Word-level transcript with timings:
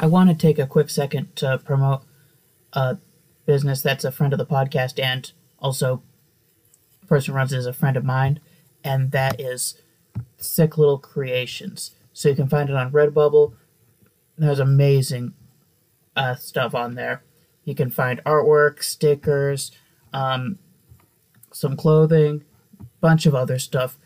I 0.00 0.06
want 0.06 0.30
to 0.30 0.34
take 0.34 0.58
a 0.58 0.66
quick 0.66 0.88
second 0.88 1.36
to 1.36 1.58
promote 1.58 2.00
a 2.72 2.96
business 3.44 3.82
that's 3.82 4.02
a 4.02 4.10
friend 4.10 4.32
of 4.32 4.38
the 4.38 4.46
podcast 4.46 4.98
and 4.98 5.30
also 5.58 6.02
person 7.06 7.34
runs 7.34 7.52
it 7.52 7.58
is 7.58 7.66
a 7.66 7.72
friend 7.74 7.98
of 7.98 8.04
mine, 8.04 8.40
and 8.82 9.10
that 9.10 9.38
is 9.38 9.78
Sick 10.38 10.78
Little 10.78 10.96
Creations. 10.96 11.90
So 12.14 12.30
you 12.30 12.34
can 12.34 12.48
find 12.48 12.70
it 12.70 12.76
on 12.76 12.92
Redbubble. 12.92 13.52
There's 14.38 14.58
amazing 14.58 15.34
uh, 16.16 16.36
stuff 16.36 16.74
on 16.74 16.94
there. 16.94 17.22
You 17.64 17.74
can 17.74 17.90
find 17.90 18.24
artwork, 18.24 18.82
stickers, 18.82 19.70
um, 20.14 20.58
some 21.52 21.76
clothing, 21.76 22.44
bunch 23.02 23.26
of 23.26 23.34
other 23.34 23.58
stuff. 23.58 23.98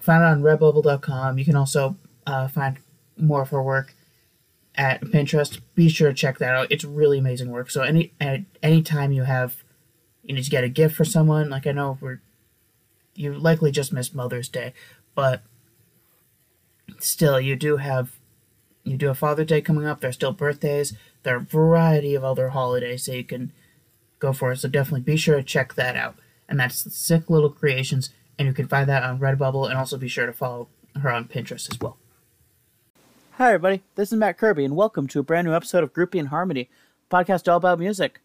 Find 0.00 0.24
it 0.24 0.26
on 0.26 0.42
redbubble.com. 0.42 1.38
You 1.38 1.44
can 1.44 1.54
also 1.54 1.96
uh, 2.26 2.48
find 2.48 2.78
more 3.16 3.42
of 3.42 3.50
her 3.50 3.62
work 3.62 3.94
at 4.76 5.00
Pinterest. 5.02 5.60
Be 5.74 5.88
sure 5.88 6.08
to 6.08 6.14
check 6.14 6.38
that 6.38 6.54
out. 6.54 6.70
It's 6.70 6.84
really 6.84 7.18
amazing 7.18 7.50
work. 7.50 7.70
So 7.70 7.82
any 7.82 8.12
at 8.20 8.40
any 8.62 8.82
time 8.82 9.12
you 9.12 9.24
have 9.24 9.62
you 10.22 10.34
need 10.34 10.44
to 10.44 10.50
get 10.50 10.64
a 10.64 10.68
gift 10.68 10.94
for 10.96 11.04
someone, 11.04 11.50
like 11.50 11.66
I 11.66 11.72
know 11.72 11.98
we're 12.00 12.20
you 13.14 13.32
likely 13.32 13.70
just 13.70 13.92
missed 13.92 14.14
Mother's 14.14 14.48
Day, 14.48 14.72
but 15.14 15.42
still 16.98 17.40
you 17.40 17.56
do 17.56 17.78
have 17.78 18.12
you 18.84 18.96
do 18.96 19.08
have 19.08 19.18
Father's 19.18 19.46
Day 19.46 19.60
coming 19.60 19.86
up. 19.86 20.00
There's 20.00 20.14
still 20.14 20.32
birthdays. 20.32 20.94
There 21.22 21.34
are 21.34 21.38
a 21.38 21.40
variety 21.40 22.14
of 22.14 22.22
other 22.22 22.50
holidays 22.50 23.06
that 23.06 23.16
you 23.16 23.24
can 23.24 23.52
go 24.18 24.32
for. 24.32 24.52
It. 24.52 24.58
So 24.58 24.68
definitely 24.68 25.00
be 25.00 25.16
sure 25.16 25.36
to 25.36 25.42
check 25.42 25.74
that 25.74 25.96
out. 25.96 26.16
And 26.48 26.60
that's 26.60 26.94
Sick 26.94 27.28
Little 27.28 27.50
Creations, 27.50 28.10
and 28.38 28.46
you 28.46 28.54
can 28.54 28.68
find 28.68 28.88
that 28.88 29.02
on 29.02 29.18
Redbubble, 29.18 29.68
and 29.68 29.76
also 29.76 29.96
be 29.96 30.06
sure 30.06 30.26
to 30.26 30.32
follow 30.32 30.68
her 30.94 31.10
on 31.10 31.24
Pinterest 31.24 31.68
as 31.68 31.80
well. 31.80 31.98
Hi, 33.38 33.48
everybody. 33.48 33.82
This 33.96 34.12
is 34.12 34.18
Matt 34.18 34.38
Kirby, 34.38 34.64
and 34.64 34.74
welcome 34.74 35.06
to 35.08 35.20
a 35.20 35.22
brand 35.22 35.46
new 35.46 35.52
episode 35.52 35.84
of 35.84 35.92
Groupie 35.92 36.18
and 36.18 36.28
Harmony, 36.28 36.70
podcast 37.10 37.46
all 37.52 37.58
about 37.58 37.78
music. 37.78 38.22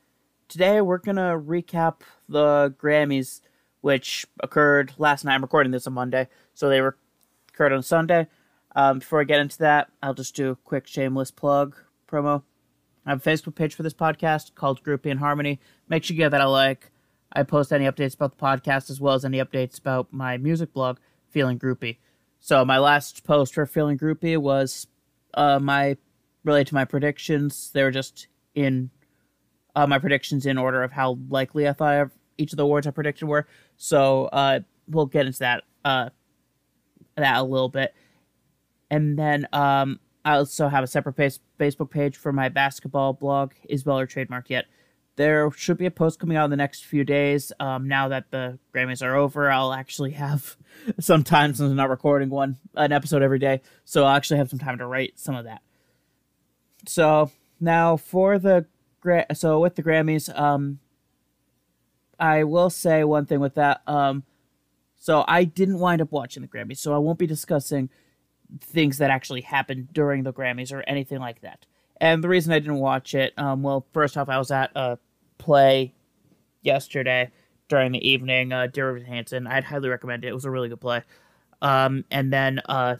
Today, 0.48 0.80
we're 0.80 1.00
going 1.00 1.18
to 1.18 1.38
recap 1.38 1.96
the 2.30 2.74
Grammys, 2.82 3.42
which 3.82 4.26
occurred 4.42 4.94
last 4.98 5.26
night. 5.26 5.34
I'm 5.36 5.42
recording 5.42 5.74
this 5.74 5.86
on 5.86 5.92
Monday, 5.92 6.30
so 6.54 6.70
they 6.70 6.80
were 6.80 6.96
occurred 7.50 7.74
on 7.74 7.84
Sunday. 7.84 8.28
Um, 8.74 9.00
before 9.00 9.20
I 9.20 9.26
get 9.26 9.42
into 9.42 9.58
that, 9.58 9.92
I'll 10.02 10.14
just 10.14 10.34
do 10.34 10.52
a 10.52 10.56
quick 10.56 10.88
shameless 10.88 11.30
plug 11.30 11.76
promo. 12.10 12.44
I 13.06 13.10
have 13.10 13.28
a 13.28 13.30
Facebook 13.30 13.56
page 13.56 13.76
for 13.76 13.84
this 13.84 13.94
podcast 13.94 14.56
called 14.56 14.82
Groupie 14.82 15.12
and 15.12 15.20
Harmony. 15.20 15.60
Make 15.90 16.06
sure 16.06 16.16
you 16.16 16.24
give 16.24 16.32
that 16.32 16.40
a 16.40 16.48
like. 16.48 16.90
I 17.34 17.44
post 17.44 17.74
any 17.74 17.84
updates 17.84 18.16
about 18.16 18.38
the 18.38 18.42
podcast 18.42 18.90
as 18.90 19.02
well 19.02 19.16
as 19.16 19.26
any 19.26 19.40
updates 19.40 19.78
about 19.78 20.14
my 20.14 20.38
music 20.38 20.72
blog, 20.72 21.00
Feeling 21.28 21.60
Groupie. 21.60 21.98
So 22.40 22.64
my 22.64 22.78
last 22.78 23.26
post 23.26 23.54
for 23.54 23.66
Feeling 23.66 24.00
Groupie 24.00 24.38
was 24.38 24.88
uh, 25.34 25.60
my 25.60 25.98
related 26.44 26.68
to 26.68 26.76
my 26.76 26.86
predictions. 26.86 27.72
They 27.74 27.84
were 27.84 27.92
just 27.92 28.28
in 28.56 28.90
uh, 29.76 29.88
my 29.88 30.00
predictions 30.00 30.46
in 30.46 30.58
order 30.58 30.84
of 30.84 30.92
how 30.92 31.18
likely 31.30 31.68
I 31.68 31.74
thought 31.74 32.10
each 32.38 32.54
of 32.54 32.58
the 32.58 32.64
awards 32.64 32.88
I 32.88 32.92
predicted 32.92 33.28
were. 33.28 33.48
So 33.78 34.26
uh, 34.26 34.62
we'll 34.88 35.06
get 35.06 35.26
into 35.26 35.40
that 35.40 35.64
uh, 35.86 36.10
that 37.16 37.38
a 37.38 37.44
little 37.44 37.70
bit, 37.70 37.94
and 38.90 39.18
then 39.18 39.48
um, 39.54 40.00
I 40.24 40.36
also 40.36 40.68
have 40.68 40.84
a 40.84 40.88
separate 40.88 41.16
face- 41.16 41.40
Facebook 41.60 41.90
page 41.90 42.18
for 42.18 42.32
my 42.32 42.50
basketball 42.50 43.14
blog. 43.14 43.54
Isabel 43.68 44.00
or 44.00 44.06
trademark 44.06 44.50
yet? 44.50 44.66
There 45.22 45.52
should 45.52 45.78
be 45.78 45.86
a 45.86 45.92
post 45.92 46.18
coming 46.18 46.36
out 46.36 46.46
in 46.46 46.50
the 46.50 46.58
next 46.58 46.84
few 46.84 47.04
days. 47.04 47.52
Um, 47.60 47.88
now 47.88 48.08
that 48.08 48.32
the 48.32 48.58
Grammys 48.74 49.06
are 49.06 49.14
over, 49.14 49.52
I'll 49.52 49.72
actually 49.72 50.14
have 50.14 50.58
some 51.00 51.24
time 51.24 51.54
since 51.54 51.70
I'm 51.70 51.76
not 51.76 51.92
recording 51.92 52.32
one 52.32 52.58
an 52.74 52.92
episode 52.92 53.22
every 53.22 53.38
day, 53.38 53.62
so 53.86 54.04
I'll 54.04 54.16
actually 54.16 54.40
have 54.40 54.50
some 54.50 54.58
time 54.58 54.80
to 54.80 54.88
write 54.88 55.20
some 55.20 55.36
of 55.36 55.46
that. 55.46 55.62
So 56.88 57.30
now 57.60 57.98
for 57.98 58.40
the 58.40 58.66
so 59.36 59.60
with 59.60 59.76
the 59.76 59.84
Grammys, 59.84 60.36
um, 60.36 60.80
I 62.20 62.44
will 62.44 62.72
say 62.72 63.04
one 63.04 63.28
thing 63.28 63.42
with 63.42 63.54
that. 63.54 63.84
Um, 63.86 64.24
so 64.98 65.24
I 65.28 65.44
didn't 65.44 65.78
wind 65.78 66.02
up 66.02 66.12
watching 66.12 66.42
the 66.42 66.48
Grammys, 66.48 66.78
so 66.78 66.96
I 66.96 66.98
won't 66.98 67.20
be 67.20 67.28
discussing 67.28 67.92
things 68.60 68.98
that 68.98 69.12
actually 69.12 69.42
happened 69.42 69.90
during 69.94 70.24
the 70.24 70.34
Grammys 70.34 70.74
or 70.74 70.84
anything 70.88 71.20
like 71.20 71.42
that. 71.42 71.68
And 71.98 72.24
the 72.24 72.30
reason 72.30 72.52
I 72.52 72.58
didn't 72.58 72.80
watch 72.80 73.14
it, 73.14 73.38
um, 73.38 73.62
well, 73.62 73.86
first 73.94 74.18
off, 74.18 74.28
I 74.28 74.40
was 74.40 74.50
at 74.50 74.72
a 74.74 74.98
play 75.42 75.94
yesterday 76.62 77.32
during 77.68 77.92
the 77.92 78.10
evening, 78.10 78.54
uh, 78.54 78.68
Dear 78.68 78.92
Evan 78.92 79.06
Hansen. 79.06 79.48
I'd 79.48 79.64
highly 79.64 79.90
recommend 79.90 80.24
it. 80.24 80.30
It 80.30 80.34
was 80.34 80.46
a 80.46 80.52
really 80.52 80.70
good 80.70 80.82
play. 80.82 81.02
Um, 81.62 82.06
and 82.12 82.32
then 82.32 82.62
uh, 82.66 82.98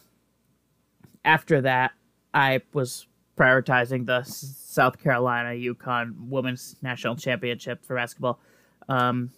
after 1.24 1.60
that, 1.62 1.92
I 2.34 2.60
was 2.72 3.06
prioritizing 3.36 4.06
the 4.06 4.22
South 4.24 4.98
Carolina 4.98 5.50
UConn 5.50 6.28
Women's 6.28 6.76
National 6.82 7.16
Championship 7.16 7.84
for 7.84 7.96
basketball. 7.96 8.40
Um, 8.88 9.30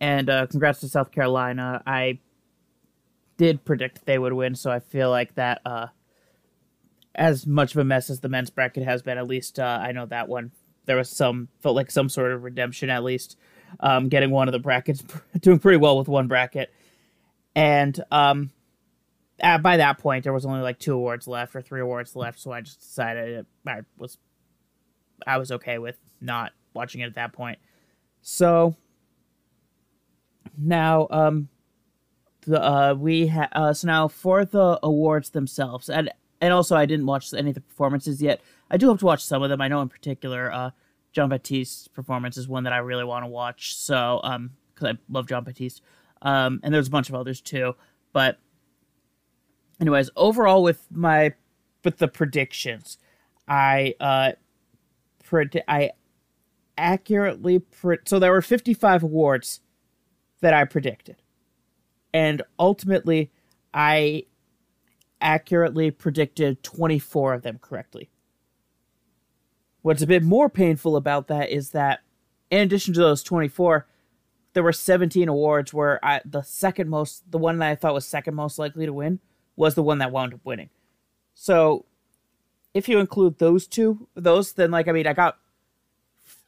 and 0.00 0.28
uh, 0.28 0.46
congrats 0.46 0.80
to 0.80 0.88
South 0.88 1.10
Carolina. 1.10 1.82
I 1.86 2.18
did 3.36 3.64
predict 3.64 4.04
they 4.04 4.18
would 4.18 4.32
win, 4.32 4.54
so 4.54 4.70
I 4.70 4.80
feel 4.80 5.10
like 5.10 5.34
that, 5.36 5.60
uh, 5.64 5.88
as 7.14 7.46
much 7.46 7.72
of 7.72 7.78
a 7.78 7.84
mess 7.84 8.10
as 8.10 8.20
the 8.20 8.28
men's 8.28 8.50
bracket 8.50 8.84
has 8.84 9.02
been, 9.02 9.16
at 9.16 9.26
least 9.26 9.58
uh, 9.58 9.78
I 9.80 9.92
know 9.92 10.04
that 10.06 10.28
one 10.28 10.52
there 10.86 10.96
was 10.96 11.10
some 11.10 11.48
felt 11.60 11.76
like 11.76 11.90
some 11.90 12.08
sort 12.08 12.32
of 12.32 12.42
redemption 12.42 12.90
at 12.90 13.04
least. 13.04 13.36
Um, 13.80 14.08
getting 14.08 14.30
one 14.30 14.48
of 14.48 14.52
the 14.52 14.58
brackets, 14.60 15.04
doing 15.40 15.58
pretty 15.58 15.76
well 15.76 15.98
with 15.98 16.08
one 16.08 16.28
bracket, 16.28 16.72
and 17.54 18.00
um, 18.12 18.50
at, 19.40 19.62
by 19.62 19.78
that 19.78 19.98
point 19.98 20.24
there 20.24 20.32
was 20.32 20.46
only 20.46 20.60
like 20.60 20.78
two 20.78 20.94
awards 20.94 21.26
left 21.26 21.54
or 21.56 21.60
three 21.60 21.80
awards 21.80 22.14
left, 22.14 22.40
so 22.40 22.52
I 22.52 22.60
just 22.60 22.80
decided 22.80 23.44
I 23.66 23.80
was 23.98 24.18
I 25.26 25.38
was 25.38 25.52
okay 25.52 25.78
with 25.78 25.98
not 26.20 26.52
watching 26.74 27.00
it 27.00 27.06
at 27.06 27.14
that 27.16 27.32
point. 27.32 27.58
So 28.22 28.76
now 30.58 31.06
um 31.10 31.48
the 32.42 32.62
uh 32.62 32.94
we 32.94 33.30
uh 33.30 33.72
so 33.72 33.86
now 33.86 34.08
for 34.08 34.44
the 34.44 34.78
awards 34.82 35.30
themselves 35.30 35.90
and 35.90 36.10
and 36.40 36.52
also 36.52 36.76
I 36.76 36.86
didn't 36.86 37.06
watch 37.06 37.32
any 37.34 37.50
of 37.50 37.54
the 37.54 37.60
performances 37.60 38.22
yet. 38.22 38.40
I 38.70 38.76
do 38.76 38.86
hope 38.86 38.98
to 39.00 39.06
watch 39.06 39.24
some 39.24 39.42
of 39.42 39.50
them. 39.50 39.60
I 39.60 39.68
know 39.68 39.80
in 39.80 39.88
particular 39.88 40.52
uh 40.52 40.70
Jon 41.12 41.30
Batiste's 41.30 41.88
performance 41.88 42.36
is 42.36 42.46
one 42.48 42.64
that 42.64 42.72
I 42.72 42.78
really 42.78 43.04
want 43.04 43.24
to 43.24 43.28
watch. 43.28 43.76
So 43.76 44.20
um 44.22 44.50
cuz 44.74 44.88
I 44.88 44.98
love 45.08 45.26
Jon 45.26 45.44
Batiste. 45.44 45.82
Um 46.22 46.60
and 46.62 46.74
there's 46.74 46.88
a 46.88 46.90
bunch 46.90 47.08
of 47.08 47.14
others 47.14 47.40
too, 47.40 47.74
but 48.12 48.38
anyways, 49.80 50.10
overall 50.16 50.62
with 50.62 50.86
my 50.90 51.34
with 51.84 51.98
the 51.98 52.08
predictions, 52.08 52.98
I 53.48 53.94
uh 54.00 54.32
I 55.68 55.90
accurately 56.78 57.58
pre- 57.58 57.98
so 58.04 58.18
there 58.18 58.32
were 58.32 58.42
55 58.42 59.02
awards 59.02 59.60
that 60.40 60.54
I 60.54 60.64
predicted. 60.64 61.22
And 62.12 62.42
ultimately, 62.58 63.30
I 63.74 64.24
accurately 65.20 65.90
predicted 65.90 66.62
24 66.62 67.34
of 67.34 67.42
them 67.42 67.58
correctly. 67.60 68.10
What's 69.86 70.02
a 70.02 70.06
bit 70.08 70.24
more 70.24 70.50
painful 70.50 70.96
about 70.96 71.28
that 71.28 71.48
is 71.48 71.70
that, 71.70 72.00
in 72.50 72.58
addition 72.58 72.92
to 72.94 72.98
those 72.98 73.22
24, 73.22 73.86
there 74.52 74.64
were 74.64 74.72
17 74.72 75.28
awards 75.28 75.72
where 75.72 76.04
I, 76.04 76.22
the 76.24 76.42
second 76.42 76.90
most, 76.90 77.30
the 77.30 77.38
one 77.38 77.58
that 77.58 77.68
I 77.70 77.76
thought 77.76 77.94
was 77.94 78.04
second 78.04 78.34
most 78.34 78.58
likely 78.58 78.84
to 78.84 78.92
win, 78.92 79.20
was 79.54 79.76
the 79.76 79.84
one 79.84 79.98
that 79.98 80.10
wound 80.10 80.34
up 80.34 80.40
winning. 80.42 80.70
So, 81.34 81.84
if 82.74 82.88
you 82.88 82.98
include 82.98 83.38
those 83.38 83.68
two, 83.68 84.08
those, 84.16 84.54
then, 84.54 84.72
like, 84.72 84.88
I 84.88 84.90
mean, 84.90 85.06
I 85.06 85.12
got 85.12 85.38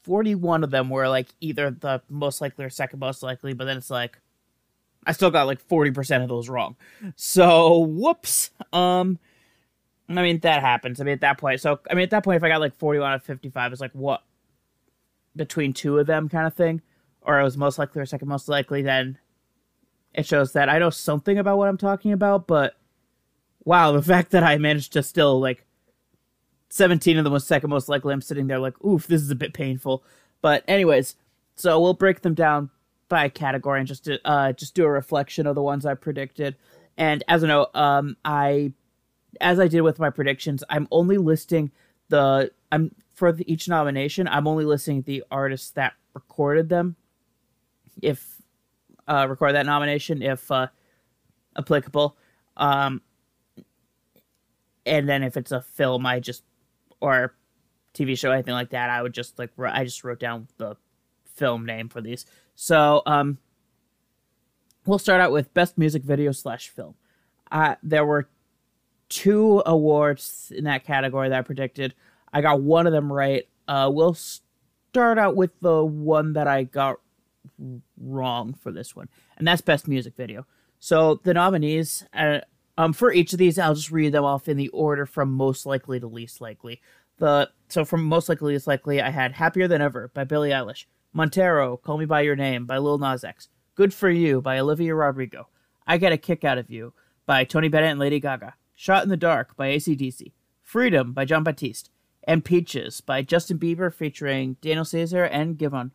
41 0.02 0.64
of 0.64 0.72
them 0.72 0.90
were, 0.90 1.08
like, 1.08 1.28
either 1.40 1.70
the 1.70 2.02
most 2.08 2.40
likely 2.40 2.64
or 2.64 2.70
second 2.70 2.98
most 2.98 3.22
likely, 3.22 3.52
but 3.52 3.66
then 3.66 3.76
it's 3.76 3.88
like, 3.88 4.18
I 5.06 5.12
still 5.12 5.30
got 5.30 5.46
like 5.46 5.64
40% 5.68 6.24
of 6.24 6.28
those 6.28 6.48
wrong. 6.48 6.74
So, 7.14 7.78
whoops. 7.78 8.50
Um 8.72 9.20
I 10.08 10.22
mean 10.22 10.40
that 10.40 10.62
happens. 10.62 11.00
I 11.00 11.04
mean 11.04 11.14
at 11.14 11.20
that 11.20 11.38
point. 11.38 11.60
So, 11.60 11.80
I 11.90 11.94
mean 11.94 12.04
at 12.04 12.10
that 12.10 12.24
point 12.24 12.36
if 12.36 12.44
I 12.44 12.48
got 12.48 12.60
like 12.60 12.76
41 12.76 13.10
out 13.10 13.16
of 13.16 13.22
55 13.22 13.72
it's 13.72 13.80
like 13.80 13.92
what 13.92 14.22
between 15.36 15.72
two 15.72 15.98
of 15.98 16.06
them 16.06 16.28
kind 16.28 16.46
of 16.46 16.54
thing 16.54 16.80
or 17.22 17.38
it 17.38 17.44
was 17.44 17.56
most 17.56 17.78
likely 17.78 18.00
or 18.00 18.06
second 18.06 18.28
most 18.28 18.48
likely 18.48 18.82
then 18.82 19.18
it 20.14 20.26
shows 20.26 20.52
that 20.52 20.68
I 20.68 20.78
know 20.78 20.90
something 20.90 21.38
about 21.38 21.58
what 21.58 21.68
I'm 21.68 21.78
talking 21.78 22.12
about, 22.12 22.46
but 22.46 22.74
wow, 23.64 23.92
the 23.92 24.02
fact 24.14 24.30
that 24.32 24.42
I 24.42 24.58
managed 24.58 24.92
to 24.94 25.02
still 25.02 25.40
like 25.40 25.64
17 26.70 27.18
of 27.18 27.24
them 27.24 27.32
was 27.32 27.46
second 27.46 27.70
most 27.70 27.88
likely, 27.88 28.12
I'm 28.12 28.20
sitting 28.20 28.46
there 28.46 28.58
like, 28.58 28.82
oof, 28.84 29.06
this 29.06 29.22
is 29.22 29.30
a 29.30 29.36
bit 29.36 29.54
painful. 29.54 30.02
But 30.42 30.64
anyways, 30.68 31.16
so 31.54 31.80
we'll 31.80 31.94
break 31.94 32.22
them 32.22 32.34
down 32.34 32.70
by 33.08 33.28
category 33.28 33.78
and 33.78 33.88
just 33.88 34.08
uh 34.24 34.52
just 34.52 34.74
do 34.74 34.84
a 34.84 34.90
reflection 34.90 35.46
of 35.46 35.54
the 35.54 35.62
ones 35.62 35.86
I 35.86 35.94
predicted. 35.94 36.56
And 36.96 37.24
as 37.28 37.42
a 37.42 37.46
note, 37.46 37.74
um 37.74 38.16
I 38.24 38.72
as 39.40 39.60
I 39.60 39.68
did 39.68 39.82
with 39.82 39.98
my 39.98 40.10
predictions, 40.10 40.64
I'm 40.68 40.88
only 40.90 41.18
listing 41.18 41.70
the 42.08 42.50
I'm 42.72 42.94
for 43.14 43.32
the, 43.32 43.50
each 43.50 43.68
nomination, 43.68 44.28
I'm 44.28 44.46
only 44.46 44.64
listing 44.64 45.02
the 45.02 45.24
artists 45.30 45.70
that 45.72 45.94
recorded 46.14 46.68
them. 46.68 46.96
If 48.00 48.40
uh 49.06 49.26
record 49.28 49.54
that 49.54 49.66
nomination 49.66 50.22
if 50.22 50.50
uh 50.50 50.68
applicable. 51.56 52.16
Um 52.56 53.02
and 54.86 55.08
then 55.08 55.22
if 55.22 55.36
it's 55.36 55.52
a 55.52 55.60
film, 55.60 56.06
I 56.06 56.20
just 56.20 56.44
or 57.00 57.34
TV 57.94 58.18
show, 58.18 58.30
anything 58.30 58.54
like 58.54 58.70
that. 58.70 58.90
I 58.90 59.02
would 59.02 59.14
just 59.14 59.38
like 59.38 59.50
I 59.58 59.84
just 59.84 60.04
wrote 60.04 60.20
down 60.20 60.48
the 60.56 60.76
film 61.24 61.64
name 61.64 61.88
for 61.88 62.00
these. 62.00 62.26
So 62.54 63.02
um, 63.06 63.38
we'll 64.86 64.98
start 64.98 65.20
out 65.20 65.32
with 65.32 65.54
best 65.54 65.78
music 65.78 66.02
video 66.02 66.32
slash 66.32 66.68
film. 66.68 66.94
Uh, 67.50 67.76
there 67.82 68.04
were 68.04 68.28
two 69.08 69.62
awards 69.66 70.52
in 70.54 70.64
that 70.64 70.84
category 70.84 71.28
that 71.28 71.38
I 71.38 71.42
predicted. 71.42 71.94
I 72.32 72.40
got 72.40 72.60
one 72.60 72.86
of 72.86 72.92
them 72.92 73.12
right. 73.12 73.48
Uh, 73.66 73.90
we'll 73.92 74.14
start 74.14 75.18
out 75.18 75.36
with 75.36 75.58
the 75.60 75.84
one 75.84 76.34
that 76.34 76.46
I 76.46 76.64
got 76.64 77.00
wrong 77.98 78.54
for 78.54 78.72
this 78.72 78.94
one, 78.94 79.08
and 79.36 79.46
that's 79.46 79.60
best 79.60 79.88
music 79.88 80.14
video. 80.16 80.46
So 80.78 81.20
the 81.24 81.34
nominees, 81.34 82.04
uh, 82.12 82.40
um, 82.76 82.92
for 82.92 83.12
each 83.12 83.32
of 83.32 83.38
these, 83.38 83.58
I'll 83.58 83.74
just 83.74 83.90
read 83.90 84.12
them 84.12 84.24
off 84.24 84.48
in 84.48 84.56
the 84.56 84.68
order 84.68 85.06
from 85.06 85.32
most 85.32 85.66
likely 85.66 85.98
to 86.00 86.06
least 86.06 86.40
likely. 86.40 86.80
The 87.18 87.50
so 87.68 87.84
from 87.84 88.04
most 88.04 88.28
likely 88.28 88.52
to 88.52 88.54
least 88.54 88.66
likely, 88.66 89.02
I 89.02 89.10
had 89.10 89.32
"Happier 89.32 89.66
Than 89.66 89.82
Ever" 89.82 90.10
by 90.14 90.24
Billie 90.24 90.50
Eilish, 90.50 90.86
Montero, 91.12 91.76
"Call 91.76 91.98
Me 91.98 92.04
by 92.04 92.20
Your 92.20 92.36
Name" 92.36 92.66
by 92.66 92.78
Lil 92.78 92.98
Nas 92.98 93.24
X, 93.24 93.48
"Good 93.74 93.92
for 93.92 94.08
You" 94.10 94.40
by 94.40 94.58
Olivia 94.58 94.94
Rodrigo, 94.94 95.48
"I 95.86 95.98
Get 95.98 96.12
a 96.12 96.18
Kick 96.18 96.44
Out 96.44 96.58
of 96.58 96.70
You" 96.70 96.92
by 97.26 97.44
Tony 97.44 97.68
Bennett 97.68 97.90
and 97.90 98.00
Lady 98.00 98.20
Gaga, 98.20 98.54
"Shot 98.80 99.02
in 99.02 99.08
the 99.08 99.16
Dark" 99.16 99.56
by 99.56 99.66
AC/DC, 99.68 100.32
"Freedom" 100.62 101.12
by 101.12 101.24
Jon 101.24 101.42
Batiste, 101.42 101.90
and 102.24 102.44
"Peaches" 102.44 103.00
by 103.00 103.22
Justin 103.22 103.58
Bieber 103.58 103.92
featuring 103.92 104.56
Daniel 104.60 104.84
Caesar 104.84 105.24
and 105.24 105.58
Giveon 105.58 105.90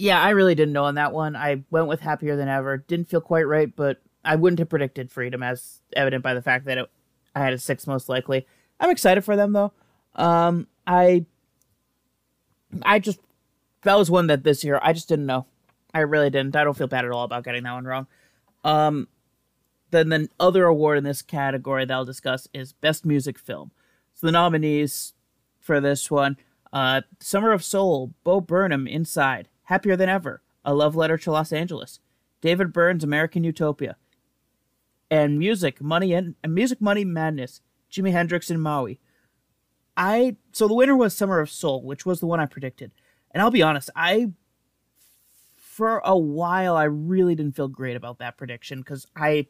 yeah, 0.00 0.18
I 0.18 0.30
really 0.30 0.54
didn't 0.54 0.72
know 0.72 0.84
on 0.84 0.94
that 0.94 1.12
one. 1.12 1.36
I 1.36 1.62
went 1.70 1.86
with 1.86 2.00
happier 2.00 2.34
than 2.34 2.48
ever. 2.48 2.78
Didn't 2.78 3.10
feel 3.10 3.20
quite 3.20 3.46
right, 3.46 3.70
but 3.76 4.00
I 4.24 4.34
wouldn't 4.36 4.58
have 4.58 4.70
predicted 4.70 5.12
freedom, 5.12 5.42
as 5.42 5.82
evident 5.94 6.22
by 6.22 6.32
the 6.32 6.40
fact 6.40 6.64
that 6.64 6.78
it, 6.78 6.90
I 7.34 7.40
had 7.40 7.52
a 7.52 7.58
six 7.58 7.86
most 7.86 8.08
likely. 8.08 8.46
I'm 8.80 8.88
excited 8.88 9.26
for 9.26 9.36
them 9.36 9.52
though. 9.52 9.72
Um, 10.14 10.68
I, 10.86 11.26
I 12.80 12.98
just 12.98 13.20
that 13.82 13.98
was 13.98 14.10
one 14.10 14.28
that 14.28 14.42
this 14.42 14.64
year 14.64 14.80
I 14.82 14.94
just 14.94 15.06
didn't 15.06 15.26
know. 15.26 15.44
I 15.92 16.00
really 16.00 16.30
didn't. 16.30 16.56
I 16.56 16.64
don't 16.64 16.76
feel 16.76 16.86
bad 16.86 17.04
at 17.04 17.10
all 17.10 17.24
about 17.24 17.44
getting 17.44 17.64
that 17.64 17.74
one 17.74 17.84
wrong. 17.84 18.06
Um, 18.64 19.06
then 19.90 20.08
the 20.08 20.28
other 20.38 20.64
award 20.64 20.98
in 20.98 21.04
this 21.04 21.22
category 21.22 21.84
that 21.84 21.94
I'll 21.94 22.04
discuss 22.04 22.48
is 22.52 22.72
best 22.72 23.04
music 23.04 23.38
film. 23.38 23.72
So 24.14 24.26
the 24.26 24.32
nominees 24.32 25.14
for 25.58 25.80
this 25.80 26.10
one: 26.10 26.36
uh, 26.72 27.02
Summer 27.20 27.52
of 27.52 27.64
Soul, 27.64 28.14
Bo 28.24 28.40
Burnham, 28.40 28.86
Inside, 28.86 29.48
Happier 29.64 29.96
Than 29.96 30.08
Ever, 30.08 30.42
A 30.64 30.74
Love 30.74 30.96
Letter 30.96 31.18
to 31.18 31.30
Los 31.30 31.52
Angeles, 31.52 32.00
David 32.40 32.72
Byrne's 32.72 33.04
American 33.04 33.44
Utopia, 33.44 33.96
and 35.10 35.38
Music, 35.38 35.80
Money 35.80 36.12
and, 36.12 36.34
and 36.42 36.54
Music, 36.54 36.80
Money, 36.80 37.04
Madness, 37.04 37.60
Jimi 37.90 38.12
Hendrix 38.12 38.50
and 38.50 38.62
Maui. 38.62 39.00
I 39.96 40.36
so 40.52 40.68
the 40.68 40.74
winner 40.74 40.96
was 40.96 41.16
Summer 41.16 41.40
of 41.40 41.50
Soul, 41.50 41.82
which 41.82 42.06
was 42.06 42.20
the 42.20 42.26
one 42.26 42.40
I 42.40 42.46
predicted. 42.46 42.92
And 43.32 43.42
I'll 43.42 43.50
be 43.50 43.62
honest, 43.62 43.90
I 43.94 44.32
for 45.56 46.00
a 46.04 46.16
while 46.16 46.76
I 46.76 46.84
really 46.84 47.34
didn't 47.34 47.56
feel 47.56 47.68
great 47.68 47.96
about 47.96 48.18
that 48.18 48.36
prediction 48.36 48.80
because 48.80 49.06
I 49.16 49.46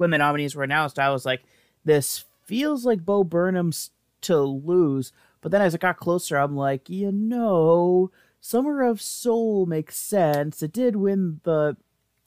when 0.00 0.10
the 0.10 0.18
nominees 0.18 0.56
were 0.56 0.64
announced, 0.64 0.98
I 0.98 1.10
was 1.10 1.26
like, 1.26 1.42
this 1.84 2.24
feels 2.44 2.86
like 2.86 3.04
Bo 3.04 3.22
Burnham's 3.22 3.90
to 4.22 4.38
lose. 4.38 5.12
But 5.42 5.52
then 5.52 5.60
as 5.60 5.74
it 5.74 5.80
got 5.80 5.98
closer, 5.98 6.36
I'm 6.36 6.56
like, 6.56 6.88
you 6.88 7.12
know, 7.12 8.10
Summer 8.40 8.82
of 8.82 9.00
Soul 9.00 9.66
makes 9.66 9.98
sense. 9.98 10.62
It 10.62 10.72
did 10.72 10.96
win 10.96 11.40
the 11.44 11.76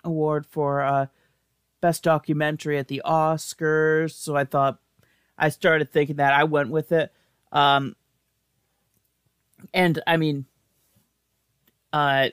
award 0.04 0.46
for 0.46 0.82
uh, 0.82 1.08
best 1.82 2.04
documentary 2.04 2.78
at 2.78 2.88
the 2.88 3.02
Oscars, 3.04 4.12
so 4.12 4.36
I 4.36 4.46
thought 4.46 4.80
I 5.38 5.50
started 5.50 5.92
thinking 5.92 6.18
that 6.18 6.34
I 6.34 6.44
went 6.44 6.70
with 6.70 6.92
it. 6.92 7.12
Um, 7.52 7.96
and 9.74 10.02
I 10.06 10.18
mean, 10.18 10.46
uh, 11.92 12.30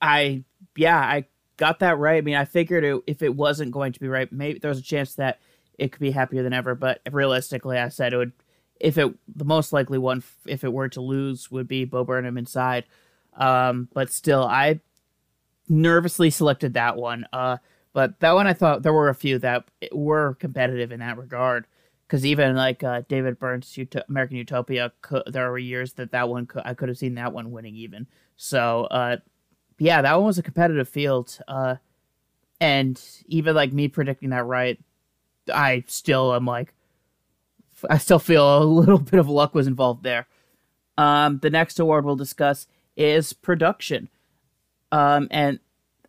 I 0.00 0.44
yeah, 0.76 0.98
I 0.98 1.26
got 1.60 1.78
that 1.80 1.98
right. 1.98 2.16
I 2.16 2.22
mean, 2.22 2.34
I 2.34 2.46
figured 2.46 2.84
it, 2.84 3.02
if 3.06 3.22
it 3.22 3.36
wasn't 3.36 3.70
going 3.70 3.92
to 3.92 4.00
be 4.00 4.08
right, 4.08 4.32
maybe 4.32 4.58
there 4.58 4.70
was 4.70 4.78
a 4.78 4.82
chance 4.82 5.14
that 5.16 5.38
it 5.78 5.92
could 5.92 6.00
be 6.00 6.10
happier 6.10 6.42
than 6.42 6.54
ever. 6.54 6.74
But 6.74 7.02
realistically, 7.12 7.78
I 7.78 7.90
said 7.90 8.12
it 8.12 8.16
would 8.16 8.32
if 8.80 8.96
it 8.96 9.14
the 9.36 9.44
most 9.44 9.72
likely 9.72 9.98
one 9.98 10.24
if 10.46 10.64
it 10.64 10.72
were 10.72 10.88
to 10.88 11.02
lose 11.02 11.50
would 11.50 11.68
be 11.68 11.84
Bo 11.84 12.02
Burnham 12.02 12.38
inside. 12.38 12.84
Um, 13.36 13.88
but 13.92 14.10
still, 14.10 14.44
I 14.44 14.80
nervously 15.68 16.30
selected 16.30 16.74
that 16.74 16.96
one. 16.96 17.26
Uh, 17.32 17.58
but 17.92 18.18
that 18.20 18.32
one 18.32 18.46
I 18.46 18.54
thought 18.54 18.82
there 18.82 18.92
were 18.94 19.10
a 19.10 19.14
few 19.14 19.38
that 19.40 19.68
were 19.92 20.34
competitive 20.40 20.92
in 20.92 21.00
that 21.00 21.18
regard. 21.18 21.66
Because 22.06 22.26
even 22.26 22.56
like 22.56 22.82
uh, 22.82 23.02
David 23.06 23.38
Byrne's 23.38 23.78
Ut- 23.78 24.04
American 24.08 24.36
Utopia, 24.36 24.92
could, 25.00 25.22
there 25.26 25.48
were 25.48 25.58
years 25.58 25.92
that 25.92 26.10
that 26.10 26.28
one 26.28 26.44
could, 26.46 26.62
I 26.64 26.74
could 26.74 26.88
have 26.88 26.98
seen 26.98 27.14
that 27.14 27.32
one 27.32 27.52
winning 27.52 27.76
even. 27.76 28.08
So 28.36 28.88
uh, 28.90 29.18
yeah, 29.80 30.02
that 30.02 30.14
one 30.16 30.26
was 30.26 30.38
a 30.38 30.42
competitive 30.42 30.88
field. 30.88 31.38
Uh, 31.48 31.76
and 32.60 33.02
even 33.26 33.54
like 33.54 33.72
me 33.72 33.88
predicting 33.88 34.30
that 34.30 34.44
right, 34.44 34.78
I 35.52 35.84
still 35.86 36.34
am 36.34 36.44
like, 36.44 36.74
I 37.88 37.98
still 37.98 38.18
feel 38.18 38.62
a 38.62 38.64
little 38.64 38.98
bit 38.98 39.18
of 39.18 39.28
luck 39.28 39.54
was 39.54 39.66
involved 39.66 40.02
there. 40.02 40.26
Um, 40.98 41.38
the 41.38 41.50
next 41.50 41.80
award 41.80 42.04
we'll 42.04 42.16
discuss 42.16 42.66
is 42.94 43.32
production, 43.32 44.10
um, 44.92 45.28
and 45.30 45.58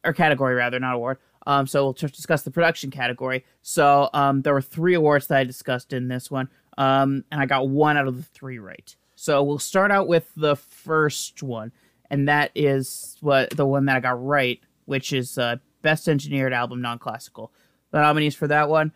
or 0.03 0.11
category 0.11 0.53
rather, 0.53 0.79
not 0.79 0.95
award. 0.95 1.17
Um, 1.47 1.65
so 1.65 1.85
we'll 1.85 1.93
just 1.93 2.15
discuss 2.15 2.43
the 2.43 2.51
production 2.51 2.91
category. 2.91 3.45
So 3.61 4.09
um, 4.13 4.41
there 4.41 4.53
were 4.53 4.61
three 4.61 4.95
awards 4.95 5.27
that 5.27 5.37
I 5.37 5.43
discussed 5.45 5.93
in 5.93 6.09
this 6.09 6.29
one, 6.29 6.49
um, 6.77 7.23
and 7.31 7.39
I 7.39 7.45
got 7.45 7.69
one 7.69 7.95
out 7.95 8.07
of 8.07 8.17
the 8.17 8.23
three 8.23 8.59
right. 8.59 8.93
So 9.15 9.41
we'll 9.43 9.59
start 9.59 9.91
out 9.91 10.07
with 10.07 10.29
the 10.35 10.57
first 10.57 11.41
one, 11.41 11.71
and 12.11 12.27
that 12.27 12.51
is 12.53 13.17
what 13.21 13.51
the 13.51 13.65
one 13.65 13.85
that 13.85 13.95
I 13.95 13.99
got 14.01 14.23
right, 14.23 14.59
which 14.85 15.13
is 15.13 15.37
uh, 15.37 15.55
best 15.81 16.09
engineered 16.09 16.53
album 16.53 16.81
non-classical. 16.81 17.51
The 17.91 18.01
nominees 18.01 18.35
for 18.35 18.47
that 18.47 18.69
one 18.69 18.91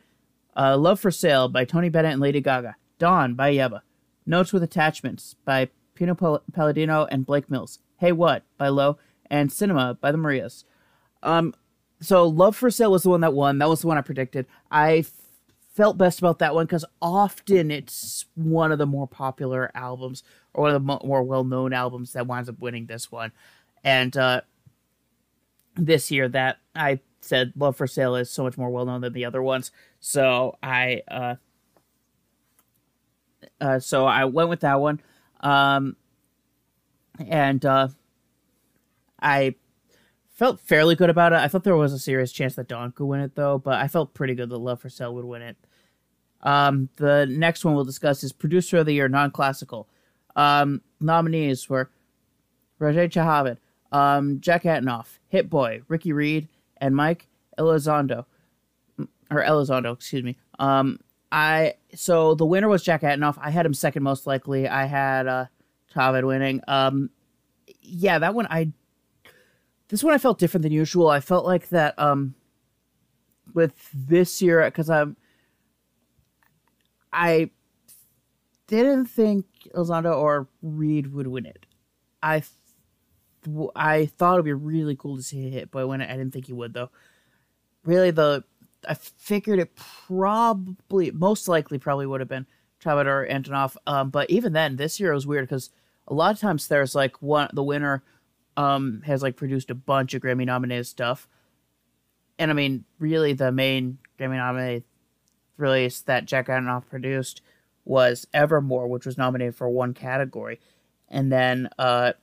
uh, 0.55 0.77
Love 0.77 0.99
for 0.99 1.11
Sale 1.11 1.49
by 1.49 1.65
Tony 1.65 1.89
Bennett 1.89 2.13
and 2.13 2.21
Lady 2.21 2.41
Gaga. 2.41 2.75
Dawn 2.99 3.33
by 3.33 3.53
Yebba. 3.53 3.81
Notes 4.25 4.53
with 4.53 4.63
Attachments 4.63 5.35
by 5.45 5.69
Pino 5.95 6.13
Palladino 6.53 7.05
and 7.05 7.25
Blake 7.25 7.49
Mills. 7.49 7.79
Hey 7.97 8.11
What 8.11 8.43
by 8.57 8.67
Low. 8.67 8.97
And 9.29 9.51
Cinema 9.51 9.97
by 9.99 10.11
the 10.11 10.17
Marias. 10.17 10.65
Um, 11.23 11.55
so 11.99 12.27
Love 12.27 12.55
for 12.55 12.69
Sale 12.69 12.91
was 12.91 13.03
the 13.03 13.09
one 13.09 13.21
that 13.21 13.33
won. 13.33 13.57
That 13.57 13.69
was 13.69 13.81
the 13.81 13.87
one 13.87 13.97
I 13.97 14.01
predicted. 14.01 14.45
I 14.69 14.97
f- 14.97 15.11
felt 15.73 15.97
best 15.97 16.19
about 16.19 16.39
that 16.39 16.53
one 16.53 16.65
because 16.65 16.85
often 17.01 17.71
it's 17.71 18.25
one 18.35 18.71
of 18.71 18.77
the 18.77 18.85
more 18.85 19.07
popular 19.07 19.71
albums 19.73 20.21
or 20.55 20.63
one 20.63 20.75
of 20.75 20.85
the 20.85 20.99
more 21.05 21.23
well-known 21.23 21.73
albums 21.73 22.13
that 22.13 22.27
winds 22.27 22.49
up 22.49 22.59
winning 22.59 22.85
this 22.87 23.11
one. 23.11 23.31
And 23.83 24.15
uh, 24.17 24.41
this 25.75 26.09
year, 26.09 26.27
that 26.29 26.57
I 26.75 27.01
said 27.25 27.53
Love 27.55 27.75
for 27.75 27.87
Sale 27.87 28.15
is 28.15 28.29
so 28.29 28.43
much 28.43 28.57
more 28.57 28.69
well 28.69 28.85
known 28.85 29.01
than 29.01 29.13
the 29.13 29.25
other 29.25 29.41
ones. 29.41 29.71
So 29.99 30.57
I 30.61 31.01
uh, 31.09 31.35
uh 33.59 33.79
so 33.79 34.05
I 34.05 34.25
went 34.25 34.49
with 34.49 34.61
that 34.61 34.79
one. 34.79 35.01
Um 35.41 35.95
and 37.27 37.65
uh 37.65 37.89
I 39.21 39.55
felt 40.29 40.59
fairly 40.59 40.95
good 40.95 41.09
about 41.09 41.33
it. 41.33 41.37
I 41.37 41.47
thought 41.47 41.63
there 41.63 41.75
was 41.75 41.93
a 41.93 41.99
serious 41.99 42.31
chance 42.31 42.55
that 42.55 42.67
Dawn 42.67 42.91
could 42.91 43.05
win 43.05 43.21
it 43.21 43.35
though, 43.35 43.57
but 43.57 43.75
I 43.75 43.87
felt 43.87 44.13
pretty 44.13 44.35
good 44.35 44.49
that 44.49 44.57
Love 44.57 44.81
for 44.81 44.89
Sale 44.89 45.15
would 45.15 45.25
win 45.25 45.41
it. 45.41 45.57
Um 46.43 46.89
the 46.97 47.25
next 47.27 47.65
one 47.65 47.73
we'll 47.73 47.85
discuss 47.85 48.23
is 48.23 48.31
Producer 48.31 48.77
of 48.77 48.85
the 48.85 48.93
Year 48.93 49.09
non-classical. 49.09 49.89
Um 50.35 50.81
nominees 50.99 51.69
were 51.69 51.89
Rogét 52.79 53.11
Chahayed, 53.11 53.57
um, 53.91 54.39
Jack 54.41 54.63
Antonoff, 54.63 55.19
Hit 55.29 55.49
Boy, 55.49 55.81
Ricky 55.87 56.11
Reed, 56.11 56.49
and 56.77 56.95
Mike 56.95 57.27
Elizondo, 57.57 58.25
or 59.31 59.43
Elizondo, 59.43 59.93
excuse 59.93 60.23
me. 60.23 60.37
Um, 60.59 60.99
I 61.31 61.75
so 61.93 62.35
the 62.35 62.45
winner 62.45 62.67
was 62.67 62.83
Jack 62.83 63.01
Antonoff. 63.01 63.37
I 63.41 63.49
had 63.49 63.65
him 63.65 63.73
second 63.73 64.03
most 64.03 64.27
likely. 64.27 64.67
I 64.67 64.85
had 64.85 65.27
uh 65.27 65.45
Chahavid 65.93 66.25
winning. 66.25 66.61
Um, 66.67 67.09
yeah, 67.81 68.19
that 68.19 68.33
one 68.33 68.47
I. 68.49 68.71
This 69.89 70.03
one 70.03 70.13
I 70.13 70.17
felt 70.17 70.39
different 70.39 70.63
than 70.63 70.71
usual. 70.71 71.09
I 71.09 71.19
felt 71.19 71.45
like 71.45 71.69
that 71.69 71.97
um. 71.97 72.35
With 73.53 73.89
this 73.93 74.41
year, 74.41 74.63
because 74.65 74.89
I'm. 74.89 75.15
I 77.13 77.51
didn't 78.67 79.05
think 79.05 79.45
Elizondo 79.73 80.15
or 80.15 80.47
Reed 80.61 81.13
would 81.13 81.27
win 81.27 81.45
it. 81.45 81.65
I 82.21 82.43
I 83.75 84.07
thought 84.07 84.33
it'd 84.35 84.45
be 84.45 84.53
really 84.53 84.95
cool 84.95 85.17
to 85.17 85.23
see 85.23 85.47
a 85.47 85.49
hit, 85.49 85.71
but 85.71 85.87
I 85.87 85.97
didn't 85.97 86.31
think 86.31 86.47
he 86.47 86.53
would 86.53 86.73
though. 86.73 86.89
Really, 87.83 88.11
the 88.11 88.43
I 88.87 88.93
figured 88.93 89.59
it 89.59 89.75
probably, 89.75 91.11
most 91.11 91.47
likely, 91.47 91.77
probably 91.77 92.05
would 92.05 92.21
have 92.21 92.29
been 92.29 92.45
Chahayed 92.83 93.05
or 93.05 93.27
Antonoff. 93.27 93.75
Um, 93.87 94.09
but 94.09 94.29
even 94.29 94.53
then, 94.53 94.75
this 94.75 94.99
year 94.99 95.13
was 95.13 95.27
weird 95.27 95.47
because 95.47 95.69
a 96.07 96.13
lot 96.13 96.33
of 96.33 96.39
times 96.39 96.67
there's 96.67 96.95
like 96.95 97.21
one 97.21 97.49
the 97.53 97.63
winner 97.63 98.03
um 98.57 99.01
has 99.05 99.21
like 99.21 99.35
produced 99.35 99.69
a 99.69 99.75
bunch 99.75 100.13
of 100.13 100.21
Grammy 100.21 100.45
nominated 100.45 100.87
stuff, 100.87 101.27
and 102.39 102.51
I 102.51 102.53
mean, 102.53 102.85
really, 102.99 103.33
the 103.33 103.51
main 103.51 103.99
Grammy 104.19 104.37
nominated 104.37 104.83
release 105.57 106.01
that 106.01 106.25
Jack 106.25 106.47
Antonoff 106.47 106.87
produced 106.87 107.41
was 107.85 108.27
Evermore, 108.33 108.87
which 108.87 109.05
was 109.05 109.17
nominated 109.17 109.55
for 109.55 109.69
one 109.69 109.93
category, 109.93 110.59
and 111.07 111.31
then 111.31 111.69
uh, 111.77 112.13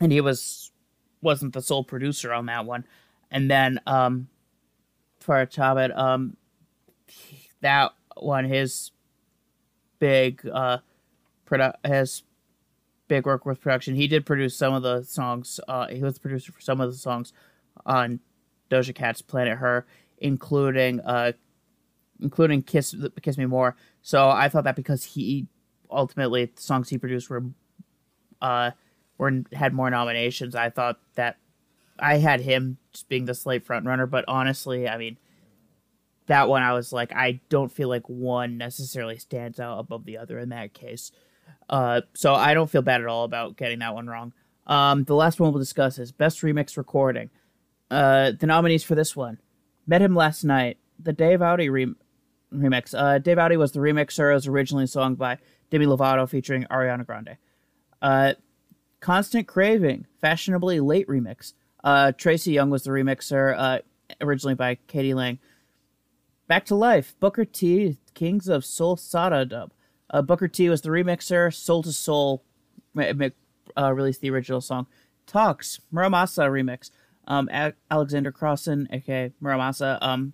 and 0.00 0.12
he 0.12 0.20
was 0.20 0.70
wasn't 1.20 1.52
the 1.52 1.60
sole 1.60 1.84
producer 1.84 2.32
on 2.32 2.46
that 2.46 2.64
one, 2.64 2.86
and 3.30 3.50
then 3.50 3.80
um, 3.86 4.28
for 5.18 5.44
Chahayed, 5.44 5.96
um, 5.96 6.36
that 7.60 7.92
one 8.16 8.44
his 8.44 8.92
big 9.98 10.46
uh, 10.50 10.78
produ- 11.46 11.74
his 11.84 12.22
big 13.08 13.26
work 13.26 13.44
with 13.44 13.60
production. 13.60 13.94
He 13.96 14.06
did 14.06 14.24
produce 14.24 14.56
some 14.56 14.72
of 14.72 14.82
the 14.82 15.02
songs. 15.02 15.60
Uh, 15.66 15.88
he 15.88 16.02
was 16.02 16.14
the 16.14 16.20
producer 16.20 16.52
for 16.52 16.60
some 16.60 16.80
of 16.80 16.90
the 16.90 16.96
songs 16.96 17.32
on 17.84 18.20
Doja 18.70 18.94
Cat's 18.94 19.20
Planet 19.20 19.58
Her, 19.58 19.86
including 20.18 21.00
uh, 21.00 21.32
including 22.20 22.62
Kiss 22.62 22.94
Kiss 23.20 23.36
Me 23.36 23.46
More. 23.46 23.76
So 24.02 24.28
I 24.28 24.48
thought 24.48 24.64
that 24.64 24.76
because 24.76 25.04
he 25.04 25.46
ultimately 25.90 26.46
the 26.46 26.62
songs 26.62 26.88
he 26.88 26.98
produced 26.98 27.28
were 27.28 27.44
uh 28.40 28.70
were 29.18 29.42
had 29.52 29.74
more 29.74 29.90
nominations, 29.90 30.54
I 30.54 30.70
thought 30.70 30.98
that 31.14 31.36
I 31.98 32.16
had 32.16 32.40
him 32.40 32.78
just 32.92 33.08
being 33.08 33.26
the 33.26 33.34
slate 33.34 33.64
front 33.64 33.86
runner. 33.86 34.06
But 34.06 34.24
honestly, 34.28 34.88
I 34.88 34.96
mean 34.96 35.18
that 36.26 36.48
one 36.48 36.62
I 36.62 36.72
was 36.72 36.92
like 36.92 37.12
I 37.14 37.40
don't 37.48 37.72
feel 37.72 37.88
like 37.88 38.08
one 38.08 38.56
necessarily 38.56 39.18
stands 39.18 39.60
out 39.60 39.78
above 39.78 40.04
the 40.04 40.18
other 40.18 40.38
in 40.38 40.50
that 40.50 40.72
case. 40.72 41.12
Uh, 41.68 42.00
so 42.14 42.34
I 42.34 42.54
don't 42.54 42.70
feel 42.70 42.82
bad 42.82 43.00
at 43.00 43.06
all 43.06 43.24
about 43.24 43.56
getting 43.56 43.80
that 43.80 43.94
one 43.94 44.06
wrong. 44.06 44.32
Um, 44.66 45.04
the 45.04 45.14
last 45.14 45.40
one 45.40 45.52
we'll 45.52 45.60
discuss 45.60 45.98
is 45.98 46.12
best 46.12 46.42
remix 46.42 46.76
recording. 46.76 47.30
Uh, 47.90 48.32
the 48.38 48.46
nominees 48.46 48.84
for 48.84 48.94
this 48.94 49.16
one: 49.16 49.38
Met 49.86 50.02
Him 50.02 50.14
Last 50.14 50.44
Night, 50.44 50.78
the 50.98 51.12
Dave 51.12 51.40
Audé 51.40 51.70
re- 51.70 51.94
remix. 52.54 52.94
Uh, 52.96 53.18
Dave 53.18 53.36
Audé 53.36 53.56
was 53.56 53.72
the 53.72 53.80
remixer. 53.80 54.30
It 54.30 54.34
was 54.34 54.46
originally 54.46 54.86
sung 54.86 55.14
by 55.14 55.38
Demi 55.70 55.86
Lovato 55.86 56.28
featuring 56.28 56.64
Ariana 56.70 57.06
Grande. 57.06 57.36
Uh, 58.02 58.34
Constant 59.00 59.46
Craving, 59.46 60.06
fashionably 60.20 60.80
late 60.80 61.06
remix. 61.08 61.54
Uh, 61.82 62.12
Tracy 62.12 62.52
Young 62.52 62.70
was 62.70 62.84
the 62.84 62.90
remixer, 62.90 63.54
uh, 63.56 63.78
originally 64.20 64.54
by 64.54 64.74
k.d. 64.86 65.14
lang. 65.14 65.38
Back 66.46 66.66
to 66.66 66.74
Life, 66.74 67.14
Booker 67.20 67.44
T, 67.44 67.98
Kings 68.14 68.48
of 68.48 68.64
Soul 68.64 68.96
Sada 68.96 69.44
dub. 69.44 69.72
Uh, 70.10 70.20
Booker 70.20 70.48
T 70.48 70.68
was 70.68 70.82
the 70.82 70.90
remixer. 70.90 71.54
Soul 71.54 71.82
to 71.84 71.92
Soul 71.92 72.42
uh, 72.96 73.94
released 73.94 74.20
the 74.20 74.30
original 74.30 74.60
song. 74.60 74.86
Talks, 75.26 75.80
Mura 75.90 76.08
Masa 76.08 76.50
remix. 76.50 76.90
Um, 77.28 77.48
Alexander 77.90 78.32
Crossan, 78.32 78.88
aka 78.90 79.32
Mura 79.40 79.56
Masa, 79.56 79.98
um, 80.02 80.32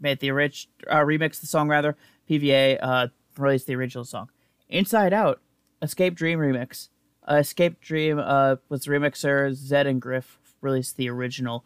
made 0.00 0.20
the 0.20 0.30
rich 0.30 0.68
uh, 0.88 1.00
remix 1.00 1.40
the 1.40 1.46
song 1.46 1.68
rather. 1.68 1.96
PVA 2.28 2.78
uh, 2.80 3.08
released 3.38 3.66
the 3.66 3.76
original 3.76 4.04
song. 4.04 4.30
Inside 4.68 5.12
Out, 5.12 5.40
Escape 5.82 6.14
Dream 6.14 6.38
remix. 6.38 6.88
Uh, 7.28 7.36
Escape 7.36 7.80
Dream 7.80 8.18
uh, 8.18 8.56
was 8.68 8.84
the 8.84 8.90
remixer. 8.90 9.50
Zedd 9.52 9.86
and 9.86 10.00
Griff 10.00 10.38
released 10.60 10.96
the 10.96 11.08
original 11.08 11.64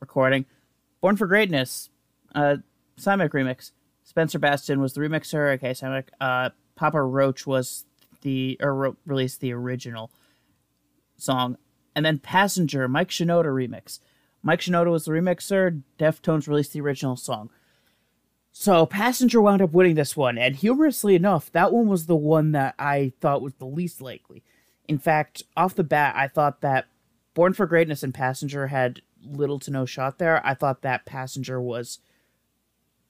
recording. 0.00 0.46
Born 1.00 1.16
for 1.16 1.26
Greatness, 1.26 1.90
uh, 2.34 2.56
Cymek 2.98 3.30
remix. 3.30 3.72
Spencer 4.04 4.38
Bastien 4.38 4.80
was 4.80 4.94
the 4.94 5.00
remixer. 5.00 5.54
Okay, 5.54 5.70
Cymek. 5.70 6.08
Uh, 6.20 6.50
Papa 6.74 7.02
Roach 7.02 7.46
was 7.46 7.84
the 8.22 8.56
or 8.60 8.74
re- 8.74 8.92
released 9.06 9.40
the 9.40 9.52
original 9.52 10.10
song, 11.16 11.56
and 11.94 12.04
then 12.04 12.18
Passenger, 12.18 12.88
Mike 12.88 13.10
Shinoda 13.10 13.46
remix. 13.46 14.00
Mike 14.42 14.60
Shinoda 14.60 14.90
was 14.90 15.04
the 15.04 15.12
remixer. 15.12 15.82
Deftones 15.98 16.48
released 16.48 16.72
the 16.72 16.80
original 16.80 17.16
song. 17.16 17.50
So 18.52 18.84
Passenger 18.84 19.40
wound 19.40 19.62
up 19.62 19.72
winning 19.72 19.94
this 19.94 20.16
one, 20.16 20.36
and 20.36 20.56
humorously 20.56 21.14
enough, 21.14 21.52
that 21.52 21.72
one 21.72 21.88
was 21.88 22.06
the 22.06 22.16
one 22.16 22.52
that 22.52 22.74
I 22.78 23.12
thought 23.20 23.42
was 23.42 23.54
the 23.54 23.66
least 23.66 24.00
likely. 24.00 24.42
In 24.88 24.98
fact, 24.98 25.44
off 25.56 25.74
the 25.74 25.84
bat, 25.84 26.14
I 26.16 26.26
thought 26.26 26.60
that 26.60 26.86
Born 27.34 27.52
for 27.52 27.66
Greatness 27.66 28.02
and 28.02 28.12
Passenger 28.12 28.66
had 28.66 29.02
little 29.24 29.58
to 29.60 29.70
no 29.70 29.86
shot 29.86 30.18
there. 30.18 30.44
I 30.44 30.54
thought 30.54 30.82
that 30.82 31.06
Passenger 31.06 31.60
was 31.60 32.00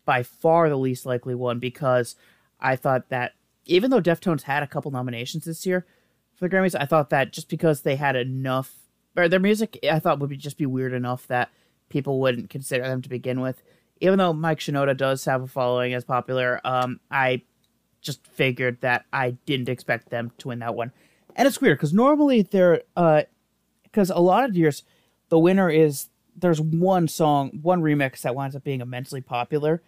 by 0.04 0.23
far 0.23 0.68
the 0.68 0.76
least 0.76 1.06
likely 1.06 1.35
one 1.35 1.59
because 1.59 2.16
I 2.61 2.76
thought 2.76 3.09
that 3.09 3.32
even 3.64 3.90
though 3.90 4.00
Deftones 4.00 4.42
had 4.42 4.62
a 4.62 4.66
couple 4.66 4.90
nominations 4.90 5.44
this 5.44 5.64
year 5.64 5.87
for 6.35 6.49
the 6.49 6.54
Grammys, 6.54 6.78
I 6.78 6.85
thought 6.85 7.11
that 7.11 7.32
just 7.32 7.49
because 7.49 7.80
they 7.80 7.97
had 7.97 8.16
enough 8.16 8.75
or 9.16 9.28
their 9.28 9.40
music, 9.40 9.78
I 9.90 9.99
thought 10.00 10.18
would 10.18 10.30
be 10.30 10.37
just 10.37 10.59
be 10.59 10.66
weird 10.66 10.92
enough 10.92 11.26
that 11.28 11.50
people 11.88 12.20
wouldn't 12.20 12.50
consider 12.50 12.85
them 12.85 13.02
to 13.02 13.09
begin 13.09 13.40
with. 13.40 13.62
Even 14.00 14.19
though 14.19 14.33
Mike 14.33 14.59
Shinoda 14.59 14.97
does 14.97 15.25
have 15.26 15.42
a 15.42 15.47
following 15.47 15.95
as 15.95 16.04
popular, 16.04 16.61
um, 16.64 17.00
I 17.11 17.42
just 18.00 18.26
figured 18.26 18.80
that 18.80 19.04
I 19.12 19.33
didn't 19.45 19.69
expect 19.69 20.11
them 20.11 20.33
to 20.38 20.49
win 20.49 20.61
that 20.61 20.75
one. 20.75 20.92
And 21.37 21.47
it's 21.47 21.61
weird 21.61 21.78
because 21.78 21.92
normally 21.92 22.42
they're 22.42 22.83
uh, 22.97 23.23
because 23.85 24.11
a 24.11 24.19
lot 24.19 24.45
of 24.45 24.57
years 24.57 24.83
the 25.28 25.38
winner 25.38 25.71
is 25.71 26.09
there's 26.37 26.61
one 26.61 27.09
song, 27.09 27.59
one 27.62 27.83
remix 27.83 28.23
that 28.23 28.35
winds 28.35 28.57
up 28.57 28.64
being 28.64 28.80
immensely 28.80 29.21
popular 29.21 29.83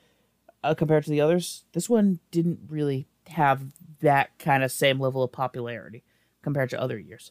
uh, 0.63 0.75
compared 0.75 1.05
to 1.05 1.11
the 1.11 1.21
others. 1.21 1.65
This 1.73 1.89
one 1.89 2.21
didn't 2.31 2.61
really 2.69 3.07
have 3.29 3.63
that 4.01 4.39
kind 4.39 4.63
of 4.63 4.71
same 4.73 5.01
level 5.01 5.23
of 5.23 5.33
popularity 5.33 6.03
compared 6.43 6.71
to 6.71 6.81
other 6.81 6.99
years. 6.99 7.31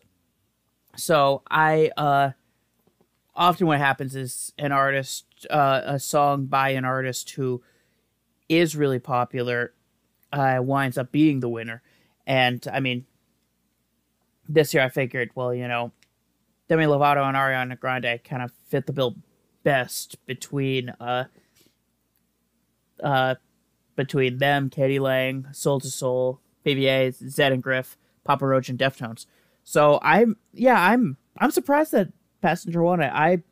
So 0.96 1.44
I 1.50 1.92
uh 1.96 2.32
often 3.42 3.66
what 3.66 3.80
happens 3.80 4.16
is 4.16 4.54
an 4.60 4.72
artist 4.72 5.26
uh, 5.50 5.82
a 5.84 6.00
song 6.00 6.46
by 6.46 6.70
an 6.70 6.86
artist 6.86 7.32
who 7.32 7.64
is 8.48 8.76
really 8.76 9.00
popular 9.00 9.74
uh 10.32 10.60
winds 10.62 10.96
up 10.98 11.12
being 11.12 11.40
the 11.40 11.50
winner. 11.50 11.82
And 12.28 12.66
I 12.72 12.80
mean 12.80 13.06
this 14.48 14.74
year 14.74 14.84
I 14.84 14.90
figured, 14.90 15.32
well, 15.34 15.54
you 15.56 15.68
know, 15.68 15.92
Demi 16.70 16.86
Lovato 16.86 17.28
and 17.28 17.36
Ariana 17.36 17.80
Grande 17.80 18.24
kind 18.24 18.44
of 18.44 18.52
fit 18.68 18.86
the 18.86 18.94
bill 18.94 19.16
best 19.64 20.24
between 20.28 20.90
uh 21.00 21.24
uh 23.04 23.36
between 23.96 24.38
them, 24.38 24.70
k.d. 24.70 25.00
lang, 25.00 25.48
Soul 25.52 25.80
to 25.80 25.90
Soul, 25.90 26.40
PVA, 26.64 27.10
Zedd 27.24 27.54
and 27.54 27.64
Griff, 27.64 27.98
Papa 28.24 28.46
Roach, 28.46 28.70
and 28.70 28.78
Deftones. 28.78 29.26
So 29.64 30.00
I'm 30.04 30.38
yeah, 30.54 30.80
I'm 30.80 31.18
I'm 31.40 31.50
surprised 31.50 31.92
that 31.94 32.10
Passenger 32.42 32.82
One. 32.82 33.02
I 33.02 33.44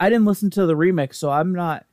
I 0.00 0.08
didn't 0.10 0.26
listen 0.26 0.50
to 0.50 0.66
the 0.66 0.74
remix, 0.74 1.16
so 1.16 1.30
I'm 1.30 1.52
not 1.52 1.86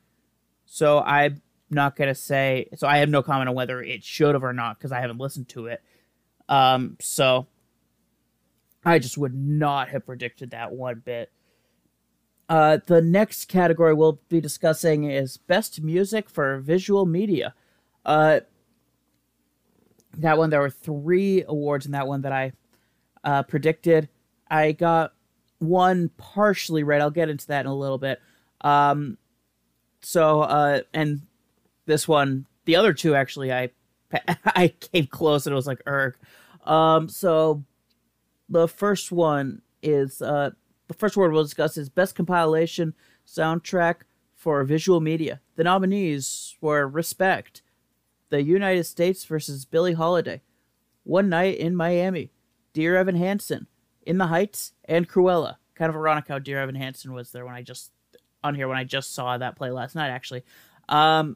so 0.65 0.99
I'm 0.99 1.41
not 1.69 1.95
gonna 1.95 2.15
say 2.15 2.69
so 2.75 2.87
I 2.87 2.97
have 2.97 3.09
no 3.09 3.23
comment 3.23 3.49
on 3.49 3.55
whether 3.55 3.81
it 3.81 4.03
should 4.03 4.35
have 4.35 4.43
or 4.43 4.53
not 4.53 4.77
because 4.77 4.91
I 4.91 4.99
haven't 4.99 5.19
listened 5.19 5.49
to 5.49 5.67
it. 5.67 5.81
Um 6.47 6.97
so 6.99 7.47
I 8.85 8.99
just 8.99 9.17
would 9.17 9.33
not 9.33 9.89
have 9.89 10.05
predicted 10.05 10.51
that 10.51 10.71
one 10.71 11.01
bit. 11.03 11.31
Uh, 12.47 12.77
the 12.85 13.01
next 13.01 13.45
category 13.45 13.95
we'll 13.95 14.19
be 14.29 14.39
discussing 14.39 15.09
is 15.09 15.37
best 15.37 15.81
music 15.81 16.29
for 16.29 16.59
visual 16.59 17.07
media. 17.07 17.55
Uh, 18.05 18.41
that 20.19 20.37
one 20.37 20.51
there 20.51 20.61
were 20.61 20.69
three 20.69 21.43
awards 21.47 21.87
in 21.87 21.91
that 21.93 22.07
one 22.07 22.21
that 22.21 22.31
I 22.31 22.53
uh, 23.23 23.41
predicted. 23.41 24.07
I 24.47 24.71
got 24.73 25.13
one 25.59 26.09
partially 26.17 26.83
right. 26.83 27.01
I'll 27.01 27.09
get 27.09 27.29
into 27.29 27.47
that 27.47 27.61
in 27.61 27.67
a 27.67 27.75
little 27.75 27.97
bit. 27.97 28.21
Um, 28.61 29.17
so 30.01 30.41
uh, 30.41 30.81
and 30.93 31.21
this 31.85 32.07
one, 32.07 32.45
the 32.65 32.75
other 32.75 32.93
two 32.93 33.15
actually, 33.15 33.51
I 33.53 33.69
I 34.45 34.69
came 34.79 35.07
close 35.07 35.45
and 35.45 35.53
it 35.53 35.55
was 35.55 35.67
like 35.67 35.81
erg. 35.87 36.15
Um, 36.65 37.09
so 37.09 37.63
the 38.49 38.67
first 38.67 39.11
one 39.11 39.61
is 39.81 40.21
uh 40.21 40.49
the 40.87 40.93
first 40.93 41.17
word 41.17 41.31
we'll 41.31 41.43
discuss 41.43 41.77
is 41.77 41.89
best 41.89 42.15
compilation 42.15 42.93
soundtrack 43.25 44.01
for 44.33 44.63
visual 44.63 45.01
media. 45.01 45.41
The 45.55 45.63
nominees 45.63 46.55
were 46.61 46.87
Respect, 46.87 47.61
The 48.29 48.43
United 48.43 48.83
States 48.83 49.25
versus 49.25 49.65
Billie 49.65 49.93
Holiday, 49.93 50.41
One 51.03 51.29
Night 51.29 51.57
in 51.57 51.75
Miami, 51.75 52.31
Dear 52.73 52.97
Evan 52.97 53.15
Hansen, 53.15 53.67
In 54.05 54.17
the 54.17 54.27
Heights, 54.27 54.73
and 54.85 55.09
Cruella. 55.09 55.57
Kind 55.75 55.89
of 55.89 55.95
ironic 55.95 56.27
how 56.27 56.39
Dear 56.39 56.59
Evan 56.61 56.75
Hansen 56.75 57.13
was 57.13 57.31
there 57.31 57.45
when 57.45 57.55
I 57.55 57.61
just 57.61 57.91
on 58.43 58.55
here 58.55 58.67
when 58.67 58.77
I 58.77 58.83
just 58.83 59.13
saw 59.13 59.37
that 59.37 59.55
play 59.55 59.71
last 59.71 59.95
night 59.95 60.09
actually. 60.09 60.43
Um 60.87 61.35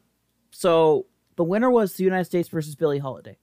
so 0.52 1.08
the 1.36 1.44
winner 1.44 1.70
was 1.70 1.94
the 1.94 2.04
United 2.04 2.26
States 2.26 2.50
versus 2.50 2.76
Billie 2.76 3.00
Holiday. 3.00 3.38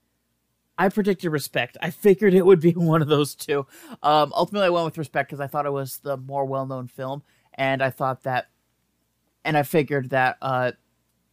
I 0.78 0.88
predicted 0.88 1.32
Respect. 1.32 1.76
I 1.80 1.90
figured 1.90 2.34
it 2.34 2.44
would 2.44 2.60
be 2.60 2.72
one 2.76 3.02
of 3.02 3.08
those 3.08 3.34
two. 3.34 3.66
Um, 4.02 4.32
ultimately, 4.34 4.66
I 4.66 4.70
went 4.70 4.84
with 4.84 4.98
Respect 4.98 5.30
because 5.30 5.40
I 5.40 5.46
thought 5.46 5.66
it 5.66 5.72
was 5.72 5.98
the 5.98 6.16
more 6.16 6.44
well-known 6.44 6.88
film, 6.88 7.22
and 7.54 7.82
I 7.82 7.90
thought 7.90 8.24
that, 8.24 8.48
and 9.44 9.56
I 9.56 9.62
figured 9.62 10.10
that 10.10 10.36
uh, 10.42 10.72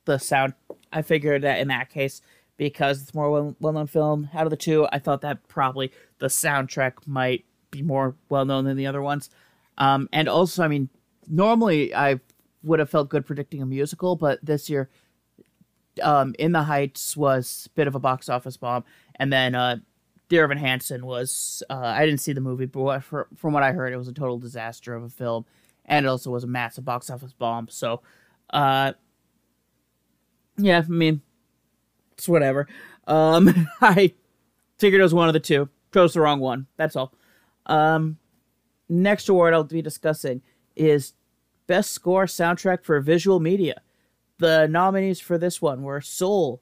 the 0.05 0.19
sound. 0.19 0.53
I 0.91 1.01
figured 1.01 1.41
that 1.41 1.59
in 1.59 1.67
that 1.69 1.89
case, 1.89 2.21
because 2.55 3.01
it's 3.01 3.13
more 3.13 3.29
well- 3.29 3.55
well-known 3.59 3.87
film 3.87 4.29
out 4.33 4.45
of 4.45 4.51
the 4.51 4.57
two, 4.57 4.87
I 4.91 4.99
thought 4.99 5.21
that 5.21 5.47
probably 5.47 5.91
the 6.19 6.27
soundtrack 6.27 7.05
might 7.05 7.45
be 7.73 7.81
more 7.81 8.15
well-known 8.29 8.65
than 8.65 8.77
the 8.77 8.87
other 8.87 9.01
ones. 9.01 9.29
Um, 9.77 10.07
and 10.13 10.29
also, 10.29 10.63
I 10.63 10.67
mean, 10.67 10.89
normally 11.27 11.93
I 11.93 12.19
would 12.63 12.79
have 12.79 12.89
felt 12.89 13.09
good 13.09 13.25
predicting 13.25 13.61
a 13.61 13.65
musical, 13.65 14.15
but 14.15 14.39
this 14.43 14.69
year 14.69 14.89
um, 16.01 16.33
In 16.39 16.51
the 16.53 16.63
Heights 16.63 17.17
was 17.17 17.67
a 17.67 17.75
bit 17.75 17.87
of 17.87 17.95
a 17.95 17.99
box 17.99 18.29
office 18.29 18.57
bomb, 18.57 18.83
and 19.15 19.33
then 19.33 19.55
uh, 19.55 19.77
Dear 20.29 20.45
Evan 20.45 20.57
Hansen 20.57 21.05
was. 21.05 21.61
Uh, 21.69 21.77
I 21.77 22.05
didn't 22.05 22.21
see 22.21 22.33
the 22.33 22.41
movie, 22.41 22.65
but 22.65 23.01
from 23.01 23.53
what 23.53 23.63
I 23.63 23.71
heard, 23.71 23.93
it 23.93 23.97
was 23.97 24.07
a 24.07 24.13
total 24.13 24.39
disaster 24.39 24.95
of 24.95 25.03
a 25.03 25.09
film, 25.09 25.45
and 25.85 26.05
it 26.05 26.09
also 26.09 26.31
was 26.31 26.43
a 26.43 26.47
massive 26.47 26.85
box 26.85 27.09
office 27.09 27.33
bomb. 27.33 27.67
So, 27.69 28.01
uh, 28.51 28.93
yeah, 30.57 30.83
I 30.85 30.89
mean, 30.89 31.21
it's 32.13 32.29
whatever. 32.29 32.67
Um, 33.07 33.67
I 33.81 34.13
figured 34.77 34.99
it 34.99 35.03
was 35.03 35.13
one 35.13 35.27
of 35.27 35.33
the 35.33 35.39
two. 35.39 35.69
Chose 35.93 36.13
the 36.13 36.21
wrong 36.21 36.39
one. 36.39 36.67
That's 36.77 36.95
all. 36.95 37.13
Um, 37.65 38.17
next 38.89 39.29
award 39.29 39.53
I'll 39.53 39.63
be 39.63 39.81
discussing 39.81 40.41
is 40.75 41.13
Best 41.67 41.91
Score 41.91 42.25
Soundtrack 42.25 42.83
for 42.83 42.99
Visual 42.99 43.39
Media. 43.39 43.81
The 44.39 44.67
nominees 44.67 45.19
for 45.19 45.37
this 45.37 45.61
one 45.61 45.83
were 45.83 46.01
Soul, 46.01 46.61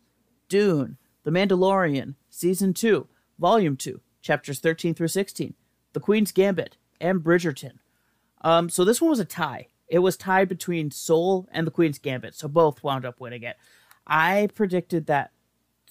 Dune, 0.50 0.98
The 1.24 1.32
Mandalorian, 1.32 2.16
Season 2.30 2.74
2, 2.74 3.08
Volume 3.40 3.78
2, 3.78 4.02
Chapters 4.22 4.60
13 4.60 4.94
through 4.94 5.08
16, 5.08 5.56
The 5.94 6.00
Queen's 6.00 6.32
Gambit, 6.32 6.78
and 7.00 7.22
Bridgerton. 7.22 7.80
Um, 8.42 8.70
so 8.70 8.86
this 8.86 9.02
one 9.02 9.10
was 9.10 9.20
a 9.20 9.26
tie. 9.26 9.68
It 9.88 10.00
was 10.00 10.18
tied 10.18 10.48
between 10.48 10.92
Soul 10.92 11.48
and 11.52 11.66
The 11.66 11.72
Queen's 11.72 12.00
Gambit, 12.00 12.36
so 12.36 12.48
both 12.48 12.84
wound 12.84 13.06
up 13.06 13.20
winning 13.20 13.44
it. 13.44 13.58
I 14.06 14.50
predicted 14.54 15.08
that 15.08 15.32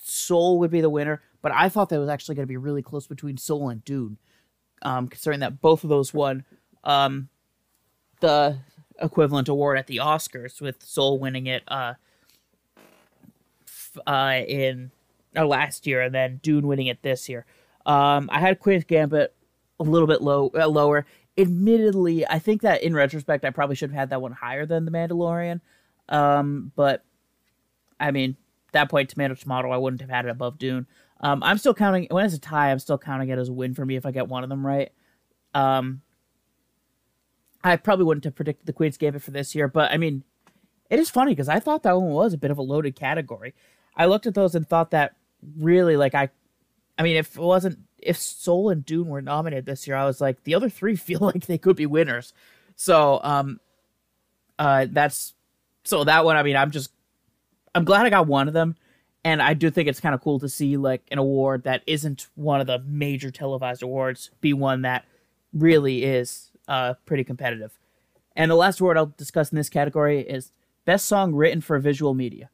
Soul 0.00 0.58
would 0.58 0.70
be 0.70 0.80
the 0.80 0.90
winner, 0.90 1.22
but 1.42 1.52
I 1.52 1.68
thought 1.68 1.88
that 1.90 2.00
was 2.00 2.08
actually 2.08 2.34
going 2.34 2.46
to 2.46 2.52
be 2.52 2.56
really 2.56 2.82
close 2.82 3.06
between 3.06 3.36
Soul 3.36 3.68
and 3.68 3.84
Dune, 3.84 4.18
um, 4.82 5.08
considering 5.08 5.40
that 5.40 5.60
both 5.60 5.84
of 5.84 5.90
those 5.90 6.14
won 6.14 6.44
um, 6.84 7.28
the 8.20 8.58
equivalent 9.00 9.48
award 9.48 9.78
at 9.78 9.86
the 9.86 9.98
Oscars, 9.98 10.60
with 10.60 10.82
Soul 10.82 11.18
winning 11.18 11.46
it 11.46 11.62
uh, 11.68 11.94
f- 13.66 13.98
uh, 14.06 14.40
in 14.46 14.90
uh, 15.36 15.46
last 15.46 15.86
year, 15.86 16.02
and 16.02 16.14
then 16.14 16.40
Dune 16.42 16.66
winning 16.66 16.86
it 16.86 17.02
this 17.02 17.28
year. 17.28 17.46
Um, 17.86 18.28
I 18.32 18.40
had 18.40 18.60
Queen's 18.60 18.84
Gambit 18.84 19.34
a 19.78 19.82
little 19.82 20.08
bit 20.08 20.22
low, 20.22 20.50
uh, 20.54 20.68
lower. 20.68 21.06
Admittedly, 21.38 22.26
I 22.26 22.38
think 22.38 22.62
that 22.62 22.82
in 22.82 22.94
retrospect, 22.94 23.44
I 23.44 23.50
probably 23.50 23.76
should 23.76 23.90
have 23.90 23.98
had 23.98 24.10
that 24.10 24.20
one 24.20 24.32
higher 24.32 24.66
than 24.66 24.84
The 24.84 24.90
Mandalorian. 24.90 25.60
Um, 26.08 26.72
but 26.76 27.04
I 27.98 28.10
mean, 28.10 28.36
that 28.72 28.90
point, 28.90 29.10
tomato 29.10 29.34
tomato, 29.34 29.70
I 29.70 29.76
wouldn't 29.76 30.00
have 30.00 30.10
had 30.10 30.26
it 30.26 30.30
above 30.30 30.58
Dune. 30.58 30.86
Um, 31.20 31.42
I'm 31.42 31.58
still 31.58 31.74
counting 31.74 32.06
when 32.10 32.24
it's 32.24 32.34
a 32.34 32.40
tie. 32.40 32.70
I'm 32.70 32.78
still 32.78 32.98
counting 32.98 33.28
it 33.28 33.38
as 33.38 33.48
a 33.48 33.52
win 33.52 33.74
for 33.74 33.84
me 33.84 33.96
if 33.96 34.06
I 34.06 34.10
get 34.10 34.28
one 34.28 34.42
of 34.42 34.48
them 34.48 34.66
right. 34.66 34.90
Um, 35.54 36.02
I 37.62 37.76
probably 37.76 38.06
wouldn't 38.06 38.24
have 38.24 38.34
predicted 38.34 38.66
the 38.66 38.72
Queen's 38.72 38.96
Gambit 38.96 39.22
for 39.22 39.30
this 39.30 39.54
year, 39.54 39.68
but 39.68 39.92
I 39.92 39.98
mean, 39.98 40.24
it 40.88 40.98
is 40.98 41.10
funny 41.10 41.32
because 41.32 41.48
I 41.48 41.60
thought 41.60 41.82
that 41.82 41.96
one 41.96 42.10
was 42.10 42.32
a 42.32 42.38
bit 42.38 42.50
of 42.50 42.58
a 42.58 42.62
loaded 42.62 42.96
category. 42.96 43.54
I 43.96 44.06
looked 44.06 44.26
at 44.26 44.34
those 44.34 44.54
and 44.54 44.66
thought 44.66 44.92
that 44.92 45.14
really, 45.58 45.96
like, 45.96 46.14
I, 46.14 46.30
I 46.98 47.02
mean, 47.02 47.16
if 47.16 47.36
it 47.36 47.42
wasn't 47.42 47.78
if 48.02 48.16
Soul 48.16 48.70
and 48.70 48.84
Dune 48.84 49.08
were 49.08 49.22
nominated 49.22 49.66
this 49.66 49.86
year, 49.86 49.96
I 49.96 50.06
was 50.06 50.20
like, 50.20 50.44
the 50.44 50.54
other 50.54 50.68
three 50.68 50.96
feel 50.96 51.20
like 51.20 51.46
they 51.46 51.58
could 51.58 51.76
be 51.76 51.86
winners. 51.86 52.32
So, 52.76 53.20
um, 53.22 53.60
uh, 54.58 54.86
that's 54.90 55.34
so 55.84 56.04
that 56.04 56.24
one. 56.24 56.36
I 56.36 56.42
mean, 56.42 56.56
I'm 56.56 56.70
just 56.70 56.92
I'm 57.74 57.84
glad 57.84 58.06
I 58.06 58.10
got 58.10 58.26
one 58.26 58.48
of 58.48 58.54
them, 58.54 58.76
and 59.24 59.42
I 59.42 59.54
do 59.54 59.70
think 59.70 59.88
it's 59.88 60.00
kind 60.00 60.14
of 60.14 60.20
cool 60.22 60.38
to 60.40 60.48
see 60.48 60.76
like 60.76 61.02
an 61.10 61.18
award 61.18 61.64
that 61.64 61.82
isn't 61.86 62.28
one 62.34 62.60
of 62.60 62.66
the 62.66 62.78
major 62.86 63.30
televised 63.30 63.82
awards 63.82 64.30
be 64.40 64.52
one 64.52 64.82
that 64.82 65.04
really 65.52 66.04
is 66.04 66.50
uh, 66.68 66.94
pretty 67.04 67.24
competitive. 67.24 67.78
And 68.34 68.50
the 68.50 68.56
last 68.56 68.80
award 68.80 68.96
I'll 68.96 69.12
discuss 69.16 69.50
in 69.50 69.56
this 69.56 69.68
category 69.68 70.20
is 70.20 70.52
Best 70.84 71.06
Song 71.06 71.34
Written 71.34 71.60
for 71.60 71.78
Visual 71.78 72.14
Media. 72.14 72.48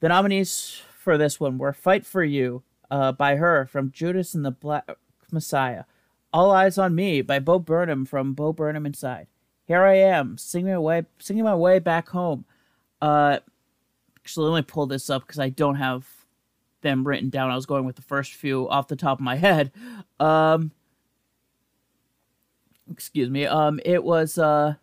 The 0.00 0.08
nominees 0.08 0.82
for 0.98 1.16
this 1.16 1.38
one 1.38 1.58
were 1.58 1.72
Fight 1.72 2.04
for 2.04 2.24
You 2.24 2.62
uh, 2.90 3.12
by 3.12 3.36
her 3.36 3.66
from 3.66 3.92
Judas 3.92 4.34
and 4.34 4.44
the 4.44 4.50
Black 4.50 4.88
Messiah, 5.30 5.84
All 6.32 6.50
Eyes 6.50 6.78
on 6.78 6.94
Me 6.94 7.22
by 7.22 7.38
Bo 7.38 7.58
Burnham 7.58 8.04
from 8.04 8.34
Bo 8.34 8.52
Burnham 8.52 8.86
Inside, 8.86 9.28
Here 9.66 9.84
I 9.84 9.94
Am, 9.94 10.36
Singing 10.38 10.72
My 10.72 10.78
Way, 10.78 11.06
Singing 11.18 11.44
My 11.44 11.54
Way 11.54 11.78
Back 11.78 12.08
Home, 12.08 12.44
uh, 13.00 13.38
actually 14.24 14.50
let 14.50 14.58
me 14.58 14.62
pull 14.66 14.86
this 14.86 15.10
up 15.10 15.22
because 15.26 15.38
I 15.38 15.50
don't 15.50 15.74
have 15.74 16.06
them 16.80 17.06
written 17.06 17.28
down. 17.28 17.50
I 17.50 17.56
was 17.56 17.66
going 17.66 17.84
with 17.84 17.96
the 17.96 18.02
first 18.02 18.32
few 18.32 18.66
off 18.70 18.88
the 18.88 18.96
top 18.96 19.18
of 19.18 19.24
my 19.24 19.36
head. 19.36 19.70
Um, 20.18 20.70
excuse 22.90 23.28
me. 23.28 23.44
Um, 23.44 23.80
it 23.84 24.02
was 24.02 24.38
uh, 24.38 24.76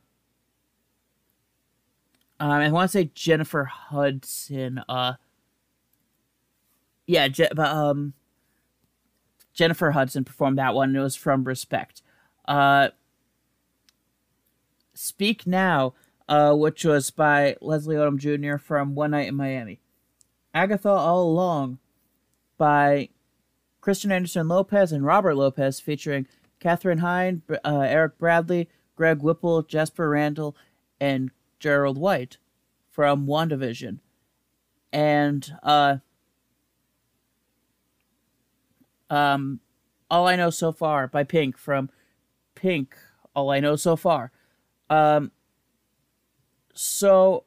um, 2.40 2.52
I 2.52 2.70
want 2.70 2.92
to 2.92 2.98
say 2.98 3.10
Jennifer 3.16 3.64
Hudson. 3.66 4.84
Uh, 4.88 5.14
yeah, 7.08 7.28
Je- 7.28 7.48
um, 7.48 8.14
Jennifer 9.54 9.90
Hudson 9.90 10.24
performed 10.24 10.60
that 10.60 10.76
one. 10.76 10.96
it 10.96 11.00
was 11.00 11.16
from 11.16 11.46
Respect. 11.46 12.04
Uh, 12.48 12.90
Speak 14.94 15.48
Now 15.48 15.96
uh, 16.32 16.54
which 16.54 16.86
was 16.86 17.12
by 17.12 17.58
Leslie 17.60 17.98
Odom 17.98 18.18
Jr. 18.18 18.58
from 18.58 18.96
One 18.96 19.12
Night 19.12 19.28
in 19.28 19.36
Miami. 19.36 19.82
Agatha 20.54 20.90
All 20.90 21.24
Along 21.24 21.78
by 22.58 23.10
Kristen 23.82 24.14
Anderson-Lopez 24.14 24.94
and 24.94 25.06
Robert 25.06 25.36
Lopez, 25.36 25.82
featuring 25.82 26.26
Kathryn 26.62 27.00
Hahn, 27.00 27.42
uh, 27.66 27.82
Eric 27.82 28.18
Bradley, 28.18 28.70
Greg 28.96 29.22
Whipple, 29.22 29.62
Jasper 29.64 30.08
Randall, 30.08 30.56
and 31.02 31.32
Gerald 31.60 31.98
White 31.98 32.38
from 32.90 33.28
WandaVision. 33.28 34.00
And 34.94 35.54
uh, 35.64 35.98
um, 39.10 39.60
All 40.10 40.30
I 40.30 40.38
Know 40.38 40.50
So 40.50 40.72
Far 40.72 41.10
by 41.10 41.26
Pink 41.26 41.58
from 41.58 41.90
Pink, 42.56 42.96
All 43.36 43.50
I 43.50 43.60
Know 43.60 43.76
So 43.76 43.98
Far. 43.98 44.32
Um, 44.90 45.32
so 46.82 47.44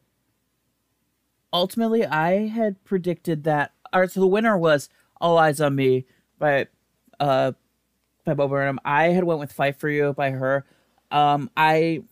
ultimately, 1.52 2.06
I 2.06 2.46
had 2.46 2.82
predicted 2.84 3.44
that. 3.44 3.72
All 3.92 4.00
right, 4.00 4.10
so 4.10 4.20
the 4.20 4.26
winner 4.26 4.56
was 4.56 4.88
"All 5.20 5.38
Eyes 5.38 5.60
on 5.60 5.74
Me" 5.74 6.06
by 6.38 6.68
uh 7.18 7.52
by 8.24 8.34
Bo 8.34 8.48
Burnham. 8.48 8.78
I 8.84 9.08
had 9.08 9.24
went 9.24 9.40
with 9.40 9.52
"Fight 9.52 9.76
for 9.76 9.88
You" 9.88 10.12
by 10.12 10.30
her. 10.30 10.64
Um, 11.10 11.50
I 11.56 12.02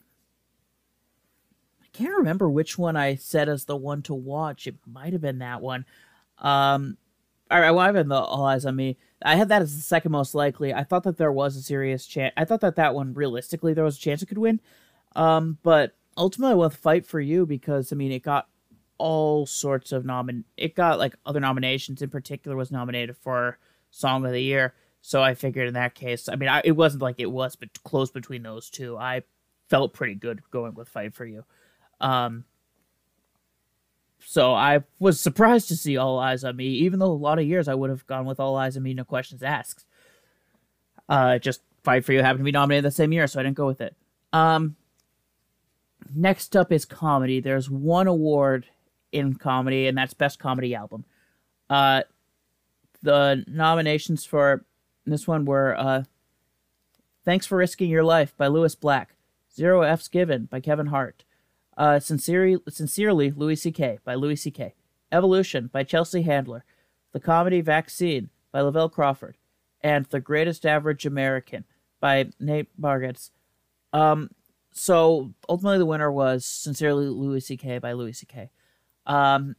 I 1.81 1.87
can't 1.93 2.17
remember 2.17 2.51
which 2.51 2.77
one 2.77 2.97
I 2.97 3.15
said 3.15 3.49
as 3.49 3.67
the 3.67 3.77
one 3.77 4.03
to 4.03 4.15
watch. 4.15 4.67
It 4.67 4.77
might 4.85 5.13
have 5.13 5.23
been 5.23 5.39
that 5.39 5.63
one. 5.63 5.85
Um, 6.39 6.97
all 7.51 7.61
right, 7.61 7.71
well, 7.71 7.81
I've 7.81 7.95
been 7.95 8.09
the 8.09 8.17
"All 8.17 8.47
Eyes 8.47 8.67
on 8.67 8.75
Me." 8.75 8.97
I 9.25 9.37
had 9.37 9.49
that 9.51 9.63
as 9.63 9.77
the 9.77 9.83
second 9.83 10.11
most 10.11 10.35
likely. 10.35 10.75
I 10.75 10.83
thought 10.83 11.05
that 11.05 11.19
there 11.19 11.31
was 11.31 11.57
a 11.57 11.63
serious 11.63 12.05
chance. 12.07 12.33
I 12.37 12.45
thought 12.45 12.63
that 12.63 12.75
that 12.77 12.97
one 12.97 13.15
realistically 13.15 13.75
there 13.75 13.85
was 13.85 13.97
a 13.97 14.01
chance 14.01 14.23
it 14.23 14.27
could 14.27 14.39
win. 14.39 14.61
Um, 15.15 15.59
but 15.63 15.95
ultimately 16.17 16.57
with 16.57 16.77
Fight 16.77 17.07
for 17.07 17.21
You 17.21 17.47
because 17.47 17.93
I 17.93 17.97
mean 17.97 18.13
it 18.13 18.23
got 18.23 18.49
all 18.99 19.47
sorts 19.47 19.91
of 19.91 20.05
nomin 20.05 20.45
it 20.57 20.75
got 20.75 20.99
like 20.99 21.17
other 21.27 21.41
nominations 21.41 22.03
in 22.03 22.11
particular 22.11 22.57
was 22.57 22.71
nominated 22.71 23.17
for 23.17 23.59
Song 23.91 24.25
of 24.25 24.33
the 24.33 24.41
Year. 24.41 24.75
So 25.01 25.21
I 25.23 25.35
figured 25.35 25.67
in 25.67 25.75
that 25.75 25.95
case, 25.95 26.29
I 26.29 26.37
mean 26.37 26.49
I, 26.49 26.63
it 26.65 26.73
wasn't 26.73 27.03
like 27.03 27.17
it 27.19 27.31
was 27.31 27.57
but 27.57 27.83
close 27.83 28.11
between 28.11 28.43
those 28.43 28.71
two. 28.71 28.97
I 28.97 29.23
felt 29.69 29.95
pretty 29.95 30.15
good 30.15 30.43
going 30.51 30.75
with 30.75 30.89
Fight 30.89 31.15
for 31.15 31.25
You. 31.25 31.45
Um 32.01 32.45
so 34.25 34.55
I 34.55 34.85
was 34.99 35.21
surprised 35.21 35.69
to 35.69 35.77
see 35.77 35.97
All 35.97 36.19
Eyes 36.19 36.45
on 36.45 36.57
Me, 36.57 36.67
even 36.67 36.99
though 36.99 37.11
a 37.11 37.13
lot 37.13 37.39
of 37.39 37.47
years 37.47 37.69
I 37.69 37.75
would 37.75 37.91
have 37.91 38.07
gone 38.07 38.25
with 38.25 38.39
All 38.39 38.57
Eyes 38.57 38.77
on 38.77 38.83
Me, 38.83 38.95
No 38.95 39.05
Questions 39.05 39.43
Asked. 39.43 39.85
Uh, 41.09 41.39
just 41.39 41.61
Fight 41.83 42.05
for 42.05 42.13
You 42.13 42.23
happened 42.23 42.41
to 42.41 42.45
be 42.45 42.53
nominated 42.53 42.85
the 42.85 42.93
same 42.93 43.13
year, 43.13 43.27
so 43.27 43.41
I 43.41 43.43
didn't 43.43 43.57
go 43.57 43.67
with 43.67 43.81
it. 43.81 43.97
Um, 44.33 44.77
next 46.15 46.57
up 46.57 46.73
is 46.73 46.85
comedy. 46.85 47.41
There's 47.41 47.71
one 47.71 48.07
award 48.07 48.67
in 49.13 49.35
comedy, 49.35 49.87
and 49.87 49.97
that's 49.97 50.15
Best 50.15 50.39
Comedy 50.39 50.75
Album. 50.75 51.05
Uh, 51.69 52.03
the 53.03 53.45
nominations 53.47 54.25
for 54.25 54.65
this 55.07 55.27
one 55.27 55.45
were 55.45 55.75
uh, 55.79 56.05
Thanks 57.25 57.47
for 57.47 57.57
Risking 57.57 57.89
Your 57.89 58.03
Life 58.03 58.37
by 58.37 58.49
Lewis 58.49 58.75
Black, 58.75 59.15
Zero 59.55 59.83
F's 59.83 60.09
Given 60.09 60.47
by 60.47 60.59
Kevin 60.59 60.87
Hart, 60.87 61.25
uh, 61.77 62.01
Sincerely, 62.01 62.59
Sincerely 62.69 63.31
Louis 63.31 63.57
C.K. 63.57 63.99
by 64.05 64.15
Louis 64.15 64.37
C.K., 64.37 64.75
Evolution 65.13 65.71
by 65.73 65.85
Chelsea 65.85 66.23
Handler, 66.23 66.65
The 67.13 67.21
Comedy 67.21 67.61
Vaccine 67.61 68.31
by 68.51 68.61
Lavelle 68.61 68.89
Crawford, 68.89 69.37
and 69.81 70.07
The 70.07 70.19
Greatest 70.19 70.67
Average 70.67 71.07
American 71.07 71.65
by 72.01 72.31
Nate 72.41 72.69
Bargatze. 72.81 73.31
Um, 73.93 74.31
so 74.73 75.33
ultimately 75.49 75.79
the 75.79 75.87
winner 75.87 76.11
was 76.11 76.45
sincerely 76.45 77.07
louis 77.07 77.51
ck 77.57 77.81
by 77.81 77.93
louis 77.93 78.25
ck 78.25 78.51
um 79.07 79.55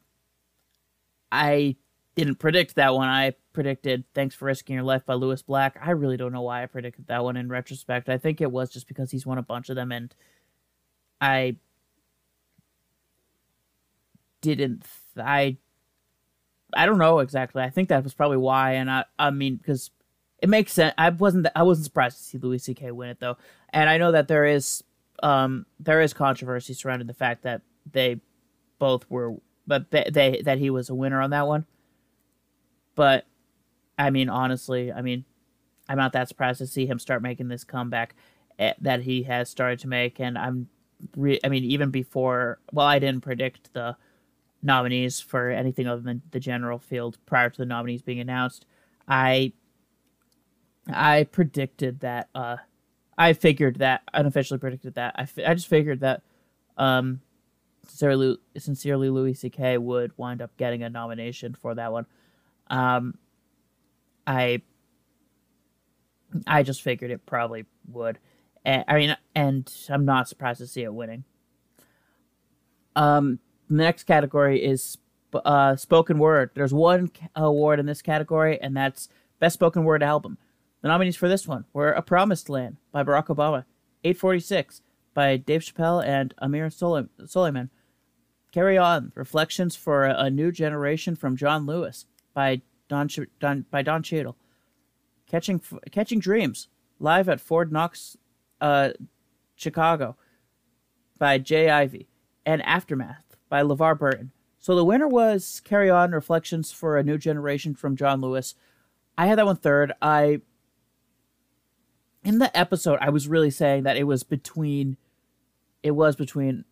i 1.32 1.76
didn't 2.15 2.36
predict 2.36 2.76
that 2.76 2.93
one 2.93 3.08
i 3.08 3.34
predicted 3.54 4.04
thanks 4.13 4.34
for 4.36 4.45
risking 4.45 4.73
your 4.73 4.84
life 4.84 5.06
by 5.06 5.13
lewis 5.13 5.41
black 5.41 5.78
i 5.82 5.91
really 5.91 6.17
don't 6.17 6.34
know 6.34 6.41
why 6.41 6.63
i 6.63 6.65
predicted 6.65 7.08
that 7.08 7.23
one 7.23 7.38
in 7.38 7.49
retrospect 7.49 8.10
i 8.10 8.17
think 8.17 8.41
it 8.41 8.52
was 8.52 8.71
just 8.71 8.88
because 8.88 9.12
he's 9.12 9.26
won 9.26 9.38
a 9.38 9.43
bunch 9.43 9.69
of 9.69 9.76
them 9.76 9.91
and 9.91 10.15
i 11.21 11.56
didn't 14.41 14.84
i 15.17 15.58
I 16.76 16.86
don't 16.86 16.97
know 16.97 17.19
exactly. 17.19 17.62
I 17.62 17.69
think 17.69 17.89
that 17.89 18.04
was 18.04 18.13
probably 18.13 18.38
why, 18.38 18.73
and 18.73 18.89
I 18.89 19.06
I 19.17 19.30
mean 19.32 19.58
because 19.58 19.91
it 20.39 20.49
makes 20.49 20.73
sense. 20.73 20.93
I 20.97 21.10
wasn't 21.10 21.47
I 21.56 21.63
wasn't 21.63 21.86
surprised 21.86 22.17
to 22.17 22.23
see 22.23 22.38
Louis 22.38 22.60
C.K. 22.60 22.91
win 22.91 23.10
it 23.10 23.19
though, 23.19 23.38
and 23.69 23.89
I 23.89 23.97
know 23.97 24.12
that 24.12 24.28
there 24.28 24.45
is 24.45 24.84
um 25.21 25.65
there 25.80 26.02
is 26.02 26.13
controversy 26.13 26.73
surrounding 26.73 27.08
the 27.08 27.13
fact 27.13 27.43
that 27.43 27.62
they 27.91 28.19
both 28.80 29.10
were, 29.10 29.36
but 29.65 29.91
they, 29.91 30.41
that 30.43 30.58
he 30.58 30.69
was 30.69 30.89
a 30.89 30.95
winner 30.95 31.21
on 31.21 31.30
that 31.30 31.47
one. 31.47 31.65
But 32.95 33.26
I 33.97 34.10
mean, 34.10 34.30
honestly, 34.30 34.91
I 34.91 35.02
mean, 35.02 35.26
I'm 35.88 35.97
not 35.97 36.13
that 36.13 36.28
surprised 36.28 36.60
to 36.60 36.67
see 36.67 36.86
him 36.86 36.99
start 36.99 37.21
making 37.21 37.47
this 37.47 37.63
comeback 37.63 38.15
eh, 38.60 38.73
that 38.82 39.02
he 39.02 39.23
has 39.23 39.49
started 39.49 39.80
to 39.80 39.88
make, 39.88 40.19
and 40.19 40.38
I'm, 40.38 40.69
re- 41.15 41.39
I 41.43 41.49
mean, 41.49 41.63
even 41.63 41.91
before, 41.91 42.60
well, 42.71 42.88
I 42.88 42.99
didn't 42.99 43.21
predict 43.21 43.73
the 43.73 43.97
nominees 44.62 45.19
for 45.19 45.49
anything 45.49 45.88
other 45.88 46.02
than 46.02 46.21
the 46.32 46.39
general 46.39 46.80
field 46.80 47.17
prior 47.26 47.49
to 47.49 47.58
the 47.58 47.65
nominees 47.65 48.02
being 48.02 48.19
announced. 48.19 48.65
I, 49.08 49.54
I 50.88 51.26
predicted 51.26 51.99
that, 51.99 52.30
uh, 52.34 52.58
I 53.17 53.34
figured 53.34 53.78
that 53.78 54.02
unofficially 54.13 54.60
predicted 54.60 54.95
that. 54.95 55.15
I 55.17 55.28
I 55.45 55.54
just 55.54 55.67
figured 55.67 55.99
that, 56.02 56.23
um, 56.78 57.21
sincerely, 57.88 58.38
sincerely 58.58 59.10
Louis 59.10 59.34
C.K. 59.34 59.78
would 59.78 60.17
wind 60.17 60.41
up 60.41 60.56
getting 60.58 60.84
a 60.84 60.89
nomination 60.89 61.54
for 61.54 61.76
that 61.76 61.91
one. 61.91 62.06
Um, 62.67 63.17
I 64.26 64.62
I 66.47 66.63
just 66.63 66.82
figured 66.82 67.12
it 67.12 67.26
probably 67.26 67.65
would. 67.88 68.19
And, 68.65 68.84
I 68.88 68.95
mean, 68.95 69.17
and 69.36 69.71
I'm 69.89 70.06
not 70.06 70.28
surprised 70.28 70.60
to 70.60 70.67
see 70.67 70.84
it 70.84 70.93
winning. 70.93 71.26
Um, 72.95 73.39
the 73.69 73.84
next 73.84 74.04
category 74.04 74.63
is 74.63 74.97
uh, 75.34 75.76
spoken 75.76 76.19
word. 76.19 76.52
There's 76.54 76.73
one 76.73 77.12
award 77.36 77.80
in 77.80 77.86
this 77.86 78.02
category, 78.02 78.60
and 78.62 78.76
that's 78.76 79.10
best 79.39 79.56
spoken 79.56 79.84
word 79.84 80.04
album. 80.04 80.38
The 80.84 80.89
nominees 80.89 81.15
for 81.15 81.30
this 81.30 81.48
one 81.48 81.63
were 81.72 81.93
"A 81.93 82.02
Promised 82.02 82.50
Land" 82.50 82.76
by 82.91 83.04
Barack 83.06 83.28
Obama, 83.28 83.63
"846" 84.04 84.82
by 85.13 85.38
Dave 85.38 85.62
Chappelle 85.62 86.06
and 86.06 86.34
Amir 86.39 86.69
Sulaiman, 86.69 87.69
"Carry 88.52 88.78
On: 88.78 89.13
Reflections 89.15 89.78
for 89.78 90.04
a 90.04 90.30
New 90.30 90.52
Generation" 90.52 91.15
from 91.15 91.38
John 91.38 91.65
Lewis 91.65 92.06
by 92.34 92.63
Don, 92.89 93.08
Don 93.39 93.65
by 93.72 93.82
Don 93.82 94.04
Cheadle, 94.04 94.36
Catching 95.26 95.62
Catching 95.89 96.19
Dreams 96.19 96.67
live 97.00 97.30
at 97.30 97.39
Fort 97.39 97.72
Knox, 97.72 98.17
uh, 98.60 98.89
Chicago, 99.56 100.17
by 101.17 101.38
J. 101.38 101.69
Ivy, 101.69 102.10
and 102.46 102.62
Aftermath 102.63 103.38
by 103.48 103.63
LeVar 103.63 103.98
Burton. 103.98 104.34
So 104.60 104.76
the 104.76 104.84
winner 104.84 105.08
was 105.08 105.62
Carry 105.63 105.89
On 105.89 106.12
Reflections 106.12 106.74
for 106.74 106.98
a 106.98 107.04
New 107.04 107.17
Generation 107.17 107.74
from 107.74 107.96
John 107.96 108.19
Lewis. 108.19 108.56
I 109.17 109.28
had 109.28 109.38
that 109.38 109.46
one 109.46 109.56
third. 109.56 109.93
I 110.02 110.41
in 112.23 112.39
the 112.39 112.55
episode 112.57 112.99
I 113.01 113.09
was 113.09 113.27
really 113.27 113.51
saying 113.51 113.83
that 113.83 113.97
it 113.97 114.03
was 114.03 114.23
between 114.23 114.97
it 115.81 115.91
was 115.91 116.15
between 116.15 116.65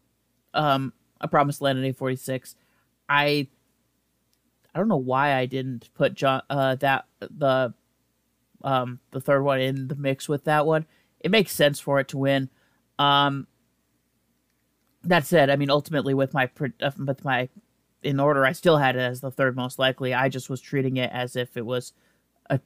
um 0.54 0.94
A 1.20 1.28
Promised 1.28 1.62
Land 1.62 1.78
and 1.78 1.88
A 1.88 1.94
forty 1.94 2.16
six. 2.16 2.56
I 3.10 3.48
I 4.74 4.80
don't 4.80 4.88
know 4.88 4.98
why 4.98 5.34
I 5.36 5.46
didn't 5.46 5.90
put 5.94 6.14
John 6.14 6.42
uh 6.50 6.76
that 6.76 7.06
the 7.20 7.74
um, 8.64 9.00
the 9.12 9.22
third 9.22 9.44
one 9.44 9.60
in 9.60 9.88
the 9.88 9.96
mix 9.96 10.28
with 10.30 10.46
that 10.46 10.66
one. 10.66 10.86
It 11.20 11.32
makes 11.32 11.52
sense 11.52 11.80
for 11.80 12.00
it 12.00 12.08
to 12.10 12.18
win. 12.18 12.50
Um, 13.00 13.48
that 15.04 15.26
said, 15.26 15.50
I 15.50 15.56
mean, 15.56 15.70
ultimately 15.70 16.14
with 16.14 16.34
my 16.34 16.50
uh, 16.60 16.92
with 17.06 17.26
my 17.26 17.50
in 18.04 18.20
order, 18.20 18.46
I 18.46 18.52
still 18.52 18.78
had 18.78 18.96
it 18.96 19.00
as 19.00 19.22
the 19.22 19.32
third 19.32 19.56
most 19.56 19.80
likely. 19.80 20.14
I 20.14 20.30
just 20.30 20.50
was 20.50 20.62
treating 20.62 20.98
it 20.98 21.10
as 21.12 21.36
if 21.36 21.58
it 21.58 21.66
was 21.66 21.94
a 22.50 22.60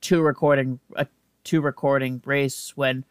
two 0.00 0.20
recording 0.20 0.80
a 0.96 1.06
two 1.48 1.62
recording 1.62 2.20
race. 2.26 2.76
When 2.76 3.06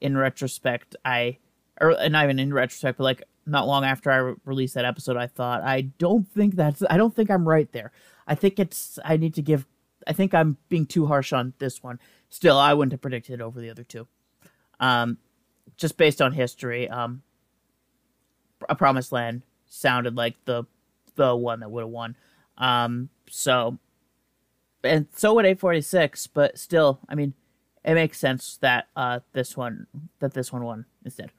in 0.00 0.16
retrospect, 0.16 0.94
I 1.06 1.38
or 1.80 1.96
not 2.08 2.24
even 2.24 2.38
in 2.38 2.52
retrospect, 2.52 2.98
but 2.98 3.04
like 3.04 3.22
not 3.46 3.66
long 3.66 3.84
after 3.84 4.10
I 4.10 4.16
re- 4.16 4.34
released 4.44 4.74
that 4.74 4.84
episode, 4.84 5.16
I 5.16 5.26
thought 5.26 5.62
I 5.62 5.80
don't 5.80 6.30
think 6.30 6.54
that's 6.54 6.82
I 6.90 6.98
don't 6.98 7.14
think 7.14 7.30
I'm 7.30 7.48
right 7.48 7.70
there. 7.72 7.90
I 8.26 8.34
think 8.34 8.58
it's 8.58 8.98
I 9.04 9.16
need 9.16 9.32
to 9.34 9.42
give 9.42 9.66
I 10.06 10.12
think 10.12 10.34
I'm 10.34 10.58
being 10.68 10.84
too 10.84 11.06
harsh 11.06 11.32
on 11.32 11.54
this 11.58 11.82
one. 11.82 11.98
Still, 12.28 12.58
I 12.58 12.74
wouldn't 12.74 12.92
have 12.92 13.00
predicted 13.00 13.40
it 13.40 13.42
over 13.42 13.58
the 13.58 13.70
other 13.70 13.84
two. 13.84 14.06
Um, 14.80 15.16
just 15.78 15.96
based 15.96 16.20
on 16.20 16.32
history, 16.32 16.90
um, 16.90 17.22
A 18.68 18.74
Promised 18.74 19.12
Land 19.12 19.44
sounded 19.66 20.14
like 20.14 20.36
the 20.44 20.64
the 21.14 21.34
one 21.34 21.60
that 21.60 21.70
would 21.70 21.82
have 21.82 21.90
won. 21.90 22.16
Um, 22.58 23.08
so, 23.30 23.78
and 24.84 25.06
so 25.14 25.34
would 25.34 25.46
846, 25.46 26.26
but 26.28 26.58
still, 26.58 27.00
I 27.08 27.14
mean, 27.14 27.34
it 27.88 27.94
makes 27.94 28.18
sense 28.18 28.58
that 28.60 28.86
uh 28.94 29.20
this 29.32 29.56
one 29.56 29.86
that 30.20 30.34
this 30.34 30.52
one 30.52 30.62
won 30.62 30.84
instead. 31.04 31.32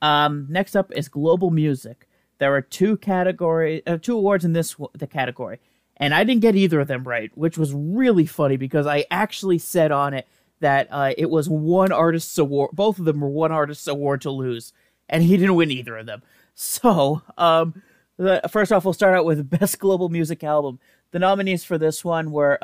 Um, 0.00 0.46
next 0.48 0.76
up 0.76 0.92
is 0.92 1.08
global 1.08 1.50
music. 1.50 2.08
There 2.38 2.54
are 2.54 2.62
two 2.62 2.96
category, 2.98 3.84
uh, 3.84 3.98
two 4.00 4.16
awards 4.16 4.44
in 4.44 4.52
this 4.52 4.76
the 4.94 5.08
category 5.08 5.58
and 5.98 6.14
I 6.14 6.24
didn't 6.24 6.42
get 6.42 6.56
either 6.56 6.80
of 6.80 6.88
them 6.88 7.04
right, 7.04 7.30
which 7.36 7.58
was 7.58 7.74
really 7.74 8.26
funny 8.26 8.56
because 8.56 8.86
I 8.86 9.04
actually 9.10 9.58
said 9.58 9.90
on 9.90 10.14
it 10.14 10.28
that 10.60 10.88
uh, 10.90 11.12
it 11.18 11.28
was 11.28 11.48
one 11.48 11.92
artist's 11.92 12.38
award. 12.38 12.70
Both 12.72 12.98
of 12.98 13.04
them 13.04 13.20
were 13.20 13.28
one 13.28 13.52
artist's 13.52 13.86
award 13.86 14.20
to 14.22 14.30
lose, 14.30 14.72
and 15.08 15.22
he 15.22 15.36
didn't 15.36 15.56
win 15.56 15.70
either 15.70 15.96
of 15.96 16.06
them. 16.06 16.22
So, 16.54 17.22
um, 17.36 17.82
the, 18.16 18.40
first 18.48 18.72
off, 18.72 18.84
we'll 18.84 18.94
start 18.94 19.16
out 19.16 19.24
with 19.24 19.50
best 19.58 19.78
global 19.78 20.08
music 20.08 20.42
album. 20.44 20.78
The 21.10 21.18
nominees 21.18 21.64
for 21.64 21.78
this 21.78 22.04
one 22.04 22.30
were 22.30 22.58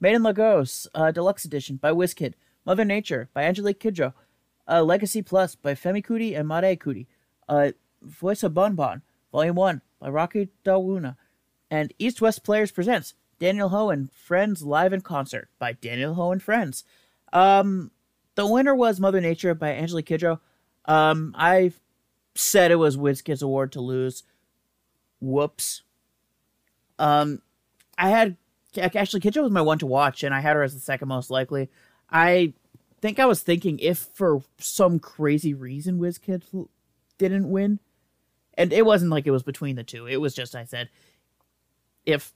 Made 0.00 0.14
in 0.14 0.22
Lagos, 0.22 0.86
uh, 0.94 1.10
Deluxe 1.10 1.44
Edition 1.44 1.76
by 1.76 1.90
Wizkid, 1.90 2.34
Mother 2.64 2.84
Nature 2.84 3.28
by 3.32 3.44
Angelique 3.44 3.80
Kidjo, 3.80 4.12
uh, 4.68 4.82
Legacy 4.82 5.22
Plus 5.22 5.54
by 5.54 5.74
Femi 5.74 6.04
Kuti 6.04 6.38
and 6.38 6.48
Made 6.48 6.78
Kuti, 6.78 7.06
uh, 7.48 7.72
Voice 8.02 8.42
of 8.42 8.52
Bon 8.54 8.74
Bon, 8.74 9.02
Volume 9.32 9.56
1 9.56 9.80
by 10.00 10.08
Rocky 10.08 10.48
Dawuni, 10.64 11.16
and 11.70 11.94
East 11.98 12.20
West 12.20 12.44
Players 12.44 12.70
presents 12.70 13.14
Daniel 13.38 13.70
Ho 13.70 13.90
and 13.90 14.12
Friends 14.12 14.62
Live 14.62 14.92
in 14.92 15.00
Concert 15.00 15.48
by 15.58 15.72
Daniel 15.72 16.14
Ho 16.14 16.32
and 16.32 16.42
Friends. 16.42 16.84
Um, 17.32 17.90
the 18.34 18.46
winner 18.46 18.74
was 18.74 19.00
Mother 19.00 19.20
Nature 19.20 19.54
by 19.54 19.72
Angelique 19.72 20.08
Kidjo. 20.08 20.40
Um, 20.84 21.34
I 21.36 21.72
said 22.34 22.70
it 22.70 22.76
was 22.76 22.96
Wizkid's 22.96 23.42
award 23.42 23.72
to 23.72 23.80
lose. 23.80 24.22
Whoops. 25.20 25.82
Um, 26.98 27.42
I 27.98 28.10
had 28.10 28.36
actually 28.78 29.20
Kidjo 29.20 29.42
was 29.42 29.52
my 29.52 29.60
one 29.60 29.78
to 29.78 29.86
watch, 29.86 30.22
and 30.22 30.34
I 30.34 30.40
had 30.40 30.56
her 30.56 30.62
as 30.62 30.74
the 30.74 30.80
second 30.80 31.08
most 31.08 31.30
likely. 31.30 31.68
I 32.10 32.54
think 33.00 33.18
I 33.18 33.26
was 33.26 33.42
thinking 33.42 33.78
if 33.78 33.98
for 34.14 34.42
some 34.58 34.98
crazy 34.98 35.54
reason 35.54 35.98
Wizkid 35.98 36.68
didn't 37.18 37.50
win, 37.50 37.80
and 38.54 38.72
it 38.72 38.86
wasn't 38.86 39.10
like 39.10 39.26
it 39.26 39.32
was 39.32 39.42
between 39.42 39.76
the 39.76 39.84
two. 39.84 40.06
It 40.06 40.20
was 40.20 40.34
just 40.34 40.54
I 40.54 40.64
said 40.64 40.88
if 42.04 42.32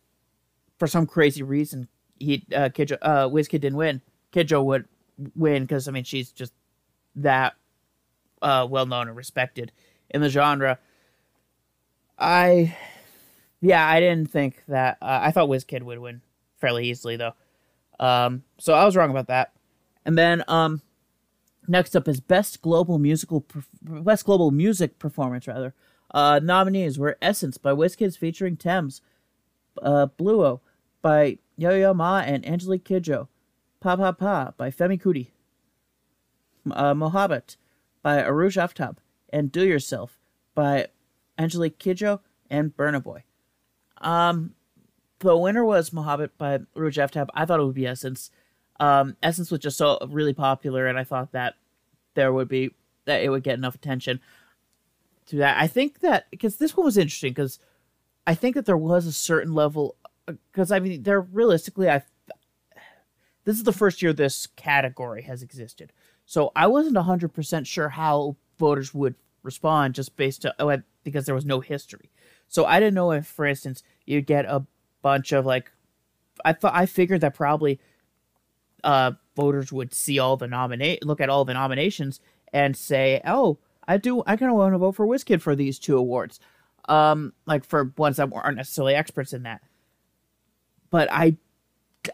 for 0.78 0.86
some 0.86 1.06
crazy 1.06 1.42
reason 1.42 1.88
he 2.18 2.44
uh, 2.54 2.68
Kidjo, 2.68 2.98
uh 3.02 3.28
Wizkid 3.28 3.60
didn't 3.60 3.76
win, 3.76 4.02
Kidjo 4.32 4.64
would 4.64 4.86
win 5.34 5.64
because 5.64 5.88
I 5.88 5.92
mean 5.92 6.04
she's 6.04 6.32
just 6.32 6.52
that 7.16 7.54
uh, 8.42 8.66
well 8.68 8.86
known 8.86 9.08
and 9.08 9.16
respected 9.16 9.72
in 10.10 10.20
the 10.20 10.28
genre. 10.28 10.78
I 12.18 12.76
yeah, 13.60 13.86
I 13.86 14.00
didn't 14.00 14.30
think 14.30 14.62
that. 14.68 14.98
Uh, 15.02 15.20
I 15.22 15.30
thought 15.30 15.48
Wizkid 15.48 15.82
would 15.82 15.98
win 15.98 16.22
fairly 16.60 16.88
easily 16.88 17.16
though. 17.16 17.32
Um, 17.98 18.44
so 18.58 18.74
I 18.74 18.84
was 18.84 18.96
wrong 18.96 19.10
about 19.10 19.28
that. 19.28 19.52
And 20.04 20.16
then 20.16 20.42
um, 20.48 20.82
next 21.68 21.94
up 21.94 22.08
is 22.08 22.20
best 22.20 22.62
global 22.62 22.98
musical 22.98 23.46
best 23.82 24.24
global 24.24 24.50
music 24.50 24.98
performance 24.98 25.46
rather. 25.46 25.74
Uh, 26.12 26.40
nominees 26.42 26.98
were 26.98 27.16
Essence 27.22 27.56
by 27.58 27.70
Wizkids 27.70 28.18
featuring 28.18 28.56
Tems, 28.56 29.00
uh, 29.80 30.06
Bluo 30.06 30.60
by 31.02 31.38
Yo 31.56 31.70
Yo 31.70 31.94
Ma 31.94 32.18
and 32.18 32.44
Angelique 32.46 32.84
Kidjo, 32.84 33.28
Pa 33.80 33.96
Pa 33.96 34.12
Pa 34.12 34.52
by 34.56 34.70
Femi 34.70 35.00
Kuti, 35.00 35.28
uh, 36.72 36.94
Mohabbat 36.94 37.56
by 38.02 38.22
Arooj 38.22 38.56
Aftab, 38.56 38.96
and 39.32 39.52
Do 39.52 39.64
Yourself 39.64 40.18
by 40.54 40.88
Angelique 41.38 41.78
Kidjo 41.78 42.20
and 42.50 42.76
Burna 42.76 43.02
Boy. 43.02 43.22
Um, 43.98 44.54
the 45.20 45.36
winner 45.36 45.64
was 45.64 45.90
Mohabbat 45.90 46.30
by 46.36 46.58
Arooj 46.76 46.98
Aftab. 46.98 47.28
I 47.34 47.44
thought 47.44 47.60
it 47.60 47.64
would 47.64 47.74
be 47.74 47.86
Essence. 47.86 48.30
Um, 48.78 49.16
Essence 49.22 49.50
was 49.50 49.60
just 49.60 49.78
so 49.78 49.98
really 50.08 50.34
popular, 50.34 50.86
and 50.86 50.98
I 50.98 51.04
thought 51.04 51.32
that 51.32 51.54
there 52.14 52.32
would 52.32 52.48
be 52.48 52.74
that 53.04 53.22
it 53.22 53.28
would 53.28 53.42
get 53.42 53.58
enough 53.58 53.74
attention 53.74 54.20
to 55.26 55.36
that. 55.36 55.60
I 55.60 55.66
think 55.66 56.00
that 56.00 56.26
because 56.30 56.56
this 56.56 56.76
one 56.76 56.86
was 56.86 56.98
interesting 56.98 57.32
because 57.32 57.58
I 58.26 58.34
think 58.34 58.54
that 58.54 58.66
there 58.66 58.76
was 58.76 59.06
a 59.06 59.12
certain 59.12 59.54
level 59.54 59.96
because 60.26 60.72
I 60.72 60.80
mean, 60.80 61.02
they're 61.02 61.20
realistically, 61.20 61.88
I 61.88 62.02
this 63.44 63.56
is 63.56 63.64
the 63.64 63.72
first 63.72 64.02
year 64.02 64.12
this 64.12 64.46
category 64.46 65.22
has 65.22 65.42
existed, 65.42 65.92
so 66.24 66.50
I 66.56 66.66
wasn't 66.66 66.96
hundred 66.96 67.34
percent 67.34 67.66
sure 67.66 67.90
how 67.90 68.36
voters 68.58 68.94
would 68.94 69.14
respond 69.42 69.94
just 69.94 70.16
based 70.16 70.46
on 70.46 70.52
oh, 70.58 70.82
because 71.04 71.26
there 71.26 71.34
was 71.34 71.44
no 71.44 71.60
history. 71.60 72.10
So 72.48 72.64
I 72.64 72.80
didn't 72.80 72.94
know 72.94 73.12
if, 73.12 73.26
for 73.26 73.46
instance, 73.46 73.82
you'd 74.06 74.26
get 74.26 74.44
a 74.44 74.66
bunch 75.02 75.32
of 75.32 75.46
like 75.46 75.70
I 76.44 76.52
thought 76.52 76.74
I 76.74 76.86
figured 76.86 77.20
that 77.22 77.34
probably 77.34 77.80
uh 78.82 79.12
voters 79.36 79.72
would 79.72 79.94
see 79.94 80.18
all 80.18 80.36
the 80.36 80.46
nominate 80.46 81.04
look 81.04 81.20
at 81.20 81.28
all 81.28 81.44
the 81.44 81.54
nominations 81.54 82.20
and 82.52 82.76
say, 82.76 83.20
"Oh, 83.24 83.58
I 83.86 83.96
do 83.96 84.22
I 84.26 84.36
kind 84.36 84.50
of 84.50 84.56
want 84.56 84.74
to 84.74 84.78
vote 84.78 84.96
for 84.96 85.06
WizKid 85.06 85.40
for 85.40 85.54
these 85.54 85.78
two 85.78 85.96
awards." 85.96 86.40
Um 86.88 87.32
like 87.46 87.64
for 87.64 87.92
ones 87.96 88.16
that 88.16 88.30
aren't 88.32 88.56
necessarily 88.56 88.94
experts 88.94 89.32
in 89.32 89.42
that. 89.44 89.60
But 90.90 91.08
I 91.12 91.36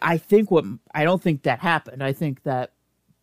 I 0.02 0.18
think 0.18 0.50
what 0.50 0.64
I 0.94 1.04
don't 1.04 1.22
think 1.22 1.42
that 1.42 1.60
happened. 1.60 2.02
I 2.02 2.12
think 2.12 2.42
that 2.42 2.72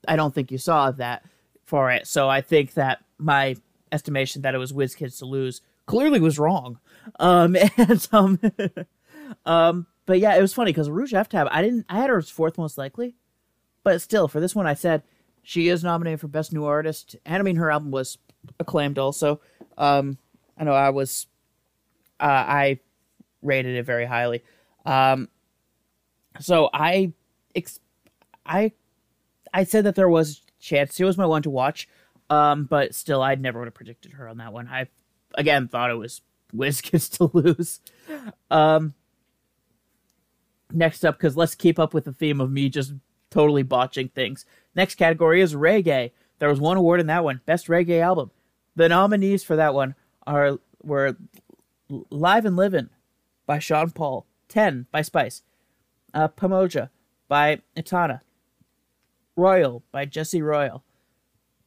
I 0.07 0.15
don't 0.15 0.33
think 0.33 0.51
you 0.51 0.57
saw 0.57 0.91
that 0.91 1.25
for 1.65 1.91
it. 1.91 2.07
So 2.07 2.29
I 2.29 2.41
think 2.41 2.73
that 2.73 3.03
my 3.17 3.55
estimation 3.91 4.41
that 4.41 4.55
it 4.55 4.59
was 4.59 4.73
WizKids 4.73 5.19
to 5.19 5.25
lose 5.25 5.61
clearly 5.85 6.19
was 6.19 6.39
wrong. 6.39 6.79
Um 7.19 7.55
and 7.77 8.07
um 8.11 8.39
um 9.45 9.87
but 10.05 10.19
yeah, 10.19 10.35
it 10.35 10.41
was 10.41 10.53
funny 10.53 10.69
because 10.71 10.89
Arooj 10.89 11.11
Aftab, 11.11 11.47
I 11.51 11.61
didn't 11.61 11.85
I 11.89 11.97
had 11.97 12.09
her 12.09 12.17
as 12.17 12.29
fourth 12.29 12.57
most 12.57 12.77
likely. 12.77 13.15
But 13.83 14.01
still, 14.01 14.27
for 14.27 14.39
this 14.39 14.55
one 14.55 14.67
I 14.67 14.73
said 14.73 15.03
she 15.41 15.67
is 15.67 15.83
nominated 15.83 16.21
for 16.21 16.27
Best 16.27 16.53
New 16.53 16.65
Artist. 16.65 17.15
And 17.25 17.35
I 17.35 17.41
mean 17.41 17.57
her 17.57 17.71
album 17.71 17.91
was 17.91 18.17
acclaimed 18.59 18.97
also. 18.97 19.41
Um 19.77 20.17
I 20.57 20.63
know 20.63 20.73
I 20.73 20.89
was 20.89 21.27
uh 22.19 22.25
I 22.47 22.79
rated 23.41 23.75
it 23.75 23.83
very 23.85 24.05
highly. 24.05 24.43
Um 24.85 25.29
so 26.39 26.69
I 26.73 27.13
ex- 27.55 27.79
I 28.45 28.71
I 29.53 29.63
said 29.63 29.85
that 29.85 29.95
there 29.95 30.09
was 30.09 30.41
a 30.47 30.61
chance. 30.61 30.95
She 30.95 31.03
was 31.03 31.17
my 31.17 31.25
one 31.25 31.43
to 31.43 31.49
watch. 31.49 31.87
Um, 32.29 32.65
but 32.65 32.95
still, 32.95 33.21
I'd 33.21 33.41
never 33.41 33.59
would 33.59 33.67
have 33.67 33.73
predicted 33.73 34.13
her 34.13 34.27
on 34.27 34.37
that 34.37 34.53
one. 34.53 34.67
I 34.67 34.87
again 35.35 35.67
thought 35.67 35.91
it 35.91 35.95
was 35.95 36.21
WizKids 36.55 37.17
to 37.17 37.29
lose. 37.37 37.79
Um, 38.49 38.93
next 40.73 41.05
up, 41.05 41.17
because 41.17 41.37
let's 41.37 41.55
keep 41.55 41.79
up 41.79 41.93
with 41.93 42.05
the 42.05 42.13
theme 42.13 42.41
of 42.41 42.51
me 42.51 42.69
just 42.69 42.93
totally 43.29 43.63
botching 43.63 44.09
things. 44.09 44.45
Next 44.75 44.95
category 44.95 45.41
is 45.41 45.55
reggae. 45.55 46.11
There 46.39 46.49
was 46.49 46.59
one 46.59 46.77
award 46.77 46.99
in 46.99 47.07
that 47.07 47.23
one, 47.23 47.41
best 47.45 47.67
reggae 47.67 48.01
album. 48.01 48.31
The 48.75 48.89
nominees 48.89 49.43
for 49.43 49.55
that 49.55 49.73
one 49.73 49.95
are 50.25 50.59
were 50.81 51.15
Live 52.09 52.45
and 52.45 52.55
Livin' 52.55 52.89
by 53.45 53.59
Sean 53.59 53.91
Paul, 53.91 54.25
Ten 54.47 54.87
by 54.91 55.01
Spice, 55.01 55.43
uh, 56.13 56.27
Pamoja 56.27 56.89
by 57.27 57.61
Etana, 57.77 58.21
Royal 59.35 59.83
by 59.91 60.05
Jesse 60.05 60.41
Royal, 60.41 60.83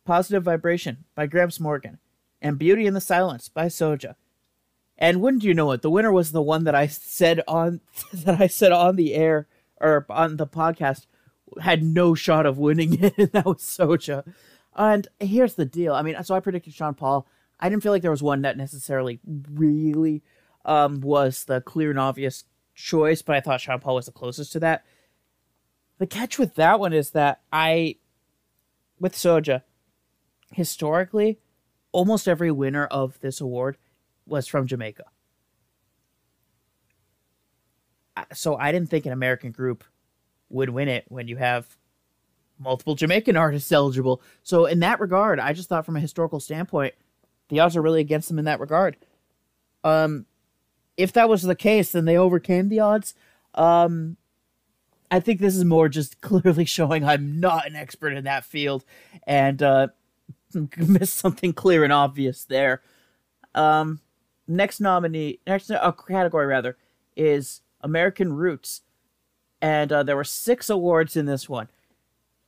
Positive 0.05 0.42
Vibration 0.42 1.05
by 1.14 1.27
Gramps 1.27 1.61
Morgan, 1.61 1.99
and 2.42 2.59
Beauty 2.59 2.87
in 2.87 2.95
the 2.95 3.01
Silence 3.01 3.49
by 3.49 3.66
Soja. 3.66 4.16
And 4.99 5.21
wouldn't 5.21 5.45
you 5.45 5.55
know 5.55 5.73
it, 5.73 5.83
the 5.83 5.91
winner 5.91 6.13
was 6.13 6.33
the 6.33 6.43
one 6.43 6.65
that 6.65 6.75
I 6.75 6.87
said 6.87 7.43
on 7.47 7.81
that 8.13 8.41
I 8.41 8.47
said 8.47 8.73
on 8.73 8.97
the 8.97 9.15
air 9.15 9.47
or 9.81 10.07
on 10.09 10.37
the 10.37 10.47
podcast 10.47 11.07
had 11.61 11.83
no 11.83 12.15
shot 12.15 12.47
of 12.47 12.59
winning 12.59 13.03
it, 13.03 13.15
and 13.19 13.33
that 13.33 13.45
was 13.45 13.59
Soja. 13.59 14.25
And 14.75 15.09
here's 15.21 15.55
the 15.55 15.65
deal. 15.65 15.95
I 15.95 16.03
mean, 16.03 16.23
so 16.23 16.35
I 16.35 16.41
predicted 16.41 16.75
Sean 16.75 16.95
Paul. 16.95 17.27
I 17.59 17.69
didn't 17.69 17.83
feel 17.83 17.93
like 17.93 18.03
there 18.03 18.11
was 18.11 18.23
one 18.23 18.43
that 18.43 18.59
necessarily 18.59 19.21
really 19.51 20.23
um, 20.65 21.01
was 21.01 21.45
the 21.45 21.63
clear 21.63 21.91
and 21.91 21.99
obvious 21.99 22.45
choice, 22.75 23.23
but 23.23 23.37
I 23.37 23.41
thought 23.41 23.61
Sean 23.61 23.81
Paul 23.81 23.95
was 23.95 24.07
the 24.07 24.13
closest 24.13 24.53
to 24.53 24.61
that. 24.61 24.85
The 25.99 26.07
catch 26.07 26.39
with 26.39 26.57
that 26.57 26.79
one 26.79 26.93
is 26.93 27.11
that 27.11 27.41
I, 27.51 27.97
with 29.01 29.15
Soja, 29.15 29.63
historically, 30.53 31.39
almost 31.93 32.29
every 32.29 32.51
winner 32.51 32.85
of 32.85 33.19
this 33.21 33.41
award 33.41 33.79
was 34.27 34.47
from 34.47 34.67
Jamaica. 34.67 35.05
So 38.33 38.57
I 38.57 38.73
didn't 38.73 38.89
think 38.89 39.07
an 39.07 39.12
American 39.12 39.51
group 39.51 39.85
would 40.49 40.71
win 40.71 40.89
it 40.89 41.05
when 41.09 41.29
you 41.29 41.37
have 41.37 41.77
multiple 42.59 42.95
Jamaican 42.95 43.37
artists 43.37 43.71
eligible. 43.73 44.23
So 44.43 44.67
in 44.67 44.81
that 44.81 45.01
regard, 45.01 45.39
I 45.39 45.53
just 45.53 45.69
thought 45.69 45.87
from 45.87 45.97
a 45.97 46.01
historical 46.01 46.41
standpoint, 46.41 46.95
the 47.49 47.61
odds 47.61 47.77
are 47.77 47.83
really 47.83 48.01
against 48.01 48.29
them 48.29 48.39
in 48.39 48.47
that 48.47 48.61
regard. 48.61 48.97
Um, 49.85 50.27
if 50.97 51.12
that 51.12 51.29
was 51.29 51.43
the 51.43 51.55
case, 51.55 51.93
then 51.93 52.07
they 52.07 52.17
overcame 52.17 52.69
the 52.69 52.81
odds. 52.81 53.15
Um, 53.55 54.17
I 55.11 55.21
think 55.21 55.41
this 55.41 55.55
is 55.55 55.65
more 55.65 55.89
just 55.89 56.21
clearly 56.23 56.65
showing 56.65 57.05
I'm 57.05 57.39
not 57.39 57.67
an 57.67 57.77
expert 57.77 58.15
in 58.15 58.25
that 58.25 58.45
field 58.45 58.85
and 59.27 59.62
uh, 59.62 59.89
missed 60.77 61.17
something 61.17 61.53
clear 61.53 61.85
and 61.85 61.93
obvious 61.93 62.45
there. 62.45 62.83
Um, 63.55 64.01
next 64.47 64.81
nominee, 64.81 65.41
next 65.47 65.71
uh, 65.71 65.93
category 65.93 66.47
rather, 66.47 66.77
is 67.17 67.63
American 67.81 68.33
Roots, 68.33 68.83
and 69.61 69.93
uh, 69.93 70.03
there 70.03 70.17
were 70.17 70.25
six 70.25 70.69
awards 70.71 71.17
in 71.17 71.27
this 71.27 71.49
one. 71.49 71.69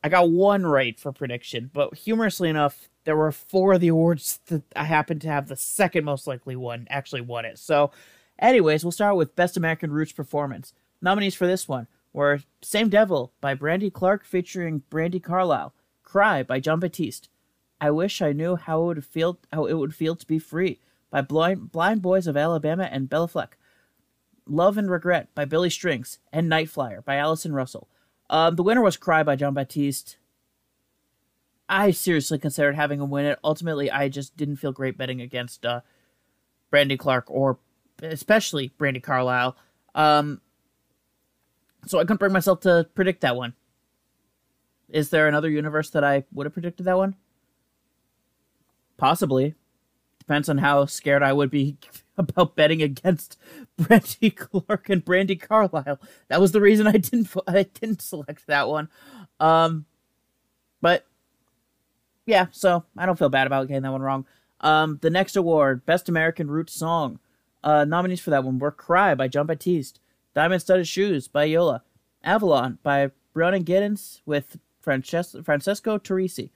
I 0.02 0.08
got 0.08 0.30
one 0.30 0.64
right 0.64 0.98
for 0.98 1.12
prediction, 1.12 1.70
but 1.72 1.94
humorously 1.94 2.48
enough, 2.48 2.88
there 3.04 3.16
were 3.16 3.32
four 3.32 3.72
of 3.74 3.80
the 3.80 3.88
awards 3.88 4.40
that 4.46 4.62
I 4.76 4.84
happened 4.84 5.22
to 5.22 5.28
have 5.28 5.48
the 5.48 5.56
second 5.56 6.04
most 6.04 6.26
likely 6.26 6.54
one 6.54 6.86
actually 6.90 7.22
won 7.22 7.44
it. 7.44 7.58
So 7.58 7.90
Anyways, 8.38 8.84
we'll 8.84 8.92
start 8.92 9.16
with 9.16 9.34
Best 9.34 9.56
American 9.56 9.90
Roots 9.90 10.12
Performance. 10.12 10.72
Nominees 11.02 11.34
for 11.34 11.46
this 11.46 11.66
one 11.66 11.88
were 12.12 12.40
Same 12.62 12.88
Devil 12.88 13.32
by 13.40 13.54
Brandy 13.54 13.90
Clark 13.90 14.24
featuring 14.24 14.82
Brandi 14.90 15.22
Carlile, 15.22 15.74
Cry 16.04 16.42
by 16.42 16.60
Jon 16.60 16.78
Batiste, 16.78 17.28
I 17.80 17.90
Wish 17.90 18.22
I 18.22 18.32
Knew 18.32 18.56
How 18.56 18.82
It 18.82 18.86
Would 18.86 19.04
Feel 19.04 19.38
How 19.52 19.66
It 19.66 19.74
Would 19.74 19.94
Feel 19.94 20.14
to 20.16 20.26
Be 20.26 20.38
Free 20.38 20.78
by 21.10 21.20
Blind, 21.20 21.72
Blind 21.72 22.02
Boys 22.02 22.26
of 22.26 22.36
Alabama 22.36 22.88
and 22.90 23.08
Béla 23.08 23.30
Fleck, 23.30 23.56
Love 24.46 24.78
and 24.78 24.90
Regret 24.90 25.28
by 25.34 25.44
Billy 25.44 25.70
Strings, 25.70 26.18
and 26.32 26.48
Night 26.48 26.68
Flyer 26.68 27.02
by 27.02 27.16
Allison 27.16 27.52
Russell. 27.52 27.88
Um, 28.30 28.56
the 28.56 28.62
winner 28.62 28.82
was 28.82 28.96
Cry 28.96 29.22
by 29.22 29.36
Jon 29.36 29.54
Batiste. 29.54 30.18
I 31.68 31.90
seriously 31.90 32.38
considered 32.38 32.76
having 32.76 33.00
him 33.00 33.10
win 33.10 33.26
it. 33.26 33.38
Ultimately, 33.44 33.90
I 33.90 34.08
just 34.08 34.36
didn't 34.36 34.56
feel 34.56 34.72
great 34.72 34.96
betting 34.96 35.20
against 35.20 35.66
uh, 35.66 35.80
Brandy 36.70 36.96
Clark 36.96 37.24
or 37.28 37.58
especially 38.02 38.72
Brandi 38.78 39.02
Carlile. 39.02 39.56
Um, 39.94 40.40
so 41.86 41.98
I 41.98 42.02
couldn't 42.02 42.20
bring 42.20 42.32
myself 42.32 42.60
to 42.60 42.88
predict 42.94 43.20
that 43.20 43.36
one. 43.36 43.54
Is 44.88 45.10
there 45.10 45.28
another 45.28 45.50
universe 45.50 45.90
that 45.90 46.04
I 46.04 46.24
would 46.32 46.46
have 46.46 46.54
predicted 46.54 46.86
that 46.86 46.96
one? 46.96 47.16
Possibly. 48.96 49.54
Depends 50.28 50.50
on 50.50 50.58
how 50.58 50.84
scared 50.84 51.22
I 51.22 51.32
would 51.32 51.50
be 51.50 51.78
about 52.18 52.54
betting 52.54 52.82
against 52.82 53.38
Brandy 53.78 54.28
Clark 54.28 54.90
and 54.90 55.02
Brandi 55.02 55.40
Carlile. 55.40 55.98
That 56.28 56.38
was 56.38 56.52
the 56.52 56.60
reason 56.60 56.86
I 56.86 56.98
didn't 56.98 57.34
I 57.46 57.62
didn't 57.62 58.02
select 58.02 58.46
that 58.46 58.68
one. 58.68 58.90
Um, 59.40 59.86
but 60.82 61.06
yeah, 62.26 62.48
so 62.50 62.84
I 62.94 63.06
don't 63.06 63.18
feel 63.18 63.30
bad 63.30 63.46
about 63.46 63.68
getting 63.68 63.84
that 63.84 63.92
one 63.92 64.02
wrong. 64.02 64.26
Um, 64.60 64.98
the 65.00 65.08
next 65.08 65.34
award, 65.34 65.86
Best 65.86 66.10
American 66.10 66.50
Roots 66.50 66.74
Song. 66.74 67.20
Uh, 67.64 67.86
nominees 67.86 68.20
for 68.20 68.28
that 68.28 68.44
one 68.44 68.58
were 68.58 68.70
Cry 68.70 69.14
by 69.14 69.28
Jon 69.28 69.46
Batiste, 69.46 69.98
Diamond 70.34 70.60
Studded 70.60 70.86
Shoes 70.86 71.26
by 71.26 71.44
Yola, 71.44 71.84
Avalon 72.22 72.78
by 72.82 73.12
Brianna 73.34 73.64
Giddens 73.64 74.20
with 74.26 74.58
Frances- 74.78 75.36
Francesco 75.42 75.96
Turrisi, 75.96 76.50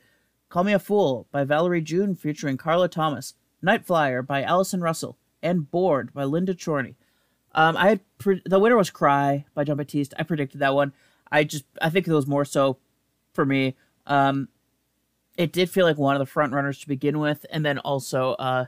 Call 0.50 0.64
Me 0.64 0.74
a 0.74 0.78
Fool 0.78 1.26
by 1.32 1.42
Valerie 1.44 1.80
June 1.80 2.14
featuring 2.14 2.58
Carla 2.58 2.88
Thomas, 2.88 3.32
Night 3.62 3.86
Flyer 3.86 4.22
by 4.22 4.42
Allison 4.42 4.80
Russell, 4.80 5.16
and 5.42 5.70
Bored 5.70 6.12
by 6.12 6.24
Linda 6.24 6.54
Chorney. 6.54 6.96
Um, 7.54 7.76
I 7.76 7.88
had 7.88 8.00
pre- 8.18 8.42
the 8.44 8.58
winner 8.58 8.76
was 8.76 8.90
Cry 8.90 9.44
by 9.54 9.64
Jon 9.64 9.76
Batiste. 9.76 10.14
I 10.18 10.22
predicted 10.22 10.60
that 10.60 10.74
one. 10.74 10.92
I 11.30 11.44
just 11.44 11.64
I 11.80 11.90
think 11.90 12.06
it 12.06 12.12
was 12.12 12.26
more 12.26 12.44
so 12.44 12.78
for 13.32 13.44
me. 13.44 13.76
Um, 14.06 14.48
it 15.36 15.52
did 15.52 15.70
feel 15.70 15.86
like 15.86 15.98
one 15.98 16.14
of 16.14 16.20
the 16.20 16.26
front 16.26 16.52
runners 16.52 16.78
to 16.80 16.88
begin 16.88 17.18
with, 17.18 17.46
and 17.50 17.64
then 17.64 17.78
also 17.78 18.32
uh, 18.32 18.66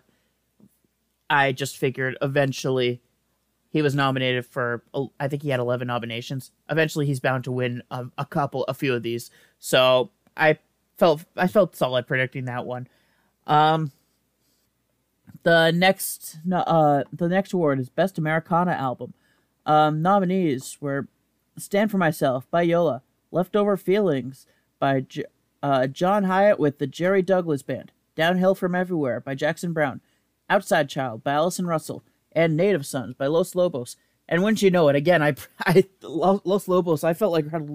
I 1.28 1.52
just 1.52 1.76
figured 1.76 2.16
eventually 2.22 3.00
he 3.70 3.82
was 3.82 3.94
nominated 3.94 4.46
for 4.46 4.84
I 5.18 5.28
think 5.28 5.42
he 5.42 5.48
had 5.50 5.60
11 5.60 5.86
nominations. 5.88 6.52
Eventually 6.70 7.06
he's 7.06 7.20
bound 7.20 7.44
to 7.44 7.52
win 7.52 7.82
a, 7.90 8.06
a 8.16 8.24
couple 8.24 8.64
a 8.64 8.74
few 8.74 8.94
of 8.94 9.02
these. 9.02 9.30
So 9.58 10.10
I 10.36 10.58
felt 10.96 11.24
I 11.36 11.48
felt 11.48 11.74
solid 11.74 12.06
predicting 12.06 12.44
that 12.44 12.66
one. 12.66 12.86
Um 13.46 13.90
the 15.44 15.70
next 15.70 16.38
uh 16.52 17.04
the 17.12 17.28
next 17.28 17.52
award 17.52 17.78
is 17.78 17.88
best 17.88 18.18
Americana 18.18 18.72
album. 18.72 19.14
Um 19.64 20.02
nominees 20.02 20.78
were 20.80 21.06
Stand 21.56 21.90
for 21.90 21.98
Myself 21.98 22.50
by 22.50 22.62
Yola, 22.62 23.02
Leftover 23.30 23.76
Feelings 23.76 24.46
by 24.78 25.00
J- 25.00 25.24
uh, 25.62 25.86
John 25.86 26.24
Hiatt 26.24 26.58
with 26.58 26.78
the 26.78 26.86
Jerry 26.86 27.22
Douglas 27.22 27.62
Band, 27.62 27.92
Downhill 28.16 28.54
from 28.54 28.74
Everywhere 28.74 29.20
by 29.20 29.34
Jackson 29.34 29.72
Browne, 29.72 30.00
Outside 30.50 30.88
Child 30.88 31.24
by 31.24 31.32
Allison 31.32 31.66
Russell, 31.66 32.02
and 32.32 32.56
Native 32.56 32.84
Sons 32.84 33.14
by 33.14 33.26
Los 33.26 33.54
Lobos. 33.54 33.96
And 34.28 34.42
wouldn't 34.42 34.62
you 34.62 34.70
know 34.70 34.88
it, 34.88 34.96
again, 34.96 35.22
I, 35.22 35.34
I 35.60 35.84
Los 36.02 36.68
Lobos, 36.68 37.04
I 37.04 37.14
felt 37.14 37.32
like 37.32 37.50
had 37.50 37.68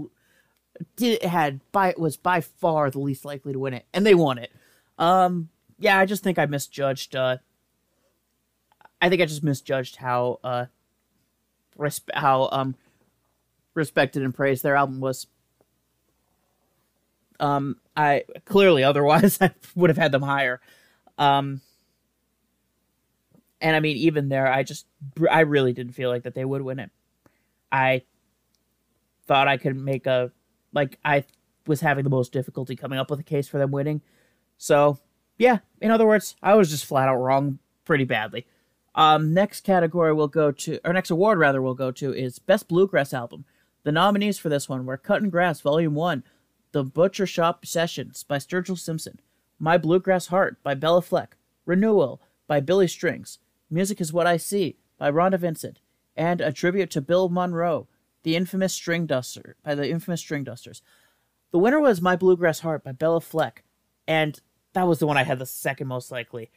did 0.95 1.23
had 1.23 1.60
by 1.71 1.93
was 1.97 2.15
by 2.15 2.41
far 2.41 2.89
the 2.89 2.99
least 2.99 3.25
likely 3.25 3.53
to 3.53 3.60
win 3.60 3.73
it, 3.73 3.86
and 3.93 4.05
they 4.05 4.15
won 4.15 4.38
it. 4.38 4.51
Um, 4.97 5.49
yeah, 5.77 5.97
I 5.97 6.05
just 6.05 6.23
think 6.23 6.38
I 6.38 6.45
misjudged. 6.45 7.15
Uh, 7.15 7.38
I 9.02 9.10
think 9.10 9.22
I 9.22 9.26
just 9.26 9.44
misjudged 9.44 9.96
how 9.98 10.40
uh, 10.44 10.66
resp- 11.78 12.14
how 12.14 12.50
um 12.52 12.76
respected 13.74 14.24
and 14.24 14.34
praised 14.34 14.64
their 14.64 14.76
album 14.76 15.00
was. 15.00 15.28
Um, 17.40 17.78
I 17.96 18.26
clearly 18.46 18.84
otherwise 18.84 19.38
I 19.42 19.52
would 19.76 19.90
have 19.90 19.98
had 19.98 20.12
them 20.12 20.22
higher. 20.22 20.60
Um, 21.18 21.62
and 23.62 23.76
I 23.76 23.80
mean, 23.80 23.98
even 23.98 24.30
there, 24.30 24.52
I 24.52 24.64
just 24.64 24.86
I 25.30 25.42
really 25.42 25.74
didn't 25.74 25.94
feel 25.94 26.10
like 26.10 26.24
that 26.24 26.36
they 26.36 26.46
would 26.46 26.62
win 26.62 26.80
it. 26.80 26.92
I 27.72 28.04
thought 29.26 29.48
I 29.48 29.58
could 29.58 29.76
make 29.76 30.06
a 30.08 30.32
like 30.74 30.98
I 31.04 31.24
was 31.68 31.82
having 31.82 32.04
the 32.04 32.10
most 32.10 32.32
difficulty 32.32 32.76
coming 32.76 33.00
up 33.00 33.10
with 33.10 33.20
a 33.20 33.24
case 33.24 33.48
for 33.48 33.58
them 33.58 33.72
winning. 33.72 34.02
So 34.58 35.00
yeah, 35.38 35.60
in 35.82 35.92
other 35.92 36.06
words, 36.06 36.36
I 36.42 36.56
was 36.56 36.70
just 36.70 36.86
flat 36.86 37.08
out 37.08 37.18
wrong 37.18 37.60
pretty 37.86 38.06
badly. 38.06 38.46
Um, 38.95 39.34
next 39.34 39.62
category 39.62 40.13
we'll 40.13 40.28
go 40.28 40.52
to, 40.52 40.80
or 40.84 40.93
next 40.93 41.12
award 41.12 41.38
rather 41.38 41.62
we'll 41.62 41.73
go 41.73 41.91
to 41.91 42.13
is 42.13 42.39
Best 42.39 42.67
Bluegrass 42.67 43.13
Album. 43.13 43.45
The 43.84 43.91
nominees 43.91 44.38
for 44.38 44.49
this 44.49 44.67
one 44.67 44.86
were 44.86 44.97
Cutting 44.97 45.30
Grass 45.30 45.62
Volume 45.62 45.95
1, 45.95 46.23
The 46.71 46.84
Butcher 46.84 47.25
Shop 47.25 47.65
Sessions 47.65 48.23
by 48.23 48.38
Sturgill 48.38 48.78
Simpson, 48.78 49.19
My 49.58 49.78
Bluegrass 49.78 50.28
Heart 50.28 50.62
by 50.63 50.73
Bella 50.73 51.02
Fleck, 51.02 51.38
Renewal 51.65 52.21
by 52.47 52.60
Billy 52.60 52.88
Strings, 52.88 53.39
Music 53.69 54.02
is 54.02 54.12
What 54.12 54.28
I 54.28 54.38
See 54.38 54.78
by 54.97 55.12
Rhonda 55.12 55.39
Vincent, 55.39 55.80
and 56.15 56.41
a 56.41 56.52
tribute 56.52 56.89
to 56.91 57.02
Bill 57.02 57.30
Monroe, 57.30 57.88
the 58.23 58.36
infamous 58.36 58.73
String 58.73 59.06
Duster 59.06 59.56
by 59.63 59.75
the 59.75 59.89
infamous 59.89 60.19
String 60.19 60.43
Dusters. 60.43 60.82
The 61.52 61.60
winner 61.60 61.80
was 61.80 62.02
My 62.02 62.15
Bluegrass 62.15 62.60
Heart 62.60 62.84
by 62.84 62.91
Bella 62.91 63.21
Fleck, 63.21 63.63
and 64.08 64.39
that 64.73 64.88
was 64.88 64.99
the 64.99 65.08
one 65.08 65.17
I 65.17 65.23
had 65.23 65.39
the 65.39 65.45
second 65.45 65.88
most 65.88 66.12
likely. 66.12 66.52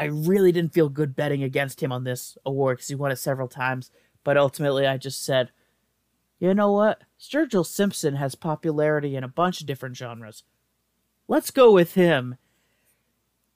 I 0.00 0.06
really 0.06 0.50
didn't 0.50 0.72
feel 0.72 0.88
good 0.88 1.14
betting 1.14 1.42
against 1.42 1.82
him 1.82 1.92
on 1.92 2.04
this 2.04 2.38
award 2.46 2.78
because 2.78 2.88
he 2.88 2.94
won 2.94 3.12
it 3.12 3.16
several 3.16 3.48
times, 3.48 3.90
but 4.24 4.38
ultimately 4.38 4.86
I 4.86 4.96
just 4.96 5.22
said, 5.22 5.50
you 6.38 6.54
know 6.54 6.72
what? 6.72 7.02
Sturgill 7.20 7.66
Simpson 7.66 8.14
has 8.16 8.34
popularity 8.34 9.14
in 9.14 9.24
a 9.24 9.28
bunch 9.28 9.60
of 9.60 9.66
different 9.66 9.98
genres. 9.98 10.42
Let's 11.28 11.50
go 11.50 11.70
with 11.70 11.96
him. 11.96 12.36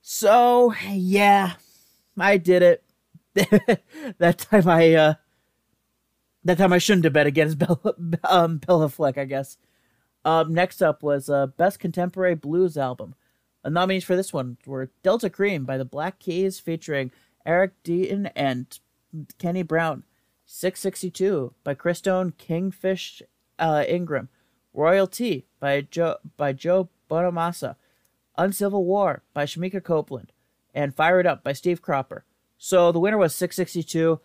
So, 0.03 0.75
yeah, 0.87 1.55
I 2.19 2.37
did 2.37 2.63
it. 2.63 2.85
that 4.19 4.37
time 4.39 4.69
I 4.69 4.93
uh 4.93 5.15
that 6.45 6.59
time 6.59 6.75
I 6.75 6.79
shouldn't 6.79 7.05
have 7.05 7.15
bet 7.15 7.27
against 7.27 7.59
Bella, 7.59 7.95
um, 8.23 8.61
Béla 8.61 8.93
Fleck, 8.93 9.17
I 9.17 9.25
guess. 9.25 9.57
Um, 10.27 10.53
next 10.53 10.83
up 10.83 11.03
was 11.03 11.31
uh, 11.31 11.47
Best 11.47 11.81
Contemporary 11.81 12.35
Blues 12.35 12.77
Album. 12.77 13.15
The 13.65 13.71
nominees 13.71 14.05
for 14.05 14.15
this 14.15 14.33
one 14.33 14.59
were 14.67 14.91
Delta 15.03 15.31
Cream 15.31 15.65
by 15.65 15.79
the 15.79 15.87
Black 15.87 16.19
Keys 16.19 16.61
featuring 16.61 17.11
Eric 17.47 17.83
Deaton 17.83 18.31
and 18.37 18.79
Kenny 19.39 19.63
Brown. 19.63 20.05
662 20.45 21.55
by 21.65 21.75
Christone 21.75 22.37
Kingfish 22.37 23.23
uh, 23.59 23.85
Ingram. 23.89 24.29
Royalty 24.75 25.47
by 25.61 25.81
Joe 25.81 26.17
by 26.37 26.53
Joe 26.53 26.91
Bonamassa. 27.11 27.77
Uncivil 28.37 28.85
War 28.85 29.23
by 29.33 29.47
Shemekia 29.47 29.83
Copeland. 29.83 30.33
And 30.75 30.95
Fire 30.95 31.21
It 31.21 31.27
Up 31.27 31.43
by 31.43 31.55
Steve 31.55 31.81
Cropper. 31.81 32.27
So 32.59 32.93
the 32.93 33.01
winner 33.01 33.17
was 33.17 33.35
662. 33.35 34.21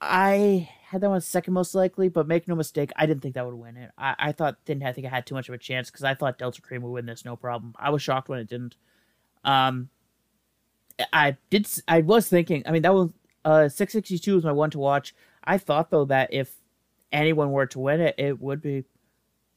I 0.00 0.68
had 0.92 1.00
that 1.00 1.08
one 1.08 1.22
second 1.22 1.54
most 1.54 1.74
likely, 1.74 2.10
but 2.10 2.28
make 2.28 2.46
no 2.46 2.54
mistake, 2.54 2.92
I 2.96 3.06
didn't 3.06 3.22
think 3.22 3.34
that 3.34 3.46
would 3.46 3.54
win 3.54 3.78
it. 3.78 3.92
I, 3.96 4.14
I 4.18 4.32
thought 4.32 4.62
didn't 4.66 4.82
I 4.82 4.92
think 4.92 5.06
I 5.06 5.10
had 5.10 5.24
too 5.24 5.34
much 5.34 5.48
of 5.48 5.54
a 5.54 5.58
chance 5.58 5.90
because 5.90 6.04
I 6.04 6.12
thought 6.12 6.36
Delta 6.36 6.60
Cream 6.60 6.82
would 6.82 6.90
win 6.90 7.06
this 7.06 7.24
no 7.24 7.34
problem. 7.34 7.74
I 7.78 7.88
was 7.88 8.02
shocked 8.02 8.28
when 8.28 8.38
it 8.38 8.48
didn't. 8.48 8.76
Um, 9.42 9.88
I 11.10 11.38
did. 11.48 11.66
I 11.88 12.02
was 12.02 12.28
thinking. 12.28 12.62
I 12.66 12.72
mean, 12.72 12.82
that 12.82 12.92
was 12.92 13.10
uh 13.42 13.70
662 13.70 14.34
was 14.34 14.44
my 14.44 14.52
one 14.52 14.68
to 14.70 14.78
watch. 14.78 15.14
I 15.42 15.56
thought 15.56 15.90
though 15.90 16.04
that 16.04 16.30
if 16.30 16.54
anyone 17.10 17.52
were 17.52 17.66
to 17.66 17.78
win 17.78 18.02
it, 18.02 18.14
it 18.18 18.38
would 18.38 18.60
be 18.60 18.84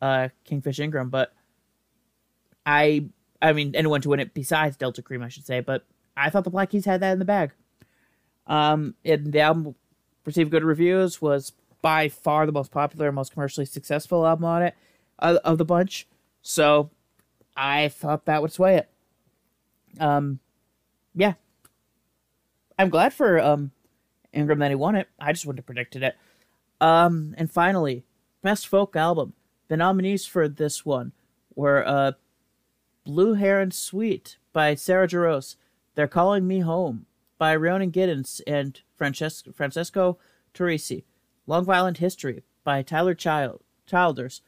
uh 0.02 0.30
Kingfish 0.46 0.80
Ingram, 0.80 1.10
but 1.10 1.34
I 2.66 3.10
I 3.42 3.52
mean 3.52 3.76
anyone 3.76 4.00
to 4.02 4.10
win 4.10 4.22
it 4.22 4.34
besides 4.34 4.78
Delta 4.78 5.02
Cream, 5.02 5.22
I 5.22 5.28
should 5.28 5.46
say, 5.46 5.60
but 5.60 5.86
I 6.16 6.30
thought 6.30 6.46
the 6.46 6.50
Black 6.50 6.70
Keys 6.70 6.86
had 6.86 7.02
that 7.02 7.12
in 7.12 7.20
the 7.20 7.26
bag. 7.26 7.52
Um, 8.48 8.96
and 9.04 9.34
the 9.34 9.42
album 9.42 9.76
received 10.26 10.52
good 10.52 10.64
reviews. 10.64 11.22
Was 11.22 11.54
by 11.82 12.10
far 12.10 12.46
the 12.46 12.52
most 12.52 12.72
popular, 12.72 13.12
most 13.12 13.34
commercially 13.34 13.66
successful 13.66 14.26
album 14.26 14.46
on 14.46 14.64
it 14.64 14.76
uh, 15.20 15.38
of 15.44 15.58
the 15.58 15.66
bunch. 15.66 16.08
So 16.42 16.90
I 17.56 17.90
thought 17.90 18.26
that 18.26 18.42
would 18.42 18.52
sway 18.52 18.78
it. 18.78 18.90
Um, 20.00 20.40
yeah, 21.14 21.34
I'm 22.78 22.90
glad 22.90 23.14
for 23.14 23.40
um 23.40 23.72
Ingram 24.34 24.60
that 24.60 24.72
he 24.72 24.76
won 24.76 24.96
it. 24.96 25.08
I 25.20 25.32
just 25.32 25.46
wouldn't 25.46 25.60
have 25.60 25.66
predicted 25.66 26.04
it. 26.04 26.16
Um, 26.82 27.34
and 27.38 27.50
finally, 27.50 28.04
best 28.42 28.68
folk 28.68 28.96
album. 28.96 29.34
The 29.70 29.78
nominees 29.78 30.26
for 30.26 30.48
this 30.48 30.86
one 30.86 31.14
were 31.56 31.88
uh, 31.88 32.12
Blue 33.06 33.34
Heron 33.36 33.72
Suite 33.72 34.38
by 34.52 34.76
Sarah 34.76 35.08
Jarosz, 35.08 35.56
they're 35.96 36.08
Calling 36.08 36.48
Me 36.48 36.60
Home 36.60 37.06
by 37.38 37.56
Rhiannon 37.56 37.92
Giddens 37.92 38.42
and 38.48 38.80
Francesco, 38.96 39.52
Francesco 39.52 40.18
Turrisi. 40.54 41.04
Long 41.48 41.64
Violent 41.64 41.98
History 41.98 42.44
by 42.64 42.82
Tyler 42.82 43.14
Child, 43.14 43.62
Childers. 43.86 44.42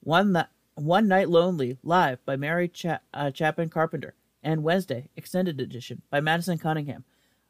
One, 0.00 0.44
One 0.74 1.08
Night 1.08 1.28
Lonely 1.28 1.78
live 1.82 2.24
by 2.24 2.36
Mary 2.36 2.68
Cha- 2.68 3.00
uh, 3.14 3.30
Chapin 3.32 3.68
Carpenter. 3.68 4.14
And 4.42 4.62
Wednesday 4.62 5.08
Extended 5.16 5.60
Edition 5.60 6.02
by 6.10 6.20
Madison 6.20 6.58
Cunningham. 6.58 7.04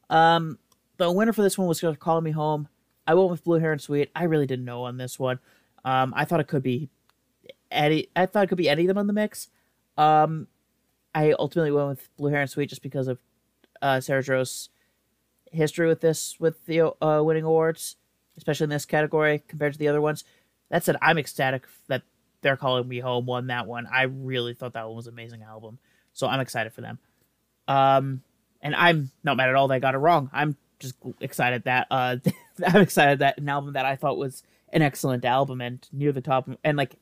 Um, 0.09 0.59
the 0.97 1.13
winner 1.13 1.33
for 1.33 1.43
this 1.43 1.59
one 1.59 1.69
was 1.69 1.85
Calling 1.99 2.25
Me 2.25 2.31
Home. 2.31 2.69
I 3.07 3.15
went 3.15 3.31
with 3.31 3.45
Blue 3.45 3.59
Heron 3.59 3.79
Suite. 3.79 4.11
I 4.15 4.25
really 4.25 4.47
didn't 4.47 4.65
know 4.65 4.85
on 4.85 4.97
this 4.97 5.19
one. 5.19 5.39
Um, 5.85 6.13
I 6.17 6.25
thought 6.25 6.41
it 6.41 6.49
could 6.49 6.63
be 6.63 6.89
any. 7.71 8.09
I 8.17 8.27
thought 8.27 8.45
it 8.45 8.47
could 8.49 8.59
be 8.59 8.69
any 8.69 8.83
of 8.83 8.89
them 8.89 8.99
on 8.99 9.07
the 9.07 9.13
mix. 9.13 9.49
Um, 9.97 10.49
I 11.15 11.33
ultimately 11.39 11.73
went 11.73 11.89
with 11.89 12.09
Blue 12.17 12.31
Heron 12.31 12.49
Suite 12.49 12.69
just 12.69 12.83
because 12.83 13.09
of 13.09 13.19
uh, 13.83 13.97
Jarosz 13.99 14.69
history 15.51 15.87
with 15.87 16.01
this 16.01 16.37
with 16.39 16.65
the 16.67 16.93
uh, 17.03 17.23
winning 17.23 17.45
awards, 17.45 17.97
especially 18.37 18.65
in 18.65 18.71
this 18.71 18.85
category 18.85 19.43
compared 19.49 19.73
to 19.73 19.79
the 19.79 19.89
other 19.89 20.01
ones. 20.01 20.25
That 20.71 20.85
said, 20.85 20.97
I'm 21.01 21.19
ecstatic 21.19 21.67
that 21.87 22.03
they're 22.43 22.57
calling 22.57 22.87
me 22.87 23.01
home 23.01 23.27
won 23.27 23.47
that 23.49 23.67
one. 23.67 23.87
I 23.87 24.03
really 24.03 24.55
thought 24.55 24.75
that 24.75 24.87
one 24.87 24.97
was 24.97 25.07
an 25.07 25.15
amazing 25.15 25.43
album, 25.43 25.79
so 26.13 26.27
I'm 26.27 26.41
excited 26.41 26.73
for 26.73 26.83
them. 26.83 26.99
Um, 27.67 28.23
and 28.61 28.75
I'm 28.75 29.11
not 29.25 29.37
mad 29.37 29.49
at 29.49 29.55
all 29.55 29.69
that 29.69 29.77
they 29.77 29.81
got 29.81 29.95
it 29.95 29.99
wrong. 29.99 30.31
I'm 30.33 30.57
just 30.79 30.95
excited 31.21 31.65
that 31.65 31.87
uh, 31.91 32.17
I'm 32.67 32.83
excited 32.83 33.21
that 33.21 33.39
an 33.39 33.49
album 33.49 33.75
that 33.75 33.87
I 33.87 33.97
thought 33.97 34.19
was 34.19 34.43
an 34.73 34.83
excellent 34.83 35.25
album 35.25 35.61
and 35.61 35.87
near 35.93 36.13
the 36.13 36.21
top 36.21 36.49
and 36.63 36.77
like 36.77 36.97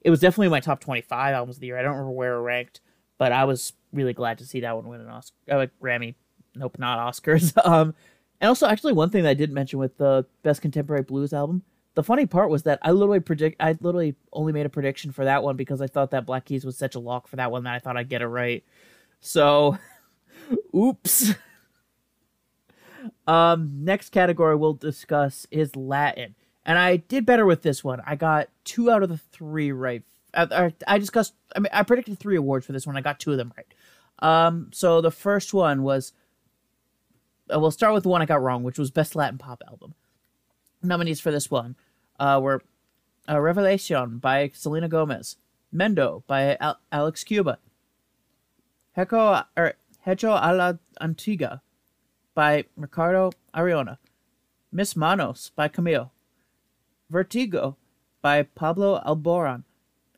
it 0.00 0.10
was 0.10 0.20
definitely 0.20 0.48
my 0.48 0.60
top 0.60 0.80
25 0.80 1.34
albums 1.34 1.56
of 1.56 1.60
the 1.60 1.66
year. 1.66 1.78
I 1.78 1.82
don't 1.82 1.92
remember 1.92 2.12
where 2.12 2.34
it 2.36 2.42
ranked, 2.42 2.80
but 3.18 3.32
I 3.32 3.44
was 3.44 3.72
really 3.92 4.12
glad 4.12 4.38
to 4.38 4.46
see 4.46 4.60
that 4.60 4.76
one 4.76 4.88
win 4.88 5.00
an 5.00 5.08
Oscar, 5.08 5.34
uh, 5.50 5.66
Grammy. 5.82 6.14
Nope, 6.54 6.78
not 6.78 6.98
Oscars. 6.98 7.52
um, 7.66 7.94
and 8.40 8.48
also, 8.48 8.66
actually, 8.66 8.92
one 8.92 9.10
thing 9.10 9.22
that 9.24 9.30
I 9.30 9.34
did 9.34 9.50
mention 9.50 9.78
with 9.78 9.96
the 9.96 10.26
best 10.42 10.60
contemporary 10.60 11.02
blues 11.02 11.32
album, 11.32 11.62
the 11.94 12.02
funny 12.02 12.26
part 12.26 12.50
was 12.50 12.64
that 12.64 12.78
I 12.82 12.90
literally 12.90 13.20
predict, 13.20 13.56
I 13.60 13.76
literally 13.80 14.14
only 14.32 14.52
made 14.52 14.66
a 14.66 14.70
prediction 14.70 15.12
for 15.12 15.24
that 15.24 15.42
one 15.42 15.56
because 15.56 15.80
I 15.80 15.86
thought 15.86 16.10
that 16.10 16.26
Black 16.26 16.44
Keys 16.44 16.64
was 16.64 16.76
such 16.76 16.94
a 16.94 17.00
lock 17.00 17.26
for 17.26 17.36
that 17.36 17.50
one 17.50 17.64
that 17.64 17.74
I 17.74 17.78
thought 17.78 17.96
I'd 17.96 18.10
get 18.10 18.22
it 18.22 18.26
right. 18.26 18.62
So, 19.20 19.78
oops. 20.76 21.32
um, 23.26 23.84
next 23.84 24.10
category 24.10 24.56
we'll 24.56 24.74
discuss 24.74 25.46
is 25.50 25.74
Latin, 25.74 26.34
and 26.66 26.78
I 26.78 26.96
did 26.96 27.24
better 27.24 27.46
with 27.46 27.62
this 27.62 27.82
one. 27.82 28.02
I 28.06 28.16
got 28.16 28.48
two 28.64 28.90
out 28.90 29.02
of 29.02 29.08
the 29.08 29.18
three 29.18 29.72
right 29.72 30.02
I, 30.34 30.98
discussed. 30.98 31.34
I 31.54 31.60
mean, 31.60 31.70
I 31.72 31.82
predicted 31.82 32.18
three 32.18 32.36
awards 32.36 32.66
for 32.66 32.72
this 32.72 32.86
one. 32.86 32.96
I 32.96 33.00
got 33.00 33.18
two 33.18 33.32
of 33.32 33.38
them 33.38 33.52
right. 33.56 33.66
Um, 34.18 34.70
so 34.72 35.00
the 35.00 35.10
first 35.10 35.54
one 35.54 35.82
was. 35.82 36.12
Uh, 37.52 37.60
we'll 37.60 37.70
start 37.70 37.94
with 37.94 38.02
the 38.02 38.08
one 38.08 38.22
I 38.22 38.26
got 38.26 38.42
wrong, 38.42 38.64
which 38.64 38.78
was 38.78 38.90
best 38.90 39.14
Latin 39.14 39.38
pop 39.38 39.62
album. 39.68 39.94
Nominees 40.82 41.20
for 41.20 41.30
this 41.30 41.50
one 41.50 41.76
uh, 42.18 42.40
were 42.42 42.62
uh, 43.28 43.40
Revelation 43.40 44.18
by 44.18 44.50
Selena 44.52 44.88
Gomez, 44.88 45.36
Mendo 45.74 46.22
by 46.26 46.56
Al- 46.60 46.80
Alex 46.90 47.24
Cuba, 47.24 47.58
Hecho 48.96 49.42
er, 49.56 49.74
Hecho 50.04 50.30
a 50.30 50.54
la 50.54 50.74
Antigua 51.00 51.62
by 52.34 52.64
Ricardo 52.76 53.32
Arjona, 53.54 53.98
Mis 54.72 54.96
Manos 54.96 55.50
by 55.54 55.68
Camille, 55.68 56.12
Vertigo 57.10 57.76
by 58.22 58.42
Pablo 58.42 59.00
Alborán, 59.06 59.64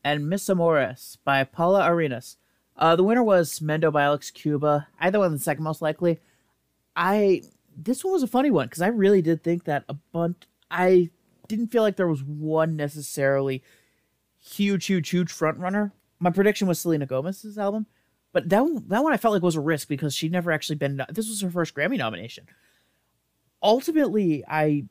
and 0.05 0.29
Mis 0.29 0.49
Amores 0.49 1.19
by 1.25 1.45
Paula 1.45 1.91
Arenas. 1.91 2.37
Uh, 2.77 2.95
the 2.95 3.05
winner 3.05 3.23
was 3.23 3.61
Mendo 3.61 3.93
by 3.93 4.05
Alex 4.05 4.31
Cuba. 4.31 4.89
Either 5.01 5.19
one 5.19 5.33
the 5.33 5.39
second 5.39 5.65
most 5.65 5.83
likely. 5.83 6.21
I 6.95 7.43
this 7.77 8.05
one 8.05 8.13
was 8.13 8.23
a 8.23 8.29
funny 8.29 8.51
one 8.51 8.67
because 8.67 8.83
I 8.83 8.89
really 8.89 9.23
did 9.23 9.43
think 9.43 9.65
that 9.65 9.85
a 9.89 9.95
bunch. 9.95 10.45
I 10.71 11.11
didn't 11.47 11.69
feel 11.69 11.83
like 11.83 11.97
there 11.97 12.09
was 12.09 12.23
one 12.23 12.77
necessarily 12.77 13.63
huge, 14.39 14.87
huge, 14.87 15.09
huge 15.09 15.33
front 15.33 15.59
runner. 15.59 15.93
My 16.19 16.31
prediction 16.31 16.69
was 16.69 16.81
Selena 16.81 17.07
Gomez's 17.07 17.59
album, 17.59 17.87
but 18.33 18.49
that 18.49 18.63
one, 18.63 18.85
that 18.89 19.03
one 19.03 19.13
I 19.13 19.17
felt 19.17 19.35
like 19.35 19.43
was 19.43 19.57
a 19.57 19.61
risk 19.61 19.89
because 19.89 20.15
she'd 20.15 20.33
never 20.33 20.51
actually 20.51 20.77
been. 20.77 21.03
This 21.11 21.29
was 21.29 21.41
her 21.41 21.51
first 21.51 21.75
Grammy 21.75 21.99
nomination. 21.99 22.47
Ultimately, 23.63 24.45
I 24.47 24.85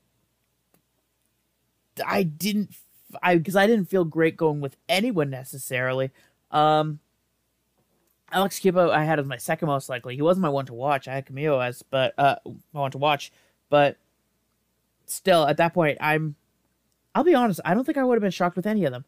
I 2.06 2.24
didn't 2.24 2.74
I 3.22 3.38
because 3.38 3.56
I 3.56 3.68
didn't 3.68 3.90
feel 3.90 4.06
great 4.06 4.38
going 4.38 4.62
with 4.62 4.78
anyone 4.90 5.30
necessarily. 5.30 6.12
Um, 6.52 7.00
Alex 8.32 8.60
Cubo 8.60 8.90
I 8.90 9.04
had 9.04 9.20
as 9.20 9.26
my 9.26 9.38
second 9.38 9.68
most 9.68 9.90
likely. 9.90 10.16
He 10.16 10.22
wasn't 10.22 10.44
my 10.44 10.50
one 10.50 10.66
to 10.66 10.74
watch. 10.74 11.08
I 11.08 11.16
had 11.16 11.26
Camilo 11.26 11.66
as 11.66 11.84
but 11.84 12.14
uh 12.18 12.36
my 12.74 12.82
one 12.82 12.92
to 12.92 12.98
watch, 12.98 13.32
but 13.70 13.98
still 15.06 15.48
at 15.48 15.58
that 15.58 15.74
point 15.74 15.98
I'm 16.02 16.36
I'll 17.16 17.24
be 17.24 17.36
honest, 17.36 17.62
I 17.66 17.74
don't 17.74 17.84
think 17.84 17.98
I 17.98 18.04
would 18.04 18.16
have 18.16 18.22
been 18.22 18.32
shocked 18.32 18.56
with 18.56 18.68
any 18.68 18.86
of 18.86 18.92
them. 18.92 19.06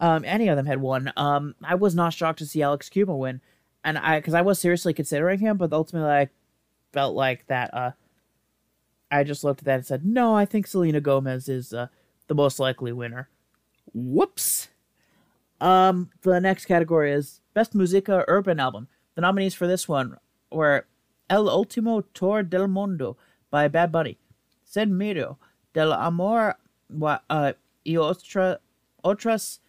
Um, 0.00 0.24
any 0.24 0.48
of 0.48 0.56
them 0.56 0.66
had 0.66 0.80
won. 0.80 1.12
Um, 1.16 1.54
I 1.62 1.76
was 1.76 1.94
not 1.94 2.12
shocked 2.12 2.40
to 2.40 2.46
see 2.46 2.62
Alex 2.62 2.88
Cubo 2.88 3.16
win, 3.16 3.40
and 3.84 3.96
I 3.96 4.18
because 4.18 4.34
I 4.34 4.42
was 4.42 4.58
seriously 4.58 4.92
considering 4.92 5.38
him, 5.38 5.56
but 5.56 5.72
ultimately 5.72 6.10
I 6.10 6.30
felt 6.92 7.14
like 7.14 7.46
that. 7.46 7.72
Uh, 7.72 7.92
I 9.10 9.22
just 9.22 9.44
looked 9.44 9.60
at 9.60 9.66
that 9.66 9.74
and 9.76 9.86
said, 9.86 10.04
no, 10.04 10.34
I 10.34 10.44
think 10.44 10.66
Selena 10.66 11.00
Gomez 11.00 11.48
is 11.48 11.72
uh, 11.72 11.86
the 12.26 12.34
most 12.34 12.58
likely 12.58 12.90
winner. 12.90 13.28
Whoops. 13.94 14.68
Um, 15.60 16.10
the 16.22 16.40
next 16.40 16.66
category 16.66 17.12
is 17.12 17.40
Best 17.54 17.74
Musica 17.74 18.24
Urban 18.28 18.60
Album. 18.60 18.88
The 19.14 19.20
nominees 19.20 19.54
for 19.54 19.66
this 19.66 19.88
one 19.88 20.18
were 20.50 20.86
El 21.30 21.46
Último 21.46 22.04
Tour 22.12 22.42
del 22.42 22.68
Mundo 22.68 23.16
by 23.50 23.68
Bad 23.68 23.92
Bunny, 23.92 24.18
Sin 24.64 24.98
Miro, 24.98 25.38
Del 25.72 25.92
Amor 25.92 26.56
uh, 27.00 27.52
y 27.84 27.92
otra, 27.92 28.58
Otras 29.04 29.60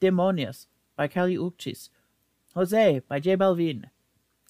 Demonios 0.00 0.66
by 0.96 1.08
Kali 1.08 1.36
Uchis, 1.36 1.88
Jose 2.54 3.00
by 3.08 3.18
J 3.18 3.36
Balvin, 3.36 3.86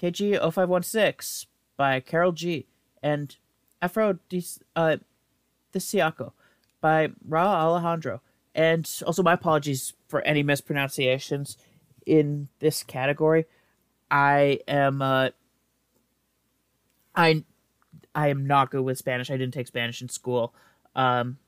KG 0.03 0.39
0516 0.39 1.47
by 1.77 2.01
Karol 2.01 2.33
G, 2.33 2.67
and 3.03 3.37
Afro 3.81 4.19
uh, 4.77 4.97
Disiaco 5.73 6.33
by 6.81 7.09
Rauw 7.29 7.47
Alejandro. 7.47 8.21
And 8.55 8.89
also, 9.07 9.23
my 9.23 9.35
apologies 9.35 9.95
for 10.09 10.23
any 10.23 10.43
mispronunciations 10.43 11.57
in 12.07 12.49
this 12.59 12.83
category. 12.83 13.47
I 14.11 14.61
am 14.67 15.03
uh, 15.03 15.29
I 17.15 17.45
I 18.15 18.29
am 18.29 18.47
not 18.47 18.71
good 18.71 18.83
with 18.83 18.99
Spanish. 18.99 19.31
I 19.31 19.37
didn't 19.37 19.55
take 19.55 19.69
Spanish 19.69 20.03
in 20.03 20.09
school. 20.09 20.55
Um, 20.95 21.39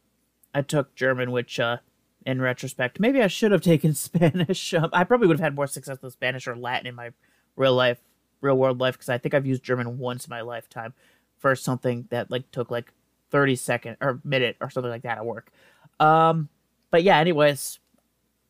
I 0.55 0.63
took 0.63 0.95
German, 0.95 1.33
which 1.33 1.59
uh, 1.59 1.79
in 2.25 2.41
retrospect, 2.41 3.01
maybe 3.01 3.23
I 3.23 3.27
should 3.27 3.53
have 3.53 3.61
taken 3.73 3.95
Spanish. 3.95 4.75
Um, 4.75 4.91
I 4.93 5.05
probably 5.05 5.27
would 5.27 5.39
have 5.39 5.45
had 5.45 5.55
more 5.55 5.67
success 5.67 5.99
with 6.03 6.13
Spanish 6.13 6.47
or 6.47 6.57
Latin 6.57 6.87
in 6.87 6.95
my 6.95 7.11
real 7.57 7.75
life, 7.75 7.99
real 8.41 8.57
world 8.57 8.79
life, 8.79 8.95
because 8.95 9.09
I 9.09 9.19
think 9.19 9.35
I've 9.35 9.47
used 9.47 9.63
German 9.63 9.99
once 9.99 10.27
in 10.27 10.31
my 10.31 10.43
lifetime 10.43 10.95
for 11.39 11.57
something 11.57 12.07
that 12.11 12.31
like 12.31 12.51
took 12.53 12.71
like 12.71 12.93
30 13.31 13.57
second 13.57 13.97
or 14.01 14.21
minute 14.23 14.57
or 14.61 14.71
something 14.71 14.91
like 14.91 15.03
that 15.03 15.19
at 15.19 15.27
work. 15.27 15.51
Um, 15.99 16.49
but 16.93 17.03
yeah, 17.03 17.18
anyways, 17.18 17.80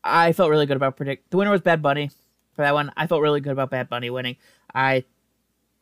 I 0.05 0.33
felt 0.33 0.51
really 0.51 0.67
good 0.67 0.77
about 0.77 0.97
predict. 0.97 1.31
The 1.31 1.39
winner 1.39 1.53
was 1.53 1.63
Bad 1.63 1.81
Bunny 1.81 2.11
for 2.53 2.63
that 2.63 2.75
one. 2.75 2.93
I 2.97 3.07
felt 3.07 3.23
really 3.23 3.41
good 3.41 3.53
about 3.53 3.71
Bad 3.71 3.89
Bunny 3.89 4.11
winning. 4.11 4.37
I 4.75 5.05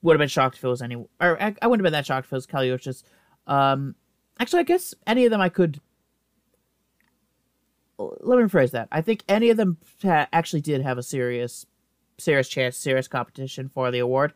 would 0.03 0.15
have 0.15 0.21
been 0.21 0.29
shocked 0.29 0.59
if 0.59 0.65
it 0.65 0.69
was 0.69 0.83
any, 0.83 0.95
or 0.95 1.43
I, 1.43 1.57
I 1.61 1.67
wouldn't 1.67 1.85
have 1.85 1.91
been 1.91 1.99
that 1.99 2.07
shocked 2.07 2.27
if 2.27 2.33
it 2.33 2.37
was 2.37 2.47
Kali 2.47 2.69
Uchis. 2.69 3.03
Um, 3.47 3.97
actually, 4.39 4.61
I 4.61 4.65
guess 4.65 4.95
any 5.07 5.25
of 5.25 5.31
them 5.31 5.41
I 5.41 5.49
could. 5.49 5.81
Let 7.99 8.39
me 8.39 8.45
rephrase 8.45 8.71
that. 8.73 8.89
I 8.93 9.01
think 9.01 9.25
any 9.27 9.51
of 9.51 9.57
them 9.57 9.79
ha- 10.03 10.29
actually 10.33 10.61
did 10.61 10.83
have 10.83 10.99
a 10.99 11.03
serious, 11.03 11.67
serious 12.19 12.49
chance, 12.49 12.77
serious 12.77 13.09
competition 13.09 13.71
for 13.71 13.91
the 13.91 13.99
award. 13.99 14.35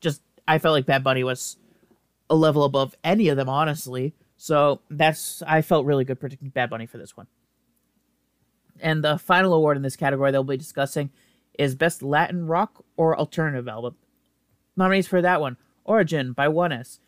Just 0.00 0.22
I 0.46 0.58
felt 0.58 0.74
like 0.74 0.86
Bad 0.86 1.02
Bunny 1.02 1.24
was 1.24 1.56
a 2.28 2.36
level 2.36 2.64
above 2.64 2.94
any 3.02 3.28
of 3.28 3.38
them, 3.38 3.48
honestly. 3.48 4.14
So 4.36 4.80
that's 4.90 5.42
I 5.46 5.62
felt 5.62 5.86
really 5.86 6.04
good 6.04 6.20
predicting 6.20 6.50
Bad 6.50 6.68
Bunny 6.68 6.84
for 6.84 6.98
this 6.98 7.16
one. 7.16 7.28
And 8.80 9.04
the 9.04 9.18
final 9.18 9.54
award 9.54 9.76
in 9.76 9.82
this 9.82 9.96
category 9.96 10.30
they'll 10.30 10.44
be 10.44 10.56
discussing 10.56 11.10
is 11.58 11.74
Best 11.74 12.02
Latin 12.02 12.46
Rock 12.46 12.84
or 12.96 13.16
Alternative 13.18 13.68
Album. 13.68 13.96
Nominees 14.76 15.06
for 15.06 15.20
that 15.22 15.40
one 15.40 15.56
Origin 15.84 16.32
by 16.32 16.46
Juanes, 16.48 16.98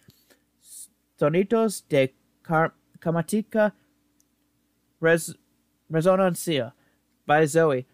Sonidos 1.21 1.83
de 1.89 2.13
Car- 2.43 2.75
Camatica 2.99 3.73
Res- 5.01 5.35
Resonancia 5.91 6.73
by 7.27 7.47
Zoe, 7.47 7.87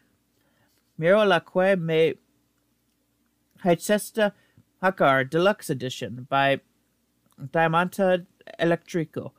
Miro 0.99 1.25
la 1.25 1.41
que 1.41 1.77
me 1.77 2.15
Hechesta 3.65 4.33
Hakar 4.83 5.29
Deluxe 5.29 5.71
Edition 5.71 6.27
by 6.29 6.61
Diamante 7.53 8.27
Electrico, 8.59 9.33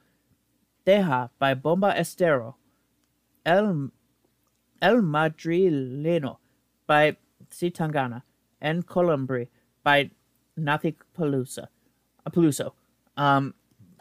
Deja 0.86 1.30
by 1.40 1.54
Bomba 1.54 1.94
Estero, 1.98 2.56
El, 3.46 3.90
El 4.82 4.98
Madrileno 4.98 6.38
by 6.88 7.16
C. 7.50 7.70
Tangana, 7.70 8.24
and 8.60 8.86
Columbri 8.88 9.48
by 9.84 10.10
Nathi 10.58 10.96
Peluso. 11.18 11.68
Uh, 12.26 12.30
Peluso. 12.30 12.74
Um, 13.18 13.54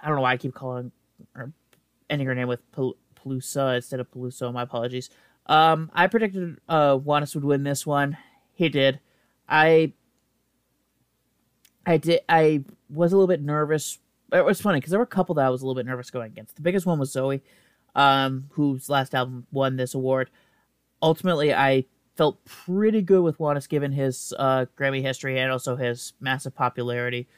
I 0.03 0.07
don't 0.07 0.17
know 0.17 0.23
why 0.23 0.33
I 0.33 0.37
keep 0.37 0.55
calling 0.55 0.93
or 1.35 1.53
ending 2.09 2.27
her 2.27 2.35
name 2.35 2.49
with 2.49 2.61
Pelusa 2.73 3.77
instead 3.77 4.01
of 4.01 4.11
Peluso. 4.11 4.53
My 4.53 4.63
apologies. 4.63 5.11
Um, 5.47 5.91
I 5.95 6.07
predicted 6.07 6.59
uh 6.69 6.97
Juanes 6.97 7.35
would 7.35 7.45
win 7.45 7.65
this 7.65 7.87
one. 7.87 8.17
He 8.53 8.69
did. 8.69 9.01
I 9.49 9.93
I 11.87 11.97
did. 11.97 12.21
I 12.29 12.65
was 12.89 13.13
a 13.13 13.17
little 13.17 13.27
bit 13.27 13.43
nervous. 13.43 13.99
It 14.33 14.45
was 14.45 14.61
funny 14.61 14.79
because 14.79 14.91
there 14.91 15.01
were 15.01 15.05
a 15.05 15.09
couple 15.09 15.35
that 15.37 15.47
I 15.47 15.51
was 15.51 15.63
a 15.63 15.67
little 15.67 15.75
bit 15.81 15.87
nervous 15.87 16.11
going 16.11 16.31
against. 16.31 16.57
The 16.57 16.63
biggest 16.63 16.87
one 16.87 16.99
was 16.99 17.11
Zoe, 17.11 17.43
um, 17.97 18.47
whose 18.51 18.89
last 18.89 19.15
album 19.15 19.47
won 19.51 19.77
this 19.77 19.95
award. 19.95 20.31
Ultimately, 21.03 21.55
I 21.55 21.85
felt 22.17 22.45
pretty 22.45 23.03
good 23.03 23.23
with 23.23 23.39
Juanes 23.39 23.69
given 23.69 23.93
his 23.93 24.35
uh, 24.39 24.67
Grammy 24.79 25.03
history 25.03 25.39
and 25.39 25.51
also 25.51 25.77
his 25.77 26.13
massive 26.21 26.55
popularity. 26.55 27.29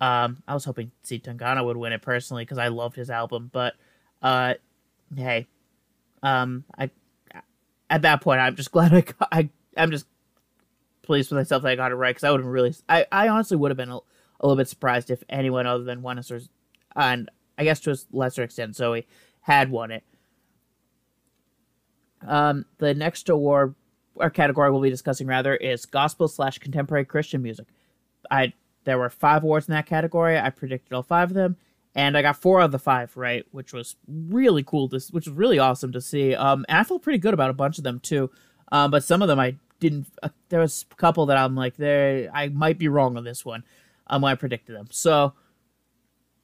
Um, 0.00 0.42
I 0.48 0.54
was 0.54 0.64
hoping 0.64 0.92
C. 1.02 1.18
Tangana 1.18 1.64
would 1.64 1.76
win 1.76 1.92
it 1.92 2.00
personally 2.00 2.44
because 2.44 2.56
I 2.56 2.68
loved 2.68 2.96
his 2.96 3.10
album, 3.10 3.50
but 3.52 3.74
uh, 4.22 4.54
hey, 5.14 5.46
um, 6.22 6.64
I 6.78 6.90
at 7.90 8.02
that 8.02 8.22
point 8.22 8.40
I'm 8.40 8.56
just 8.56 8.70
glad 8.72 8.94
I 8.94 9.00
got, 9.02 9.28
I 9.30 9.50
I'm 9.76 9.90
just 9.90 10.06
pleased 11.02 11.30
with 11.30 11.38
myself 11.38 11.62
that 11.62 11.68
I 11.70 11.76
got 11.76 11.92
it 11.92 11.96
right 11.96 12.14
because 12.14 12.24
I 12.24 12.30
would 12.30 12.40
have 12.40 12.46
really 12.48 12.74
I, 12.88 13.06
I 13.12 13.28
honestly 13.28 13.56
would 13.56 13.70
have 13.70 13.76
been 13.76 13.90
a, 13.90 13.96
a, 13.96 14.42
little 14.42 14.56
bit 14.56 14.68
surprised 14.68 15.10
if 15.10 15.22
anyone 15.28 15.66
other 15.66 15.84
than 15.84 16.02
Juanes 16.02 16.30
or 16.30 16.40
and 16.96 17.30
I 17.58 17.64
guess 17.64 17.80
to 17.80 17.92
a 17.92 17.96
lesser 18.12 18.42
extent 18.42 18.76
Zoe 18.76 19.06
had 19.42 19.70
won 19.70 19.90
it. 19.90 20.04
Um, 22.26 22.66
the 22.78 22.94
next 22.94 23.28
award 23.28 23.74
or 24.14 24.30
category 24.30 24.70
we'll 24.70 24.80
be 24.80 24.90
discussing 24.90 25.26
rather 25.26 25.54
is 25.54 25.86
gospel 25.86 26.28
slash 26.28 26.58
contemporary 26.58 27.04
Christian 27.04 27.42
music. 27.42 27.66
I 28.30 28.52
there 28.84 28.98
were 28.98 29.10
five 29.10 29.42
awards 29.42 29.68
in 29.68 29.74
that 29.74 29.86
category. 29.86 30.38
I 30.38 30.50
predicted 30.50 30.92
all 30.92 31.02
five 31.02 31.30
of 31.30 31.34
them, 31.34 31.56
and 31.94 32.16
I 32.16 32.22
got 32.22 32.36
four 32.36 32.60
of 32.60 32.72
the 32.72 32.78
five 32.78 33.16
right, 33.16 33.46
which 33.52 33.72
was 33.72 33.96
really 34.08 34.62
cool. 34.62 34.88
This 34.88 35.10
which 35.10 35.26
was 35.26 35.36
really 35.36 35.58
awesome 35.58 35.92
to 35.92 36.00
see. 36.00 36.34
Um, 36.34 36.64
and 36.68 36.78
I 36.78 36.84
felt 36.84 37.02
pretty 37.02 37.18
good 37.18 37.34
about 37.34 37.50
a 37.50 37.54
bunch 37.54 37.78
of 37.78 37.84
them 37.84 38.00
too. 38.00 38.30
Um, 38.72 38.90
but 38.90 39.04
some 39.04 39.22
of 39.22 39.28
them 39.28 39.38
I 39.38 39.56
didn't. 39.80 40.06
Uh, 40.22 40.28
there 40.48 40.60
was 40.60 40.84
a 40.90 40.94
couple 40.94 41.26
that 41.26 41.36
I'm 41.36 41.54
like, 41.54 41.76
there 41.76 42.30
I 42.32 42.48
might 42.48 42.78
be 42.78 42.88
wrong 42.88 43.16
on 43.16 43.24
this 43.24 43.44
one. 43.44 43.64
Um, 44.06 44.22
when 44.22 44.32
I 44.32 44.34
predicted 44.34 44.74
them. 44.74 44.88
So 44.90 45.34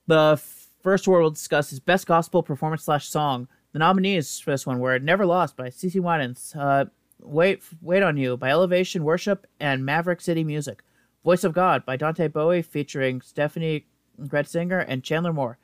the 0.06 0.40
first 0.82 1.06
award 1.06 1.22
we'll 1.22 1.30
discuss 1.30 1.72
is 1.72 1.80
best 1.80 2.06
gospel 2.06 2.42
performance 2.42 2.84
slash 2.84 3.08
song. 3.08 3.48
The 3.76 3.80
nominees 3.80 4.40
for 4.40 4.52
this 4.52 4.66
one 4.66 4.78
were 4.78 4.98
"Never 4.98 5.26
Lost" 5.26 5.54
by 5.54 5.68
CeCe 5.68 6.00
Winans, 6.00 6.56
uh, 6.56 6.86
"Wait 7.20 7.62
Wait 7.82 8.02
on 8.02 8.16
You" 8.16 8.38
by 8.38 8.48
Elevation 8.48 9.04
Worship 9.04 9.46
and 9.60 9.84
Maverick 9.84 10.22
City 10.22 10.42
Music, 10.44 10.82
"Voice 11.22 11.44
of 11.44 11.52
God" 11.52 11.84
by 11.84 11.94
Dante 11.94 12.26
Bowie 12.28 12.62
featuring 12.62 13.20
Stephanie 13.20 13.84
Gretzinger 14.18 14.82
and 14.88 15.04
Chandler 15.04 15.34
Moore, 15.34 15.58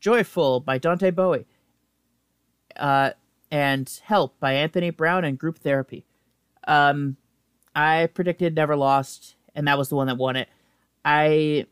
"Joyful" 0.00 0.58
by 0.58 0.78
Dante 0.78 1.12
Bowie. 1.12 1.46
uh, 2.74 3.12
and 3.52 4.00
"Help" 4.02 4.40
by 4.40 4.54
Anthony 4.54 4.90
Brown 4.90 5.24
and 5.24 5.38
Group 5.38 5.58
Therapy. 5.58 6.04
Um, 6.66 7.18
I 7.72 8.06
predicted 8.06 8.56
Never 8.56 8.74
Lost, 8.74 9.36
and 9.54 9.68
that 9.68 9.78
was 9.78 9.90
the 9.90 9.94
one 9.94 10.08
that 10.08 10.18
won 10.18 10.34
it. 10.34 10.48
I 11.04 11.66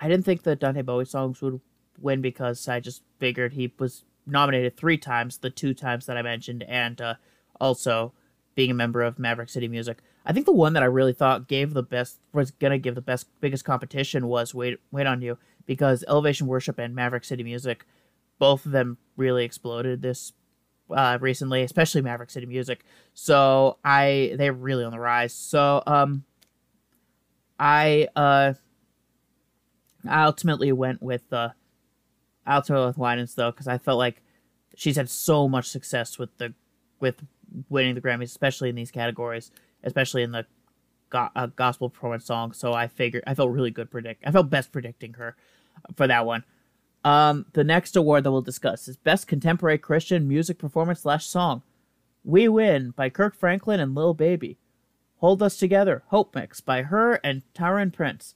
I 0.00 0.08
didn't 0.08 0.24
think 0.24 0.42
the 0.42 0.56
Dante 0.56 0.82
Bowie 0.82 1.04
songs 1.04 1.40
would 1.42 1.60
win 2.00 2.20
because 2.20 2.66
I 2.66 2.80
just 2.80 3.04
figured 3.20 3.52
he 3.52 3.72
was 3.78 4.04
nominated 4.26 4.76
three 4.76 4.98
times, 4.98 5.38
the 5.38 5.50
two 5.50 5.74
times 5.74 6.06
that 6.06 6.16
I 6.16 6.22
mentioned, 6.22 6.62
and 6.64 7.00
uh, 7.00 7.14
also 7.60 8.12
being 8.54 8.70
a 8.70 8.74
member 8.74 9.02
of 9.02 9.18
Maverick 9.18 9.48
City 9.48 9.68
Music. 9.68 9.98
I 10.24 10.32
think 10.32 10.46
the 10.46 10.52
one 10.52 10.72
that 10.72 10.82
I 10.82 10.86
really 10.86 11.12
thought 11.12 11.48
gave 11.48 11.74
the 11.74 11.82
best 11.82 12.18
was 12.32 12.50
gonna 12.50 12.78
give 12.78 12.94
the 12.94 13.02
best 13.02 13.26
biggest 13.40 13.64
competition 13.64 14.26
was 14.26 14.54
Wait 14.54 14.78
Wait 14.90 15.06
on 15.06 15.22
You 15.22 15.38
because 15.66 16.04
Elevation 16.08 16.46
Worship 16.46 16.78
and 16.78 16.94
Maverick 16.94 17.24
City 17.24 17.42
Music, 17.42 17.84
both 18.38 18.64
of 18.64 18.72
them 18.72 18.98
really 19.16 19.44
exploded 19.44 20.02
this 20.02 20.32
uh, 20.90 21.18
recently, 21.20 21.62
especially 21.62 22.02
Maverick 22.02 22.30
City 22.30 22.46
Music. 22.46 22.84
So 23.12 23.78
I 23.84 24.34
they're 24.36 24.52
really 24.52 24.84
on 24.84 24.92
the 24.92 25.00
rise. 25.00 25.34
So 25.34 25.82
um, 25.86 26.24
I 27.58 28.08
uh, 28.16 28.54
I 30.08 30.24
ultimately 30.24 30.72
went 30.72 31.02
with 31.02 31.32
uh, 31.32 31.50
Alto 32.46 32.86
with 32.86 32.98
Winans 32.98 33.34
though 33.34 33.50
because 33.50 33.68
I 33.68 33.78
felt 33.78 33.98
like 33.98 34.22
she's 34.76 34.96
had 34.96 35.08
so 35.08 35.48
much 35.48 35.68
success 35.68 36.18
with 36.18 36.36
the 36.38 36.54
with 37.00 37.24
winning 37.68 37.94
the 37.94 38.00
Grammys, 38.00 38.24
especially 38.24 38.68
in 38.68 38.74
these 38.74 38.90
categories, 38.90 39.50
especially 39.82 40.22
in 40.22 40.32
the 40.32 40.46
go- 41.10 41.30
uh, 41.36 41.46
gospel 41.46 41.90
performance 41.90 42.24
song. 42.24 42.52
So 42.52 42.72
I 42.72 42.88
figured 42.88 43.24
I 43.26 43.34
felt 43.34 43.50
really 43.50 43.70
good 43.70 43.90
predict. 43.90 44.24
I 44.26 44.30
felt 44.30 44.50
best 44.50 44.72
predicting 44.72 45.14
her 45.14 45.36
for 45.96 46.06
that 46.06 46.26
one. 46.26 46.44
Um, 47.04 47.46
the 47.52 47.64
next 47.64 47.96
award 47.96 48.24
that 48.24 48.32
we'll 48.32 48.40
discuss 48.40 48.88
is 48.88 48.96
Best 48.96 49.26
Contemporary 49.26 49.76
Christian 49.78 50.26
Music 50.26 50.58
Performance 50.58 51.00
slash 51.00 51.26
Song. 51.26 51.62
We 52.24 52.48
Win 52.48 52.90
by 52.90 53.10
Kirk 53.10 53.34
Franklin 53.34 53.78
and 53.78 53.94
Lil 53.94 54.14
Baby. 54.14 54.58
Hold 55.18 55.42
Us 55.42 55.58
Together, 55.58 56.02
Hope 56.06 56.34
Mix 56.34 56.62
by 56.62 56.82
her 56.82 57.14
and 57.22 57.42
Tauren 57.54 57.92
Prince. 57.92 58.34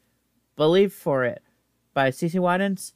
Believe 0.56 0.92
for 0.92 1.24
It 1.24 1.42
by 1.94 2.10
CeCe 2.10 2.38
Winans. 2.38 2.92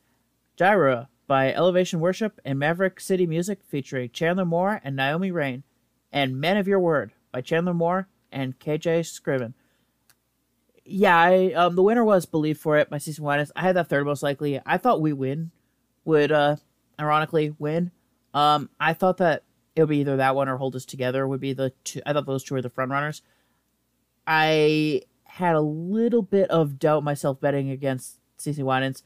Jireh 0.56 1.08
by 1.26 1.52
Elevation 1.52 2.00
Worship 2.00 2.40
and 2.44 2.58
Maverick 2.58 3.00
City 3.00 3.26
Music 3.26 3.60
featuring 3.64 4.10
Chandler 4.10 4.44
Moore 4.44 4.80
and 4.84 4.96
Naomi 4.96 5.30
Raine, 5.30 5.62
And 6.12 6.40
Men 6.40 6.56
of 6.56 6.68
Your 6.68 6.80
Word 6.80 7.12
by 7.30 7.40
Chandler 7.40 7.74
Moore 7.74 8.08
and 8.30 8.58
KJ 8.58 9.06
Scriven. 9.06 9.54
Yeah, 10.84 11.16
I, 11.16 11.52
um, 11.52 11.76
the 11.76 11.82
winner 11.82 12.04
was 12.04 12.26
Believe 12.26 12.58
for 12.58 12.76
It 12.76 12.90
by 12.90 12.98
CeCe 12.98 13.20
Winans. 13.20 13.52
I 13.54 13.62
had 13.62 13.76
that 13.76 13.88
third 13.88 14.04
most 14.04 14.22
likely. 14.22 14.60
I 14.66 14.78
thought 14.78 15.00
We 15.00 15.12
Win 15.12 15.52
would, 16.04 16.32
uh, 16.32 16.56
ironically 17.00 17.54
win. 17.58 17.90
Um, 18.34 18.70
I 18.80 18.94
thought 18.94 19.18
that 19.18 19.44
it 19.74 19.82
would 19.82 19.88
be 19.88 19.98
either 19.98 20.16
that 20.16 20.34
one 20.34 20.48
or 20.48 20.56
Hold 20.56 20.76
Us 20.76 20.84
Together 20.84 21.26
would 21.26 21.40
be 21.40 21.52
the 21.52 21.72
two. 21.84 22.00
I 22.04 22.12
thought 22.12 22.26
those 22.26 22.44
two 22.44 22.54
were 22.54 22.62
the 22.62 22.70
front 22.70 22.90
runners. 22.90 23.22
I 24.26 25.02
had 25.24 25.54
a 25.54 25.60
little 25.60 26.22
bit 26.22 26.50
of 26.50 26.78
doubt 26.78 27.04
myself 27.04 27.40
betting 27.40 27.70
against 27.70 28.18
CeCe 28.38 28.62
Winans. 28.62 29.02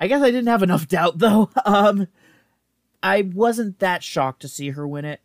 I 0.00 0.06
guess 0.06 0.22
I 0.22 0.30
didn't 0.30 0.48
have 0.48 0.62
enough 0.62 0.88
doubt 0.88 1.18
though. 1.18 1.50
Um, 1.64 2.08
I 3.02 3.22
wasn't 3.22 3.78
that 3.78 4.02
shocked 4.02 4.42
to 4.42 4.48
see 4.48 4.70
her 4.70 4.86
win 4.86 5.04
it, 5.04 5.20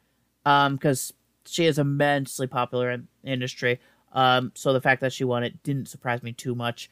um, 0.45 0.75
because 0.75 1.13
she 1.45 1.65
is 1.65 1.79
immensely 1.79 2.47
popular 2.47 2.91
in 2.91 3.07
industry. 3.23 3.79
Um, 4.11 4.51
so 4.55 4.73
the 4.73 4.81
fact 4.81 5.01
that 5.01 5.13
she 5.13 5.23
won 5.23 5.43
it 5.43 5.63
didn't 5.63 5.87
surprise 5.87 6.21
me 6.21 6.33
too 6.33 6.53
much. 6.53 6.89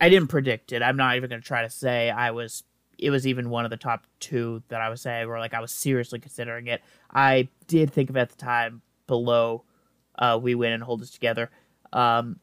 I 0.00 0.08
didn't 0.08 0.28
predict 0.28 0.72
it. 0.72 0.82
I'm 0.82 0.96
not 0.96 1.16
even 1.16 1.30
gonna 1.30 1.42
try 1.42 1.62
to 1.62 1.70
say 1.70 2.10
I 2.10 2.30
was. 2.30 2.64
It 2.98 3.10
was 3.10 3.26
even 3.26 3.50
one 3.50 3.64
of 3.64 3.70
the 3.70 3.76
top 3.76 4.06
two 4.20 4.62
that 4.68 4.80
I 4.80 4.88
was 4.88 5.00
saying, 5.00 5.26
or 5.26 5.38
like 5.38 5.54
I 5.54 5.60
was 5.60 5.72
seriously 5.72 6.20
considering 6.20 6.68
it. 6.68 6.82
I 7.10 7.48
did 7.66 7.92
think 7.92 8.10
of 8.10 8.16
at 8.16 8.30
the 8.30 8.36
time 8.36 8.82
below 9.08 9.64
uh, 10.16 10.38
we 10.40 10.54
win 10.54 10.72
and 10.72 10.82
hold 10.82 11.02
us 11.02 11.10
together. 11.10 11.50
Um, 11.92 12.38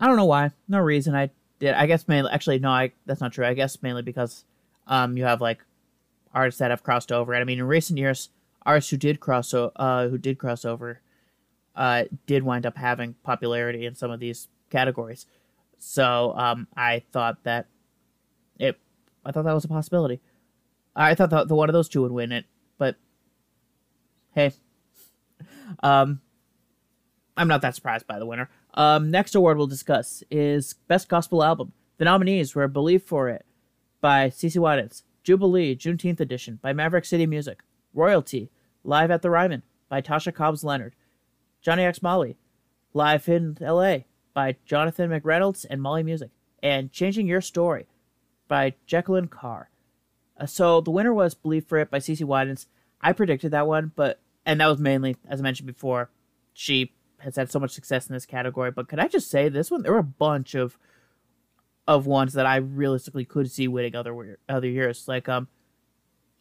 I 0.00 0.06
don't 0.06 0.16
know 0.16 0.24
why. 0.24 0.52
No 0.68 0.78
reason. 0.78 1.14
I 1.14 1.30
did. 1.62 1.74
I 1.74 1.86
guess 1.86 2.06
mainly. 2.06 2.30
Actually, 2.30 2.58
no. 2.58 2.70
I 2.70 2.92
that's 3.06 3.20
not 3.20 3.32
true. 3.32 3.46
I 3.46 3.54
guess 3.54 3.82
mainly 3.82 4.02
because 4.02 4.44
um, 4.86 5.16
you 5.16 5.24
have 5.24 5.40
like 5.40 5.64
artists 6.34 6.58
that 6.58 6.70
have 6.70 6.82
crossed 6.82 7.12
over. 7.12 7.32
And 7.32 7.40
I 7.40 7.44
mean, 7.44 7.58
in 7.58 7.64
recent 7.66 7.98
years, 7.98 8.28
artists 8.66 8.90
who 8.90 8.96
did 8.96 9.20
cross 9.20 9.54
o- 9.54 9.72
uh, 9.76 10.08
who 10.08 10.18
did 10.18 10.38
cross 10.38 10.64
over, 10.64 11.00
uh, 11.74 12.04
did 12.26 12.42
wind 12.42 12.66
up 12.66 12.76
having 12.76 13.14
popularity 13.22 13.86
in 13.86 13.94
some 13.94 14.10
of 14.10 14.20
these 14.20 14.48
categories. 14.70 15.26
So 15.78 16.34
um, 16.36 16.66
I 16.76 17.02
thought 17.12 17.42
that 17.44 17.66
it. 18.58 18.78
I 19.24 19.32
thought 19.32 19.44
that 19.44 19.54
was 19.54 19.64
a 19.64 19.68
possibility. 19.68 20.20
I 20.94 21.14
thought 21.14 21.30
that 21.30 21.48
the 21.48 21.54
one 21.54 21.68
of 21.68 21.72
those 21.72 21.88
two 21.88 22.02
would 22.02 22.12
win 22.12 22.32
it, 22.32 22.44
but 22.76 22.96
hey, 24.34 24.52
um, 25.82 26.20
I'm 27.36 27.48
not 27.48 27.62
that 27.62 27.74
surprised 27.74 28.06
by 28.06 28.18
the 28.18 28.26
winner. 28.26 28.50
Um, 28.74 29.10
next 29.10 29.34
award 29.34 29.58
we'll 29.58 29.66
discuss 29.66 30.22
is 30.30 30.74
Best 30.88 31.08
Gospel 31.08 31.44
Album. 31.44 31.72
The 31.98 32.04
nominees 32.04 32.54
were 32.54 32.68
Believe 32.68 33.02
for 33.02 33.28
It 33.28 33.44
by 34.00 34.28
CeCe 34.28 34.58
Winans, 34.58 35.04
Jubilee 35.22 35.76
Juneteenth 35.76 36.20
Edition 36.20 36.58
by 36.62 36.72
Maverick 36.72 37.04
City 37.04 37.26
Music, 37.26 37.62
Royalty 37.94 38.50
Live 38.84 39.10
at 39.10 39.22
the 39.22 39.30
Ryman 39.30 39.62
by 39.88 40.00
Tasha 40.00 40.34
Cobbs 40.34 40.64
Leonard, 40.64 40.96
Johnny 41.60 41.84
X 41.84 42.02
Mali 42.02 42.36
Live 42.94 43.28
in 43.28 43.56
LA 43.60 43.98
by 44.34 44.56
Jonathan 44.64 45.10
McReynolds 45.10 45.64
and 45.68 45.80
Mali 45.80 46.02
Music, 46.02 46.30
and 46.62 46.90
Changing 46.90 47.26
Your 47.26 47.40
Story 47.40 47.86
by 48.48 48.74
Jekalyn 48.88 49.30
Carr. 49.30 49.70
Uh, 50.38 50.46
so 50.46 50.80
the 50.80 50.90
winner 50.90 51.12
was 51.12 51.34
Believe 51.34 51.66
for 51.66 51.78
It 51.78 51.90
by 51.90 51.98
CeCe 51.98 52.24
Winans. 52.24 52.66
I 53.00 53.12
predicted 53.12 53.50
that 53.52 53.66
one, 53.66 53.92
but 53.94 54.20
and 54.44 54.60
that 54.60 54.66
was 54.66 54.78
mainly, 54.78 55.16
as 55.28 55.40
I 55.40 55.42
mentioned 55.42 55.66
before, 55.66 56.10
she 56.52 56.92
has 57.22 57.36
had 57.36 57.50
so 57.50 57.58
much 57.58 57.72
success 57.72 58.08
in 58.08 58.14
this 58.14 58.26
category. 58.26 58.70
But 58.70 58.88
could 58.88 58.98
I 58.98 59.08
just 59.08 59.30
say 59.30 59.48
this 59.48 59.70
one? 59.70 59.82
There 59.82 59.92
were 59.92 59.98
a 59.98 60.04
bunch 60.04 60.54
of 60.54 60.78
of 61.88 62.06
ones 62.06 62.34
that 62.34 62.46
I 62.46 62.56
realistically 62.56 63.24
could 63.24 63.50
see 63.50 63.68
winning 63.68 63.96
other 63.96 64.38
other 64.48 64.68
years, 64.68 65.08
like 65.08 65.28
um, 65.28 65.48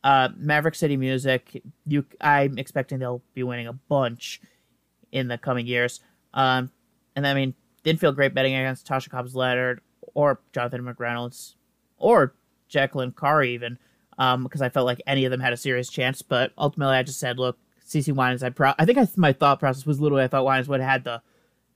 uh, 0.03 0.29
Maverick 0.35 0.75
City 0.75 0.97
Music. 0.97 1.61
You, 1.85 2.05
I'm 2.19 2.57
expecting 2.57 2.99
they'll 2.99 3.23
be 3.33 3.43
winning 3.43 3.67
a 3.67 3.73
bunch 3.73 4.41
in 5.11 5.27
the 5.27 5.37
coming 5.37 5.65
years. 5.65 5.99
Um, 6.33 6.71
and 7.15 7.27
I 7.27 7.33
mean, 7.33 7.53
didn't 7.83 7.99
feel 7.99 8.11
great 8.11 8.33
betting 8.33 8.55
against 8.55 8.87
Tasha 8.87 9.09
Cobbs 9.09 9.35
Leonard 9.35 9.81
or 10.13 10.39
Jonathan 10.53 10.83
McReynolds 10.83 11.55
or 11.97 12.33
Jekalyn 12.69 13.15
Carr 13.15 13.43
even, 13.43 13.77
um, 14.17 14.43
because 14.43 14.61
I 14.61 14.69
felt 14.69 14.85
like 14.85 15.01
any 15.05 15.25
of 15.25 15.31
them 15.31 15.39
had 15.39 15.53
a 15.53 15.57
serious 15.57 15.89
chance. 15.89 16.21
But 16.21 16.53
ultimately, 16.57 16.95
I 16.95 17.03
just 17.03 17.19
said, 17.19 17.39
look, 17.39 17.57
CeCe 17.91 18.13
Winans. 18.13 18.43
I 18.43 18.49
pro- 18.49 18.73
I 18.79 18.85
think 18.85 18.97
I, 18.97 19.07
my 19.15 19.33
thought 19.33 19.59
process 19.59 19.85
was 19.85 19.99
literally 19.99 20.23
I 20.23 20.27
thought 20.27 20.45
Winans 20.45 20.67
would 20.67 20.79
have 20.79 20.89
had 20.89 21.03
the 21.03 21.21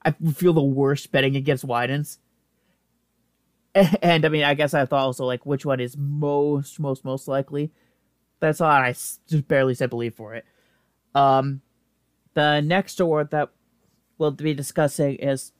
I 0.03 0.11
feel 0.11 0.53
the 0.53 0.61
worst 0.61 1.11
betting 1.11 1.35
against 1.35 1.63
Winans. 1.63 2.19
And 4.01 4.25
I 4.25 4.29
mean, 4.29 4.43
I 4.45 4.53
guess 4.53 4.73
I 4.73 4.85
thought 4.85 5.03
also 5.03 5.25
like 5.25 5.45
which 5.45 5.65
one 5.65 5.81
is 5.81 5.97
most 5.97 6.79
most 6.79 7.03
most 7.03 7.27
likely. 7.27 7.73
That's 8.39 8.61
all. 8.61 8.69
I 8.69 8.93
just 8.93 9.47
barely 9.49 9.73
said 9.73 9.89
believe 9.89 10.15
for 10.15 10.33
it. 10.33 10.45
Um, 11.13 11.61
the 12.35 12.61
next 12.61 12.99
award 13.01 13.31
that 13.31 13.49
we'll 14.17 14.31
be 14.31 14.53
discussing 14.53 15.15
is 15.15 15.51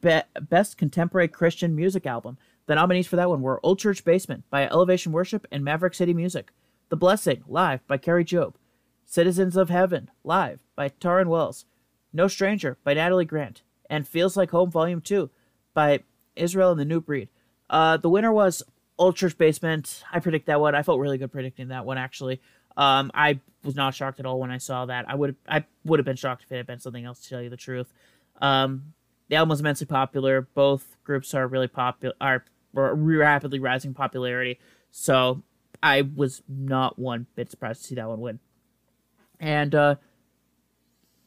Be- 0.00 0.22
Best 0.40 0.78
Contemporary 0.78 1.28
Christian 1.28 1.74
Music 1.74 2.06
Album. 2.06 2.38
The 2.66 2.74
nominees 2.74 3.06
for 3.06 3.16
that 3.16 3.30
one 3.30 3.40
were 3.40 3.60
Old 3.62 3.78
Church 3.78 4.04
Basement 4.04 4.44
by 4.50 4.68
Elevation 4.68 5.12
Worship 5.12 5.46
and 5.50 5.64
Maverick 5.64 5.94
City 5.94 6.12
Music, 6.12 6.50
The 6.90 6.96
Blessing 6.96 7.42
Live 7.48 7.86
by 7.86 7.96
Kari 7.96 8.24
Jobe, 8.24 8.54
Citizens 9.10 9.56
of 9.56 9.70
Heaven, 9.70 10.10
live 10.22 10.60
by 10.76 10.90
Tauren 10.90 11.28
Wells, 11.28 11.64
No 12.12 12.28
Stranger 12.28 12.76
by 12.84 12.92
Natalie 12.92 13.24
Grant, 13.24 13.62
and 13.88 14.06
Feels 14.06 14.36
Like 14.36 14.50
Home 14.50 14.70
Volume 14.70 15.00
2 15.00 15.30
by 15.72 16.00
Israel 16.36 16.72
and 16.72 16.78
the 16.78 16.84
New 16.84 17.00
Breed. 17.00 17.30
Uh, 17.70 17.96
the 17.96 18.10
winner 18.10 18.30
was 18.30 18.62
Church 19.14 19.38
Basement. 19.38 20.04
I 20.12 20.20
predict 20.20 20.44
that 20.44 20.60
one. 20.60 20.74
I 20.74 20.82
felt 20.82 21.00
really 21.00 21.16
good 21.16 21.32
predicting 21.32 21.68
that 21.68 21.86
one, 21.86 21.96
actually. 21.96 22.42
Um, 22.76 23.10
I 23.14 23.40
was 23.64 23.74
not 23.74 23.94
shocked 23.94 24.20
at 24.20 24.26
all 24.26 24.38
when 24.38 24.50
I 24.50 24.58
saw 24.58 24.84
that. 24.84 25.06
I 25.08 25.14
would 25.14 25.36
I 25.48 25.64
would 25.84 25.98
have 25.98 26.06
been 26.06 26.16
shocked 26.16 26.42
if 26.42 26.52
it 26.52 26.56
had 26.58 26.66
been 26.66 26.78
something 26.78 27.06
else, 27.06 27.20
to 27.22 27.30
tell 27.30 27.40
you 27.40 27.48
the 27.48 27.56
truth. 27.56 27.90
Um, 28.42 28.92
the 29.30 29.36
album 29.36 29.48
was 29.48 29.60
immensely 29.60 29.86
popular. 29.86 30.42
Both 30.42 30.98
groups 31.02 31.32
are 31.32 31.48
really 31.48 31.66
popular, 31.66 32.14
are 32.20 32.44
rapidly 32.74 33.58
rising 33.58 33.94
popularity. 33.94 34.58
So 34.90 35.44
I 35.82 36.02
was 36.02 36.42
not 36.46 36.98
one 36.98 37.26
bit 37.36 37.50
surprised 37.50 37.80
to 37.80 37.86
see 37.88 37.94
that 37.94 38.06
one 38.06 38.20
win. 38.20 38.40
And 39.40 39.74
uh, 39.74 39.94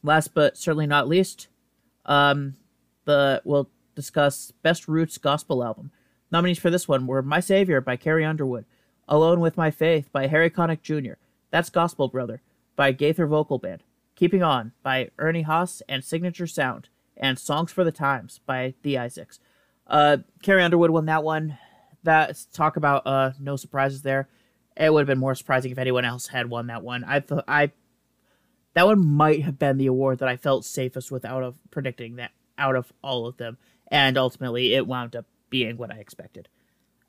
last 0.02 0.34
but 0.34 0.56
certainly 0.56 0.86
not 0.86 1.08
least, 1.08 1.48
um, 2.06 2.56
the 3.04 3.42
we'll 3.44 3.70
discuss 3.94 4.52
best 4.62 4.88
roots 4.88 5.18
gospel 5.18 5.64
album. 5.64 5.90
Nominees 6.30 6.58
for 6.58 6.70
this 6.70 6.88
one 6.88 7.06
were 7.06 7.22
My 7.22 7.40
Savior 7.40 7.80
by 7.80 7.96
Carrie 7.96 8.24
Underwood, 8.24 8.64
Alone 9.08 9.40
with 9.40 9.56
My 9.56 9.70
Faith 9.70 10.10
by 10.12 10.28
Harry 10.28 10.50
Connick 10.50 10.82
Jr., 10.82 11.14
That's 11.50 11.70
Gospel 11.70 12.08
Brother 12.08 12.40
by 12.74 12.92
Gaither 12.92 13.26
Vocal 13.26 13.58
Band, 13.58 13.82
Keeping 14.14 14.42
On 14.42 14.72
by 14.82 15.10
Ernie 15.18 15.42
Haas 15.42 15.82
and 15.88 16.02
Signature 16.02 16.46
Sound, 16.46 16.88
and 17.16 17.38
Songs 17.38 17.70
for 17.70 17.84
the 17.84 17.92
Times 17.92 18.40
by 18.46 18.74
The 18.82 18.96
Isaacs. 18.96 19.40
Uh, 19.86 20.18
Carrie 20.42 20.62
Underwood 20.62 20.90
won 20.90 21.06
that 21.06 21.22
one. 21.22 21.58
That 22.04 22.46
talk 22.52 22.76
about 22.76 23.06
uh 23.06 23.32
no 23.38 23.56
surprises 23.56 24.02
there. 24.02 24.28
It 24.76 24.92
would 24.92 25.00
have 25.00 25.06
been 25.06 25.18
more 25.18 25.34
surprising 25.34 25.70
if 25.70 25.78
anyone 25.78 26.04
else 26.04 26.28
had 26.28 26.48
won 26.48 26.66
that 26.68 26.82
one. 26.82 27.04
I 27.04 27.20
thought 27.20 27.44
I 27.46 27.72
that 28.74 28.86
one 28.86 29.06
might 29.06 29.42
have 29.42 29.58
been 29.58 29.78
the 29.78 29.86
award 29.86 30.18
that 30.18 30.28
I 30.28 30.36
felt 30.36 30.64
safest 30.64 31.10
with 31.10 31.24
out 31.24 31.42
of 31.42 31.58
predicting 31.70 32.16
that 32.16 32.32
out 32.58 32.76
of 32.76 32.92
all 33.02 33.26
of 33.26 33.36
them, 33.36 33.58
and 33.88 34.16
ultimately 34.16 34.74
it 34.74 34.86
wound 34.86 35.16
up 35.16 35.26
being 35.50 35.76
what 35.76 35.92
I 35.92 35.96
expected. 35.96 36.48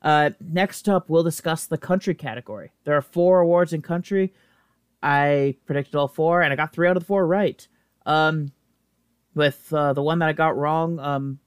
Uh, 0.02 0.30
next 0.40 0.88
up, 0.88 1.08
we'll 1.08 1.22
discuss 1.22 1.64
the 1.64 1.78
country 1.78 2.14
category. 2.14 2.72
There 2.84 2.96
are 2.96 3.02
four 3.02 3.40
awards 3.40 3.72
in 3.72 3.80
country. 3.80 4.34
I 5.02 5.56
predicted 5.64 5.94
all 5.94 6.08
four, 6.08 6.42
and 6.42 6.52
I 6.52 6.56
got 6.56 6.72
three 6.72 6.88
out 6.88 6.96
of 6.96 7.02
the 7.02 7.06
four 7.06 7.26
right. 7.26 7.66
Um, 8.04 8.52
with 9.34 9.72
uh, 9.72 9.94
the 9.94 10.02
one 10.02 10.18
that 10.18 10.28
I 10.28 10.32
got 10.32 10.56
wrong, 10.56 10.98
um, 10.98 11.38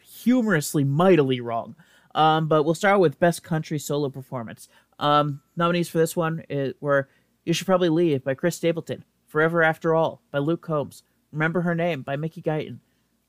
humorously, 0.00 0.84
mightily 0.84 1.40
wrong. 1.40 1.76
Um, 2.14 2.48
but 2.48 2.64
we'll 2.64 2.74
start 2.74 2.98
with 3.00 3.20
best 3.20 3.42
country 3.42 3.78
solo 3.78 4.08
performance. 4.08 4.68
Um, 4.98 5.42
nominees 5.56 5.88
for 5.88 5.98
this 5.98 6.16
one 6.16 6.42
were 6.80 7.08
"You 7.48 7.54
Should 7.54 7.66
Probably 7.66 7.88
Leave" 7.88 8.22
by 8.22 8.34
Chris 8.34 8.56
Stapleton, 8.56 9.04
"Forever 9.26 9.62
After 9.62 9.94
All" 9.94 10.20
by 10.30 10.38
Luke 10.38 10.60
Combs, 10.60 11.02
"Remember 11.32 11.62
Her 11.62 11.74
Name" 11.74 12.02
by 12.02 12.14
Mickey 12.14 12.42
Guyton, 12.42 12.80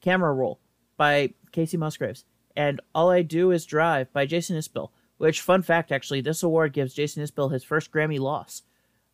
"Camera 0.01 0.33
Roll" 0.33 0.59
by 0.97 1.33
Kacey 1.53 1.77
Musgraves, 1.77 2.25
and 2.53 2.81
"All 2.93 3.09
I 3.09 3.21
Do 3.21 3.51
Is 3.51 3.65
Drive" 3.65 4.11
by 4.11 4.25
Jason 4.25 4.57
Isbell. 4.57 4.89
Which, 5.17 5.39
fun 5.41 5.61
fact, 5.61 5.91
actually, 5.91 6.19
this 6.19 6.43
award 6.43 6.73
gives 6.73 6.93
Jason 6.93 7.23
Isbell 7.23 7.51
his 7.51 7.63
first 7.63 7.91
Grammy 7.91 8.19
loss. 8.19 8.63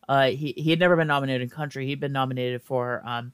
Uh, 0.08 0.30
he 0.30 0.52
he 0.56 0.70
had 0.70 0.80
never 0.80 0.96
been 0.96 1.06
nominated 1.06 1.42
in 1.42 1.50
country. 1.50 1.86
He'd 1.86 2.00
been 2.00 2.12
nominated 2.12 2.62
for 2.62 3.02
um, 3.06 3.32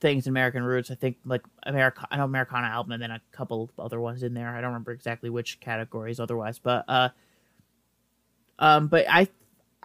things 0.00 0.26
in 0.26 0.32
American 0.32 0.62
Roots. 0.62 0.90
I 0.90 0.94
think 0.94 1.18
like 1.26 1.42
America, 1.62 2.06
know 2.14 2.24
Americana 2.24 2.68
album, 2.68 2.92
and 2.92 3.02
then 3.02 3.10
a 3.10 3.20
couple 3.32 3.70
other 3.78 4.00
ones 4.00 4.22
in 4.22 4.32
there. 4.32 4.48
I 4.48 4.62
don't 4.62 4.70
remember 4.70 4.92
exactly 4.92 5.28
which 5.28 5.60
categories 5.60 6.20
otherwise, 6.20 6.58
but 6.58 6.86
uh, 6.88 7.10
um, 8.58 8.88
but 8.88 9.06
I 9.08 9.28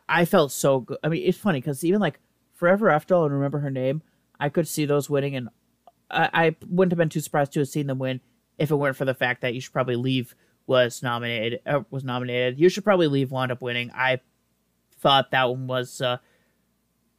I 0.07 0.25
felt 0.25 0.51
so 0.51 0.81
good. 0.81 0.97
I 1.03 1.09
mean, 1.09 1.23
it's 1.25 1.37
funny 1.37 1.59
because 1.59 1.83
even 1.83 1.99
like 1.99 2.19
Forever 2.53 2.89
After 2.89 3.15
All 3.15 3.25
and 3.25 3.33
Remember 3.33 3.59
Her 3.59 3.71
Name, 3.71 4.01
I 4.39 4.49
could 4.49 4.67
see 4.67 4.85
those 4.85 5.09
winning, 5.09 5.35
and 5.35 5.49
I, 6.11 6.29
I 6.33 6.55
wouldn't 6.67 6.91
have 6.91 6.97
been 6.97 7.09
too 7.09 7.19
surprised 7.19 7.53
to 7.53 7.59
have 7.59 7.69
seen 7.69 7.87
them 7.87 7.99
win 7.99 8.21
if 8.57 8.71
it 8.71 8.75
weren't 8.75 8.95
for 8.95 9.05
the 9.05 9.13
fact 9.13 9.41
that 9.41 9.53
You 9.53 9.61
Should 9.61 9.73
Probably 9.73 9.95
Leave 9.95 10.35
was 10.67 11.01
nominated. 11.03 11.61
Uh, 11.65 11.81
was 11.89 12.03
nominated. 12.03 12.59
You 12.59 12.69
Should 12.69 12.83
Probably 12.83 13.07
Leave 13.07 13.31
wound 13.31 13.51
up 13.51 13.61
winning. 13.61 13.91
I 13.93 14.19
thought 14.99 15.31
that 15.31 15.49
one 15.49 15.67
was. 15.67 16.01
Uh, 16.01 16.17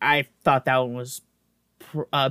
I 0.00 0.26
thought 0.44 0.64
that 0.66 0.78
one 0.78 0.94
was. 0.94 1.22
Uh, 2.12 2.30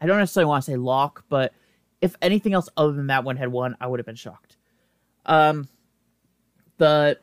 I 0.00 0.06
don't 0.06 0.18
necessarily 0.18 0.48
want 0.48 0.64
to 0.64 0.70
say 0.70 0.76
lock, 0.76 1.24
but 1.28 1.52
if 2.00 2.16
anything 2.20 2.52
else 2.52 2.68
other 2.76 2.92
than 2.92 3.06
that 3.06 3.24
one 3.24 3.36
had 3.36 3.50
won, 3.50 3.76
I 3.80 3.86
would 3.86 3.98
have 3.98 4.06
been 4.06 4.14
shocked. 4.14 4.56
Um, 5.24 5.68
the 6.76 7.18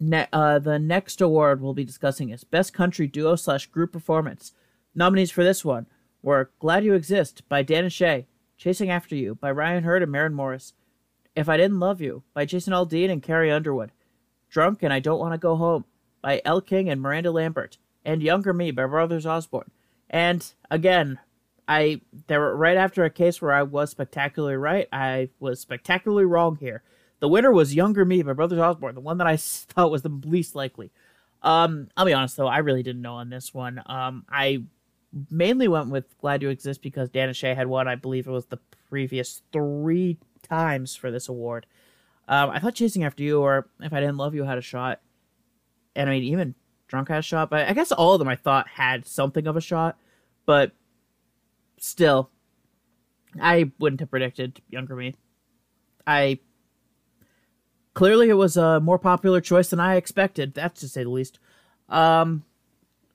ne- 0.00 0.28
uh, 0.32 0.58
the 0.58 0.78
next 0.78 1.20
award 1.20 1.60
we'll 1.60 1.74
be 1.74 1.84
discussing 1.84 2.30
is 2.30 2.44
Best 2.44 2.72
Country 2.72 3.06
Duo 3.06 3.36
slash 3.36 3.66
Group 3.66 3.92
Performance. 3.92 4.52
Nominees 4.94 5.30
for 5.30 5.44
this 5.44 5.64
one 5.64 5.86
were 6.22 6.50
Glad 6.58 6.84
You 6.84 6.94
Exist 6.94 7.48
by 7.48 7.62
Dan 7.62 7.84
and 7.84 7.92
Shay, 7.92 8.26
Chasing 8.56 8.90
After 8.90 9.14
You 9.14 9.34
by 9.34 9.50
Ryan 9.50 9.84
Hurd 9.84 10.02
and 10.02 10.12
Maren 10.12 10.34
Morris, 10.34 10.72
If 11.36 11.48
I 11.48 11.56
Didn't 11.56 11.80
Love 11.80 12.00
You 12.00 12.22
by 12.34 12.44
Jason 12.44 12.72
Aldean 12.72 13.10
and 13.10 13.22
Carrie 13.22 13.52
Underwood, 13.52 13.92
Drunk 14.50 14.82
and 14.82 14.92
I 14.92 15.00
Don't 15.00 15.20
Want 15.20 15.34
to 15.34 15.38
Go 15.38 15.56
Home 15.56 15.84
by 16.22 16.42
Elle 16.44 16.62
King 16.62 16.88
and 16.88 17.00
Miranda 17.00 17.30
Lambert, 17.30 17.78
and 18.04 18.22
Younger 18.22 18.52
Me 18.52 18.70
by 18.70 18.86
Brothers 18.86 19.26
Osborne. 19.26 19.70
And 20.10 20.44
again, 20.70 21.18
I 21.68 22.00
there 22.26 22.40
were 22.40 22.56
right 22.56 22.76
after 22.76 23.04
a 23.04 23.10
case 23.10 23.42
where 23.42 23.52
I 23.52 23.62
was 23.62 23.90
spectacularly 23.90 24.56
right, 24.56 24.88
I 24.90 25.28
was 25.38 25.60
spectacularly 25.60 26.24
wrong 26.24 26.56
here. 26.56 26.82
The 27.20 27.28
winner 27.28 27.52
was 27.52 27.74
Younger 27.74 28.04
Me 28.04 28.22
by 28.22 28.32
Brothers 28.32 28.58
Osborne, 28.58 28.94
the 28.94 29.00
one 29.00 29.18
that 29.18 29.26
I 29.26 29.36
thought 29.38 29.90
was 29.90 30.02
the 30.02 30.20
least 30.24 30.54
likely. 30.54 30.90
Um, 31.42 31.88
I'll 31.96 32.06
be 32.06 32.12
honest 32.12 32.36
though, 32.36 32.48
I 32.48 32.58
really 32.58 32.82
didn't 32.82 33.02
know 33.02 33.14
on 33.14 33.30
this 33.30 33.54
one. 33.54 33.82
Um, 33.86 34.24
I 34.28 34.64
mainly 35.30 35.68
went 35.68 35.90
with 35.90 36.18
Glad 36.18 36.42
You 36.42 36.48
Exist 36.48 36.82
because 36.82 37.08
Dan 37.10 37.32
Shay 37.32 37.54
had 37.54 37.66
won, 37.66 37.88
I 37.88 37.94
believe 37.94 38.26
it 38.26 38.32
was 38.32 38.46
the 38.46 38.58
previous 38.88 39.42
three 39.52 40.18
times 40.42 40.96
for 40.96 41.10
this 41.10 41.28
award. 41.28 41.66
Um, 42.28 42.50
I 42.50 42.58
thought 42.58 42.74
Chasing 42.74 43.04
After 43.04 43.22
You 43.22 43.40
or 43.40 43.68
If 43.80 43.92
I 43.92 44.00
Didn't 44.00 44.16
Love 44.16 44.34
You 44.34 44.44
had 44.44 44.58
a 44.58 44.62
shot. 44.62 45.00
And 45.96 46.10
I 46.10 46.12
mean, 46.12 46.24
even 46.24 46.54
Drunk 46.86 47.08
had 47.08 47.18
a 47.18 47.22
shot, 47.22 47.50
but 47.50 47.68
I 47.68 47.72
guess 47.72 47.92
all 47.92 48.14
of 48.14 48.18
them 48.18 48.28
I 48.28 48.36
thought 48.36 48.68
had 48.68 49.06
something 49.06 49.46
of 49.46 49.56
a 49.56 49.60
shot. 49.60 49.96
But 50.44 50.72
still, 51.78 52.30
I 53.40 53.70
wouldn't 53.78 54.00
have 54.00 54.10
predicted 54.10 54.60
Younger 54.68 54.96
Me. 54.96 55.14
I 56.06 56.38
clearly 57.98 58.28
it 58.28 58.34
was 58.34 58.56
a 58.56 58.78
more 58.78 58.96
popular 58.96 59.40
choice 59.40 59.70
than 59.70 59.80
I 59.80 59.96
expected. 59.96 60.54
That's 60.54 60.80
to 60.82 60.88
say 60.88 61.02
the 61.02 61.10
least. 61.10 61.40
Um, 61.88 62.44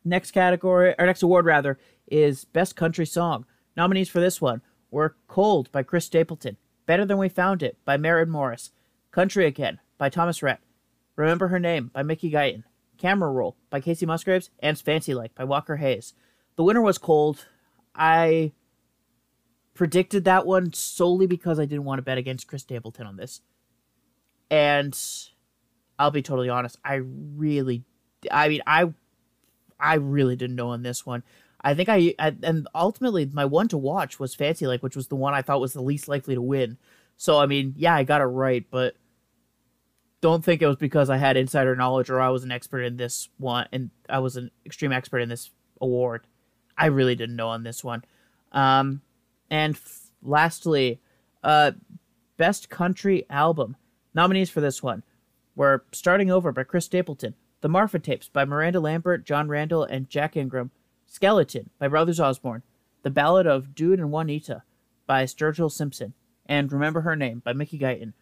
next 0.03 0.31
category 0.31 0.93
or 0.99 1.05
next 1.05 1.23
award 1.23 1.45
rather 1.45 1.79
is 2.07 2.43
Best 2.43 2.75
Country 2.75 3.05
Song. 3.05 3.45
Nominees 3.77 4.09
for 4.09 4.19
this 4.19 4.41
one 4.41 4.61
were 4.91 5.15
"Cold" 5.29 5.71
by 5.71 5.83
Chris 5.83 6.03
Stapleton, 6.03 6.57
"Better 6.85 7.05
Than 7.05 7.17
We 7.17 7.29
Found 7.29 7.63
It" 7.63 7.77
by 7.85 7.95
Maren 7.95 8.29
Morris, 8.29 8.71
"Country 9.11 9.45
Again" 9.45 9.79
by 9.97 10.09
Thomas 10.09 10.43
Rhett, 10.43 10.59
"Remember 11.15 11.47
Her 11.47 11.59
Name" 11.59 11.89
by 11.93 12.03
Mickey 12.03 12.29
Guyton, 12.29 12.65
"Camera 12.97 13.31
Roll" 13.31 13.55
by 13.69 13.79
Kacey 13.79 14.05
Musgraves, 14.05 14.49
and 14.59 14.77
"Fancy 14.77 15.13
Like" 15.13 15.33
by 15.33 15.45
Walker 15.45 15.77
Hayes. 15.77 16.13
The 16.57 16.63
winner 16.63 16.81
was 16.81 16.97
"Cold." 16.97 17.47
I 17.95 18.51
predicted 19.73 20.25
that 20.25 20.45
one 20.45 20.73
solely 20.73 21.25
because 21.25 21.57
I 21.57 21.63
didn't 21.63 21.85
want 21.85 21.99
to 21.99 22.03
bet 22.03 22.17
against 22.17 22.49
Chris 22.49 22.63
Stapleton 22.63 23.07
on 23.07 23.15
this. 23.15 23.39
And 24.49 24.97
I'll 25.97 26.11
be 26.11 26.21
totally 26.21 26.49
honest, 26.49 26.77
I 26.83 26.95
really 26.95 27.83
I 28.31 28.49
mean 28.49 28.61
I 28.67 28.93
I 29.79 29.95
really 29.95 30.35
didn't 30.35 30.55
know 30.55 30.69
on 30.69 30.83
this 30.83 31.05
one. 31.05 31.23
I 31.61 31.73
think 31.73 31.89
I, 31.89 32.13
I 32.19 32.35
and 32.43 32.67
ultimately 32.75 33.25
my 33.31 33.45
one 33.45 33.67
to 33.69 33.77
watch 33.77 34.19
was 34.19 34.35
Fancy 34.35 34.67
Like, 34.67 34.83
which 34.83 34.95
was 34.95 35.07
the 35.07 35.15
one 35.15 35.33
I 35.33 35.41
thought 35.41 35.61
was 35.61 35.73
the 35.73 35.81
least 35.81 36.07
likely 36.07 36.35
to 36.35 36.41
win. 36.41 36.77
So 37.17 37.39
I 37.39 37.45
mean, 37.45 37.73
yeah, 37.77 37.95
I 37.95 38.03
got 38.03 38.21
it 38.21 38.25
right, 38.25 38.65
but 38.69 38.95
don't 40.21 40.43
think 40.43 40.61
it 40.61 40.67
was 40.67 40.77
because 40.77 41.09
I 41.09 41.17
had 41.17 41.35
insider 41.35 41.75
knowledge 41.75 42.09
or 42.09 42.21
I 42.21 42.29
was 42.29 42.45
an 42.45 42.51
expert 42.51 42.81
in 42.83 42.95
this 42.95 43.27
one 43.37 43.67
and 43.73 43.89
I 44.07 44.19
was 44.19 44.37
an 44.37 44.51
extreme 44.65 44.93
expert 44.93 45.19
in 45.19 45.27
this 45.29 45.51
award. 45.81 46.25
I 46.77 46.85
really 46.87 47.15
didn't 47.15 47.35
know 47.35 47.49
on 47.49 47.63
this 47.63 47.83
one. 47.83 48.05
Um, 48.53 49.01
and 49.49 49.75
f- 49.75 50.11
lastly, 50.21 51.01
uh, 51.43 51.73
best 52.37 52.69
country 52.69 53.25
album 53.29 53.75
nominees 54.13 54.49
for 54.49 54.61
this 54.61 54.83
one 54.83 55.03
were 55.55 55.85
"Starting 55.91 56.31
Over" 56.31 56.51
by 56.51 56.63
Chris 56.63 56.85
Stapleton, 56.85 57.35
"The 57.61 57.69
Marfa 57.69 57.99
Tapes" 57.99 58.29
by 58.29 58.45
Miranda 58.45 58.79
Lambert, 58.79 59.25
Jon 59.25 59.47
Randall, 59.47 59.83
and 59.83 60.09
Jack 60.09 60.35
Ingram, 60.35 60.71
"Skeleton" 61.05 61.69
by 61.79 61.87
Brothers 61.87 62.19
Osborne, 62.19 62.63
"The 63.03 63.09
Ballad 63.09 63.47
of 63.47 63.75
Dude 63.75 63.99
and 63.99 64.11
Juanita" 64.11 64.63
by 65.05 65.25
Sturgill 65.25 65.71
Simpson, 65.71 66.13
and 66.45 66.71
"Remember 66.71 67.01
Her 67.01 67.15
Name" 67.15 67.39
by 67.39 67.53
Mickey 67.53 67.77
Guyton. 67.77 68.13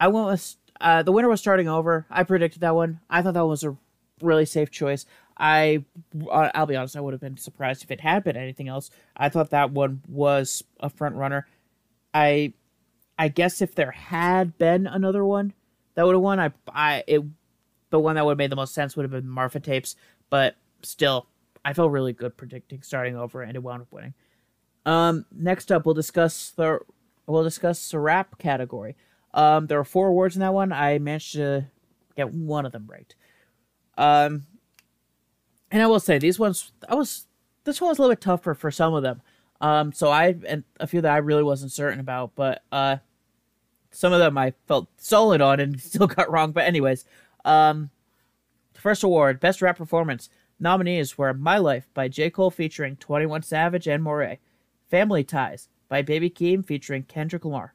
I 0.00 0.08
went 0.08 0.26
with 0.26 0.56
uh, 0.80 1.02
the 1.02 1.12
winner 1.12 1.28
was 1.28 1.40
"Starting 1.40 1.68
Over." 1.68 2.06
I 2.10 2.22
predicted 2.24 2.60
that 2.60 2.74
one. 2.74 3.00
I 3.08 3.22
thought 3.22 3.34
that 3.34 3.46
was 3.46 3.64
a 3.64 3.76
really 4.20 4.46
safe 4.46 4.70
choice. 4.70 5.06
I, 5.36 5.84
uh, 6.30 6.50
I'll 6.54 6.66
be 6.66 6.76
honest, 6.76 6.96
I 6.96 7.00
would 7.00 7.12
have 7.12 7.20
been 7.20 7.36
surprised 7.36 7.82
if 7.82 7.90
it 7.90 8.00
had 8.00 8.22
been 8.24 8.36
anything 8.36 8.68
else. 8.68 8.90
I 9.16 9.28
thought 9.28 9.50
that 9.50 9.72
one 9.72 10.02
was 10.08 10.62
a 10.80 10.88
front 10.88 11.16
runner. 11.16 11.46
I, 12.12 12.52
I 13.18 13.28
guess 13.28 13.62
if 13.62 13.74
there 13.74 13.92
had 13.92 14.58
been 14.58 14.86
another 14.86 15.24
one 15.24 15.52
that 15.94 16.04
would 16.04 16.14
have 16.14 16.22
won, 16.22 16.40
I, 16.40 16.52
I, 16.68 17.04
it, 17.06 17.22
the 17.90 18.00
one 18.00 18.16
that 18.16 18.24
would 18.24 18.32
have 18.32 18.38
made 18.38 18.50
the 18.50 18.56
most 18.56 18.74
sense 18.74 18.96
would 18.96 19.04
have 19.04 19.12
been 19.12 19.28
Marfa 19.28 19.60
tapes. 19.60 19.96
But 20.30 20.56
still, 20.82 21.26
I 21.64 21.72
felt 21.72 21.92
really 21.92 22.12
good 22.12 22.36
predicting 22.36 22.82
starting 22.82 23.16
over, 23.16 23.42
and 23.42 23.54
it 23.54 23.62
wound 23.62 23.82
up 23.82 23.92
winning. 23.92 24.14
Um, 24.84 25.26
next 25.32 25.70
up, 25.70 25.86
we'll 25.86 25.94
discuss 25.94 26.50
the, 26.50 26.80
we'll 27.26 27.44
discuss 27.44 27.90
the 27.90 27.98
rap 27.98 28.38
category. 28.38 28.96
Um, 29.32 29.66
there 29.66 29.78
were 29.78 29.84
four 29.84 30.08
awards 30.08 30.36
in 30.36 30.40
that 30.40 30.54
one. 30.54 30.72
I 30.72 30.98
managed 30.98 31.34
to 31.34 31.66
get 32.16 32.32
one 32.32 32.66
of 32.66 32.72
them 32.72 32.86
right. 32.88 33.14
Um, 33.96 34.46
and 35.70 35.82
I 35.82 35.86
will 35.86 36.00
say 36.00 36.18
these 36.18 36.38
ones, 36.38 36.72
I 36.88 36.94
was 36.94 37.26
this 37.64 37.80
one 37.80 37.88
was 37.88 37.98
a 37.98 38.02
little 38.02 38.14
bit 38.14 38.20
tougher 38.20 38.54
for 38.54 38.70
some 38.70 38.94
of 38.94 39.02
them. 39.02 39.22
Um, 39.60 39.92
so 39.92 40.10
I 40.10 40.36
and 40.46 40.64
a 40.80 40.86
few 40.86 41.00
that 41.00 41.12
I 41.12 41.18
really 41.18 41.42
wasn't 41.42 41.72
certain 41.72 42.00
about, 42.00 42.32
but 42.34 42.62
uh, 42.72 42.98
some 43.90 44.12
of 44.12 44.18
them 44.18 44.36
I 44.36 44.54
felt 44.66 44.88
solid 44.96 45.40
on 45.40 45.60
and 45.60 45.80
still 45.80 46.06
got 46.06 46.30
wrong. 46.30 46.52
But 46.52 46.64
anyways, 46.64 47.04
um, 47.44 47.90
first 48.74 49.02
award, 49.02 49.40
best 49.40 49.62
rap 49.62 49.78
performance 49.78 50.28
nominees 50.60 51.16
were 51.16 51.32
"My 51.32 51.58
Life" 51.58 51.88
by 51.94 52.08
J. 52.08 52.30
Cole 52.30 52.50
featuring 52.50 52.96
Twenty 52.96 53.26
One 53.26 53.42
Savage 53.42 53.86
and 53.86 54.02
Morray, 54.02 54.38
"Family 54.90 55.24
Ties" 55.24 55.68
by 55.88 56.02
Baby 56.02 56.30
Keem 56.30 56.64
featuring 56.64 57.04
Kendrick 57.04 57.44
Lamar, 57.44 57.74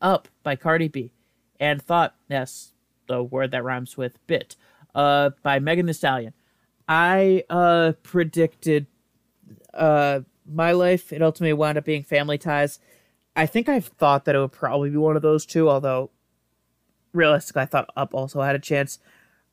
"Up" 0.00 0.28
by 0.42 0.56
Cardi 0.56 0.88
B, 0.88 1.12
and 1.60 1.80
"Thought," 1.80 2.14
yes, 2.28 2.72
the 3.06 3.22
word 3.22 3.52
that 3.52 3.64
rhymes 3.64 3.96
with 3.96 4.24
"bit." 4.26 4.56
uh, 4.96 5.30
by 5.42 5.60
Megan 5.60 5.86
Thee 5.86 5.92
Stallion. 5.92 6.32
I 6.88 7.44
uh, 7.50 7.92
predicted 8.02 8.86
uh, 9.76 10.20
my 10.50 10.72
life. 10.72 11.12
It 11.12 11.22
ultimately 11.22 11.52
wound 11.52 11.78
up 11.78 11.84
being 11.84 12.02
Family 12.02 12.38
Ties. 12.38 12.78
I 13.34 13.46
think 13.46 13.68
I 13.68 13.80
thought 13.80 14.24
that 14.24 14.34
it 14.34 14.38
would 14.38 14.52
probably 14.52 14.90
be 14.90 14.96
one 14.96 15.16
of 15.16 15.22
those 15.22 15.44
two, 15.44 15.68
although 15.68 16.10
realistically, 17.12 17.62
I 17.62 17.66
thought 17.66 17.90
Up 17.96 18.14
also 18.14 18.40
had 18.42 18.54
a 18.54 18.60
chance. 18.60 18.98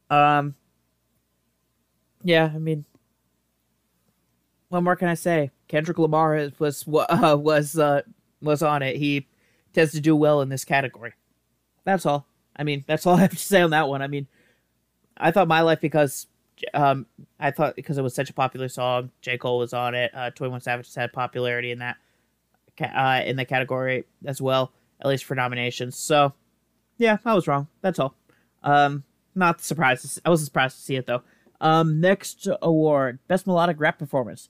Um, 0.09 0.55
yeah, 2.23 2.51
I 2.53 2.59
mean, 2.59 2.85
what 4.69 4.83
more 4.83 4.95
can 4.95 5.07
I 5.07 5.15
say? 5.15 5.51
Kendrick 5.67 5.97
Lamar 5.97 6.49
was 6.59 6.85
uh, 7.09 7.37
was 7.39 7.77
uh, 7.77 8.01
was 8.41 8.61
on 8.61 8.81
it. 8.81 8.97
He 8.97 9.27
tends 9.73 9.91
to 9.93 10.01
do 10.01 10.15
well 10.15 10.41
in 10.41 10.49
this 10.49 10.65
category. 10.65 11.13
That's 11.83 12.05
all. 12.05 12.27
I 12.55 12.63
mean, 12.63 12.83
that's 12.87 13.05
all 13.05 13.15
I 13.17 13.21
have 13.21 13.31
to 13.31 13.37
say 13.37 13.61
on 13.61 13.71
that 13.71 13.87
one. 13.87 14.01
I 14.01 14.07
mean, 14.07 14.27
I 15.17 15.31
thought 15.31 15.47
my 15.47 15.61
life 15.61 15.81
because 15.81 16.27
um 16.73 17.05
I 17.39 17.51
thought 17.51 17.75
because 17.75 17.97
it 17.97 18.01
was 18.03 18.15
such 18.15 18.29
a 18.29 18.33
popular 18.33 18.69
song, 18.69 19.11
J 19.21 19.37
Cole 19.37 19.59
was 19.59 19.73
on 19.73 19.95
it. 19.95 20.11
Uh, 20.13 20.29
Twenty 20.31 20.51
One 20.51 20.61
Savage 20.61 20.87
has 20.87 20.95
had 20.95 21.13
popularity 21.13 21.71
in 21.71 21.79
that 21.79 21.97
uh, 22.81 23.21
in 23.25 23.35
the 23.35 23.45
category 23.45 24.05
as 24.25 24.41
well, 24.41 24.71
at 24.99 25.07
least 25.07 25.25
for 25.25 25.35
nominations. 25.35 25.97
So 25.97 26.33
yeah, 26.97 27.17
I 27.25 27.33
was 27.33 27.47
wrong. 27.47 27.67
That's 27.81 27.99
all. 27.99 28.15
Um, 28.63 29.03
not 29.35 29.61
surprised. 29.61 30.19
I 30.25 30.29
wasn't 30.29 30.47
surprised 30.47 30.77
to 30.77 30.81
see 30.81 30.95
it 30.95 31.05
though. 31.05 31.23
Um, 31.61 32.01
next 32.01 32.47
award, 32.61 33.19
best 33.27 33.47
melodic 33.47 33.79
rap 33.79 33.97
performance. 33.97 34.49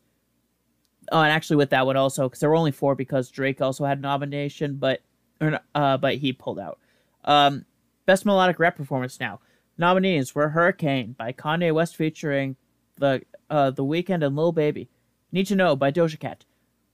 Oh, 1.12 1.22
and 1.22 1.32
actually 1.32 1.58
with 1.58 1.70
that 1.72 1.86
one 1.86 1.98
also, 1.98 2.28
because 2.28 2.40
there 2.40 2.50
were 2.50 2.56
only 2.56 2.72
four 2.72 2.96
because 2.96 3.30
Drake 3.30 3.62
also 3.62 3.86
had 3.86 4.00
a 4.00 4.02
nomination, 4.02 4.76
but 4.76 5.02
or, 5.42 5.60
uh, 5.76 5.98
but 5.98 6.16
he 6.16 6.34
pulled 6.34 6.60
out. 6.60 6.80
Um, 7.26 7.66
best 8.06 8.26
melodic 8.26 8.60
rap 8.60 8.76
performance 8.76 9.20
now. 9.20 9.40
Nominees 9.78 10.36
were 10.36 10.50
Hurricane 10.50 11.16
by 11.18 11.34
Kanye 11.34 11.74
West 11.74 11.96
featuring 11.96 12.56
the 12.98 13.22
uh, 13.50 13.72
The 13.72 13.84
Weeknd 13.84 14.26
and 14.26 14.36
Lil 14.36 14.52
Baby, 14.52 14.90
Need 15.32 15.48
to 15.48 15.56
Know 15.56 15.76
by 15.76 15.92
Doja 15.92 16.20
Cat, 16.20 16.46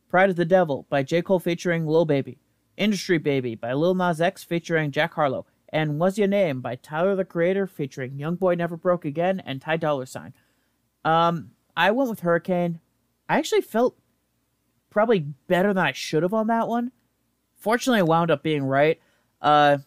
Pride 0.09 0.29
of 0.29 0.35
the 0.35 0.45
Devil 0.45 0.85
by 0.89 1.03
J. 1.03 1.21
Cole 1.21 1.39
featuring 1.39 1.85
Lil 1.85 2.05
Baby, 2.05 2.37
Industry 2.77 3.17
Baby 3.17 3.55
by 3.55 3.73
Lil 3.73 3.95
Nas 3.95 4.21
X 4.21 4.43
featuring 4.43 4.91
Jack 4.91 5.13
Harlow, 5.13 5.45
and 5.69 5.99
Was 5.99 6.17
Your 6.17 6.27
Name 6.27 6.61
by 6.61 6.75
Tyler 6.75 7.15
the 7.15 7.25
Creator 7.25 7.67
featuring 7.67 8.17
Young 8.17 8.35
Boy 8.35 8.55
Never 8.55 8.77
Broke 8.77 9.05
Again 9.05 9.41
and 9.45 9.61
Ty 9.61 9.77
Dolla 9.77 10.07
Sign. 10.07 10.33
Um, 11.03 11.51
I 11.75 11.91
went 11.91 12.09
with 12.09 12.21
Hurricane. 12.21 12.79
I 13.27 13.37
actually 13.37 13.61
felt 13.61 13.97
probably 14.89 15.19
better 15.47 15.73
than 15.73 15.85
I 15.85 15.91
should 15.91 16.23
have 16.23 16.33
on 16.33 16.47
that 16.47 16.67
one. 16.67 16.91
Fortunately, 17.57 17.99
I 17.99 18.03
wound 18.03 18.31
up 18.31 18.41
being 18.41 18.63
right. 18.63 18.99
Uh, 19.41 19.77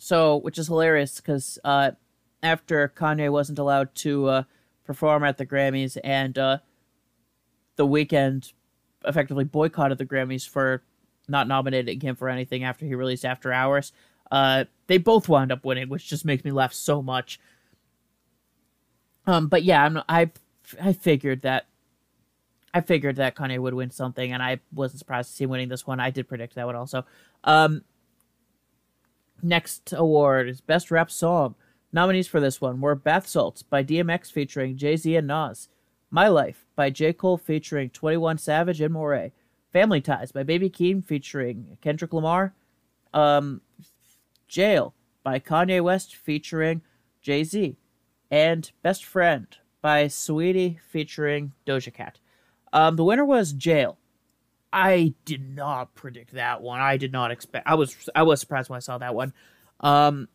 so, 0.00 0.36
which 0.36 0.58
is 0.58 0.66
hilarious 0.66 1.16
because 1.16 1.58
uh, 1.64 1.92
after 2.42 2.92
Kanye 2.96 3.30
wasn't 3.30 3.58
allowed 3.58 3.94
to 3.96 4.26
uh, 4.26 4.42
perform 4.84 5.24
at 5.24 5.38
the 5.38 5.46
Grammys 5.46 5.98
and 6.02 6.36
uh, 6.38 6.58
the 7.76 7.86
Weeknd 7.86 8.52
effectively 9.04 9.44
boycotted 9.44 9.98
the 9.98 10.06
Grammys 10.06 10.48
for 10.48 10.82
not 11.28 11.46
nominating 11.46 12.00
him 12.00 12.16
for 12.16 12.28
anything 12.28 12.64
after 12.64 12.84
he 12.84 12.94
released 12.94 13.24
After 13.24 13.52
Hours, 13.52 13.92
uh, 14.30 14.64
they 14.86 14.98
both 14.98 15.28
wound 15.28 15.52
up 15.52 15.64
winning, 15.64 15.88
which 15.88 16.08
just 16.08 16.24
makes 16.24 16.44
me 16.44 16.50
laugh 16.50 16.72
so 16.72 17.02
much. 17.02 17.38
Um, 19.26 19.48
but 19.48 19.62
yeah, 19.62 19.84
I'm, 19.84 20.02
I 20.08 20.30
I 20.80 20.92
figured 20.92 21.42
that 21.42 21.66
I 22.72 22.80
figured 22.80 23.16
that 23.16 23.34
Kanye 23.34 23.58
would 23.58 23.74
win 23.74 23.90
something, 23.90 24.32
and 24.32 24.42
I 24.42 24.60
wasn't 24.72 25.00
surprised 25.00 25.30
to 25.30 25.36
see 25.36 25.44
him 25.44 25.50
winning 25.50 25.68
this 25.68 25.86
one. 25.86 26.00
I 26.00 26.10
did 26.10 26.28
predict 26.28 26.54
that 26.54 26.66
one 26.66 26.76
also. 26.76 27.04
Um, 27.44 27.82
next 29.42 29.92
award 29.96 30.48
is 30.48 30.60
Best 30.60 30.90
Rap 30.90 31.10
Song. 31.10 31.54
Nominees 31.92 32.28
for 32.28 32.40
this 32.40 32.60
one 32.60 32.80
were 32.80 32.94
Bath 32.94 33.26
Salts 33.26 33.62
by 33.62 33.82
DMX 33.82 34.30
featuring 34.30 34.76
Jay 34.76 34.96
Z 34.96 35.16
and 35.16 35.26
Nas, 35.26 35.68
My 36.10 36.28
Life 36.28 36.66
by 36.76 36.90
J. 36.90 37.12
Cole 37.12 37.36
featuring 37.36 37.90
21 37.90 38.38
Savage 38.38 38.80
and 38.80 38.94
Morray, 38.94 39.32
Family 39.72 40.00
Ties 40.00 40.32
by 40.32 40.42
Baby 40.42 40.70
Keem 40.70 41.04
featuring 41.04 41.76
Kendrick 41.80 42.12
Lamar, 42.12 42.54
um, 43.12 43.60
Jail 44.46 44.94
by 45.24 45.38
Kanye 45.38 45.82
West 45.82 46.14
featuring 46.14 46.82
Jay 47.22 47.44
Z, 47.44 47.76
and 48.30 48.70
Best 48.82 49.04
Friend 49.04 49.46
by 49.82 50.06
Saweetie 50.06 50.78
featuring 50.90 51.52
Doja 51.66 51.92
Cat. 51.92 52.18
Um, 52.72 52.96
the 52.96 53.04
winner 53.04 53.24
was 53.24 53.52
Jail. 53.52 53.98
I 54.72 55.14
did 55.24 55.54
not 55.54 55.94
predict 55.94 56.32
that 56.32 56.62
one. 56.62 56.80
I 56.80 56.96
did 56.96 57.12
not 57.12 57.30
expect. 57.30 57.66
I 57.66 57.74
was 57.74 58.08
I 58.14 58.22
was 58.22 58.40
surprised 58.40 58.70
when 58.70 58.76
I 58.76 58.80
saw 58.80 58.98
that 58.98 59.14
one. 59.14 59.32
Um, 59.80 60.28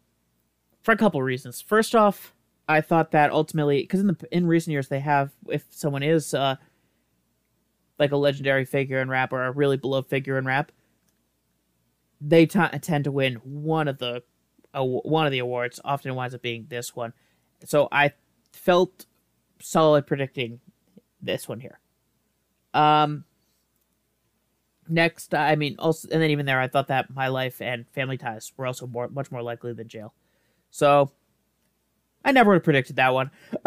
for 0.82 0.92
a 0.92 0.98
couple 0.98 1.22
reasons. 1.22 1.62
First 1.62 1.96
off, 1.96 2.34
I 2.68 2.82
thought 2.82 3.12
that 3.12 3.32
ultimately, 3.32 3.82
because 3.82 4.02
in 4.02 4.08
the 4.08 4.18
in 4.32 4.48
recent 4.48 4.72
years 4.74 4.90
they 4.90 5.00
have, 5.00 5.32
if 5.48 5.66
someone 5.70 6.04
is 6.04 6.34
uh, 6.34 6.56
like 7.98 8.12
a 8.12 8.18
legendary 8.18 8.66
figure 8.66 9.00
in 9.00 9.10
rap 9.10 9.32
or 9.32 9.44
a 9.44 9.52
really 9.52 9.78
beloved 9.78 10.10
figure 10.10 10.38
in 10.38 10.46
rap, 10.46 10.72
they 12.20 12.46
t- 12.46 12.60
tend 12.82 13.06
to 13.06 13.12
win 13.12 13.36
one 13.44 13.88
of 13.88 14.00
the 14.00 14.24
uh, 14.74 14.84
one 14.84 15.26
of 15.26 15.32
the 15.32 15.40
awards. 15.40 15.80
Often 15.86 16.12
it 16.12 16.16
winds 16.16 16.36
up 16.36 16.42
being 16.42 16.66
this 16.68 16.96
one. 16.96 17.14
So 17.64 17.88
I 17.92 18.12
felt 18.52 19.06
solid 19.62 20.06
predicting 20.06 20.60
this 21.22 21.48
one 21.48 21.62
here. 21.62 21.80
Um. 22.74 23.24
Next, 24.88 25.34
I 25.34 25.56
mean, 25.56 25.76
also, 25.80 26.08
and 26.12 26.22
then 26.22 26.30
even 26.30 26.46
there, 26.46 26.60
I 26.60 26.68
thought 26.68 26.88
that 26.88 27.14
my 27.14 27.28
life 27.28 27.62
and 27.62 27.88
family 27.90 28.18
ties 28.18 28.52
were 28.56 28.68
also 28.68 28.86
more, 28.86 29.08
much 29.08 29.32
more 29.32 29.42
likely 29.42 29.74
than 29.74 29.88
jail. 29.88 30.14
So, 30.70 31.12
I 32.24 32.32
never 32.32 32.50
would 32.50 32.58
have 32.58 32.64
predicted 32.64 32.96
that 32.98 33.14
one. 33.14 33.32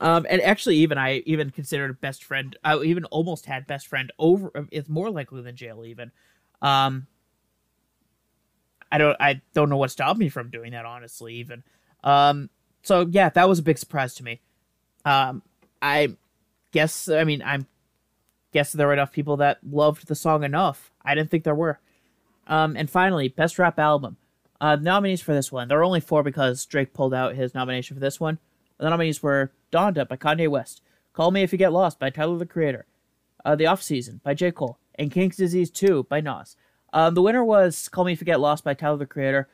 um, 0.00 0.26
and 0.28 0.40
actually, 0.42 0.76
even 0.76 0.98
I 0.98 1.22
even 1.26 1.50
considered 1.50 2.00
best 2.00 2.24
friend. 2.24 2.56
I 2.62 2.78
even 2.78 3.04
almost 3.06 3.46
had 3.46 3.66
best 3.66 3.86
friend 3.86 4.12
over. 4.18 4.50
It's 4.70 4.88
more 4.88 5.10
likely 5.10 5.42
than 5.42 5.56
jail, 5.56 5.84
even. 5.84 6.12
Um, 6.60 7.06
I 8.92 8.98
don't. 8.98 9.16
I 9.20 9.40
don't 9.54 9.70
know 9.70 9.76
what 9.76 9.90
stopped 9.90 10.18
me 10.18 10.28
from 10.28 10.50
doing 10.50 10.72
that. 10.72 10.84
Honestly, 10.84 11.34
even. 11.36 11.62
Um, 12.04 12.50
so 12.82 13.06
yeah, 13.10 13.30
that 13.30 13.48
was 13.48 13.58
a 13.58 13.62
big 13.62 13.78
surprise 13.78 14.14
to 14.16 14.24
me. 14.24 14.40
Um, 15.04 15.42
I 15.80 16.16
guess 16.72 17.08
I 17.08 17.24
mean 17.24 17.42
I'm 17.42 17.66
guess 18.52 18.72
there 18.72 18.86
were 18.86 18.92
enough 18.92 19.12
people 19.12 19.36
that 19.38 19.58
loved 19.68 20.06
the 20.06 20.14
song 20.14 20.44
enough. 20.44 20.90
I 21.04 21.14
didn't 21.14 21.30
think 21.30 21.44
there 21.44 21.54
were. 21.54 21.80
Um, 22.46 22.76
and 22.76 22.88
finally, 22.88 23.28
best 23.28 23.58
rap 23.58 23.78
album. 23.78 24.16
Uh, 24.60 24.76
nominees 24.76 25.20
for 25.20 25.34
this 25.34 25.52
one. 25.52 25.68
There 25.68 25.78
were 25.78 25.84
only 25.84 26.00
four 26.00 26.22
because 26.22 26.66
Drake 26.66 26.92
pulled 26.92 27.14
out 27.14 27.36
his 27.36 27.54
nomination 27.54 27.94
for 27.94 28.00
this 28.00 28.18
one. 28.18 28.38
The 28.78 28.90
nominees 28.90 29.22
were 29.22 29.52
Donda 29.72 30.08
by 30.08 30.16
Kanye 30.16 30.48
West, 30.48 30.82
Call 31.12 31.30
Me 31.30 31.42
If 31.42 31.52
You 31.52 31.58
Get 31.58 31.72
Lost 31.72 31.98
by 31.98 32.10
Tyler 32.10 32.38
the 32.38 32.46
Creator, 32.46 32.86
uh, 33.44 33.54
The 33.54 33.66
Off 33.66 33.82
Season 33.82 34.20
by 34.24 34.34
J. 34.34 34.50
Cole, 34.50 34.78
and 34.94 35.10
King's 35.10 35.36
Disease 35.36 35.70
2 35.70 36.06
by 36.08 36.20
Nas. 36.20 36.56
Um, 36.92 37.14
the 37.14 37.22
winner 37.22 37.44
was 37.44 37.88
Call 37.88 38.04
Me 38.04 38.12
If 38.12 38.20
You 38.20 38.24
Get 38.24 38.40
Lost 38.40 38.64
by 38.64 38.74
Tyler 38.74 38.96
the 38.96 39.06
Creator. 39.06 39.48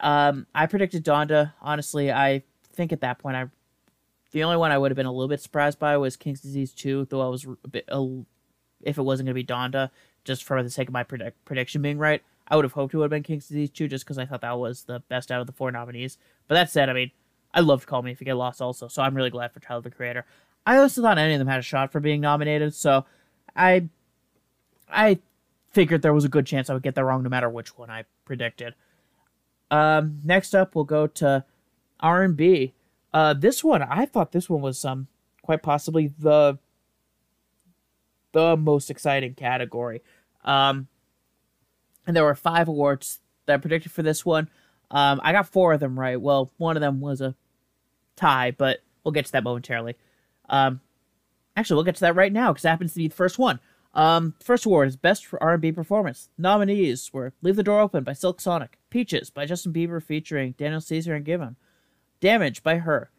Um, 0.00 0.46
I 0.54 0.66
predicted 0.66 1.04
Donda. 1.04 1.52
Honestly, 1.60 2.10
I 2.10 2.42
think 2.72 2.92
at 2.92 3.00
that 3.02 3.18
point, 3.18 3.36
I 3.36 3.46
the 4.32 4.44
only 4.44 4.56
one 4.56 4.72
I 4.72 4.78
would 4.78 4.90
have 4.90 4.96
been 4.96 5.06
a 5.06 5.12
little 5.12 5.28
bit 5.28 5.40
surprised 5.40 5.78
by 5.78 5.96
was 5.96 6.16
King's 6.16 6.40
Disease 6.40 6.72
Two, 6.72 7.06
though 7.10 7.20
I 7.20 7.28
was 7.28 7.46
a 7.64 7.68
bit 7.68 7.88
if 8.82 8.98
it 8.98 9.02
wasn't 9.02 9.26
going 9.26 9.34
to 9.34 9.42
be 9.42 9.44
Donda, 9.44 9.90
just 10.24 10.44
for 10.44 10.62
the 10.62 10.70
sake 10.70 10.88
of 10.88 10.94
my 10.94 11.02
predict, 11.02 11.44
prediction 11.44 11.82
being 11.82 11.98
right. 11.98 12.22
I 12.48 12.56
would 12.56 12.64
have 12.64 12.72
hoped 12.72 12.94
it 12.94 12.96
would 12.96 13.04
have 13.04 13.10
been 13.10 13.22
King's 13.22 13.46
Disease 13.46 13.70
2 13.70 13.88
just 13.88 14.04
because 14.04 14.18
I 14.18 14.26
thought 14.26 14.40
that 14.40 14.58
was 14.58 14.84
the 14.84 15.00
best 15.08 15.30
out 15.30 15.40
of 15.40 15.46
the 15.46 15.52
four 15.52 15.70
nominees. 15.70 16.18
But 16.48 16.56
that 16.56 16.70
said, 16.70 16.88
I 16.88 16.92
mean, 16.92 17.10
I 17.54 17.60
loved 17.60 17.86
Call 17.86 18.02
Me 18.02 18.10
If 18.10 18.20
You 18.20 18.24
Get 18.24 18.36
Lost 18.36 18.60
also, 18.60 18.88
so 18.88 19.02
I'm 19.02 19.14
really 19.14 19.30
glad 19.30 19.52
for 19.52 19.60
Tyler 19.60 19.82
the 19.82 19.90
Creator. 19.90 20.24
I 20.66 20.78
also 20.78 21.02
thought 21.02 21.18
any 21.18 21.34
of 21.34 21.38
them 21.38 21.48
had 21.48 21.60
a 21.60 21.62
shot 21.62 21.92
for 21.92 22.00
being 22.00 22.20
nominated, 22.20 22.74
so 22.74 23.04
I 23.56 23.88
I 24.88 25.18
figured 25.70 26.02
there 26.02 26.14
was 26.14 26.24
a 26.24 26.28
good 26.28 26.46
chance 26.46 26.68
I 26.68 26.74
would 26.74 26.82
get 26.82 26.94
that 26.96 27.04
wrong 27.04 27.22
no 27.22 27.28
matter 27.28 27.48
which 27.48 27.78
one 27.78 27.90
I 27.90 28.04
predicted. 28.24 28.74
Um, 29.70 30.20
next 30.24 30.54
up, 30.54 30.74
we'll 30.74 30.84
go 30.84 31.06
to 31.06 31.44
R&B. 32.00 32.74
Uh, 33.12 33.34
this 33.34 33.64
one, 33.64 33.82
I 33.82 34.06
thought 34.06 34.32
this 34.32 34.48
one 34.48 34.60
was 34.60 34.84
um 34.84 35.08
quite 35.42 35.62
possibly 35.62 36.12
the 36.18 36.58
the 38.32 38.56
most 38.56 38.90
exciting 38.90 39.34
category. 39.34 40.02
Um, 40.44 40.88
and 42.06 42.16
there 42.16 42.24
were 42.24 42.34
five 42.34 42.68
awards 42.68 43.20
that 43.46 43.54
I 43.54 43.56
predicted 43.58 43.92
for 43.92 44.02
this 44.02 44.24
one. 44.24 44.48
Um, 44.90 45.20
I 45.22 45.32
got 45.32 45.48
four 45.48 45.72
of 45.72 45.80
them 45.80 45.98
right. 45.98 46.20
Well, 46.20 46.50
one 46.56 46.76
of 46.76 46.80
them 46.80 47.00
was 47.00 47.20
a 47.20 47.34
tie, 48.16 48.52
but 48.52 48.80
we'll 49.04 49.12
get 49.12 49.26
to 49.26 49.32
that 49.32 49.44
momentarily. 49.44 49.96
Um, 50.48 50.80
actually, 51.56 51.76
we'll 51.76 51.84
get 51.84 51.96
to 51.96 52.00
that 52.02 52.16
right 52.16 52.32
now 52.32 52.52
because 52.52 52.64
it 52.64 52.68
happens 52.68 52.92
to 52.92 52.98
be 52.98 53.08
the 53.08 53.14
first 53.14 53.38
one. 53.38 53.60
Um, 53.92 54.34
first 54.42 54.66
award 54.66 54.88
is 54.88 54.96
Best 54.96 55.26
for 55.26 55.42
R&B 55.42 55.72
Performance. 55.72 56.28
Nominees 56.38 57.12
were 57.12 57.32
"Leave 57.42 57.56
the 57.56 57.62
Door 57.62 57.80
Open" 57.80 58.04
by 58.04 58.12
Silk 58.12 58.40
Sonic, 58.40 58.78
"Peaches" 58.88 59.30
by 59.30 59.46
Justin 59.46 59.72
Bieber 59.72 60.02
featuring 60.02 60.54
Daniel 60.56 60.80
Caesar 60.80 61.14
and 61.14 61.26
Giveon, 61.26 61.56
"Damage" 62.20 62.62
by 62.62 62.74
H.E.R., 62.74 63.10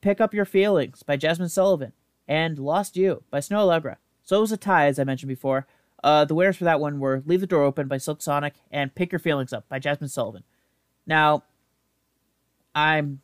"Pick 0.00 0.20
Up 0.20 0.34
Your 0.34 0.44
Feelings" 0.44 1.02
by 1.02 1.16
Jazmine 1.16 1.50
Sullivan, 1.50 1.92
and 2.28 2.58
"Lost 2.58 2.96
You" 2.96 3.24
by 3.30 3.38
Snoh 3.38 3.66
Aalegra. 3.66 3.96
So 4.22 4.38
it 4.38 4.40
was 4.40 4.52
a 4.52 4.56
tie, 4.56 4.86
as 4.86 4.98
I 4.98 5.04
mentioned 5.04 5.28
before. 5.28 5.66
Uh, 6.04 6.24
the 6.24 6.34
winners 6.34 6.56
for 6.56 6.64
that 6.64 6.80
one 6.80 6.98
were 7.00 7.22
"Leave 7.26 7.40
the 7.40 7.46
Door 7.46 7.64
Open" 7.64 7.88
by 7.88 7.98
Silk 7.98 8.22
Sonic 8.22 8.54
and 8.70 8.94
"Pick 8.94 9.12
Your 9.12 9.18
Feelings 9.18 9.52
Up" 9.52 9.68
by 9.68 9.78
Jazmine 9.78 10.10
Sullivan. 10.10 10.44
Now, 11.06 11.44
I'm 12.74 13.20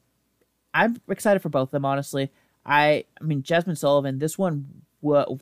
I'm 0.74 1.00
excited 1.08 1.40
for 1.40 1.48
both 1.50 1.68
of 1.68 1.72
them. 1.72 1.84
Honestly, 1.84 2.30
I 2.64 3.04
I 3.20 3.24
mean 3.24 3.42
Jazmine 3.42 3.76
Sullivan. 3.76 4.18
This 4.18 4.38
one 4.38 4.82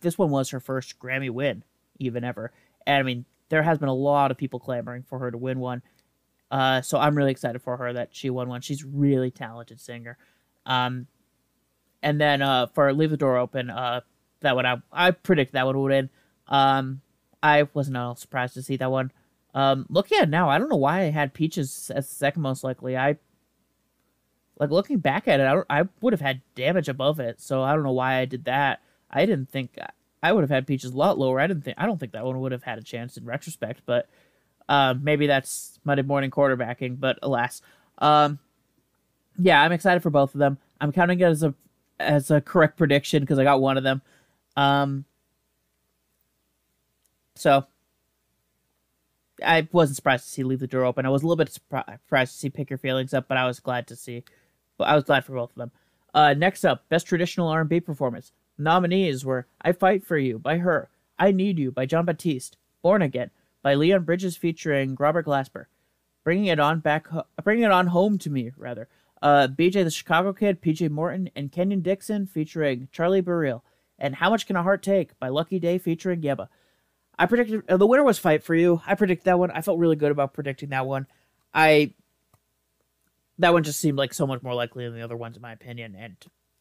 this 0.00 0.18
one 0.18 0.30
was 0.30 0.50
her 0.50 0.60
first 0.60 0.98
Grammy 0.98 1.30
win, 1.30 1.64
even 1.98 2.24
ever. 2.24 2.52
And 2.86 2.98
I 2.98 3.02
mean, 3.02 3.24
there 3.50 3.62
has 3.62 3.78
been 3.78 3.88
a 3.88 3.94
lot 3.94 4.30
of 4.30 4.38
people 4.38 4.58
clamoring 4.58 5.02
for 5.02 5.18
her 5.18 5.30
to 5.30 5.38
win 5.38 5.60
one. 5.60 5.82
Uh, 6.50 6.82
so 6.82 6.98
I'm 6.98 7.16
really 7.16 7.30
excited 7.30 7.62
for 7.62 7.76
her 7.76 7.92
that 7.92 8.08
she 8.12 8.28
won 8.30 8.48
one. 8.48 8.60
She's 8.60 8.84
really 8.84 9.30
talented 9.30 9.80
singer. 9.80 10.18
Um, 10.66 11.06
and 12.02 12.20
then 12.20 12.42
uh, 12.42 12.66
for 12.66 12.92
Leave 12.92 13.10
the 13.10 13.16
Door 13.16 13.38
Open, 13.38 13.70
uh, 13.70 14.00
that 14.40 14.56
one 14.56 14.66
I 14.66 14.76
I 14.92 15.10
predict 15.12 15.52
that 15.52 15.66
one 15.66 15.78
would 15.78 15.90
win. 15.90 16.10
Um, 16.48 17.02
I 17.42 17.68
wasn't 17.74 17.96
at 17.96 18.02
all 18.02 18.16
surprised 18.16 18.54
to 18.54 18.62
see 18.62 18.76
that 18.76 18.90
one. 18.90 19.12
Um, 19.54 19.86
looking 19.88 20.18
at 20.18 20.28
now, 20.28 20.48
I 20.48 20.58
don't 20.58 20.68
know 20.68 20.76
why 20.76 21.00
I 21.02 21.10
had 21.10 21.34
Peaches 21.34 21.90
as 21.94 22.08
second 22.08 22.42
most 22.42 22.64
likely. 22.64 22.96
I 22.96 23.16
like 24.58 24.70
looking 24.70 24.98
back 24.98 25.26
at 25.26 25.40
it, 25.40 25.44
I, 25.44 25.80
I 25.80 25.84
would 26.00 26.12
have 26.12 26.20
had 26.20 26.42
damage 26.54 26.88
above 26.88 27.18
it, 27.18 27.40
so 27.40 27.62
I 27.62 27.74
don't 27.74 27.82
know 27.82 27.92
why 27.92 28.16
I 28.16 28.26
did 28.26 28.44
that. 28.44 28.80
I 29.10 29.24
didn't 29.26 29.50
think 29.50 29.76
I 30.22 30.32
would 30.32 30.42
have 30.42 30.50
had 30.50 30.66
Peaches 30.66 30.92
a 30.92 30.96
lot 30.96 31.18
lower. 31.18 31.40
I 31.40 31.46
didn't 31.46 31.64
think 31.64 31.78
I 31.78 31.86
don't 31.86 31.98
think 31.98 32.12
that 32.12 32.24
one 32.24 32.40
would 32.40 32.52
have 32.52 32.64
had 32.64 32.78
a 32.78 32.82
chance 32.82 33.16
in 33.16 33.24
retrospect, 33.24 33.82
but 33.86 34.08
um, 34.70 35.02
maybe 35.02 35.26
that's 35.26 35.78
Monday 35.84 36.02
morning 36.02 36.30
quarterbacking. 36.30 36.98
But 36.98 37.18
alas, 37.22 37.60
um, 37.98 38.38
yeah, 39.36 39.60
I'm 39.60 39.72
excited 39.72 40.02
for 40.02 40.10
both 40.10 40.34
of 40.34 40.38
them. 40.38 40.56
I'm 40.80 40.92
counting 40.92 41.20
it 41.20 41.24
as 41.24 41.42
a 41.42 41.52
as 41.98 42.30
a 42.30 42.40
correct 42.40 42.78
prediction 42.78 43.20
because 43.22 43.38
I 43.38 43.44
got 43.44 43.60
one 43.60 43.76
of 43.76 43.82
them. 43.82 44.00
Um, 44.56 45.04
so 47.34 47.66
I 49.44 49.66
wasn't 49.72 49.96
surprised 49.96 50.24
to 50.24 50.30
see 50.30 50.44
leave 50.44 50.60
the 50.60 50.66
door 50.66 50.84
open. 50.84 51.04
I 51.04 51.10
was 51.10 51.22
a 51.22 51.26
little 51.26 51.44
bit 51.44 51.52
surprised 51.52 52.32
to 52.32 52.38
see 52.38 52.48
pick 52.48 52.70
your 52.70 52.78
feelings 52.78 53.12
up, 53.12 53.26
but 53.26 53.36
I 53.36 53.46
was 53.46 53.58
glad 53.58 53.88
to 53.88 53.96
see. 53.96 54.24
But 54.78 54.88
I 54.88 54.94
was 54.94 55.04
glad 55.04 55.24
for 55.24 55.34
both 55.34 55.50
of 55.50 55.56
them. 55.56 55.72
Uh, 56.14 56.34
next 56.34 56.64
up, 56.64 56.88
best 56.88 57.06
traditional 57.06 57.48
R&B 57.48 57.80
performance. 57.80 58.32
Nominees 58.56 59.24
were 59.24 59.46
"I 59.62 59.72
Fight 59.72 60.04
for 60.04 60.16
You" 60.16 60.38
by 60.38 60.54
H.E.R., 60.54 60.90
"I 61.18 61.32
Need 61.32 61.58
You" 61.58 61.72
by 61.72 61.86
Jon 61.86 62.04
Batiste, 62.04 62.56
"Born 62.82 63.02
Again" 63.02 63.30
by 63.62 63.74
Leon 63.74 64.04
Bridges 64.04 64.36
featuring 64.36 64.96
Robert 64.98 65.26
Glasper, 65.26 65.66
"Bringing 66.24 66.46
It 66.46 66.60
On 66.60 66.80
Back, 66.80 67.06
Bringing 67.42 67.64
It 67.64 67.72
On 67.72 67.88
Home 67.88 68.18
to 68.18 68.30
Me" 68.30 68.52
rather. 68.56 68.88
Uh, 69.22 69.48
BJ 69.48 69.84
the 69.84 69.90
Chicago 69.90 70.32
Kid, 70.32 70.62
PJ 70.62 70.88
Morton, 70.90 71.30
and 71.36 71.52
Kenyon 71.52 71.82
Dixon 71.82 72.26
featuring 72.26 72.88
Charlie 72.90 73.20
Bereal, 73.20 73.62
and 73.98 74.14
"How 74.14 74.30
Much 74.30 74.46
Can 74.46 74.56
a 74.56 74.62
Heart 74.62 74.82
Take" 74.82 75.18
by 75.18 75.28
Lucky 75.28 75.58
Daye 75.58 75.78
featuring 75.78 76.22
Yebba. 76.22 76.48
I 77.18 77.26
predicted 77.26 77.62
uh, 77.68 77.76
the 77.76 77.86
winner 77.86 78.02
was 78.02 78.18
Fight 78.18 78.42
for 78.42 78.54
You. 78.54 78.80
I 78.86 78.94
predicted 78.94 79.26
that 79.26 79.38
one. 79.38 79.50
I 79.50 79.60
felt 79.60 79.78
really 79.78 79.96
good 79.96 80.10
about 80.10 80.32
predicting 80.32 80.70
that 80.70 80.86
one. 80.86 81.06
I 81.52 81.92
that 83.38 83.52
one 83.52 83.62
just 83.62 83.80
seemed 83.80 83.98
like 83.98 84.14
so 84.14 84.26
much 84.26 84.42
more 84.42 84.54
likely 84.54 84.84
than 84.84 84.94
the 84.94 85.02
other 85.02 85.16
ones 85.16 85.36
in 85.36 85.42
my 85.42 85.52
opinion, 85.52 85.94
and 85.98 86.16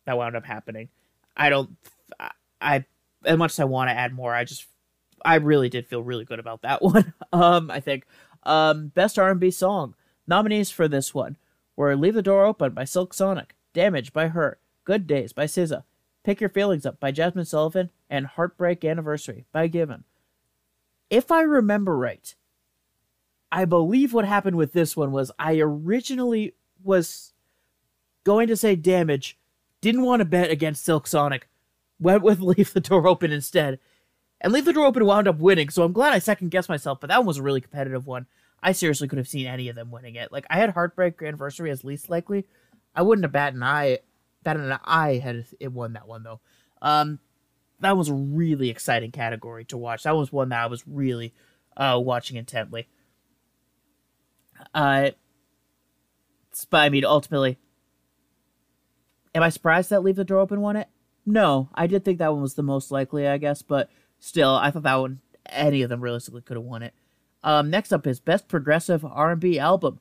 that 0.06 0.18
wound 0.18 0.36
up 0.36 0.46
happening. 0.46 0.90
I 1.38 1.50
don't. 1.50 1.78
I, 2.20 2.32
I 2.60 2.86
as 3.24 3.38
much 3.38 3.52
as 3.52 3.60
I 3.60 3.66
want 3.66 3.90
to 3.90 3.96
add 3.96 4.14
more, 4.14 4.34
I 4.34 4.44
just 4.44 4.66
I 5.26 5.36
really 5.36 5.70
did 5.70 5.88
feel 5.88 6.04
really 6.04 6.26
good 6.26 6.40
about 6.40 6.62
that 6.62 6.82
one. 6.82 7.14
um, 7.34 7.70
I 7.72 7.80
think 7.80 8.06
um, 8.44 8.88
best 8.90 9.20
R 9.20 9.32
and 9.32 9.40
B 9.40 9.52
song 9.52 9.96
nominees 10.28 10.72
for 10.72 10.88
this 10.88 11.14
one 11.14 11.38
were 11.76 11.96
"Leave 11.96 12.16
the 12.16 12.22
Door 12.22 12.46
Open" 12.46 12.74
by 12.74 12.86
Silk 12.86 13.14
Sonic, 13.14 13.56
"Damage" 13.74 14.14
by 14.14 14.26
H.E.R., 14.26 14.58
"Good 14.84 15.08
Days" 15.08 15.34
by 15.34 15.46
SZA, 15.46 15.84
"Pick 16.24 16.42
Your 16.42 16.50
Feelings 16.50 16.86
Up" 16.86 17.00
by 17.00 17.12
Jazmine 17.12 17.48
Sullivan, 17.48 17.90
and 18.10 18.28
"Heartbreak 18.28 18.84
Anniversary" 18.84 19.46
by 19.52 19.68
Giveon 19.68 20.04
if 21.10 21.32
I 21.32 21.42
remember 21.42 21.98
right, 21.98 22.36
I 23.52 23.66
believe 23.66 24.14
what 24.14 24.26
happened 24.26 24.58
with 24.58 24.74
this 24.74 24.96
one 24.96 25.12
was 25.12 25.32
I 25.40 25.60
originally 25.60 26.54
was 26.84 27.34
going 28.24 28.48
to 28.48 28.58
say 28.58 28.76
damage, 28.76 29.38
didn't 29.82 30.04
want 30.04 30.20
to 30.20 30.26
bet 30.26 30.52
against 30.52 30.86
Silk 30.86 31.08
Sonic, 31.08 31.48
went 32.00 32.22
with 32.22 32.40
Leave 32.42 32.74
the 32.74 32.80
Door 32.80 33.08
Open 33.08 33.32
instead. 33.32 33.80
And 34.42 34.54
Leave 34.54 34.66
the 34.66 34.74
Door 34.74 34.88
Open 34.88 35.06
wound 35.06 35.28
up 35.28 35.40
winning, 35.40 35.70
so 35.70 35.84
I'm 35.84 35.92
glad 35.92 36.14
I 36.14 36.20
second 36.20 36.50
guessed 36.50 36.70
myself, 36.70 37.00
but 37.02 37.08
that 37.08 37.18
one 37.18 37.28
was 37.28 37.38
a 37.38 37.44
really 37.44 37.62
competitive 37.62 38.08
one. 38.08 38.26
I 38.62 38.72
seriously 38.72 39.08
could 39.08 39.18
have 39.18 39.28
seen 39.28 39.48
any 39.48 39.70
of 39.70 39.76
them 39.76 39.92
winning 39.92 40.16
it. 40.16 40.32
Like 40.32 40.46
I 40.50 40.58
had 40.58 40.72
Heartbreak 40.72 41.22
Anniversary 41.22 41.72
as 41.72 41.84
least 41.84 42.10
likely. 42.10 42.46
I 42.96 43.02
wouldn't 43.02 43.24
have 43.24 43.32
batted 43.32 43.56
an 43.56 43.64
eye 43.64 44.00
batted 44.44 44.64
an 44.64 44.80
eye 44.86 45.18
had 45.22 45.46
it 45.60 45.72
won 45.72 45.94
that 45.94 46.08
one 46.08 46.24
though. 46.24 46.40
Um 46.82 47.20
that 47.80 47.98
was 47.98 48.10
a 48.10 48.14
really 48.14 48.70
exciting 48.70 49.12
category 49.12 49.66
to 49.66 49.78
watch. 49.78 50.04
That 50.04 50.16
was 50.16 50.32
one 50.32 50.50
that 50.50 50.64
I 50.64 50.68
was 50.68 50.84
really 50.88 51.34
uh, 51.78 52.00
watching 52.04 52.38
intently. 52.38 52.88
Uh, 54.74 55.12
but 56.70 56.82
I 56.82 56.90
mean, 56.90 57.06
ultimately, 57.06 57.58
am 59.34 59.44
I 59.44 59.50
surprised 59.50 59.90
that 59.90 60.04
Leave 60.04 60.18
the 60.18 60.26
Door 60.26 60.40
Open 60.40 60.62
won 60.62 60.76
it? 60.76 60.90
No, 61.26 61.70
I 61.74 61.88
did 61.88 62.04
think 62.04 62.20
that 62.20 62.34
one 62.34 62.42
was 62.42 62.56
the 62.56 62.64
most 62.64 62.92
likely, 62.92 63.28
I 63.28 63.38
guess, 63.38 63.62
but 63.62 63.90
still, 64.20 64.56
I 64.56 64.72
thought 64.72 64.84
that 64.84 64.96
one, 64.96 65.22
any 65.48 65.82
of 65.82 65.90
them 65.90 66.02
realistically 66.02 66.42
could 66.42 66.58
have 66.58 66.66
won 66.66 66.84
it. 66.84 66.94
Um, 67.44 67.70
next 67.70 67.94
up 67.94 68.06
is 68.06 68.20
Best 68.20 68.48
Progressive 68.48 69.06
R&B 69.06 69.60
Album. 69.60 70.00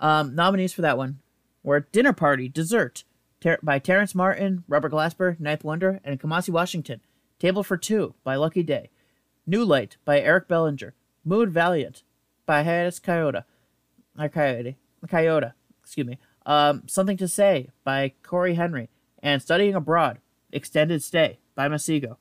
Um, 0.00 0.34
nominees 0.34 0.72
for 0.72 0.82
that 0.82 0.96
one 0.96 1.18
were 1.62 1.80
Dinner 1.80 2.12
Party, 2.12 2.48
Dessert, 2.48 3.04
Ter- 3.40 3.58
by 3.62 3.78
Terrace 3.78 4.14
Martin, 4.14 4.64
Robert 4.68 4.92
Glasper, 4.92 5.38
Ninth 5.40 5.64
Wonder, 5.64 6.00
and 6.04 6.20
Kamasi 6.20 6.50
Washington. 6.50 7.00
Table 7.38 7.62
for 7.62 7.76
Two 7.76 8.14
by 8.24 8.36
Lucky 8.36 8.62
Daye. 8.62 8.90
New 9.46 9.64
Light 9.64 9.96
by 10.04 10.20
Eric 10.20 10.48
Bellinger. 10.48 10.94
Mood 11.24 11.50
Valiant 11.50 12.02
by 12.46 12.62
Hiatus 12.62 13.00
Kaiyote. 13.00 13.44
Or 14.18 14.28
Coyote. 14.28 14.76
Kaiyote. 15.06 15.52
Excuse 15.82 16.06
me. 16.06 16.18
Um, 16.46 16.82
Something 16.86 17.16
to 17.18 17.28
Say 17.28 17.70
by 17.84 18.12
Cory 18.22 18.54
Henry. 18.54 18.88
And 19.22 19.40
Studying 19.40 19.74
Abroad. 19.74 20.18
Extended 20.52 21.02
Stay 21.02 21.38
by 21.54 21.68
Masego. 21.68 22.16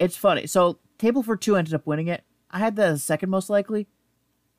It's 0.00 0.16
funny. 0.16 0.48
So 0.48 0.78
Table 0.98 1.22
for 1.22 1.36
Two 1.36 1.54
ended 1.54 1.74
up 1.74 1.86
winning 1.86 2.08
it. 2.08 2.24
I 2.50 2.58
had 2.58 2.74
the 2.74 2.96
second 2.96 3.30
most 3.30 3.50
likely, 3.50 3.86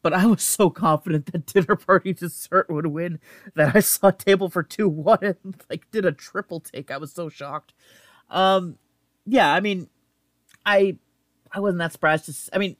but 0.02 0.14
I 0.14 0.26
was 0.28 0.44
so 0.58 0.70
confident 0.70 1.26
that 1.34 1.48
Dinner 1.48 1.76
Party 1.76 2.14
Dessert 2.14 2.70
would 2.70 2.86
win 2.88 3.20
that 3.56 3.76
I 3.76 3.82
saw 3.82 4.12
Table 4.12 4.50
for 4.50 4.64
Two 4.64 4.88
won 4.88 5.18
and 5.22 5.62
like 5.70 5.90
did 5.92 6.06
a 6.06 6.14
triple 6.14 6.62
take. 6.62 6.92
I 6.92 6.98
was 6.98 7.12
so 7.12 7.28
shocked. 7.28 7.74
Um, 8.30 8.78
yeah, 9.26 9.52
I 9.52 9.60
mean, 9.60 9.90
I 10.66 10.98
I 11.52 11.60
wasn't 11.60 11.80
that 11.80 11.92
surprised 11.92 12.26
to. 12.28 12.56
I 12.56 12.60
mean, 12.60 12.78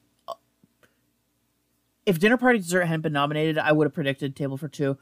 if 2.06 2.20
Dinner 2.20 2.36
Party 2.36 2.58
Dessert 2.58 2.84
hadn't 2.84 3.02
been 3.02 3.12
nominated, 3.12 3.58
I 3.58 3.72
would 3.72 3.86
have 3.86 3.94
predicted 3.94 4.36
Table 4.36 4.56
for 4.56 4.68
Two. 4.68 4.98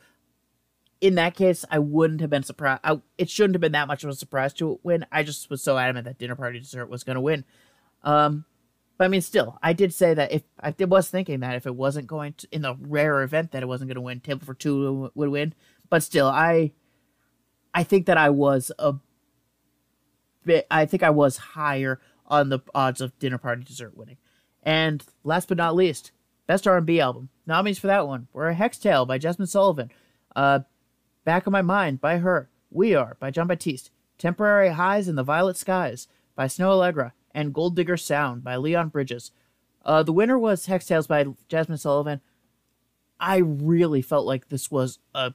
In 1.01 1.15
that 1.15 1.35
case, 1.35 1.65
I 1.71 1.79
wouldn't 1.79 2.21
have 2.21 2.31
been 2.31 2.43
surprised. 2.43 2.81
I, 2.85 3.01
it 3.17 3.31
shouldn't 3.31 3.55
have 3.55 3.61
been 3.61 3.73
that 3.73 3.89
much 3.89 4.05
of 4.05 4.11
a 4.11 4.15
surprise 4.15 4.53
to 4.55 4.79
win. 4.83 5.07
I 5.11 5.23
just 5.23 5.49
was 5.49 5.63
so 5.63 5.79
adamant 5.79 6.05
that 6.05 6.19
Dinner 6.19 6.37
Party 6.37 6.59
Dessert 6.59 6.91
was 6.91 7.05
going 7.05 7.15
to 7.15 7.21
win. 7.21 7.45
Um, 8.03 8.45
but 8.99 9.07
I 9.07 9.09
mean, 9.09 9.23
still, 9.23 9.59
I 9.63 9.73
did 9.73 9.95
say 9.95 10.13
that 10.13 10.31
if 10.31 10.43
I 10.59 10.73
did, 10.73 10.91
was 10.91 11.09
thinking 11.09 11.41
that 11.41 11.57
if 11.57 11.67
it 11.67 11.75
wasn't 11.75 12.07
going 12.07 12.35
to 12.35 12.49
in 12.53 12.61
the 12.61 12.77
rare 12.79 13.23
event 13.23 13.53
that 13.53 13.63
it 13.63 13.67
wasn't 13.67 13.89
going 13.89 13.95
to 13.95 14.03
win, 14.03 14.21
Table 14.21 14.45
for 14.45 14.53
Two 14.53 15.11
would 15.15 15.29
win. 15.31 15.55
But 15.89 16.03
still, 16.03 16.27
I 16.27 16.73
I 17.73 17.83
think 17.83 18.05
that 18.07 18.19
I 18.19 18.29
was 18.29 18.71
a 18.79 18.95
bit. 20.45 20.67
I 20.71 20.85
think 20.85 21.03
I 21.03 21.11
was 21.11 21.39
higher 21.39 21.99
on 22.27 22.49
the 22.49 22.61
odds 22.75 23.01
of 23.01 23.19
Dinner 23.19 23.39
Party 23.39 23.65
Dessert 23.65 23.97
winning. 23.97 24.19
And 24.63 25.03
last 25.25 25.49
but 25.49 25.57
not 25.57 25.75
least, 25.75 26.13
best 26.47 26.67
R&B 26.67 27.01
album. 27.01 27.29
Nominees 27.47 27.79
for 27.79 27.89
that 27.89 28.07
one 28.07 28.29
were 28.33 28.53
Hextale 28.53 29.07
by 29.07 29.19
Jazmine 29.19 29.49
Sullivan, 29.49 29.91
uh, 30.37 30.61
Back 31.25 31.47
of 31.47 31.53
My 31.53 31.63
Mind 31.63 32.01
by 32.01 32.19
her, 32.19 32.49
We 32.71 32.95
Are 32.95 33.17
by 33.21 33.31
Jon 33.31 33.47
Batiste, 33.47 33.91
Temporary 34.19 34.71
Highs 34.71 35.09
in 35.09 35.17
the 35.17 35.23
Violet 35.23 35.57
Skies 35.57 36.09
by 36.35 36.47
Snoh 36.47 36.77
Aalegra, 36.77 37.13
and 37.35 37.55
Gold 37.55 37.77
Digger 37.77 37.97
Sound 37.97 38.43
by 38.43 38.57
Leon 38.57 38.89
Bridges. 38.89 39.31
Uh, 39.85 40.03
the 40.03 40.13
winner 40.13 40.39
was 40.39 40.67
Hex 40.67 40.87
Hextales 40.87 41.09
by 41.09 41.25
Jazmine 41.49 41.79
Sullivan. 41.79 42.21
I 43.19 43.39
really 43.39 44.03
felt 44.03 44.27
like 44.27 44.49
this 44.49 44.71
was 44.71 44.99
a 45.15 45.35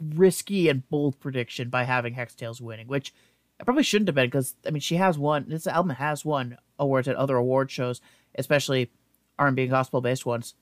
risky 0.00 0.68
and 0.68 0.88
bold 0.88 1.18
prediction 1.20 1.68
by 1.68 1.84
having 1.84 2.14
Hex 2.14 2.34
Hextales 2.34 2.60
winning, 2.60 2.86
which 2.86 3.12
I 3.60 3.64
probably 3.64 3.82
shouldn't 3.82 4.08
have 4.08 4.14
been 4.14 4.26
because 4.26 4.54
I 4.66 4.70
mean 4.70 4.80
she 4.80 4.96
has 4.96 5.18
won. 5.18 5.46
This 5.48 5.66
album 5.66 5.90
has 5.96 6.24
won 6.24 6.58
awards 6.78 7.08
at 7.08 7.16
other 7.16 7.36
award 7.36 7.70
shows, 7.70 8.00
especially 8.36 8.90
R&B 9.38 9.62
and 9.62 9.70
gospel 9.70 10.00
based 10.00 10.26
ones, 10.26 10.54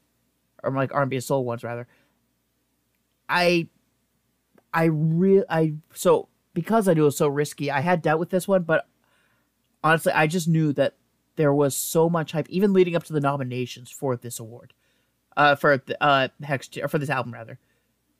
or 0.62 0.70
like 0.70 0.94
R&B 0.94 1.16
and 1.16 1.24
soul 1.24 1.44
ones 1.44 1.64
rather. 1.64 1.86
I, 3.28 3.68
I 4.74 4.84
real 4.84 5.44
I 5.48 5.74
so 5.94 6.28
because 6.52 6.88
I 6.88 6.94
knew 6.94 7.02
it 7.02 7.06
was 7.06 7.16
so 7.16 7.28
risky, 7.28 7.70
I 7.70 7.80
had 7.80 8.02
doubt 8.02 8.18
with 8.18 8.30
this 8.30 8.48
one, 8.48 8.64
but 8.64 8.86
honestly, 9.82 10.12
I 10.12 10.26
just 10.26 10.48
knew 10.48 10.72
that 10.74 10.96
there 11.36 11.54
was 11.54 11.76
so 11.76 12.10
much 12.10 12.32
hype, 12.32 12.48
even 12.50 12.72
leading 12.72 12.96
up 12.96 13.04
to 13.04 13.12
the 13.12 13.20
nominations 13.20 13.90
for 13.90 14.16
this 14.16 14.38
award, 14.38 14.74
uh, 15.36 15.54
for 15.54 15.78
the 15.78 16.02
uh 16.02 16.28
Hex 16.42 16.68
or 16.76 16.88
for 16.88 16.98
this 16.98 17.08
album 17.08 17.32
rather. 17.32 17.58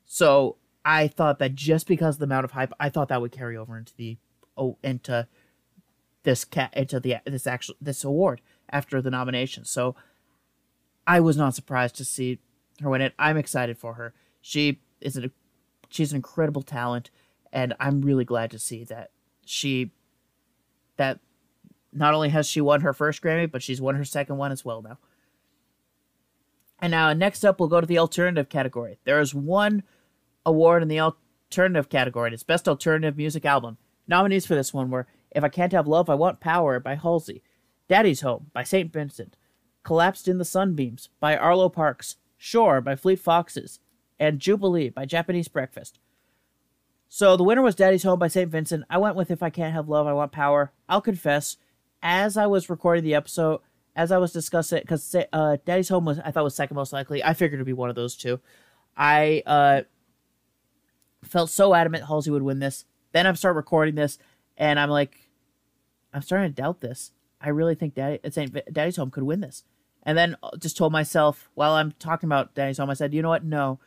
So 0.05 0.57
I 0.85 1.07
thought 1.09 1.39
that 1.39 1.55
just 1.55 1.87
because 1.87 2.15
of 2.15 2.19
the 2.19 2.25
amount 2.25 2.45
of 2.45 2.51
hype, 2.51 2.73
I 2.79 2.89
thought 2.89 3.09
that 3.09 3.21
would 3.21 3.31
carry 3.33 3.57
over 3.57 3.77
into 3.77 3.93
the 3.95 4.17
oh 4.57 4.77
into 4.81 5.27
this 6.23 6.45
cat 6.45 6.73
into 6.73 7.01
the 7.01 7.17
this 7.25 7.47
actual 7.47 7.75
this 7.81 8.03
award 8.05 8.41
after 8.69 9.01
the 9.01 9.11
nomination. 9.11 9.65
So 9.65 9.95
I 11.05 11.19
was 11.19 11.35
not 11.35 11.53
surprised 11.53 11.95
to 11.97 12.05
see 12.05 12.39
her 12.81 12.89
win 12.89 13.01
it. 13.01 13.13
I'm 13.19 13.37
excited 13.37 13.77
for 13.77 13.95
her. 13.95 14.13
She 14.41 14.79
is 15.01 15.17
a 15.17 15.31
she's 15.95 16.11
an 16.11 16.17
incredible 16.17 16.61
talent, 16.61 17.09
and 17.51 17.73
I'm 17.79 18.01
really 18.01 18.25
glad 18.25 18.51
to 18.51 18.59
see 18.59 18.83
that 18.85 19.11
she 19.45 19.91
that 20.97 21.19
not 21.91 22.13
only 22.13 22.29
has 22.29 22.47
she 22.47 22.61
won 22.61 22.81
her 22.81 22.93
first 22.93 23.21
Grammy, 23.21 23.49
but 23.49 23.63
she's 23.63 23.81
won 23.81 23.95
her 23.95 24.05
second 24.05 24.37
one 24.37 24.51
as 24.51 24.65
well 24.65 24.81
now. 24.81 24.97
And 26.79 26.91
now 26.91 27.13
next 27.13 27.43
up, 27.45 27.59
we'll 27.59 27.69
go 27.69 27.81
to 27.81 27.87
the 27.87 27.97
alternative 27.97 28.49
category. 28.49 28.99
There 29.05 29.19
is 29.19 29.33
one 29.33 29.83
award 30.45 30.81
in 30.81 30.89
the 30.89 30.99
alternative 30.99 31.89
category. 31.89 32.33
It's 32.33 32.43
Best 32.43 32.67
Alternative 32.67 33.15
Music 33.15 33.45
Album. 33.45 33.77
Nominees 34.07 34.45
for 34.45 34.55
this 34.55 34.73
one 34.73 34.91
were 34.91 35.07
If 35.31 35.43
I 35.43 35.49
Can't 35.49 35.71
Have 35.71 35.87
Love, 35.87 36.09
I 36.09 36.15
Want 36.15 36.41
Power 36.41 36.79
by 36.79 36.95
Halsey, 36.95 37.41
Daddy's 37.87 38.21
Home 38.21 38.47
by 38.53 38.63
St. 38.63 38.91
Vincent, 38.91 39.37
Collapsed 39.83 40.27
in 40.27 40.37
the 40.37 40.45
Sunbeams 40.45 41.09
by 41.19 41.37
Arlo 41.37 41.69
Parks, 41.69 42.17
Shore 42.37 42.81
by 42.81 42.95
Fleet 42.95 43.19
Foxes, 43.19 43.79
and 44.19 44.39
Jubilee 44.39 44.89
by 44.89 45.05
Japanese 45.05 45.47
Breakfast. 45.47 45.99
So 47.07 47.37
the 47.37 47.43
winner 47.43 47.61
was 47.61 47.75
Daddy's 47.75 48.03
Home 48.03 48.19
by 48.19 48.27
St. 48.27 48.49
Vincent. 48.49 48.83
I 48.89 48.97
went 48.97 49.15
with 49.15 49.31
If 49.31 49.43
I 49.43 49.49
Can't 49.49 49.73
Have 49.73 49.87
Love, 49.87 50.07
I 50.07 50.13
Want 50.13 50.31
Power. 50.31 50.71
I'll 50.89 51.01
confess, 51.01 51.57
as 52.01 52.35
I 52.35 52.47
was 52.47 52.69
recording 52.69 53.03
the 53.03 53.15
episode, 53.15 53.61
as 53.95 54.11
I 54.11 54.17
was 54.17 54.33
discussing, 54.33 54.79
it, 54.79 54.81
because 54.81 55.15
uh, 55.31 55.57
Daddy's 55.65 55.89
Home 55.89 56.05
was 56.05 56.19
I 56.19 56.31
thought 56.31 56.43
was 56.43 56.55
second 56.55 56.75
most 56.75 56.91
likely. 56.91 57.23
I 57.23 57.33
figured 57.33 57.57
it'd 57.57 57.65
be 57.65 57.73
one 57.73 57.89
of 57.89 57.95
those 57.95 58.15
two. 58.15 58.39
I 58.97 59.43
uh, 59.45 59.81
felt 61.23 61.49
so 61.49 61.73
adamant 61.73 62.05
Halsey 62.05 62.31
would 62.31 62.43
win 62.43 62.59
this. 62.59 62.85
Then 63.13 63.27
I 63.27 63.33
start 63.33 63.55
recording 63.55 63.95
this, 63.95 64.17
and 64.57 64.79
I'm 64.79 64.89
like, 64.89 65.29
I'm 66.13 66.21
starting 66.21 66.53
to 66.53 66.61
doubt 66.61 66.81
this. 66.81 67.11
I 67.39 67.49
really 67.49 67.75
think 67.75 67.93
Daddy 67.93 68.19
St. 68.29 68.73
Daddy's 68.73 68.97
Home 68.97 69.11
could 69.11 69.23
win 69.23 69.39
this, 69.39 69.63
And 70.03 70.17
then 70.17 70.35
uh, 70.43 70.57
just 70.57 70.75
told 70.75 70.91
myself 70.91 71.49
while 71.53 71.73
I'm 71.73 71.93
talking 71.93 72.27
about 72.27 72.55
Daddy's 72.55 72.77
Home, 72.77 72.89
I 72.89 72.93
said, 72.93 73.13
you 73.13 73.21
know 73.21 73.29
what? 73.29 73.45
No, 73.45 73.79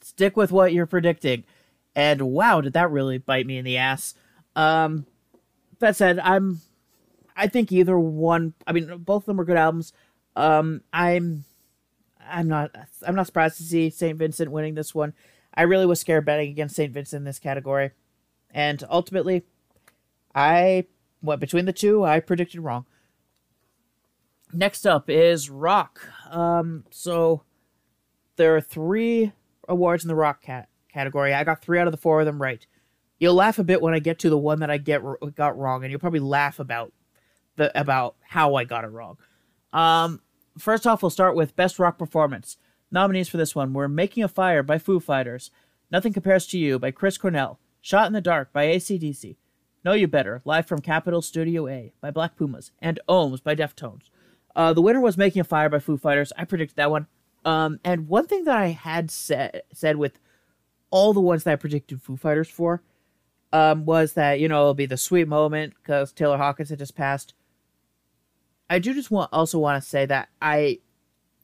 stick 0.00 0.36
with 0.36 0.52
what 0.52 0.72
you're 0.72 0.86
predicting. 0.86 1.44
And 1.94 2.22
wow, 2.22 2.60
did 2.60 2.74
that 2.74 2.90
really 2.90 3.18
bite 3.18 3.46
me 3.46 3.58
in 3.58 3.64
the 3.64 3.78
ass. 3.78 4.14
Um, 4.54 5.06
that 5.78 5.96
said, 5.96 6.18
I'm, 6.18 6.60
I 7.36 7.46
think 7.46 7.72
either 7.72 7.98
one. 7.98 8.54
I 8.66 8.72
mean, 8.72 8.98
both 8.98 9.22
of 9.22 9.26
them 9.26 9.36
were 9.36 9.44
good 9.44 9.56
albums. 9.56 9.92
Um, 10.34 10.82
I'm, 10.92 11.44
I'm 12.28 12.48
not, 12.48 12.74
I'm 13.06 13.14
not 13.14 13.26
surprised 13.26 13.56
to 13.58 13.62
see 13.62 13.90
Saint 13.90 14.18
Vincent 14.18 14.50
winning 14.50 14.74
this 14.74 14.94
one. 14.94 15.14
I 15.54 15.62
really 15.62 15.86
was 15.86 16.00
scared 16.00 16.26
betting 16.26 16.50
against 16.50 16.76
Saint 16.76 16.92
Vincent 16.92 17.20
in 17.20 17.24
this 17.24 17.38
category, 17.38 17.92
and 18.50 18.84
ultimately, 18.90 19.44
I 20.34 20.84
went 21.22 21.40
between 21.40 21.64
the 21.64 21.72
two, 21.72 22.04
I 22.04 22.20
predicted 22.20 22.60
wrong. 22.60 22.84
Next 24.52 24.86
up 24.86 25.08
is 25.08 25.48
rock. 25.48 26.00
Um, 26.30 26.84
so 26.90 27.42
there 28.36 28.54
are 28.54 28.60
three 28.60 29.32
awards 29.68 30.04
in 30.04 30.08
the 30.08 30.14
rock 30.14 30.42
cat 30.42 30.68
category. 30.92 31.34
I 31.34 31.44
got 31.44 31.62
three 31.62 31.78
out 31.78 31.86
of 31.86 31.92
the 31.92 31.98
four 31.98 32.20
of 32.20 32.26
them 32.26 32.40
right. 32.40 32.66
You'll 33.18 33.34
laugh 33.34 33.58
a 33.58 33.64
bit 33.64 33.80
when 33.80 33.94
I 33.94 33.98
get 33.98 34.18
to 34.20 34.30
the 34.30 34.38
one 34.38 34.60
that 34.60 34.70
I 34.70 34.78
get 34.78 35.02
got 35.34 35.58
wrong, 35.58 35.82
and 35.82 35.90
you'll 35.90 36.00
probably 36.00 36.20
laugh 36.20 36.58
about 36.58 36.92
the 37.56 37.78
about 37.78 38.16
how 38.20 38.54
I 38.54 38.64
got 38.64 38.84
it 38.84 38.88
wrong. 38.88 39.16
Um, 39.72 40.20
first 40.58 40.86
off, 40.86 41.02
we'll 41.02 41.10
start 41.10 41.34
with 41.34 41.56
best 41.56 41.78
rock 41.78 41.98
performance. 41.98 42.58
Nominees 42.90 43.28
for 43.28 43.36
this 43.36 43.54
one 43.54 43.72
were 43.72 43.88
"Making 43.88 44.24
a 44.24 44.28
Fire" 44.28 44.62
by 44.62 44.78
Foo 44.78 45.00
Fighters, 45.00 45.50
"Nothing 45.90 46.12
Compares 46.12 46.46
to 46.48 46.58
You" 46.58 46.78
by 46.78 46.90
Chris 46.90 47.18
Cornell, 47.18 47.58
"Shot 47.80 48.06
in 48.06 48.12
the 48.12 48.20
Dark" 48.20 48.52
by 48.52 48.66
ACDC, 48.66 49.36
"Know 49.84 49.94
You 49.94 50.08
Better" 50.08 50.42
live 50.44 50.66
from 50.66 50.80
Capitol 50.80 51.22
Studio 51.22 51.66
A 51.68 51.92
by 52.00 52.10
Black 52.10 52.36
Pumas, 52.36 52.70
and 52.80 53.00
"Ohms" 53.08 53.42
by 53.42 53.54
Deftones. 53.54 54.10
Uh, 54.54 54.72
the 54.72 54.82
winner 54.82 55.00
was 55.00 55.18
"Making 55.18 55.40
a 55.40 55.44
Fire" 55.44 55.68
by 55.68 55.78
Foo 55.78 55.96
Fighters. 55.96 56.32
I 56.36 56.44
predicted 56.44 56.76
that 56.76 56.90
one. 56.90 57.06
Um, 57.46 57.78
and 57.84 58.08
one 58.08 58.26
thing 58.26 58.44
that 58.44 58.56
I 58.58 58.68
had 58.68 59.10
said 59.10 59.62
said 59.72 59.96
with 59.96 60.18
all 60.90 61.12
the 61.12 61.20
ones 61.20 61.44
that 61.44 61.52
I 61.52 61.56
predicted 61.56 62.02
Foo 62.02 62.16
Fighters 62.16 62.48
for 62.48 62.82
um, 63.52 63.84
was 63.86 64.14
that 64.14 64.40
you 64.40 64.48
know 64.48 64.62
it'll 64.62 64.74
be 64.74 64.84
the 64.84 64.96
sweet 64.96 65.28
moment 65.28 65.74
because 65.76 66.12
Taylor 66.12 66.36
Hawkins 66.36 66.70
had 66.70 66.80
just 66.80 66.96
passed. 66.96 67.34
I 68.68 68.80
do 68.80 68.92
just 68.92 69.12
want 69.12 69.32
also 69.32 69.60
want 69.60 69.80
to 69.80 69.88
say 69.88 70.06
that 70.06 70.28
I 70.42 70.80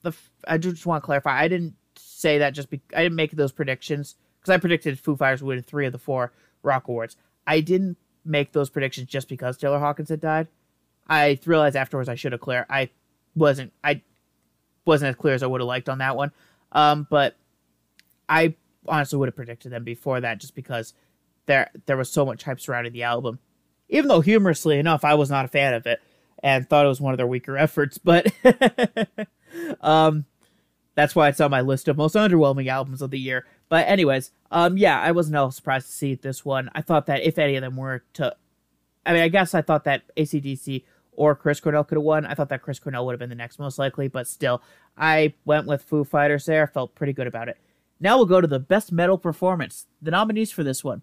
the 0.02 0.12
I 0.46 0.56
do 0.56 0.72
just 0.72 0.86
want 0.86 1.02
to 1.02 1.06
clarify. 1.06 1.40
I 1.40 1.46
didn't 1.46 1.76
say 1.96 2.38
that 2.38 2.50
just 2.50 2.68
be 2.68 2.80
I 2.94 3.04
didn't 3.04 3.16
make 3.16 3.30
those 3.30 3.52
predictions 3.52 4.16
because 4.40 4.52
I 4.52 4.58
predicted 4.58 4.98
Foo 4.98 5.14
Fighters 5.14 5.40
would 5.40 5.54
win 5.56 5.62
three 5.62 5.86
of 5.86 5.92
the 5.92 5.98
four 5.98 6.32
Rock 6.64 6.88
Awards. 6.88 7.16
I 7.46 7.60
didn't 7.60 7.96
make 8.24 8.52
those 8.52 8.70
predictions 8.70 9.06
just 9.08 9.28
because 9.28 9.56
Taylor 9.56 9.78
Hawkins 9.78 10.08
had 10.08 10.20
died. 10.20 10.48
I 11.08 11.38
realized 11.46 11.76
afterwards 11.76 12.08
I 12.08 12.16
should 12.16 12.32
have 12.32 12.40
clear. 12.40 12.66
I 12.68 12.90
wasn't 13.36 13.72
I 13.84 14.02
wasn't 14.84 15.10
as 15.10 15.16
clear 15.16 15.34
as 15.34 15.42
I 15.42 15.46
would 15.46 15.60
have 15.60 15.68
liked 15.68 15.88
on 15.88 15.98
that 15.98 16.16
one. 16.16 16.32
Um, 16.72 17.06
but 17.08 17.36
I 18.28 18.54
honestly 18.86 19.18
would 19.18 19.28
have 19.28 19.36
predicted 19.36 19.72
them 19.72 19.84
before 19.84 20.20
that 20.20 20.38
just 20.38 20.54
because 20.54 20.94
there 21.46 21.70
there 21.86 21.96
was 21.96 22.10
so 22.10 22.24
much 22.24 22.44
hype 22.44 22.60
surrounding 22.60 22.92
the 22.92 23.02
album. 23.02 23.38
Even 23.88 24.08
though 24.08 24.20
humorously 24.20 24.78
enough, 24.78 25.04
I 25.04 25.14
was 25.14 25.30
not 25.30 25.44
a 25.44 25.48
fan 25.48 25.74
of 25.74 25.86
it 25.86 26.00
and 26.42 26.68
thought 26.68 26.84
it 26.84 26.88
was 26.88 27.00
one 27.00 27.12
of 27.12 27.18
their 27.18 27.26
weaker 27.26 27.56
efforts, 27.56 27.98
but 27.98 28.32
um 29.80 30.24
that's 30.94 31.14
why 31.14 31.28
it's 31.28 31.40
on 31.40 31.50
my 31.50 31.60
list 31.62 31.88
of 31.88 31.96
most 31.96 32.16
underwhelming 32.16 32.68
albums 32.68 33.02
of 33.02 33.10
the 33.10 33.18
year. 33.18 33.46
But 33.68 33.88
anyways, 33.88 34.30
um 34.50 34.76
yeah, 34.76 35.00
I 35.00 35.12
wasn't 35.12 35.36
all 35.36 35.50
surprised 35.50 35.86
to 35.86 35.92
see 35.92 36.14
this 36.14 36.44
one. 36.44 36.70
I 36.74 36.80
thought 36.80 37.06
that 37.06 37.22
if 37.22 37.38
any 37.38 37.56
of 37.56 37.62
them 37.62 37.76
were 37.76 38.02
to 38.14 38.34
I 39.04 39.12
mean, 39.12 39.22
I 39.22 39.28
guess 39.28 39.54
I 39.54 39.62
thought 39.62 39.84
that 39.84 40.02
ACDC 40.16 40.84
or 41.12 41.34
Chris 41.34 41.60
Cornell 41.60 41.84
could 41.84 41.96
have 41.96 42.04
won. 42.04 42.26
I 42.26 42.34
thought 42.34 42.48
that 42.48 42.62
Chris 42.62 42.78
Cornell 42.78 43.06
would 43.06 43.12
have 43.12 43.20
been 43.20 43.28
the 43.28 43.34
next 43.34 43.58
most 43.58 43.78
likely, 43.78 44.08
but 44.08 44.26
still, 44.26 44.62
I 44.96 45.34
went 45.44 45.66
with 45.66 45.82
Foo 45.82 46.04
Fighters 46.04 46.46
there. 46.46 46.66
Felt 46.66 46.94
pretty 46.94 47.12
good 47.12 47.26
about 47.26 47.48
it. 47.48 47.58
Now 48.00 48.16
we'll 48.16 48.26
go 48.26 48.40
to 48.40 48.48
the 48.48 48.58
best 48.58 48.90
metal 48.90 49.18
performance. 49.18 49.86
The 50.00 50.10
nominees 50.10 50.50
for 50.50 50.64
this 50.64 50.82
one 50.82 51.02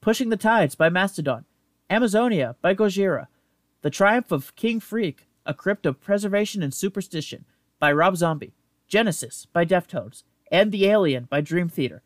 Pushing 0.00 0.30
the 0.30 0.36
Tides 0.36 0.74
by 0.74 0.88
Mastodon, 0.88 1.44
Amazonia 1.90 2.56
by 2.60 2.74
Gojira, 2.74 3.26
The 3.82 3.90
Triumph 3.90 4.32
of 4.32 4.54
King 4.56 4.80
Freak, 4.80 5.28
A 5.46 5.54
Crypt 5.54 5.86
of 5.86 6.00
Preservation 6.00 6.62
and 6.62 6.74
Superstition 6.74 7.44
by 7.78 7.92
Rob 7.92 8.16
Zombie, 8.16 8.54
Genesis 8.88 9.46
by 9.52 9.64
Deftones, 9.64 10.24
and 10.50 10.72
The 10.72 10.86
Alien 10.86 11.24
by 11.24 11.40
Dream 11.40 11.68
Theater. 11.68 12.02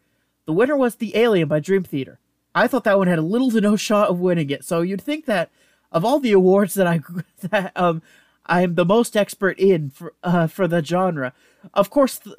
The 0.46 0.52
winner 0.52 0.76
was 0.76 0.96
The 0.96 1.16
Alien 1.16 1.48
by 1.48 1.60
Dream 1.60 1.84
Theater. 1.84 2.18
I 2.54 2.66
thought 2.66 2.84
that 2.84 2.98
one 2.98 3.08
had 3.08 3.18
a 3.18 3.22
little 3.22 3.50
to 3.52 3.60
no 3.60 3.76
shot 3.76 4.08
of 4.08 4.20
winning 4.20 4.50
it, 4.50 4.64
so 4.64 4.82
you'd 4.82 5.00
think 5.00 5.24
that 5.26 5.50
of 5.92 6.04
all 6.04 6.18
the 6.18 6.32
awards 6.32 6.74
that 6.74 6.86
I 6.86 7.00
that 7.42 7.72
um 7.76 8.02
I'm 8.46 8.74
the 8.74 8.84
most 8.84 9.16
expert 9.16 9.58
in 9.58 9.90
for 9.90 10.14
uh 10.24 10.46
for 10.46 10.66
the 10.66 10.84
genre, 10.84 11.32
of 11.74 11.90
course. 11.90 12.18
Th- 12.18 12.36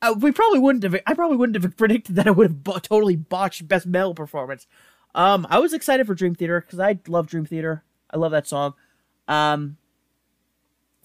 uh, 0.00 0.14
we 0.16 0.30
probably 0.30 0.60
wouldn't 0.60 0.84
have. 0.84 0.94
I 1.08 1.14
probably 1.14 1.36
wouldn't 1.36 1.60
have 1.60 1.76
predicted 1.76 2.14
that 2.16 2.28
I 2.28 2.30
would 2.30 2.46
have 2.46 2.64
bo- 2.64 2.78
totally 2.78 3.16
botched 3.16 3.66
best 3.66 3.84
metal 3.84 4.14
performance. 4.14 4.66
Um, 5.14 5.44
I 5.50 5.58
was 5.58 5.72
excited 5.72 6.06
for 6.06 6.14
Dream 6.14 6.36
Theater 6.36 6.60
because 6.60 6.78
I 6.78 7.00
love 7.08 7.26
Dream 7.26 7.44
Theater. 7.44 7.82
I 8.08 8.16
love 8.16 8.30
that 8.30 8.46
song. 8.46 8.74
Um, 9.26 9.76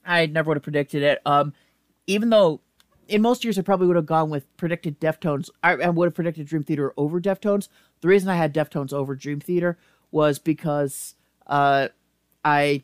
I 0.05 0.27
never 0.27 0.49
would 0.49 0.57
have 0.57 0.63
predicted 0.63 1.01
it. 1.01 1.21
Um, 1.25 1.53
even 2.05 2.29
though 2.29 2.61
in 3.07 3.21
most 3.21 3.43
years 3.43 3.57
I 3.57 3.61
probably 3.61 3.87
would 3.87 3.95
have 3.95 4.05
gone 4.05 4.29
with 4.29 4.55
predicted 4.57 4.99
Deftones. 4.99 5.49
I, 5.61 5.73
I 5.73 5.89
would 5.89 6.05
have 6.07 6.15
predicted 6.15 6.47
Dream 6.47 6.63
Theater 6.63 6.93
over 6.97 7.19
Deftones. 7.19 7.67
The 8.01 8.07
reason 8.07 8.29
I 8.29 8.35
had 8.35 8.53
Deftones 8.53 8.93
over 8.93 9.15
Dream 9.15 9.39
Theater 9.39 9.77
was 10.11 10.39
because 10.39 11.15
uh, 11.47 11.89
I 12.43 12.83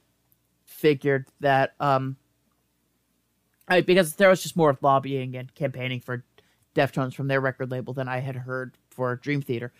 figured 0.65 1.27
that 1.39 1.73
um, 1.79 2.17
I, 3.67 3.81
because 3.81 4.15
there 4.15 4.29
was 4.29 4.41
just 4.41 4.55
more 4.55 4.77
lobbying 4.81 5.35
and 5.35 5.53
campaigning 5.53 5.99
for 5.99 6.23
Deftones 6.75 7.13
from 7.13 7.27
their 7.27 7.41
record 7.41 7.71
label 7.71 7.93
than 7.93 8.07
I 8.07 8.19
had 8.19 8.35
heard 8.35 8.77
for 8.89 9.15
Dream 9.15 9.41
Theater. 9.41 9.73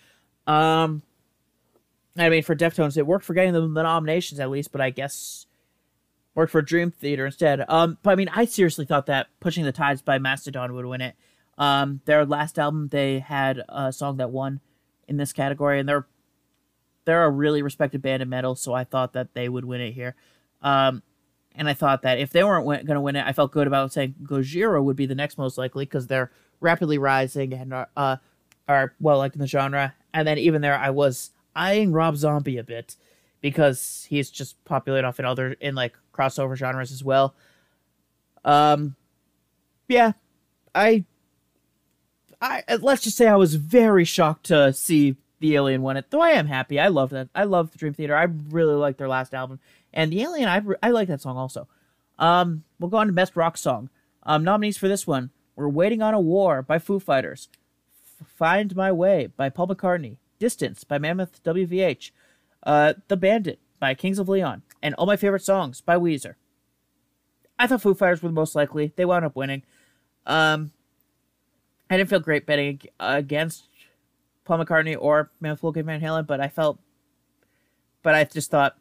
Um, 0.47 1.03
I 2.17 2.29
mean, 2.29 2.43
for 2.43 2.55
Deftones, 2.55 2.97
it 2.97 3.07
worked 3.07 3.25
for 3.25 3.33
getting 3.33 3.53
them 3.53 3.73
the 3.73 3.83
nominations 3.83 4.39
at 4.39 4.49
least, 4.49 4.71
but 4.71 4.81
I 4.81 4.89
guess 4.89 5.45
worked 6.35 6.51
for 6.51 6.61
Dream 6.61 6.91
Theater 6.91 7.25
instead. 7.25 7.63
Um, 7.67 7.97
but 8.03 8.11
I 8.11 8.15
mean, 8.15 8.29
I 8.29 8.45
seriously 8.45 8.85
thought 8.85 9.05
that 9.07 9.27
Pushing 9.39 9.63
the 9.63 9.71
Tides 9.71 10.01
by 10.01 10.19
Mastodon 10.19 10.73
would 10.73 10.85
win 10.85 11.01
it. 11.01 11.15
Um, 11.57 12.01
their 12.05 12.25
last 12.25 12.57
album, 12.57 12.87
they 12.87 13.19
had 13.19 13.61
a 13.67 13.91
song 13.91 14.17
that 14.17 14.31
won 14.31 14.61
in 15.07 15.17
this 15.17 15.33
category, 15.33 15.79
and 15.79 15.87
they're 15.87 16.07
they're 17.09 17.25
a 17.25 17.29
really 17.31 17.63
respected 17.63 18.03
band 18.03 18.21
in 18.21 18.29
metal, 18.29 18.55
so 18.55 18.71
I 18.71 18.83
thought 18.83 19.13
that 19.13 19.33
they 19.33 19.49
would 19.49 19.65
win 19.65 19.81
it 19.81 19.93
here. 19.93 20.15
Um, 20.61 21.01
and 21.55 21.67
I 21.67 21.73
thought 21.73 22.03
that 22.03 22.19
if 22.19 22.29
they 22.29 22.43
weren't 22.43 22.65
going 22.65 22.85
to 22.85 23.01
win 23.01 23.15
it, 23.15 23.25
I 23.25 23.33
felt 23.33 23.51
good 23.51 23.65
about 23.65 23.91
saying 23.91 24.13
Gojira 24.21 24.83
would 24.83 24.95
be 24.95 25.07
the 25.07 25.15
next 25.15 25.39
most 25.39 25.57
likely 25.57 25.85
because 25.85 26.05
they're 26.05 26.31
rapidly 26.59 26.99
rising 26.99 27.51
and 27.53 27.73
are, 27.73 27.89
uh, 27.97 28.17
are 28.67 28.93
well 28.99 29.17
liked 29.17 29.33
in 29.33 29.41
the 29.41 29.47
genre. 29.47 29.95
And 30.13 30.27
then 30.27 30.37
even 30.37 30.61
there, 30.61 30.77
I 30.77 30.91
was 30.91 31.31
eyeing 31.55 31.93
Rob 31.93 32.15
Zombie 32.15 32.59
a 32.59 32.63
bit 32.63 32.95
because 33.41 34.05
he's 34.07 34.29
just 34.29 34.63
popular 34.63 34.99
enough 34.99 35.19
in 35.19 35.25
other 35.25 35.53
in 35.53 35.73
like 35.73 35.97
crossover 36.13 36.55
genres 36.55 36.91
as 36.91 37.03
well. 37.03 37.33
Um, 38.45 38.95
yeah, 39.87 40.11
I, 40.75 41.05
I 42.39 42.63
let's 42.79 43.01
just 43.01 43.17
say 43.17 43.27
I 43.27 43.35
was 43.35 43.55
very 43.55 44.05
shocked 44.05 44.45
to 44.45 44.71
see 44.73 45.15
the 45.39 45.55
Alien 45.55 45.81
win 45.81 45.97
it. 45.97 46.05
Though 46.09 46.21
I 46.21 46.31
am 46.31 46.47
happy. 46.47 46.79
I 46.79 46.87
love 46.87 47.11
that. 47.11 47.29
I 47.33 47.43
love 47.43 47.71
the 47.71 47.77
Dream 47.77 47.93
Theater. 47.93 48.15
I 48.15 48.27
really 48.49 48.75
like 48.75 48.97
their 48.97 49.07
last 49.07 49.33
album. 49.33 49.59
And 49.93 50.11
The 50.11 50.21
Alien, 50.21 50.47
I, 50.47 50.61
I 50.85 50.91
like 50.91 51.07
that 51.07 51.21
song 51.21 51.37
also. 51.37 51.67
Um, 52.17 52.63
we'll 52.79 52.89
go 52.89 52.97
on 52.97 53.07
to 53.07 53.13
Best 53.13 53.35
Rock 53.35 53.57
Song. 53.57 53.89
Um, 54.23 54.43
nominees 54.43 54.77
for 54.77 54.87
this 54.87 55.07
one 55.07 55.31
were 55.55 55.69
Waiting 55.69 56.01
on 56.01 56.13
a 56.13 56.19
War 56.19 56.61
by 56.61 56.77
Foo 56.77 56.99
Fighters, 56.99 57.49
Find 58.25 58.75
My 58.75 58.91
Way 58.91 59.27
by 59.27 59.49
Paul 59.49 59.67
McCartney, 59.67 60.17
Distance 60.37 60.83
by 60.83 60.97
Mammoth 60.97 61.41
WVH, 61.43 62.11
uh, 62.63 62.93
The 63.07 63.17
Bandit 63.17 63.59
by 63.79 63.93
Kings 63.93 64.19
of 64.19 64.29
Leon, 64.29 64.61
and 64.83 64.93
All 64.95 65.05
My 65.05 65.15
Favorite 65.15 65.43
Songs 65.43 65.81
by 65.81 65.95
Weezer. 65.95 66.35
I 67.57 67.67
thought 67.67 67.81
Foo 67.81 67.93
Fighters 67.93 68.21
were 68.21 68.29
the 68.29 68.33
most 68.33 68.55
likely. 68.55 68.93
They 68.95 69.05
wound 69.05 69.25
up 69.25 69.35
winning. 69.35 69.63
Um, 70.25 70.71
I 71.89 71.97
didn't 71.97 72.09
feel 72.09 72.19
great 72.19 72.45
betting 72.45 72.81
against 72.99 73.68
Paul 74.49 74.65
McCartney 74.65 74.97
or 74.99 75.29
Wolfgang 75.39 75.85
Van 75.85 76.01
Halen, 76.01 76.25
but 76.25 76.41
I 76.41 76.47
felt, 76.47 76.79
but 78.01 78.15
I 78.15 78.23
just 78.23 78.49
thought 78.49 78.75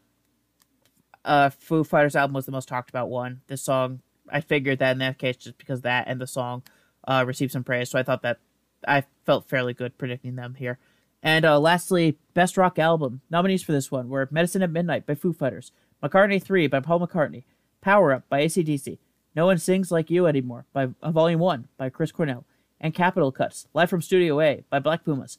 uh, 1.27 1.51
Foo 1.51 1.85
Fighters 1.85 2.17
album 2.17 2.33
was 2.33 2.47
the 2.47 2.53
most 2.53 2.69
talked 2.69 2.89
about 2.89 3.11
one. 3.11 3.43
This 3.49 3.61
song, 3.61 4.01
I 4.33 4.41
figured 4.41 4.79
that 4.79 4.93
in 4.93 4.99
that 5.01 5.19
case, 5.19 5.37
just 5.37 5.59
because 5.59 5.83
that 5.83 6.07
and 6.09 6.19
the 6.19 6.27
song 6.27 6.63
uh, 7.07 7.23
received 7.27 7.53
some 7.53 7.65
praise, 7.65 7.91
so 7.91 7.99
I 7.99 8.03
thought 8.03 8.23
that 8.23 8.39
I 8.87 9.05
felt 9.27 9.47
fairly 9.47 9.75
good 9.75 9.99
predicting 9.99 10.37
them 10.37 10.55
here. 10.55 10.79
And 11.23 11.45
uh, 11.45 11.61
lastly, 11.61 12.17
Best 12.33 12.57
Rock 12.57 12.79
Album. 12.79 13.21
Nominees 13.29 13.63
for 13.63 13.73
this 13.73 13.91
one 13.91 14.09
were 14.09 14.27
Medicine 14.31 14.63
at 14.63 14.71
Midnight 14.71 15.05
by 15.05 15.17
Foo 15.17 15.35
Fighters, 15.35 15.71
McCartney 16.03 16.43
3 16.43 16.67
by 16.69 16.81
Paul 16.81 17.01
McCartney, 17.01 17.45
Power 17.83 18.15
Up 18.15 18.27
by 18.31 18.43
ACDC, 18.43 18.97
No 19.37 19.45
One 19.45 19.59
Sings 19.59 19.93
Like 19.93 20.09
You 20.09 20.27
Anymore 20.27 20.65
by 20.73 20.89
uh, 21.03 21.11
Volume 21.11 21.41
1 21.41 21.69
by 21.77 21.91
Chris 21.91 22.11
Cornell, 22.11 22.47
and 22.81 22.95
"Capitol 22.95 23.33
Cuts, 23.33 23.67
Live 23.75 23.91
from 23.91 24.01
Studio 24.01 24.41
A 24.41 24.65
by 24.71 24.79
Black 24.79 25.05
Pumas. 25.05 25.37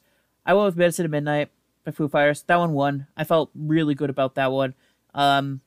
I 0.50 0.52
went 0.52 0.66
with 0.66 0.76
Medicine 0.76 1.04
at 1.04 1.12
Midnight 1.12 1.48
by 1.84 1.92
Foo 1.92 2.08
Fighters. 2.08 2.42
That 2.42 2.58
one 2.58 2.72
won. 2.72 3.06
I 3.16 3.22
felt 3.22 3.52
really 3.54 3.94
good 3.94 4.10
about 4.10 4.34
that 4.34 4.50
one. 4.50 4.74
Um, 5.14 5.60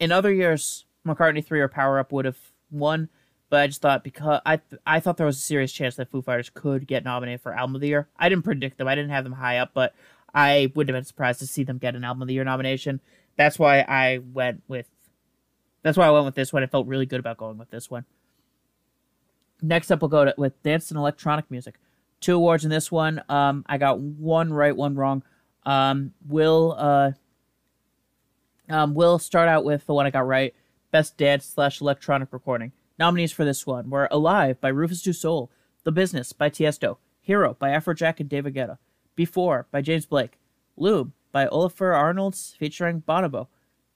in 0.00 0.10
other 0.10 0.32
years, 0.32 0.84
McCartney 1.06 1.46
3 1.46 1.60
or 1.60 1.68
Power 1.68 2.00
Up 2.00 2.10
would 2.10 2.24
have 2.24 2.38
won, 2.68 3.08
but 3.50 3.60
I 3.60 3.68
just 3.68 3.80
thought 3.80 4.02
because 4.02 4.40
I 4.44 4.60
I 4.84 4.98
thought 4.98 5.16
there 5.16 5.26
was 5.26 5.36
a 5.36 5.40
serious 5.40 5.72
chance 5.72 5.94
that 5.94 6.10
Foo 6.10 6.22
Fighters 6.22 6.50
could 6.50 6.88
get 6.88 7.04
nominated 7.04 7.40
for 7.40 7.54
Album 7.54 7.76
of 7.76 7.82
the 7.82 7.86
Year. 7.86 8.08
I 8.18 8.28
didn't 8.28 8.42
predict 8.42 8.78
them. 8.78 8.88
I 8.88 8.96
didn't 8.96 9.12
have 9.12 9.22
them 9.22 9.34
high 9.34 9.58
up, 9.58 9.70
but 9.74 9.94
I 10.34 10.72
wouldn't 10.74 10.92
have 10.92 11.00
been 11.00 11.06
surprised 11.06 11.38
to 11.38 11.46
see 11.46 11.62
them 11.62 11.78
get 11.78 11.94
an 11.94 12.02
Album 12.02 12.22
of 12.22 12.26
the 12.26 12.34
Year 12.34 12.42
nomination. 12.42 13.00
That's 13.36 13.60
why 13.60 13.82
I 13.82 14.18
went 14.18 14.64
with. 14.66 14.88
That's 15.84 15.96
why 15.96 16.08
I 16.08 16.10
went 16.10 16.24
with 16.24 16.34
this 16.34 16.52
one. 16.52 16.64
I 16.64 16.66
felt 16.66 16.88
really 16.88 17.06
good 17.06 17.20
about 17.20 17.36
going 17.36 17.58
with 17.58 17.70
this 17.70 17.88
one. 17.92 18.06
Next 19.62 19.92
up, 19.92 20.02
we'll 20.02 20.08
go 20.08 20.24
to, 20.24 20.34
with 20.36 20.60
dance 20.64 20.90
and 20.90 20.98
electronic 20.98 21.48
music. 21.48 21.76
Two 22.20 22.36
awards 22.36 22.64
in 22.64 22.70
this 22.70 22.90
one. 22.90 23.22
Um, 23.28 23.64
I 23.66 23.78
got 23.78 24.00
one 24.00 24.52
right, 24.52 24.76
one 24.76 24.94
wrong. 24.94 25.22
Um, 25.64 26.12
will 26.26 26.74
uh, 26.78 27.12
um, 28.68 28.94
we'll 28.94 29.18
start 29.18 29.48
out 29.48 29.64
with 29.64 29.86
the 29.86 29.94
one 29.94 30.06
I 30.06 30.10
got 30.10 30.26
right. 30.26 30.54
Best 30.90 31.16
dance 31.16 31.44
slash 31.44 31.80
electronic 31.80 32.32
recording. 32.32 32.72
Nominees 32.98 33.32
for 33.32 33.44
this 33.44 33.66
one 33.66 33.90
were 33.90 34.08
Alive 34.10 34.60
by 34.60 34.68
Rufus 34.68 35.02
Du 35.02 35.12
Sol, 35.12 35.50
The 35.84 35.92
Business 35.92 36.32
by 36.32 36.48
Tiesto, 36.48 36.96
Hero 37.20 37.54
by 37.58 37.70
Afrojack 37.70 38.20
and 38.20 38.28
David 38.28 38.54
Guetta, 38.54 38.78
Before 39.14 39.66
by 39.70 39.82
James 39.82 40.06
Blake, 40.06 40.38
Loom 40.76 41.12
by 41.32 41.46
Olafur 41.46 41.94
Arnalds 41.94 42.54
featuring 42.58 43.02
Bonobo, 43.02 43.48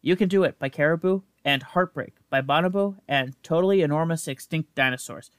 You 0.02 0.16
Can 0.16 0.28
Do 0.28 0.44
It 0.44 0.58
by 0.58 0.68
Caribou, 0.68 1.22
and 1.44 1.62
Heartbreak 1.62 2.16
by 2.28 2.42
Bonobo 2.42 2.96
and 3.08 3.34
Totally 3.42 3.80
Enormous 3.80 4.28
Extinct 4.28 4.74
Dinosaurs. 4.74 5.30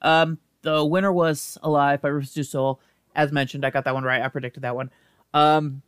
Um, 0.00 0.38
the 0.62 0.84
winner 0.84 1.12
was 1.12 1.58
Alive 1.62 2.00
by 2.00 2.08
Rufus 2.08 2.32
Du 2.32 2.42
Sol. 2.42 2.80
As 3.14 3.30
mentioned, 3.30 3.64
I 3.64 3.70
got 3.70 3.84
that 3.84 3.94
one 3.94 4.04
right. 4.04 4.22
I 4.22 4.28
predicted 4.28 4.62
that 4.62 4.74
one. 4.74 4.90
Um, 5.34 5.82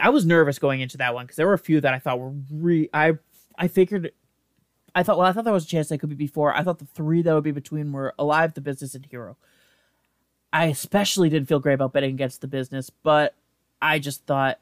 I 0.00 0.08
was 0.08 0.24
nervous 0.24 0.58
going 0.58 0.80
into 0.80 0.96
that 0.98 1.14
one 1.14 1.26
because 1.26 1.36
there 1.36 1.46
were 1.46 1.52
a 1.52 1.58
few 1.58 1.80
that 1.80 1.94
I 1.94 1.98
thought 1.98 2.18
were 2.18 2.32
re. 2.50 2.88
I 2.92 3.18
I 3.56 3.68
figured, 3.68 4.12
I 4.94 5.02
thought 5.02 5.18
well, 5.18 5.26
I 5.26 5.32
thought 5.32 5.44
there 5.44 5.52
was 5.52 5.64
a 5.64 5.68
chance 5.68 5.88
they 5.88 5.98
could 5.98 6.08
be 6.08 6.14
before. 6.14 6.54
I 6.54 6.62
thought 6.62 6.78
the 6.78 6.86
three 6.86 7.22
that 7.22 7.34
would 7.34 7.44
be 7.44 7.52
between 7.52 7.92
were 7.92 8.14
Alive, 8.18 8.54
The 8.54 8.60
Business, 8.60 8.94
and 8.94 9.06
Hero. 9.06 9.36
I 10.52 10.66
especially 10.66 11.28
didn't 11.28 11.48
feel 11.48 11.60
great 11.60 11.74
about 11.74 11.92
betting 11.92 12.14
against 12.14 12.40
The 12.40 12.48
Business, 12.48 12.90
but 12.90 13.34
I 13.80 13.98
just 13.98 14.24
thought. 14.24 14.58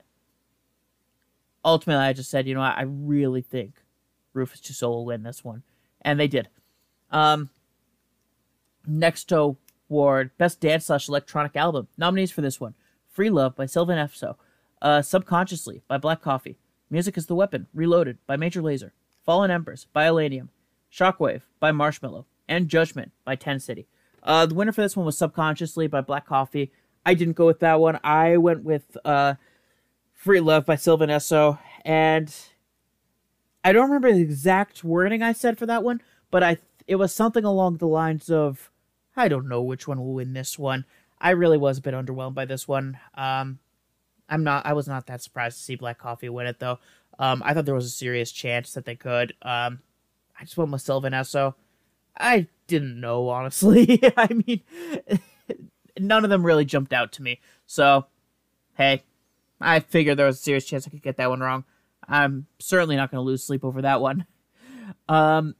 Ultimately, 1.65 2.05
I 2.05 2.13
just 2.13 2.29
said, 2.29 2.49
you 2.49 2.55
know, 2.55 2.61
I, 2.61 2.71
I 2.71 2.83
really 2.83 3.41
think 3.41 3.75
Rufus 4.33 4.61
Du 4.61 4.73
Sol 4.73 4.97
will 4.97 5.05
win 5.05 5.23
this 5.23 5.45
one, 5.45 5.63
and 6.01 6.19
they 6.19 6.27
did. 6.27 6.49
Um, 7.13 7.51
next 8.87 9.33
award, 9.33 10.31
Best 10.39 10.61
Dance 10.61 10.87
slash 10.87 11.09
Electronic 11.09 11.57
Album. 11.57 11.89
Nominees 11.97 12.31
for 12.31 12.41
this 12.41 12.61
one: 12.61 12.75
Free 13.11 13.31
Love 13.31 13.57
by 13.57 13.67
Sylvan 13.67 13.99
Esso, 13.99 14.37
uh, 14.81 15.03
Subconsciously 15.03 15.83
by 15.89 15.99
Black 15.99 16.21
Coffee, 16.21 16.59
Music 16.91 17.17
is 17.17 17.27
the 17.27 17.35
Weapon, 17.35 17.69
Reloaded 17.73 18.19
by 18.27 18.37
Major 18.37 18.61
Lazer, 18.61 18.91
Fallen 19.25 19.51
Embers 19.51 19.87
by 19.93 20.07
Illenium, 20.07 20.49
Shockwave 20.93 21.43
by 21.59 21.73
Marshmello, 21.73 22.27
and 22.49 22.69
Judgment 22.69 23.13
by 23.25 23.35
Ten 23.35 23.59
City. 23.61 23.87
Uh, 24.23 24.47
the 24.47 24.55
winner 24.55 24.73
for 24.73 24.83
this 24.83 24.97
one 24.97 25.07
was 25.07 25.17
Subconsciously 25.17 25.87
by 25.87 26.01
Black 26.01 26.27
Coffee. 26.27 26.71
I 27.05 27.15
didn't 27.15 27.37
go 27.37 27.47
with 27.47 27.61
that 27.61 27.81
one. 27.81 27.99
I 28.05 28.37
went 28.37 28.63
with 28.63 28.97
uh, 29.05 29.35
Free 30.13 30.41
Love 30.41 30.67
by 30.67 30.77
Sylvan 30.77 31.11
Esso, 31.11 31.59
and 31.85 32.35
I 33.65 33.73
don't 33.73 33.91
remember 33.91 34.13
the 34.13 34.21
exact 34.21 34.85
wording 34.85 35.23
I 35.23 35.33
said 35.33 35.59
for 35.59 35.67
that 35.67 35.83
one, 35.83 36.03
but 36.31 36.43
I 36.43 36.59
it 36.87 36.97
was 36.97 37.15
something 37.15 37.45
along 37.45 37.77
the 37.77 37.87
lines 37.87 38.29
of 38.29 38.71
I 39.17 39.29
don't 39.29 39.49
know 39.49 39.63
which 39.63 39.87
one 39.87 40.01
will 40.01 40.15
win 40.15 40.33
this 40.33 40.59
one. 40.59 40.85
I 41.21 41.31
really 41.31 41.59
was 41.59 41.79
a 41.79 41.83
bit 41.83 41.95
underwhelmed 41.95 42.35
by 42.35 42.45
this 42.45 42.67
one. 42.67 42.99
Um, 43.15 43.59
I'm 44.29 44.45
not. 44.45 44.67
I 44.67 44.73
was 44.73 44.89
not 44.89 45.07
that 45.07 45.23
surprised 45.23 45.59
to 45.59 45.63
see 45.63 45.77
Black 45.77 45.99
Coffee 45.99 46.29
win 46.29 46.47
it 46.47 46.59
though. 46.59 46.79
Um, 47.19 47.43
I 47.45 47.55
thought 47.55 47.67
there 47.67 47.75
was 47.75 47.87
a 47.87 47.91
serious 47.91 48.33
chance 48.33 48.73
that 48.73 48.85
they 48.85 48.97
could. 48.97 49.35
Um, 49.43 49.81
I 50.39 50.45
just 50.45 50.57
went 50.57 50.71
with 50.71 50.81
Sylvan 50.83 51.13
Esso. 51.13 51.55
I 52.19 52.49
didn't 52.67 53.01
know 53.01 53.29
honestly. 53.29 54.01
I 54.17 54.29
mean, 54.33 54.63
none 55.99 56.25
of 56.25 56.31
them 56.31 56.45
really 56.45 56.65
jumped 56.65 56.93
out 56.93 57.13
to 57.13 57.23
me. 57.23 57.41
So, 57.67 58.07
hey, 58.77 59.03
I 59.61 59.81
figured 59.81 60.19
there 60.19 60.27
was 60.27 60.39
a 60.39 60.43
serious 60.43 60.65
chance 60.65 60.87
I 60.87 60.91
could 60.91 61.03
get 61.03 61.17
that 61.19 61.31
one 61.31 61.41
wrong. 61.41 61.65
I'm 62.09 62.47
certainly 62.59 62.97
not 62.97 63.11
going 63.11 63.19
to 63.19 63.27
lose 63.27 63.45
sleep 63.45 63.65
over 63.65 63.83
that 63.83 64.01
one. 64.01 64.27
Um, 65.09 65.55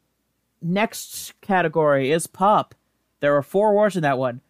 next 0.61 1.33
category 1.41 2.11
is 2.11 2.27
pop. 2.27 2.75
There 3.23 3.33
were 3.33 3.43
four 3.43 3.71
awards 3.71 3.95
in 3.95 4.03
that 4.03 4.19
one. 4.19 4.41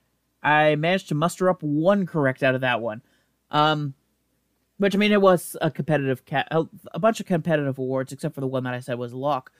I 0.42 0.76
managed 0.76 1.08
to 1.08 1.14
muster 1.14 1.50
up 1.50 1.62
one 1.62 2.06
correct 2.06 2.42
out 2.42 2.54
of 2.54 2.62
that 2.62 2.80
one. 2.80 3.02
Um, 3.50 3.92
which 4.78 4.94
I 4.94 4.98
mean, 4.98 5.12
it 5.12 5.20
was 5.20 5.58
a 5.60 5.70
competitive 5.70 6.24
cat, 6.24 6.48
a, 6.50 6.98
bunch 6.98 7.20
of 7.20 7.26
competitive 7.26 7.78
awards, 7.78 8.12
except 8.12 8.34
for 8.34 8.40
the 8.40 8.46
one 8.46 8.64
that 8.64 8.72
I 8.72 8.80
said 8.80 8.98
was 8.98 9.12
lock. 9.12 9.52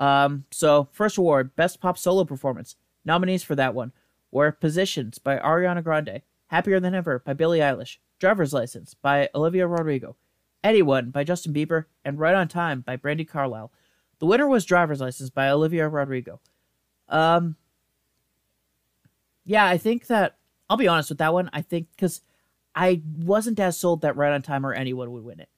Um, 0.00 0.46
so 0.50 0.88
first 0.90 1.16
award, 1.16 1.54
best 1.54 1.80
pop 1.80 1.96
solo 1.96 2.24
performance. 2.24 2.74
Nominees 3.04 3.44
for 3.44 3.54
that 3.54 3.72
one 3.72 3.92
were 4.32 4.50
Positions 4.50 5.18
by 5.18 5.38
Ariana 5.38 5.82
Grande, 5.82 6.22
Happier 6.48 6.80
Than 6.80 6.94
Ever 6.94 7.20
by 7.20 7.34
Billie 7.34 7.60
Eilish, 7.60 7.98
Driver's 8.18 8.52
License 8.52 8.94
by 8.94 9.30
Olivia 9.32 9.68
Rodrigo, 9.68 10.16
Anyone 10.64 11.10
by 11.10 11.22
Justin 11.22 11.54
Bieber, 11.54 11.84
and 12.04 12.18
Right 12.18 12.34
on 12.34 12.48
Time 12.48 12.80
by 12.80 12.96
Brandi 12.96 13.26
Carlile. 13.26 13.70
The 14.18 14.26
winner 14.26 14.48
was 14.48 14.64
Driver's 14.64 15.00
License 15.00 15.30
by 15.30 15.48
Olivia 15.48 15.88
Rodrigo. 15.88 16.40
Um, 17.08 17.54
yeah, 19.46 19.64
I 19.64 19.78
think 19.78 20.08
that 20.08 20.36
I'll 20.68 20.76
be 20.76 20.88
honest 20.88 21.08
with 21.08 21.18
that 21.18 21.32
one. 21.32 21.48
I 21.52 21.62
think 21.62 21.88
because 21.94 22.20
I 22.74 23.00
wasn't 23.16 23.60
as 23.60 23.78
sold 23.78 24.02
that 24.02 24.16
Right 24.16 24.32
on 24.32 24.42
Time 24.42 24.66
or 24.66 24.74
anyone 24.74 25.12
would 25.12 25.24
win 25.24 25.40
it. 25.40 25.48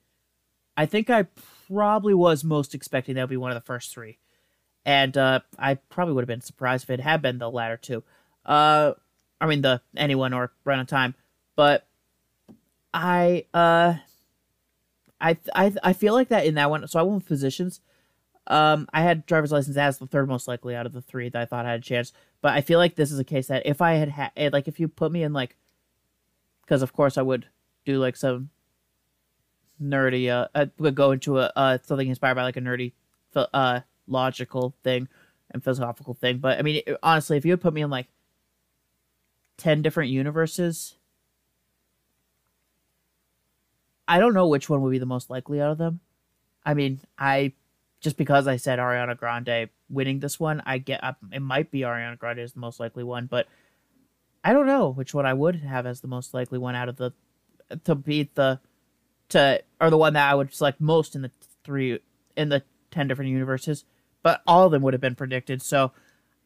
I 0.76 0.86
think 0.86 1.11
I 1.11 1.26
probably 1.66 2.14
was 2.14 2.45
most 2.45 2.74
expecting 2.74 3.16
that 3.16 3.22
would 3.22 3.30
be 3.30 3.36
one 3.36 3.51
of 3.51 3.57
the 3.57 3.66
first 3.66 3.93
three, 3.93 4.18
and 4.84 5.16
uh, 5.16 5.41
I 5.59 5.74
probably 5.74 6.14
would 6.14 6.22
have 6.22 6.28
been 6.28 6.43
surprised 6.43 6.84
if 6.84 6.91
it 6.91 7.01
had 7.01 7.22
been 7.22 7.39
the 7.39 7.51
latter 7.51 7.76
two. 7.76 8.05
Uh, 8.45 8.93
I 9.41 9.47
mean 9.47 9.62
the 9.62 9.80
anyone 9.97 10.32
or 10.32 10.53
Right 10.64 10.78
on 10.78 10.86
Time, 10.86 11.14
but 11.57 11.86
I 12.93 13.47
uh, 13.55 13.95
I 15.20 15.39
I 15.55 15.74
I 15.82 15.93
feel 15.95 16.12
like 16.12 16.28
that 16.28 16.47
in 16.47 16.55
that 16.55 16.70
one. 16.70 16.86
So 16.89 17.01
I 17.01 17.03
went 17.03 17.28
with. 17.28 17.80
Um, 18.49 18.89
I 18.93 19.03
had 19.03 19.27
driver's 19.27 19.53
license 19.53 19.77
as 19.77 19.99
the 19.99 20.07
third 20.07 20.29
most 20.29 20.49
likely 20.49 20.75
out 20.75 20.87
of 20.87 20.93
the 20.93 21.03
three 21.03 21.29
that 21.29 21.41
I 21.41 21.45
thought 21.45 21.67
I 21.67 21.71
had 21.71 21.81
a 21.81 21.83
chance. 21.83 22.13
But 22.41 22.55
I 22.55 22.63
feel 22.63 22.79
like 22.79 22.97
this 22.97 23.13
is 23.13 23.19
a 23.19 23.25
case 23.25 23.49
that 23.49 23.67
if 23.67 23.81
I 23.83 23.95
had 23.95 24.09
had, 24.09 24.33
eh, 24.37 24.51
like, 24.53 24.69
if 24.69 24.81
you 24.81 24.89
put 24.89 25.13
me 25.13 25.23
in 25.23 25.33
like 25.33 25.57
because 26.69 26.83
of 26.83 26.93
course 26.93 27.17
I 27.17 27.23
would 27.23 27.47
do 27.87 27.99
like 27.99 28.15
some 28.15 28.51
nerdy. 29.83 30.29
Uh, 30.29 30.49
I 30.55 30.70
would 30.79 30.95
go 30.95 31.12
into 31.12 31.39
a 31.39 31.51
uh 31.57 31.79
something 31.83 32.09
inspired 32.09 32.35
by 32.35 32.43
like 32.43 32.57
a 32.57 32.61
nerdy, 32.61 32.93
uh, 33.35 33.81
logical 34.07 34.75
thing 34.85 35.09
and 35.51 35.65
philosophical 35.65 36.15
thing. 36.15 36.39
But 36.39 36.59
I 36.59 36.62
mean, 36.62 36.83
it, 36.87 36.99
honestly, 37.03 37.39
if 37.39 37.45
you 37.45 37.53
would 37.53 37.62
put 37.62 37.73
me 37.73 37.81
in 37.83 37.91
like 37.91 38.09
ten 39.57 39.81
different 39.81 40.11
universes, 40.11 40.97
I 44.07 44.19
don't 44.19 44.35
know 44.35 44.49
which 44.49 44.69
one 44.69 44.83
would 44.83 44.91
be 44.91 44.99
the 44.99 45.07
most 45.07 45.31
likely 45.31 45.61
out 45.61 45.73
of 45.73 45.79
them. 45.79 46.01
I 46.66 46.75
mean, 46.75 47.01
I 47.19 47.55
just 48.01 48.16
because 48.16 48.47
I 48.47 48.57
said 48.57 48.79
Ariana 48.79 49.16
Grande 49.16 49.69
winning 49.89 50.20
this 50.20 50.39
one, 50.39 50.62
I 50.65 50.79
get 50.79 51.03
it 51.33 51.43
might 51.43 51.70
be 51.70 51.81
Ariana 51.81 52.19
Grande 52.19 52.41
is 52.41 52.53
the 52.53 52.61
most 52.61 52.81
likely 52.81 53.05
one, 53.05 53.27
but 53.27 53.47
I 54.45 54.53
don't 54.53 54.66
know 54.66 54.91
which 54.91 55.15
one 55.15 55.27
I 55.27 55.35
would 55.35 55.57
have 55.57 55.87
as 55.87 56.01
the 56.01 56.09
most 56.09 56.33
likely 56.33 56.59
one 56.59 56.75
out 56.75 56.89
of 56.89 56.97
the 56.97 57.12
to 57.85 57.95
beat 57.95 58.35
the 58.35 58.61
to 59.31 59.62
or 59.81 59.91
the 59.91 59.99
one 59.99 60.15
that 60.15 60.31
I 60.31 60.35
would 60.35 60.55
select 60.55 60.81
most 60.81 61.15
in 61.15 61.23
the 61.23 61.31
three 61.65 61.99
in 62.37 62.49
the 62.49 62.62
ten 62.91 63.09
different 63.09 63.31
universes. 63.31 63.85
But 64.23 64.43
all 64.47 64.66
of 64.66 64.73
them 64.73 64.83
would 64.83 64.95
have 64.95 65.01
been 65.01 65.15
predicted. 65.15 65.62
So 65.62 65.93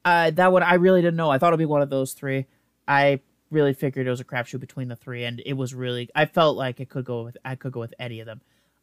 uh, 0.05 0.31
that 0.33 0.53
one 0.53 0.63
I 0.63 0.75
really 0.75 1.03
didn't 1.03 1.17
know. 1.17 1.31
I 1.31 1.39
thought 1.39 1.49
it'd 1.49 1.59
be 1.59 1.65
one 1.65 1.83
of 1.83 1.91
those 1.91 2.13
three. 2.13 2.47
I 2.89 3.21
really 3.51 3.75
figured 3.75 4.07
it 4.07 4.11
was 4.11 4.21
a 4.21 4.25
crapshoot 4.25 4.61
between 4.61 4.89
the 4.89 4.97
three, 4.97 5.25
and 5.25 5.43
it 5.45 5.53
was 5.53 5.75
really. 5.75 6.09
I 6.15 6.25
felt 6.25 6.57
like 6.57 6.81
it 6.81 6.89
could 6.89 7.05
go 7.05 7.25
with. 7.25 7.37
I 7.45 7.55
could 7.55 7.73
go 7.73 7.81
with 7.81 7.95
any 7.99 8.21
of 8.21 8.27
them. 8.27 8.41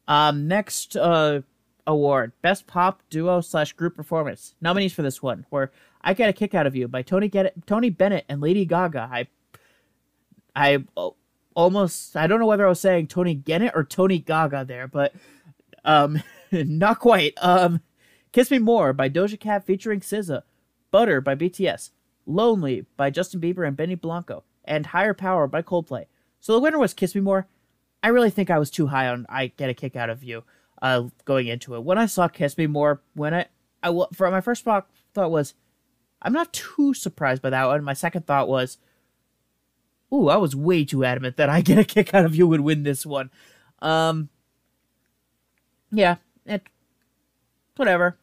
Um, 0.08 0.48
next 0.48 0.96
uh, 0.96 1.42
award, 1.86 2.32
best 2.42 2.66
pop 2.66 3.02
duo 3.10 3.40
slash 3.40 3.72
group 3.72 3.96
performance. 3.96 4.54
Nominees 4.60 4.92
for 4.92 5.02
this 5.02 5.22
one 5.22 5.46
were 5.50 5.72
I 6.02 6.14
Get 6.14 6.28
a 6.28 6.32
Kick 6.32 6.54
Out 6.54 6.66
of 6.66 6.74
You 6.76 6.88
by 6.88 7.02
Tony, 7.02 7.28
Get- 7.28 7.66
Tony 7.66 7.90
Bennett 7.90 8.24
and 8.28 8.40
Lady 8.40 8.64
Gaga. 8.64 9.08
I, 9.12 9.26
I 10.54 10.84
almost, 11.54 12.16
I 12.16 12.26
don't 12.26 12.40
know 12.40 12.46
whether 12.46 12.66
I 12.66 12.68
was 12.68 12.80
saying 12.80 13.08
Tony 13.08 13.34
Gennett 13.34 13.72
or 13.74 13.84
Tony 13.84 14.18
Gaga 14.18 14.64
there, 14.64 14.88
but 14.88 15.12
um, 15.84 16.22
not 16.52 16.98
quite. 16.98 17.34
Um, 17.40 17.80
Kiss 18.32 18.50
Me 18.50 18.58
More 18.58 18.92
by 18.92 19.08
Doja 19.08 19.38
Cat 19.38 19.64
featuring 19.64 20.00
SZA. 20.00 20.42
Butter 20.90 21.20
by 21.20 21.34
BTS. 21.34 21.90
Lonely 22.26 22.86
by 22.96 23.10
Justin 23.10 23.40
Bieber 23.40 23.66
and 23.66 23.76
Benny 23.76 23.94
Blanco. 23.94 24.44
And 24.64 24.86
Higher 24.86 25.14
Power 25.14 25.46
by 25.46 25.62
Coldplay. 25.62 26.06
So 26.38 26.52
the 26.52 26.60
winner 26.60 26.78
was 26.78 26.94
Kiss 26.94 27.14
Me 27.14 27.20
More. 27.20 27.48
I 28.02 28.08
really 28.08 28.30
think 28.30 28.50
I 28.50 28.58
was 28.58 28.70
too 28.70 28.86
high 28.86 29.08
on 29.08 29.26
I 29.28 29.48
Get 29.48 29.68
a 29.68 29.74
Kick 29.74 29.96
Out 29.96 30.10
of 30.10 30.24
You 30.24 30.44
uh, 30.82 31.04
going 31.24 31.46
into 31.46 31.74
it. 31.74 31.84
When 31.84 31.98
I 31.98 32.06
saw 32.06 32.28
Kiss 32.28 32.56
Me 32.56 32.66
More, 32.66 33.02
when 33.14 33.34
I, 33.34 33.46
I 33.82 34.04
for 34.12 34.30
my 34.30 34.40
first 34.40 34.64
thought 34.64 34.86
was, 35.14 35.54
I'm 36.22 36.32
not 36.32 36.52
too 36.52 36.94
surprised 36.94 37.42
by 37.42 37.50
that 37.50 37.66
one. 37.66 37.84
My 37.84 37.94
second 37.94 38.26
thought 38.26 38.48
was, 38.48 38.78
ooh, 40.12 40.28
I 40.28 40.36
was 40.36 40.56
way 40.56 40.84
too 40.84 41.04
adamant 41.04 41.36
that 41.36 41.48
I 41.48 41.60
get 41.60 41.78
a 41.78 41.84
kick 41.84 42.14
out 42.14 42.24
of 42.24 42.34
you 42.34 42.46
would 42.46 42.60
win 42.60 42.82
this 42.82 43.06
one. 43.06 43.30
Um, 43.80 44.28
yeah, 45.90 46.16
it, 46.44 46.62
whatever. 47.76 48.18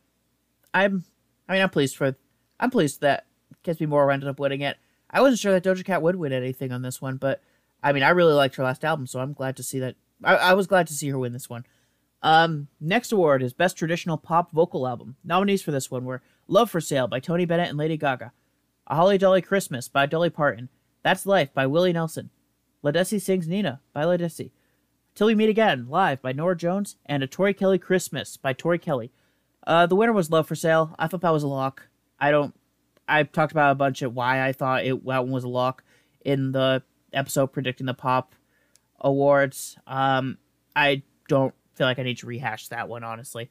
I'm, 0.74 1.06
I 1.50 1.54
mean, 1.54 1.62
I'm 1.62 1.70
pleased 1.70 1.96
for, 1.96 2.16
I'm 2.60 2.70
pleased 2.70 3.02
that 3.02 3.26
Kiss 3.64 3.80
Me 3.80 3.86
More 3.86 4.12
ended 4.12 4.30
up 4.30 4.40
winning 4.40 4.62
it. 4.62 4.78
I 5.10 5.22
wasn't 5.22 5.40
sure 5.40 5.54
that 5.54 5.64
Doja 5.64 5.86
Cat 5.86 6.02
would 6.02 6.18
win 6.18 6.34
anything 6.34 6.72
on 6.72 6.82
this 6.82 7.02
one, 7.02 7.18
but 7.18 7.42
I 7.82 7.94
mean, 7.94 8.04
I 8.04 8.10
really 8.10 8.34
liked 8.34 8.56
her 8.56 8.64
last 8.64 8.84
album, 8.84 9.08
so 9.08 9.20
I'm 9.20 9.34
glad 9.34 9.56
to 9.58 9.64
see 9.64 9.80
that. 9.80 9.96
I, 10.24 10.36
I 10.36 10.54
was 10.54 10.68
glad 10.68 10.88
to 10.88 10.94
see 10.94 11.10
her 11.10 11.18
win 11.18 11.34
this 11.34 11.50
one. 11.50 11.66
Um, 12.22 12.68
next 12.80 13.12
award 13.12 13.44
is 13.44 13.54
Best 13.54 13.78
Traditional 13.78 14.18
Pop 14.18 14.52
Vocal 14.52 14.88
Album. 14.88 15.16
Nominees 15.24 15.62
for 15.62 15.72
this 15.72 15.92
one 15.92 16.06
were 16.06 16.22
Love 16.48 16.70
for 16.70 16.82
Sale 16.82 17.08
by 17.08 17.20
Tony 17.20 17.46
Bennett 17.46 17.70
and 17.70 17.78
Lady 17.78 17.98
Gaga, 17.98 18.32
A 18.88 18.96
Holly 18.96 19.18
Jolly 19.18 19.42
Christmas 19.42 19.88
by 19.88 20.06
Dolly 20.06 20.30
Parton, 20.30 20.70
That's 21.04 21.26
Life 21.26 21.54
by 21.54 21.68
Willie 21.68 21.94
Nelson, 21.94 22.30
Ledisi 22.84 23.22
Sings 23.22 23.48
Nina 23.48 23.82
by 23.94 24.04
Ledisi, 24.04 24.52
Till 25.14 25.28
We 25.28 25.36
Meet 25.36 25.50
Again 25.50 25.88
live 25.90 26.22
by 26.22 26.32
Norah 26.32 26.58
Jones, 26.58 26.96
and 27.06 27.22
A 27.22 27.28
Tori 27.28 27.54
Kelly 27.54 27.78
Christmas 27.78 28.38
by 28.38 28.54
Tori 28.54 28.80
Kelly. 28.80 29.12
Uh, 29.66 29.86
the 29.86 29.96
winner 29.96 30.14
was 30.14 30.32
Love 30.32 30.48
for 30.48 30.56
Sale. 30.56 30.96
I 30.98 31.08
thought 31.08 31.22
that 31.22 31.34
was 31.34 31.44
a 31.44 31.48
lock. 31.48 31.88
I 32.20 32.32
don't. 32.32 32.56
I 33.08 33.24
talked 33.24 33.52
about 33.52 33.72
a 33.72 33.76
bunch 33.76 34.02
of 34.02 34.14
why 34.14 34.46
I 34.46 34.54
thought 34.54 34.86
it 34.86 35.06
that 35.06 35.24
one 35.24 35.32
was 35.32 35.44
a 35.44 35.50
lock 35.50 35.84
in 36.26 36.52
the 36.52 36.84
episode 37.14 37.48
predicting 37.48 37.86
the 37.86 37.94
pop 37.94 38.34
awards. 39.00 39.78
Um, 39.86 40.38
I 40.76 41.04
don't 41.28 41.54
feel 41.78 41.88
like 41.88 42.00
I 42.00 42.04
need 42.04 42.18
to 42.20 42.28
rehash 42.28 42.68
that 42.70 42.90
one 42.90 43.04
honestly. 43.04 43.50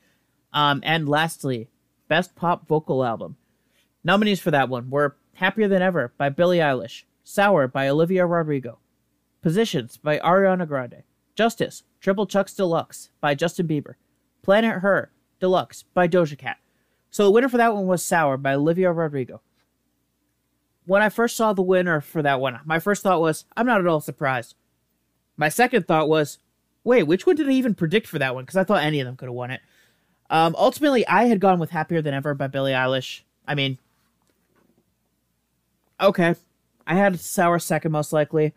Um, 0.52 0.80
and 0.84 1.08
lastly, 1.08 1.68
best 2.08 2.34
pop 2.34 2.66
vocal 2.66 3.04
album. 3.04 3.36
Nominees 4.04 4.40
for 4.40 4.50
that 4.50 4.68
one 4.68 4.90
were 4.90 5.16
Happier 5.34 5.68
Than 5.68 5.82
Ever 5.82 6.12
by 6.16 6.28
Billie 6.28 6.58
Eilish, 6.58 7.04
Sour 7.24 7.68
by 7.68 7.88
Olivia 7.88 8.26
Rodrigo, 8.26 8.78
Positions 9.42 9.96
by 9.96 10.18
Ariana 10.18 10.66
Grande, 10.66 11.02
Justice, 11.34 11.82
Triple 12.00 12.26
Chucks 12.26 12.54
Deluxe 12.54 13.10
by 13.20 13.34
Justin 13.34 13.68
Bieber, 13.68 13.94
Planet 14.42 14.80
Her, 14.80 15.10
Deluxe 15.40 15.84
by 15.94 16.08
Doja 16.08 16.38
Cat. 16.38 16.58
So 17.10 17.24
the 17.24 17.30
winner 17.30 17.48
for 17.48 17.56
that 17.56 17.74
one 17.74 17.86
was 17.86 18.04
Sour 18.04 18.36
by 18.36 18.54
Olivia 18.54 18.92
Rodrigo. 18.92 19.40
When 20.84 21.02
I 21.02 21.08
first 21.08 21.36
saw 21.36 21.52
the 21.52 21.62
winner 21.62 22.00
for 22.00 22.22
that 22.22 22.40
one, 22.40 22.60
my 22.64 22.78
first 22.78 23.02
thought 23.02 23.20
was, 23.20 23.44
I'm 23.56 23.66
not 23.66 23.80
at 23.80 23.86
all 23.86 24.00
surprised. 24.00 24.54
My 25.36 25.48
second 25.48 25.86
thought 25.86 26.08
was, 26.08 26.38
wait, 26.86 27.02
which 27.02 27.26
one 27.26 27.34
did 27.34 27.48
I 27.48 27.52
even 27.52 27.74
predict 27.74 28.06
for 28.06 28.20
that 28.20 28.34
one? 28.34 28.44
Because 28.44 28.56
I 28.56 28.62
thought 28.62 28.84
any 28.84 29.00
of 29.00 29.06
them 29.06 29.16
could 29.16 29.26
have 29.26 29.34
won 29.34 29.50
it. 29.50 29.60
Um, 30.30 30.54
ultimately, 30.56 31.06
I 31.06 31.24
had 31.24 31.40
gone 31.40 31.58
with 31.58 31.70
Happier 31.70 32.00
Than 32.00 32.14
Ever 32.14 32.32
by 32.32 32.46
Billie 32.46 32.72
Eilish. 32.72 33.22
I 33.46 33.56
mean, 33.56 33.78
okay. 36.00 36.36
I 36.86 36.94
had 36.94 37.18
Sour 37.18 37.58
second, 37.58 37.90
most 37.90 38.12
likely. 38.12 38.54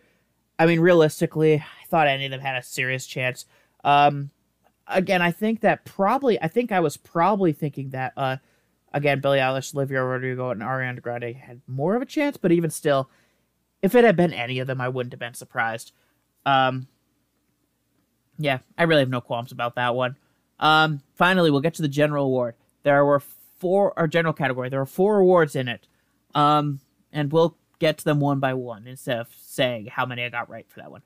I 0.59 0.67
mean, 0.67 0.79
realistically, 0.79 1.55
I 1.55 1.85
thought 1.87 2.07
any 2.07 2.25
of 2.25 2.31
them 2.31 2.41
had 2.41 2.55
a 2.55 2.61
serious 2.61 3.07
chance. 3.07 3.45
Um, 3.83 4.29
again, 4.87 5.23
I 5.23 5.31
think 5.31 5.61
that 5.61 5.83
probably, 5.83 6.39
I 6.39 6.47
think 6.47 6.71
I 6.71 6.81
was 6.81 6.97
probably 6.97 7.51
thinking 7.51 7.89
that, 7.89 8.13
uh, 8.15 8.37
again, 8.93 9.21
Billie 9.21 9.39
Eilish, 9.39 9.73
Olivia 9.73 10.03
Rodrigo, 10.03 10.51
and 10.51 10.61
Ariana 10.61 11.01
Grande 11.01 11.35
had 11.35 11.61
more 11.65 11.95
of 11.95 12.03
a 12.03 12.05
chance, 12.05 12.37
but 12.37 12.51
even 12.51 12.69
still, 12.69 13.09
if 13.81 13.95
it 13.95 14.03
had 14.03 14.15
been 14.15 14.33
any 14.33 14.59
of 14.59 14.67
them, 14.67 14.81
I 14.81 14.89
wouldn't 14.89 15.13
have 15.13 15.19
been 15.19 15.33
surprised. 15.33 15.93
Um, 16.45 16.87
yeah, 18.39 18.59
I 18.77 18.83
really 18.83 19.01
have 19.01 19.09
no 19.09 19.21
qualms 19.21 19.51
about 19.51 19.75
that 19.75 19.93
one. 19.93 20.15
Um, 20.59 21.01
finally, 21.15 21.51
we'll 21.51 21.61
get 21.61 21.75
to 21.75 21.81
the 21.81 21.87
general 21.87 22.25
award. 22.25 22.55
There 22.83 23.05
were 23.05 23.19
four, 23.19 23.93
or 23.95 24.07
general 24.07 24.33
category, 24.33 24.69
there 24.69 24.79
were 24.79 24.85
four 24.85 25.17
awards 25.19 25.55
in 25.55 25.67
it. 25.67 25.87
Um, 26.33 26.79
and 27.11 27.31
we'll 27.31 27.57
get 27.79 27.97
to 27.99 28.05
them 28.05 28.19
one 28.19 28.39
by 28.39 28.53
one 28.53 28.87
instead 28.87 29.19
of 29.19 29.27
saying 29.37 29.87
how 29.87 30.05
many 30.05 30.23
I 30.23 30.29
got 30.29 30.49
right 30.49 30.65
for 30.69 30.79
that 30.79 30.91
one. 30.91 31.01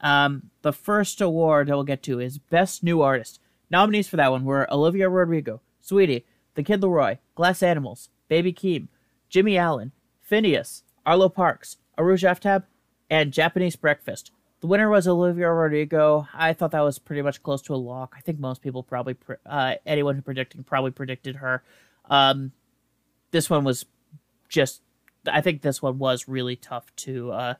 Um, 0.00 0.50
the 0.62 0.72
first 0.72 1.20
award 1.20 1.70
I 1.70 1.74
will 1.74 1.84
get 1.84 2.02
to 2.04 2.20
is 2.20 2.38
Best 2.38 2.82
New 2.82 3.00
Artist. 3.00 3.40
Nominees 3.70 4.08
for 4.08 4.16
that 4.16 4.30
one 4.30 4.44
were 4.44 4.70
Olivia 4.72 5.08
Rodrigo, 5.08 5.62
Saweetie, 5.82 6.24
The 6.54 6.62
Kid 6.62 6.82
LAROI, 6.82 7.18
Glass 7.34 7.62
Animals, 7.62 8.10
Baby 8.28 8.52
Keem, 8.52 8.88
Jimmy 9.30 9.56
Allen, 9.56 9.92
Finneas, 10.30 10.82
Arlo 11.06 11.28
Parks, 11.28 11.78
Arooj 11.98 12.28
Aftab, 12.28 12.64
and 13.08 13.32
Japanese 13.32 13.76
Breakfast. 13.76 14.30
The 14.64 14.68
winner 14.68 14.88
was 14.88 15.06
Olivia 15.06 15.52
Rodrigo. 15.52 16.26
I 16.32 16.54
thought 16.54 16.70
that 16.70 16.80
was 16.80 16.98
pretty 16.98 17.20
much 17.20 17.42
close 17.42 17.60
to 17.60 17.74
a 17.74 17.76
lock. 17.76 18.14
I 18.16 18.22
think 18.22 18.38
most 18.38 18.62
people 18.62 18.82
probably, 18.82 19.14
uh, 19.44 19.74
anyone 19.84 20.16
who 20.16 20.22
predicted 20.22 20.66
probably 20.66 20.90
predicted 20.90 21.36
H.E.R. 21.36 21.62
Um, 22.08 22.52
this 23.30 23.50
one 23.50 23.64
was 23.64 23.84
just, 24.48 24.80
I 25.30 25.42
think 25.42 25.60
this 25.60 25.82
one 25.82 25.98
was 25.98 26.28
really 26.28 26.56
tough 26.56 26.86
to, 26.96 27.30
uh, 27.32 27.54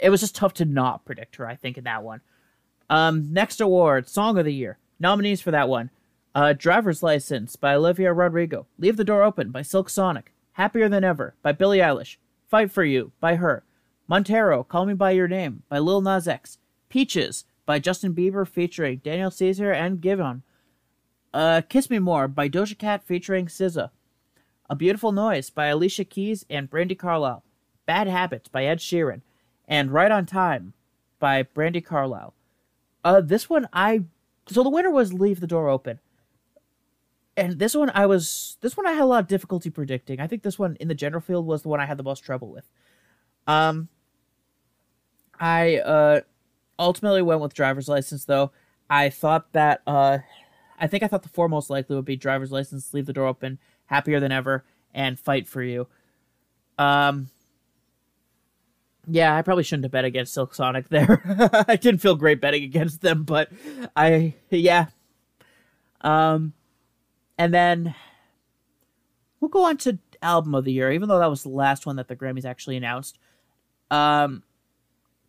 it 0.00 0.08
was 0.08 0.22
just 0.22 0.34
tough 0.34 0.54
to 0.54 0.64
not 0.64 1.04
predict 1.04 1.36
her, 1.36 1.46
I 1.46 1.56
think, 1.56 1.76
in 1.76 1.84
that 1.84 2.02
one. 2.02 2.22
Um, 2.88 3.30
next 3.30 3.60
award, 3.60 4.08
Song 4.08 4.38
of 4.38 4.46
the 4.46 4.54
Year. 4.54 4.78
Nominees 4.98 5.42
for 5.42 5.50
that 5.50 5.68
one. 5.68 5.90
Uh, 6.34 6.54
Driver's 6.54 7.02
License 7.02 7.54
by 7.54 7.74
Olivia 7.74 8.14
Rodrigo. 8.14 8.66
Leave 8.78 8.96
the 8.96 9.04
Door 9.04 9.24
Open 9.24 9.50
by 9.50 9.60
Silk 9.60 9.90
Sonic. 9.90 10.32
Happier 10.52 10.88
Than 10.88 11.04
Ever 11.04 11.34
by 11.42 11.52
Billie 11.52 11.80
Eilish. 11.80 12.16
Fight 12.46 12.70
for 12.70 12.82
You 12.82 13.12
by 13.20 13.36
her. 13.36 13.62
Montero, 14.08 14.64
Call 14.64 14.86
Me 14.86 14.94
By 14.94 15.10
Your 15.10 15.28
Name 15.28 15.64
by 15.68 15.78
Lil 15.78 16.00
Nas 16.00 16.26
X. 16.26 16.56
Peaches 16.88 17.44
by 17.66 17.78
Justin 17.78 18.14
Bieber 18.14 18.48
featuring 18.48 19.02
Daniel 19.04 19.30
Caesar 19.30 19.70
and 19.70 20.00
Giveon. 20.00 20.40
Uh, 21.34 21.60
Kiss 21.68 21.90
Me 21.90 21.98
More 21.98 22.26
by 22.26 22.48
Doja 22.48 22.76
Cat 22.78 23.04
featuring 23.04 23.46
SZA. 23.46 23.90
A 24.70 24.74
Beautiful 24.74 25.12
Noise 25.12 25.50
by 25.50 25.66
Alicia 25.66 26.04
Keys 26.04 26.46
and 26.48 26.70
Brandi 26.70 26.98
Carlile. 26.98 27.44
Bad 27.84 28.06
Habits 28.06 28.48
by 28.48 28.64
Ed 28.64 28.78
Sheeran. 28.78 29.20
And 29.66 29.92
Right 29.92 30.10
on 30.10 30.24
Time 30.24 30.72
by 31.18 31.42
Brandi 31.42 31.84
Carlile. 31.84 32.32
Uh, 33.04 33.20
this 33.20 33.50
one 33.50 33.68
I 33.74 34.04
so 34.46 34.62
the 34.62 34.70
winner 34.70 34.90
was 34.90 35.12
Leave 35.12 35.40
the 35.40 35.46
Door 35.46 35.68
Open. 35.68 36.00
And 37.36 37.58
this 37.58 37.74
one 37.74 37.90
I 37.94 38.06
was 38.06 38.56
this 38.62 38.74
one 38.74 38.86
I 38.86 38.92
had 38.92 39.02
a 39.02 39.06
lot 39.06 39.22
of 39.22 39.28
difficulty 39.28 39.68
predicting. 39.68 40.18
I 40.18 40.26
think 40.26 40.42
this 40.42 40.58
one 40.58 40.76
in 40.80 40.88
the 40.88 40.94
general 40.94 41.20
field 41.20 41.46
was 41.46 41.60
the 41.60 41.68
one 41.68 41.80
I 41.80 41.86
had 41.86 41.98
the 41.98 42.02
most 42.02 42.24
trouble 42.24 42.48
with. 42.48 42.66
Um 43.46 43.90
I 45.40 45.78
uh 45.78 46.20
ultimately 46.78 47.22
went 47.22 47.40
with 47.40 47.54
driver's 47.54 47.88
license 47.88 48.24
though. 48.24 48.52
I 48.90 49.10
thought 49.10 49.52
that 49.52 49.82
uh 49.86 50.18
I 50.78 50.86
think 50.86 51.02
I 51.02 51.08
thought 51.08 51.22
the 51.22 51.28
four 51.28 51.48
most 51.48 51.70
likely 51.70 51.96
would 51.96 52.04
be 52.04 52.16
driver's 52.16 52.52
license, 52.52 52.94
leave 52.94 53.06
the 53.06 53.12
door 53.12 53.26
open, 53.26 53.58
happier 53.86 54.20
than 54.20 54.32
ever, 54.32 54.64
and 54.94 55.18
fight 55.18 55.48
for 55.48 55.62
you. 55.62 55.86
Um 56.78 57.28
yeah, 59.10 59.34
I 59.34 59.42
probably 59.42 59.64
shouldn't 59.64 59.84
have 59.84 59.92
bet 59.92 60.04
against 60.04 60.34
Silk 60.34 60.54
Sonic 60.54 60.88
there. 60.88 61.22
I 61.68 61.76
didn't 61.76 62.02
feel 62.02 62.14
great 62.14 62.40
betting 62.40 62.62
against 62.62 63.00
them, 63.00 63.24
but 63.24 63.50
I 63.96 64.34
yeah. 64.50 64.86
Um 66.00 66.52
and 67.36 67.52
then 67.54 67.94
we'll 69.40 69.48
go 69.48 69.64
on 69.64 69.76
to 69.78 69.98
album 70.20 70.54
of 70.54 70.64
the 70.64 70.72
year, 70.72 70.90
even 70.90 71.08
though 71.08 71.18
that 71.20 71.30
was 71.30 71.42
the 71.42 71.48
last 71.48 71.86
one 71.86 71.96
that 71.96 72.08
the 72.08 72.16
Grammys 72.16 72.44
actually 72.44 72.76
announced. 72.76 73.18
Um 73.90 74.42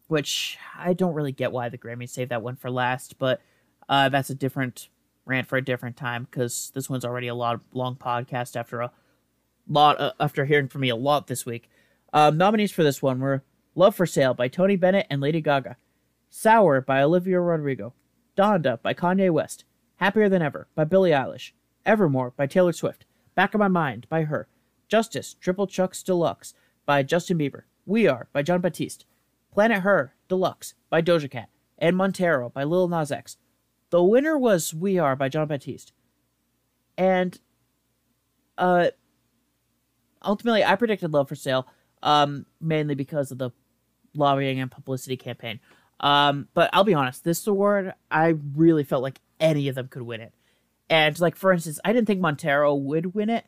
which 0.10 0.58
I 0.78 0.94
don't 0.94 1.14
really 1.14 1.32
get 1.32 1.52
why 1.52 1.70
the 1.70 1.78
Grammys 1.78 2.10
saved 2.10 2.32
that 2.32 2.42
one 2.42 2.56
for 2.56 2.70
last, 2.70 3.18
but 3.20 3.42
uh, 3.88 4.10
that's 4.10 4.32
a 4.32 4.36
different 4.36 4.90
rant 5.26 5.48
for 5.48 5.56
a 5.56 5.64
different 5.64 5.96
time 5.96 6.28
because 6.30 6.72
this 6.74 6.90
one's 6.90 7.06
already 7.06 7.28
a 7.28 7.36
lot 7.36 7.62
long 7.72 7.96
podcast 7.96 8.56
after 8.56 8.82
a 8.82 8.92
lot 9.68 10.00
uh, 10.00 10.12
after 10.20 10.46
hearing 10.46 10.68
from 10.68 10.82
me 10.82 10.90
a 10.90 10.96
lot 10.96 11.28
this 11.28 11.46
week. 11.46 11.70
Um, 12.12 12.38
nominees 12.38 12.72
for 12.72 12.84
this 12.84 13.04
one 13.04 13.20
were 13.20 13.44
Love 13.76 13.96
for 13.96 14.08
Sale 14.08 14.34
by 14.34 14.48
Tony 14.48 14.76
Bennett 14.76 15.06
and 15.12 15.22
Lady 15.22 15.42
Gaga, 15.42 15.78
Sour 16.32 16.82
by 16.82 17.04
Olivia 17.04 17.40
Rodrigo, 17.40 17.94
Donda 18.36 18.82
by 18.82 18.96
Kanye 18.96 19.30
West, 19.30 19.64
Happier 19.98 20.28
Than 20.28 20.42
Ever 20.42 20.68
by 20.74 20.86
Billie 20.86 21.12
Eilish, 21.12 21.52
Evermore 21.86 22.34
by 22.36 22.48
Taylor 22.48 22.74
Swift, 22.74 23.06
Back 23.36 23.54
of 23.54 23.60
My 23.60 23.68
Mind 23.68 24.08
by 24.10 24.22
H.E.R, 24.22 24.48
Justice 24.88 25.36
Triple 25.40 25.68
Chucks 25.68 26.02
Deluxe 26.02 26.56
by 26.88 27.04
Justin 27.04 27.38
Bieber, 27.38 27.64
We 27.86 28.08
Are 28.08 28.28
by 28.34 28.42
Jon 28.42 28.60
Batiste, 28.60 29.06
Planet 29.52 29.82
Her 29.82 30.14
Deluxe 30.28 30.74
by 30.90 31.02
Doja 31.02 31.30
Cat, 31.30 31.50
and 31.78 31.98
Montero 31.98 32.50
by 32.50 32.64
Lil 32.64 32.88
Nas 32.88 33.12
X. 33.12 33.38
The 33.90 34.04
winner 34.04 34.38
was 34.38 34.74
We 34.74 35.00
Are 35.00 35.16
by 35.16 35.30
Jon 35.30 35.48
Batiste. 35.48 35.94
And 36.98 37.40
uh 38.58 38.90
ultimately 40.24 40.64
I 40.64 40.76
predicted 40.76 41.14
Love 41.14 41.30
for 41.30 41.36
Sale, 41.36 41.66
um, 42.04 42.46
mainly 42.60 42.96
because 42.96 43.32
of 43.32 43.38
the 43.38 43.52
lobbying 44.16 44.60
and 44.60 44.70
publicity 44.70 45.18
campaign. 45.18 45.60
Um, 46.00 46.48
but 46.54 46.70
I'll 46.74 46.84
be 46.84 46.94
honest, 46.94 47.24
this 47.24 47.46
award 47.48 47.94
I 48.12 48.36
really 48.56 48.84
felt 48.84 49.04
like 49.04 49.22
any 49.40 49.68
of 49.68 49.76
them 49.76 49.88
could 49.88 50.02
win 50.02 50.22
it. 50.22 50.34
And 50.90 51.18
like 51.20 51.36
for 51.36 51.52
instance, 51.52 51.80
I 51.84 51.94
didn't 51.94 52.08
think 52.08 52.22
Montero 52.22 52.76
would 52.76 53.14
win 53.14 53.30
it. 53.30 53.46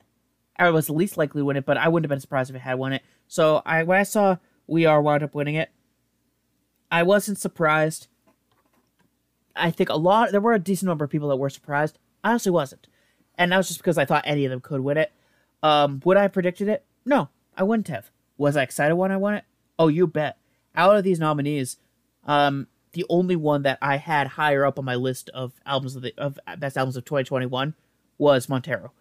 I 0.58 0.70
was 0.70 0.88
the 0.88 0.94
least 0.94 1.18
likely 1.18 1.42
to 1.42 1.46
win 1.46 1.58
it, 1.58 1.66
but 1.66 1.78
I 1.78 1.88
wouldn't 1.88 2.06
have 2.06 2.16
been 2.16 2.22
surprised 2.22 2.50
if 2.50 2.56
it 2.56 2.60
had 2.60 2.76
won 2.78 2.94
it. 2.94 3.04
So 3.28 3.62
I 3.66 3.84
when 3.84 4.00
I 4.00 4.04
saw 4.04 4.38
We 4.68 4.86
Are 4.86 5.02
wound 5.02 5.24
up 5.24 5.34
winning 5.36 5.56
it, 5.56 5.70
I 6.92 7.04
wasn't 7.04 7.38
surprised. 7.38 8.08
I 9.56 9.72
think 9.72 9.90
a 9.90 9.96
lot 9.96 10.32
there 10.32 10.42
were 10.42 10.54
a 10.54 10.60
decent 10.60 10.88
number 10.88 11.06
of 11.06 11.12
people 11.12 11.30
that 11.30 11.38
were 11.38 11.50
surprised. 11.50 11.98
I 12.24 12.32
honestly 12.32 12.52
wasn't. 12.52 12.88
And 13.38 13.52
that 13.52 13.58
was 13.58 13.70
just 13.70 13.80
because 13.80 13.98
I 13.98 14.06
thought 14.06 14.24
any 14.26 14.46
of 14.46 14.52
them 14.52 14.62
could 14.62 14.82
win 14.82 14.98
it. 14.98 15.12
Um, 15.64 16.02
would 16.04 16.18
I 16.18 16.24
have 16.24 16.34
predicted 16.34 16.68
it? 16.68 16.86
No, 17.06 17.30
I 17.56 17.64
wouldn't 17.64 17.88
have. 17.88 18.12
Was 18.38 18.58
I 18.58 18.64
excited 18.64 18.96
when 18.96 19.12
I 19.12 19.18
won 19.18 19.36
it? 19.36 19.46
Oh, 19.80 19.88
you 19.88 20.06
bet. 20.06 20.38
Out 20.76 20.96
of 20.96 21.04
these 21.04 21.20
nominees, 21.20 21.78
um, 22.26 22.68
the 22.94 23.06
only 23.10 23.36
one 23.36 23.64
that 23.64 23.78
I 23.82 23.98
had 23.98 24.28
higher 24.28 24.66
up 24.66 24.78
on 24.78 24.86
my 24.86 24.96
list 24.96 25.30
of 25.34 25.54
albums 25.66 25.96
of 25.96 26.02
the 26.02 26.14
of 26.18 26.40
best 26.60 26.78
albums 26.78 26.98
of 26.98 27.06
2021 27.06 27.74
was 28.18 28.50
Montero. 28.50 28.92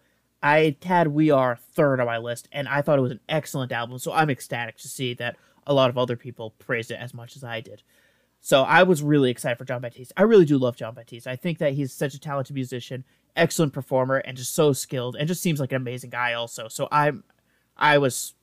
I 0.43 0.75
had 0.83 1.09
We 1.09 1.29
Are 1.29 1.55
third 1.55 1.99
on 1.99 2.07
my 2.07 2.17
list, 2.17 2.47
and 2.51 2.67
I 2.67 2.81
thought 2.81 2.97
it 2.97 3.03
was 3.03 3.11
an 3.11 3.19
excellent 3.29 3.71
album. 3.71 3.99
So 3.99 4.11
I'm 4.11 4.29
ecstatic 4.29 4.77
to 4.77 4.87
see 4.87 5.13
that 5.15 5.35
a 5.65 5.73
lot 5.73 5.89
of 5.89 5.97
other 5.97 6.15
people 6.15 6.51
praised 6.59 6.91
it 6.91 6.99
as 6.99 7.13
much 7.13 7.35
as 7.35 7.43
I 7.43 7.61
did. 7.61 7.83
So 8.39 8.63
I 8.63 8.83
was 8.83 9.03
really 9.03 9.29
excited 9.29 9.57
for 9.57 9.65
Jon 9.65 9.81
Batiste. 9.81 10.11
I 10.17 10.23
really 10.23 10.45
do 10.45 10.57
love 10.57 10.75
Jon 10.75 10.95
Batiste. 10.95 11.27
I 11.27 11.35
think 11.35 11.59
that 11.59 11.73
he's 11.73 11.93
such 11.93 12.15
a 12.15 12.19
talented 12.19 12.55
musician, 12.55 13.05
excellent 13.35 13.71
performer, 13.71 14.17
and 14.17 14.35
just 14.35 14.55
so 14.55 14.73
skilled, 14.73 15.15
and 15.15 15.27
just 15.27 15.43
seems 15.43 15.59
like 15.59 15.71
an 15.71 15.77
amazing 15.77 16.09
guy. 16.09 16.33
Also, 16.33 16.67
so 16.67 16.87
I'm, 16.91 17.23
I 17.77 17.99
was, 17.99 18.33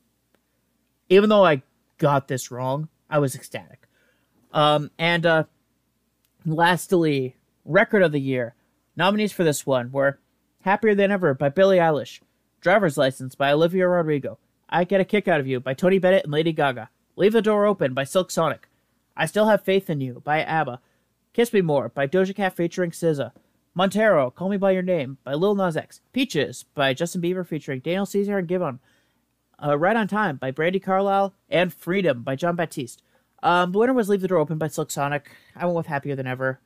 even 1.09 1.29
though 1.29 1.45
I 1.45 1.63
got 1.99 2.29
this 2.29 2.53
wrong, 2.53 2.89
I 3.11 3.19
was 3.19 3.35
ecstatic. 3.35 3.89
Um, 4.53 4.93
and 4.99 5.27
uh, 5.27 5.45
lastly, 6.47 7.37
record 7.65 8.03
of 8.03 8.13
the 8.13 8.21
year 8.21 8.55
nominees 8.97 9.33
for 9.33 9.45
this 9.45 9.67
one 9.67 9.91
were 9.91 10.21
"Happier 10.63 10.95
Than 10.95 11.11
Ever" 11.11 11.35
by 11.35 11.49
Billie 11.49 11.79
Eilish, 11.79 12.21
"Driver's 12.61 12.97
License" 12.97 13.35
by 13.35 13.53
Olivia 13.53 13.89
Rodrigo, 13.89 14.39
"I 14.69 14.85
Get 14.85 15.01
a 15.01 15.05
Kick 15.05 15.27
Out 15.27 15.41
of 15.41 15.47
You" 15.47 15.59
by 15.59 15.75
Tony 15.75 15.99
Bennett 15.99 16.25
and 16.25 16.33
Lady 16.33 16.53
Gaga, 16.53 16.89
"Leave 17.19 17.33
the 17.33 17.43
Door 17.43 17.67
Open" 17.67 17.95
by 17.95 18.05
Silk 18.05 18.31
Sonic. 18.31 18.69
I 19.17 19.27
Still 19.27 19.49
Have 19.49 19.65
Faith 19.65 19.91
in 19.91 20.01
You 20.01 20.23
by 20.25 20.41
ABBA, 20.45 20.81
Kiss 21.33 21.53
Me 21.53 21.61
More 21.61 21.89
by 21.89 22.07
Doja 22.07 22.33
Cat 22.33 22.55
featuring 22.55 22.93
SZA, 22.93 23.33
Montero, 23.75 24.31
Call 24.31 24.49
Me 24.49 24.57
By 24.57 24.71
Your 24.71 24.83
Name 24.83 25.19
by 25.25 25.35
Lil 25.35 25.57
Nas 25.57 25.77
X, 25.77 26.01
Peaches 26.13 26.65
by 26.75 26.95
Justin 26.95 27.21
Bieber 27.21 27.45
featuring 27.45 27.81
Daniel 27.81 28.07
Caesar 28.07 28.39
and 28.39 28.47
Giveon, 28.47 28.79
uh, 29.61 29.77
Right 29.77 29.97
on 29.97 30.07
Time 30.07 30.37
by 30.37 30.53
Brandi 30.53 30.81
Carlile, 30.81 31.35
and 31.51 31.75
Freedom 31.75 32.23
by 32.23 32.37
Jon 32.37 32.55
Batiste. 32.55 33.03
Um, 33.43 33.73
the 33.73 33.79
winner 33.81 33.95
was 33.95 34.09
Leave 34.09 34.21
the 34.21 34.29
Door 34.29 34.39
Open 34.39 34.57
by 34.57 34.69
Silk 34.69 34.93
Sonic. 34.93 35.29
I 35.57 35.65
went 35.65 35.77
with 35.77 35.87
Happier 35.87 36.15
Than 36.15 36.29
Ever. 36.29 36.61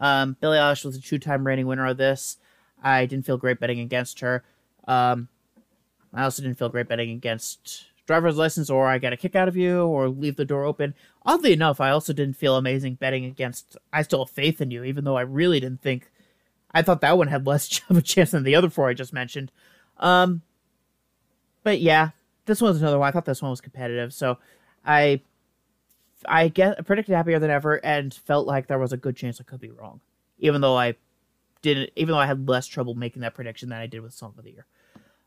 Um, 0.00 0.38
Billie 0.40 0.56
Eilish 0.56 0.86
was 0.86 0.96
a 0.96 1.02
two-time 1.02 1.46
reigning 1.46 1.66
winner 1.66 1.86
of 1.86 1.98
this. 1.98 2.38
I 2.82 3.04
didn't 3.04 3.26
feel 3.26 3.36
great 3.36 3.60
betting 3.60 3.80
against 3.80 4.20
her. 4.20 4.42
Um, 4.86 5.28
I 6.14 6.22
also 6.24 6.42
didn't 6.42 6.58
feel 6.58 6.70
great 6.70 6.88
betting 6.88 7.10
against 7.10 7.88
driver's 8.08 8.38
license 8.38 8.70
or 8.70 8.88
I 8.88 8.96
get 8.96 9.12
a 9.12 9.16
kick 9.16 9.36
out 9.36 9.48
of 9.48 9.56
you 9.56 9.82
or 9.82 10.08
leave 10.08 10.36
the 10.36 10.46
door 10.46 10.64
open. 10.64 10.94
Oddly 11.26 11.52
enough, 11.52 11.78
I 11.78 11.90
also 11.90 12.14
didn't 12.14 12.38
feel 12.38 12.56
amazing 12.56 12.94
betting 12.94 13.26
against 13.26 13.76
I 13.92 14.02
still 14.02 14.24
have 14.24 14.34
faith 14.34 14.60
in 14.62 14.70
you, 14.70 14.82
even 14.82 15.04
though 15.04 15.16
I 15.16 15.20
really 15.20 15.60
didn't 15.60 15.82
think 15.82 16.10
I 16.72 16.82
thought 16.82 17.02
that 17.02 17.18
one 17.18 17.28
had 17.28 17.46
less 17.46 17.80
of 17.88 17.98
a 17.98 18.02
chance 18.02 18.32
than 18.32 18.42
the 18.42 18.56
other 18.56 18.70
four 18.70 18.88
I 18.88 18.94
just 18.94 19.12
mentioned. 19.12 19.52
Um 19.98 20.42
but 21.62 21.80
yeah, 21.80 22.10
this 22.46 22.62
one's 22.62 22.80
another 22.80 22.98
one. 22.98 23.08
I 23.08 23.10
thought 23.12 23.26
this 23.26 23.42
one 23.42 23.50
was 23.50 23.60
competitive, 23.60 24.14
so 24.14 24.38
I 24.84 25.20
I 26.24 26.48
get 26.48 26.84
predicted 26.86 27.14
happier 27.14 27.38
than 27.38 27.50
ever 27.50 27.74
and 27.84 28.12
felt 28.12 28.46
like 28.46 28.66
there 28.66 28.78
was 28.78 28.92
a 28.92 28.96
good 28.96 29.16
chance 29.16 29.38
I 29.38 29.44
could 29.44 29.60
be 29.60 29.70
wrong. 29.70 30.00
Even 30.38 30.62
though 30.62 30.78
I 30.78 30.96
didn't 31.60 31.90
even 31.94 32.12
though 32.12 32.18
I 32.18 32.26
had 32.26 32.48
less 32.48 32.66
trouble 32.66 32.94
making 32.94 33.20
that 33.20 33.34
prediction 33.34 33.68
than 33.68 33.80
I 33.80 33.86
did 33.86 34.00
with 34.00 34.14
Song 34.14 34.32
of 34.38 34.44
the 34.44 34.52
Year. 34.52 34.66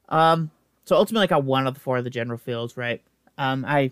Um 0.10 0.50
so 0.92 0.98
ultimately, 0.98 1.24
I 1.24 1.28
got 1.28 1.46
one 1.46 1.68
of 1.68 1.74
the 1.74 1.80
four 1.80 2.00
of 2.00 2.04
the 2.04 2.10
general 2.10 2.38
fields 2.38 2.76
right. 2.76 3.02
Um, 3.38 3.64
I 3.66 3.92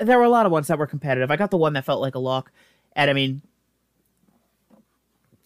there 0.00 0.16
were 0.16 0.24
a 0.24 0.30
lot 0.30 0.46
of 0.46 0.52
ones 0.52 0.68
that 0.68 0.78
were 0.78 0.86
competitive. 0.86 1.30
I 1.30 1.36
got 1.36 1.50
the 1.50 1.58
one 1.58 1.74
that 1.74 1.84
felt 1.84 2.00
like 2.00 2.14
a 2.14 2.18
lock, 2.18 2.50
and 2.96 3.10
I 3.10 3.12
mean, 3.12 3.42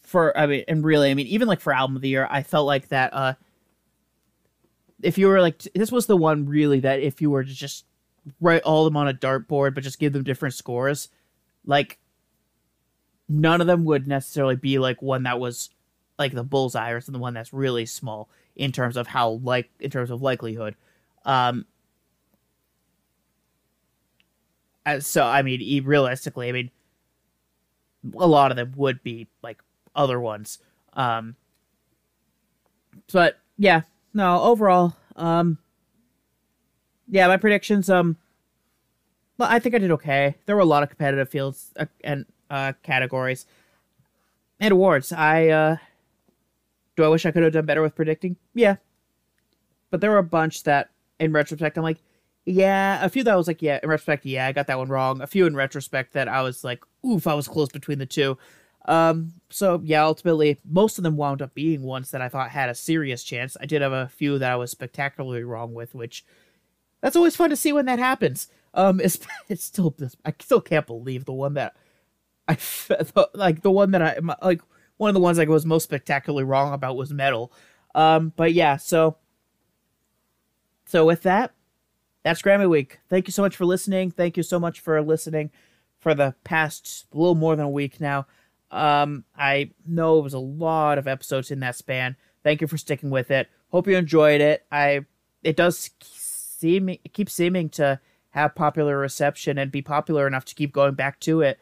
for 0.00 0.38
I 0.38 0.46
mean, 0.46 0.64
and 0.68 0.84
really, 0.84 1.10
I 1.10 1.14
mean, 1.14 1.26
even 1.26 1.48
like 1.48 1.60
for 1.60 1.72
album 1.72 1.96
of 1.96 2.02
the 2.02 2.08
year, 2.08 2.28
I 2.30 2.44
felt 2.44 2.68
like 2.68 2.86
that. 2.90 3.12
Uh, 3.12 3.34
if 5.02 5.18
you 5.18 5.26
were 5.26 5.40
like, 5.40 5.60
this 5.74 5.90
was 5.90 6.06
the 6.06 6.16
one 6.16 6.46
really 6.46 6.78
that 6.78 7.00
if 7.00 7.20
you 7.20 7.28
were 7.28 7.42
to 7.42 7.52
just 7.52 7.84
write 8.40 8.62
all 8.62 8.86
of 8.86 8.92
them 8.92 8.96
on 8.96 9.08
a 9.08 9.12
dartboard, 9.12 9.74
but 9.74 9.82
just 9.82 9.98
give 9.98 10.12
them 10.12 10.22
different 10.22 10.54
scores, 10.54 11.08
like 11.64 11.98
none 13.28 13.60
of 13.60 13.66
them 13.66 13.86
would 13.86 14.06
necessarily 14.06 14.54
be 14.54 14.78
like 14.78 15.02
one 15.02 15.24
that 15.24 15.40
was 15.40 15.70
like 16.16 16.32
the 16.32 16.44
bullseye 16.44 16.92
or 16.92 17.00
the 17.00 17.18
one 17.18 17.34
that's 17.34 17.52
really 17.52 17.86
small 17.86 18.30
in 18.56 18.72
terms 18.72 18.96
of 18.96 19.06
how 19.06 19.40
like 19.42 19.70
in 19.78 19.90
terms 19.90 20.10
of 20.10 20.22
likelihood. 20.22 20.74
Um, 21.24 21.66
so 25.00 25.24
I 25.24 25.42
mean, 25.42 25.84
realistically, 25.84 26.48
I 26.48 26.52
mean, 26.52 26.70
a 28.14 28.26
lot 28.26 28.50
of 28.50 28.56
them 28.56 28.72
would 28.76 29.02
be 29.02 29.28
like 29.42 29.62
other 29.94 30.20
ones. 30.20 30.58
Um, 30.94 31.36
but 33.12 33.38
yeah, 33.58 33.82
no, 34.14 34.40
overall, 34.42 34.96
um, 35.16 35.58
yeah, 37.08 37.26
my 37.28 37.36
predictions, 37.36 37.88
um, 37.88 38.16
well, 39.38 39.48
I 39.50 39.58
think 39.58 39.74
I 39.74 39.78
did 39.78 39.90
okay. 39.92 40.36
There 40.46 40.56
were 40.56 40.62
a 40.62 40.66
lot 40.66 40.82
of 40.82 40.88
competitive 40.88 41.28
fields 41.28 41.72
uh, 41.76 41.86
and 42.02 42.24
uh, 42.50 42.72
categories 42.82 43.46
and 44.58 44.72
awards. 44.72 45.12
I 45.12 45.48
uh, 45.48 45.76
do 46.96 47.04
I 47.04 47.08
wish 47.08 47.26
I 47.26 47.30
could 47.30 47.42
have 47.42 47.52
done 47.52 47.66
better 47.66 47.82
with 47.82 47.94
predicting? 47.94 48.36
Yeah. 48.54 48.76
But 49.90 50.00
there 50.00 50.10
were 50.10 50.18
a 50.18 50.24
bunch 50.24 50.64
that, 50.64 50.90
in 51.20 51.32
retrospect, 51.32 51.76
I'm 51.76 51.84
like, 51.84 52.02
yeah. 52.44 53.04
A 53.04 53.08
few 53.08 53.22
that 53.24 53.32
I 53.32 53.36
was 53.36 53.46
like, 53.46 53.62
yeah, 53.62 53.78
in 53.82 53.88
retrospect, 53.88 54.24
yeah, 54.24 54.46
I 54.46 54.52
got 54.52 54.66
that 54.66 54.78
one 54.78 54.88
wrong. 54.88 55.20
A 55.20 55.26
few 55.26 55.46
in 55.46 55.54
retrospect 55.54 56.12
that 56.14 56.28
I 56.28 56.42
was 56.42 56.64
like, 56.64 56.84
oof, 57.04 57.26
I 57.26 57.34
was 57.34 57.48
close 57.48 57.68
between 57.68 57.98
the 57.98 58.06
two. 58.06 58.38
Um, 58.86 59.32
so 59.50 59.80
yeah, 59.84 60.04
ultimately, 60.04 60.58
most 60.64 60.96
of 60.98 61.04
them 61.04 61.16
wound 61.16 61.42
up 61.42 61.54
being 61.54 61.82
ones 61.82 62.12
that 62.12 62.22
I 62.22 62.28
thought 62.28 62.50
had 62.50 62.70
a 62.70 62.74
serious 62.74 63.24
chance. 63.24 63.56
I 63.60 63.66
did 63.66 63.82
have 63.82 63.92
a 63.92 64.08
few 64.08 64.38
that 64.38 64.52
I 64.52 64.56
was 64.56 64.70
spectacularly 64.70 65.42
wrong 65.42 65.74
with, 65.74 65.94
which 65.94 66.24
that's 67.00 67.16
always 67.16 67.36
fun 67.36 67.50
to 67.50 67.56
see 67.56 67.72
when 67.72 67.86
that 67.86 67.98
happens. 67.98 68.48
Um, 68.74 69.00
it's 69.00 69.18
it's 69.48 69.64
still 69.64 69.94
I 70.24 70.34
still 70.38 70.60
can't 70.60 70.86
believe 70.86 71.24
the 71.24 71.32
one 71.32 71.54
that 71.54 71.74
I 72.46 72.58
like 73.34 73.62
the 73.62 73.70
one 73.72 73.90
that 73.90 74.02
I 74.02 74.18
like 74.40 74.60
one 74.96 75.08
of 75.08 75.14
the 75.14 75.20
ones 75.20 75.38
I 75.38 75.44
was 75.44 75.66
most 75.66 75.84
spectacularly 75.84 76.44
wrong 76.44 76.72
about 76.72 76.96
was 76.96 77.12
metal. 77.12 77.52
Um, 77.94 78.32
but 78.36 78.52
yeah, 78.52 78.76
so 78.76 79.16
so 80.86 81.04
with 81.04 81.22
that, 81.22 81.52
that's 82.22 82.42
Grammy 82.42 82.68
Week. 82.68 83.00
Thank 83.08 83.26
you 83.26 83.32
so 83.32 83.42
much 83.42 83.56
for 83.56 83.64
listening. 83.64 84.10
Thank 84.10 84.36
you 84.36 84.42
so 84.42 84.58
much 84.58 84.80
for 84.80 85.00
listening 85.02 85.50
for 85.98 86.14
the 86.14 86.34
past 86.44 87.06
a 87.12 87.16
little 87.16 87.34
more 87.34 87.56
than 87.56 87.66
a 87.66 87.70
week 87.70 88.00
now. 88.00 88.26
Um, 88.70 89.24
I 89.36 89.70
know 89.86 90.18
it 90.18 90.22
was 90.22 90.34
a 90.34 90.38
lot 90.38 90.98
of 90.98 91.08
episodes 91.08 91.50
in 91.50 91.60
that 91.60 91.76
span. 91.76 92.16
Thank 92.42 92.60
you 92.60 92.66
for 92.66 92.76
sticking 92.76 93.10
with 93.10 93.30
it. 93.30 93.48
Hope 93.70 93.86
you 93.86 93.96
enjoyed 93.96 94.40
it. 94.40 94.64
I 94.70 95.06
it 95.42 95.56
does 95.56 95.90
seem 96.02 96.88
it 96.88 97.12
keeps 97.12 97.32
seeming 97.32 97.68
to 97.70 98.00
have 98.30 98.54
popular 98.54 98.98
reception 98.98 99.58
and 99.58 99.72
be 99.72 99.82
popular 99.82 100.26
enough 100.26 100.44
to 100.46 100.54
keep 100.54 100.72
going 100.72 100.94
back 100.94 101.18
to 101.20 101.40
it 101.40 101.58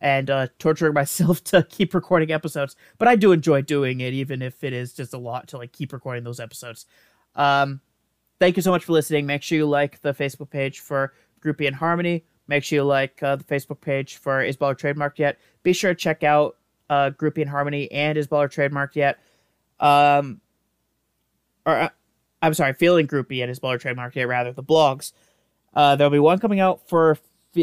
and 0.00 0.30
uh, 0.30 0.48
torturing 0.58 0.94
myself 0.94 1.42
to 1.44 1.62
keep 1.64 1.94
recording 1.94 2.30
episodes. 2.30 2.76
But 2.98 3.08
I 3.08 3.16
do 3.16 3.32
enjoy 3.32 3.62
doing 3.62 4.00
it, 4.00 4.14
even 4.14 4.42
if 4.42 4.62
it 4.64 4.72
is 4.72 4.92
just 4.92 5.14
a 5.14 5.18
lot 5.18 5.48
to 5.48 5.58
like 5.58 5.72
keep 5.72 5.92
recording 5.92 6.24
those 6.24 6.40
episodes. 6.40 6.86
Um, 7.34 7.80
thank 8.38 8.56
you 8.56 8.62
so 8.62 8.70
much 8.70 8.84
for 8.84 8.92
listening. 8.92 9.26
Make 9.26 9.42
sure 9.42 9.58
you 9.58 9.66
like 9.66 10.00
the 10.00 10.14
Facebook 10.14 10.50
page 10.50 10.80
for 10.80 11.12
Groupie 11.40 11.66
and 11.66 11.76
Harmony. 11.76 12.24
Make 12.46 12.64
sure 12.64 12.76
you 12.76 12.84
like 12.84 13.22
uh, 13.22 13.36
the 13.36 13.44
Facebook 13.44 13.80
page 13.80 14.16
for 14.16 14.42
Is 14.42 14.56
Baller 14.56 14.76
Trademarked 14.76 15.18
Yet. 15.18 15.38
Be 15.62 15.72
sure 15.72 15.92
to 15.92 15.98
check 15.98 16.24
out 16.24 16.56
uh, 16.88 17.10
Groupie 17.10 17.42
and 17.42 17.50
Harmony 17.50 17.90
and 17.92 18.16
Is 18.16 18.26
Baller 18.26 18.48
Trademarked 18.48 18.96
Yet. 18.96 19.18
Um, 19.80 20.40
or 21.66 21.76
uh, 21.76 21.88
I'm 22.40 22.54
sorry, 22.54 22.72
Feeling 22.72 23.06
Groupie 23.06 23.42
and 23.42 23.50
Is 23.50 23.60
Baller 23.60 23.80
Trademarked 23.80 24.14
Yet, 24.14 24.28
rather, 24.28 24.52
the 24.52 24.62
blogs. 24.62 25.12
Uh, 25.74 25.96
there'll 25.96 26.10
be 26.10 26.18
one 26.18 26.38
coming 26.38 26.60
out 26.60 26.88
for 26.88 27.18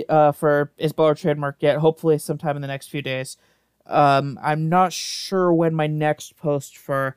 uh, 0.10 0.32
for 0.32 0.72
Is 0.78 0.94
Baller 0.94 1.14
Trademarked 1.14 1.62
Yet. 1.62 1.78
Hopefully, 1.78 2.18
sometime 2.18 2.56
in 2.56 2.62
the 2.62 2.68
next 2.68 2.88
few 2.88 3.02
days. 3.02 3.38
Um, 3.86 4.40
I'm 4.42 4.68
not 4.70 4.94
sure 4.94 5.54
when 5.54 5.76
my 5.76 5.88
next 5.88 6.36
post 6.38 6.78
for 6.78 7.16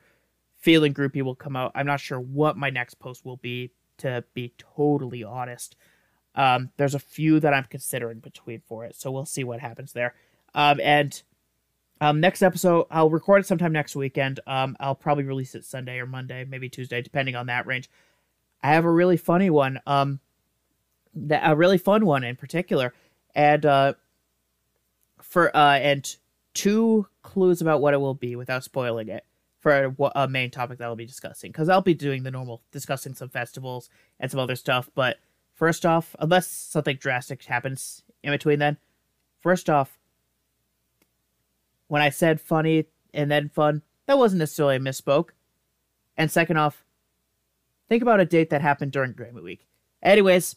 Feeling 0.59 0.93
Groupie 0.93 1.23
will 1.23 1.35
come 1.35 1.57
out. 1.57 1.73
I'm 1.74 1.86
not 1.86 2.01
sure 2.01 2.20
what 2.20 2.57
my 2.57 2.70
next 2.70 2.95
post 2.95 3.24
will 3.24 3.36
be, 3.36 3.70
to 3.99 4.24
be 4.35 4.53
totally 4.59 5.24
honest. 5.24 5.77
Um, 6.35 6.70
there's 6.77 6.95
a 6.95 7.01
few 7.01 7.40
that 7.40 7.55
I'm 7.55 7.65
considering 7.65 8.19
between 8.19 8.61
for 8.61 8.85
it, 8.85 8.95
so 8.97 9.11
we'll 9.11 9.24
see 9.24 9.45
what 9.45 9.61
happens 9.61 9.93
there. 9.93 10.15
Um, 10.55 10.78
and 10.82 11.23
um, 12.01 12.20
next 12.20 12.43
episode, 12.43 12.86
I'll 12.90 13.11
record 13.11 13.40
it 13.40 13.47
sometime 13.47 13.73
next 13.73 13.97
weekend. 13.97 14.40
Um, 14.47 14.77
I'll 14.78 14.95
probably 14.95 15.24
release 15.24 15.55
it 15.55 15.65
Sunday 15.65 15.99
or 15.99 16.07
Monday, 16.07 16.45
maybe 16.45 16.69
Tuesday, 16.69 17.03
depending 17.03 17.35
on 17.35 17.47
that 17.47 17.66
range. 17.66 17.90
I 18.62 18.69
have 18.74 18.85
a 18.85 18.90
really 18.90 19.16
funny 19.16 19.51
one. 19.51 19.81
Um, 19.86 20.20
a 21.31 21.57
really 21.57 21.78
fun 21.78 22.07
one 22.07 22.24
in 22.24 22.36
particular, 22.36 22.95
and 23.35 23.65
uh, 23.65 23.93
for 25.20 25.55
uh, 25.57 25.78
and 25.78 26.16
two 26.55 27.07
clues 27.23 27.61
about 27.61 27.81
what 27.81 27.95
it 27.95 27.99
will 28.01 28.15
be 28.15 28.36
without 28.36 28.65
spoiling 28.65 29.09
it 29.09 29.24
for 29.61 29.95
a 30.15 30.28
main 30.28 30.51
topic 30.51 30.78
that 30.78 30.85
I'll 30.85 30.97
be 30.97 31.07
discussing 31.07 31.51
because 31.51 31.69
I'll 31.69 31.82
be 31.82 31.95
doing 31.95 32.23
the 32.23 32.31
normal 32.31 32.62
discussing 32.70 33.15
some 33.15 33.28
festivals 33.28 33.90
and 34.20 34.31
some 34.31 34.40
other 34.40 34.57
stuff. 34.57 34.89
But 34.95 35.19
first 35.55 35.85
off, 35.85 36.15
unless 36.19 36.47
something 36.49 36.97
drastic 36.97 37.45
happens 37.45 38.03
in 38.23 38.31
between, 38.31 38.61
then 38.61 38.77
first 39.40 39.69
off, 39.69 39.99
when 41.89 42.03
I 42.03 42.11
said 42.11 42.40
funny 42.40 42.86
and 43.12 43.31
then 43.31 43.49
fun, 43.49 43.82
that 44.07 44.19
wasn't 44.19 44.40
necessarily 44.40 44.77
a 44.77 44.81
misspoke. 44.81 45.31
And 46.16 46.31
second 46.31 46.57
off, 46.57 46.85
think 47.89 48.03
about 48.03 48.20
a 48.20 48.24
date 48.24 48.51
that 48.51 48.62
happened 48.62 48.93
during 48.93 49.15
Grammy 49.15 49.43
Week. 49.43 49.66
Anyways, 50.03 50.57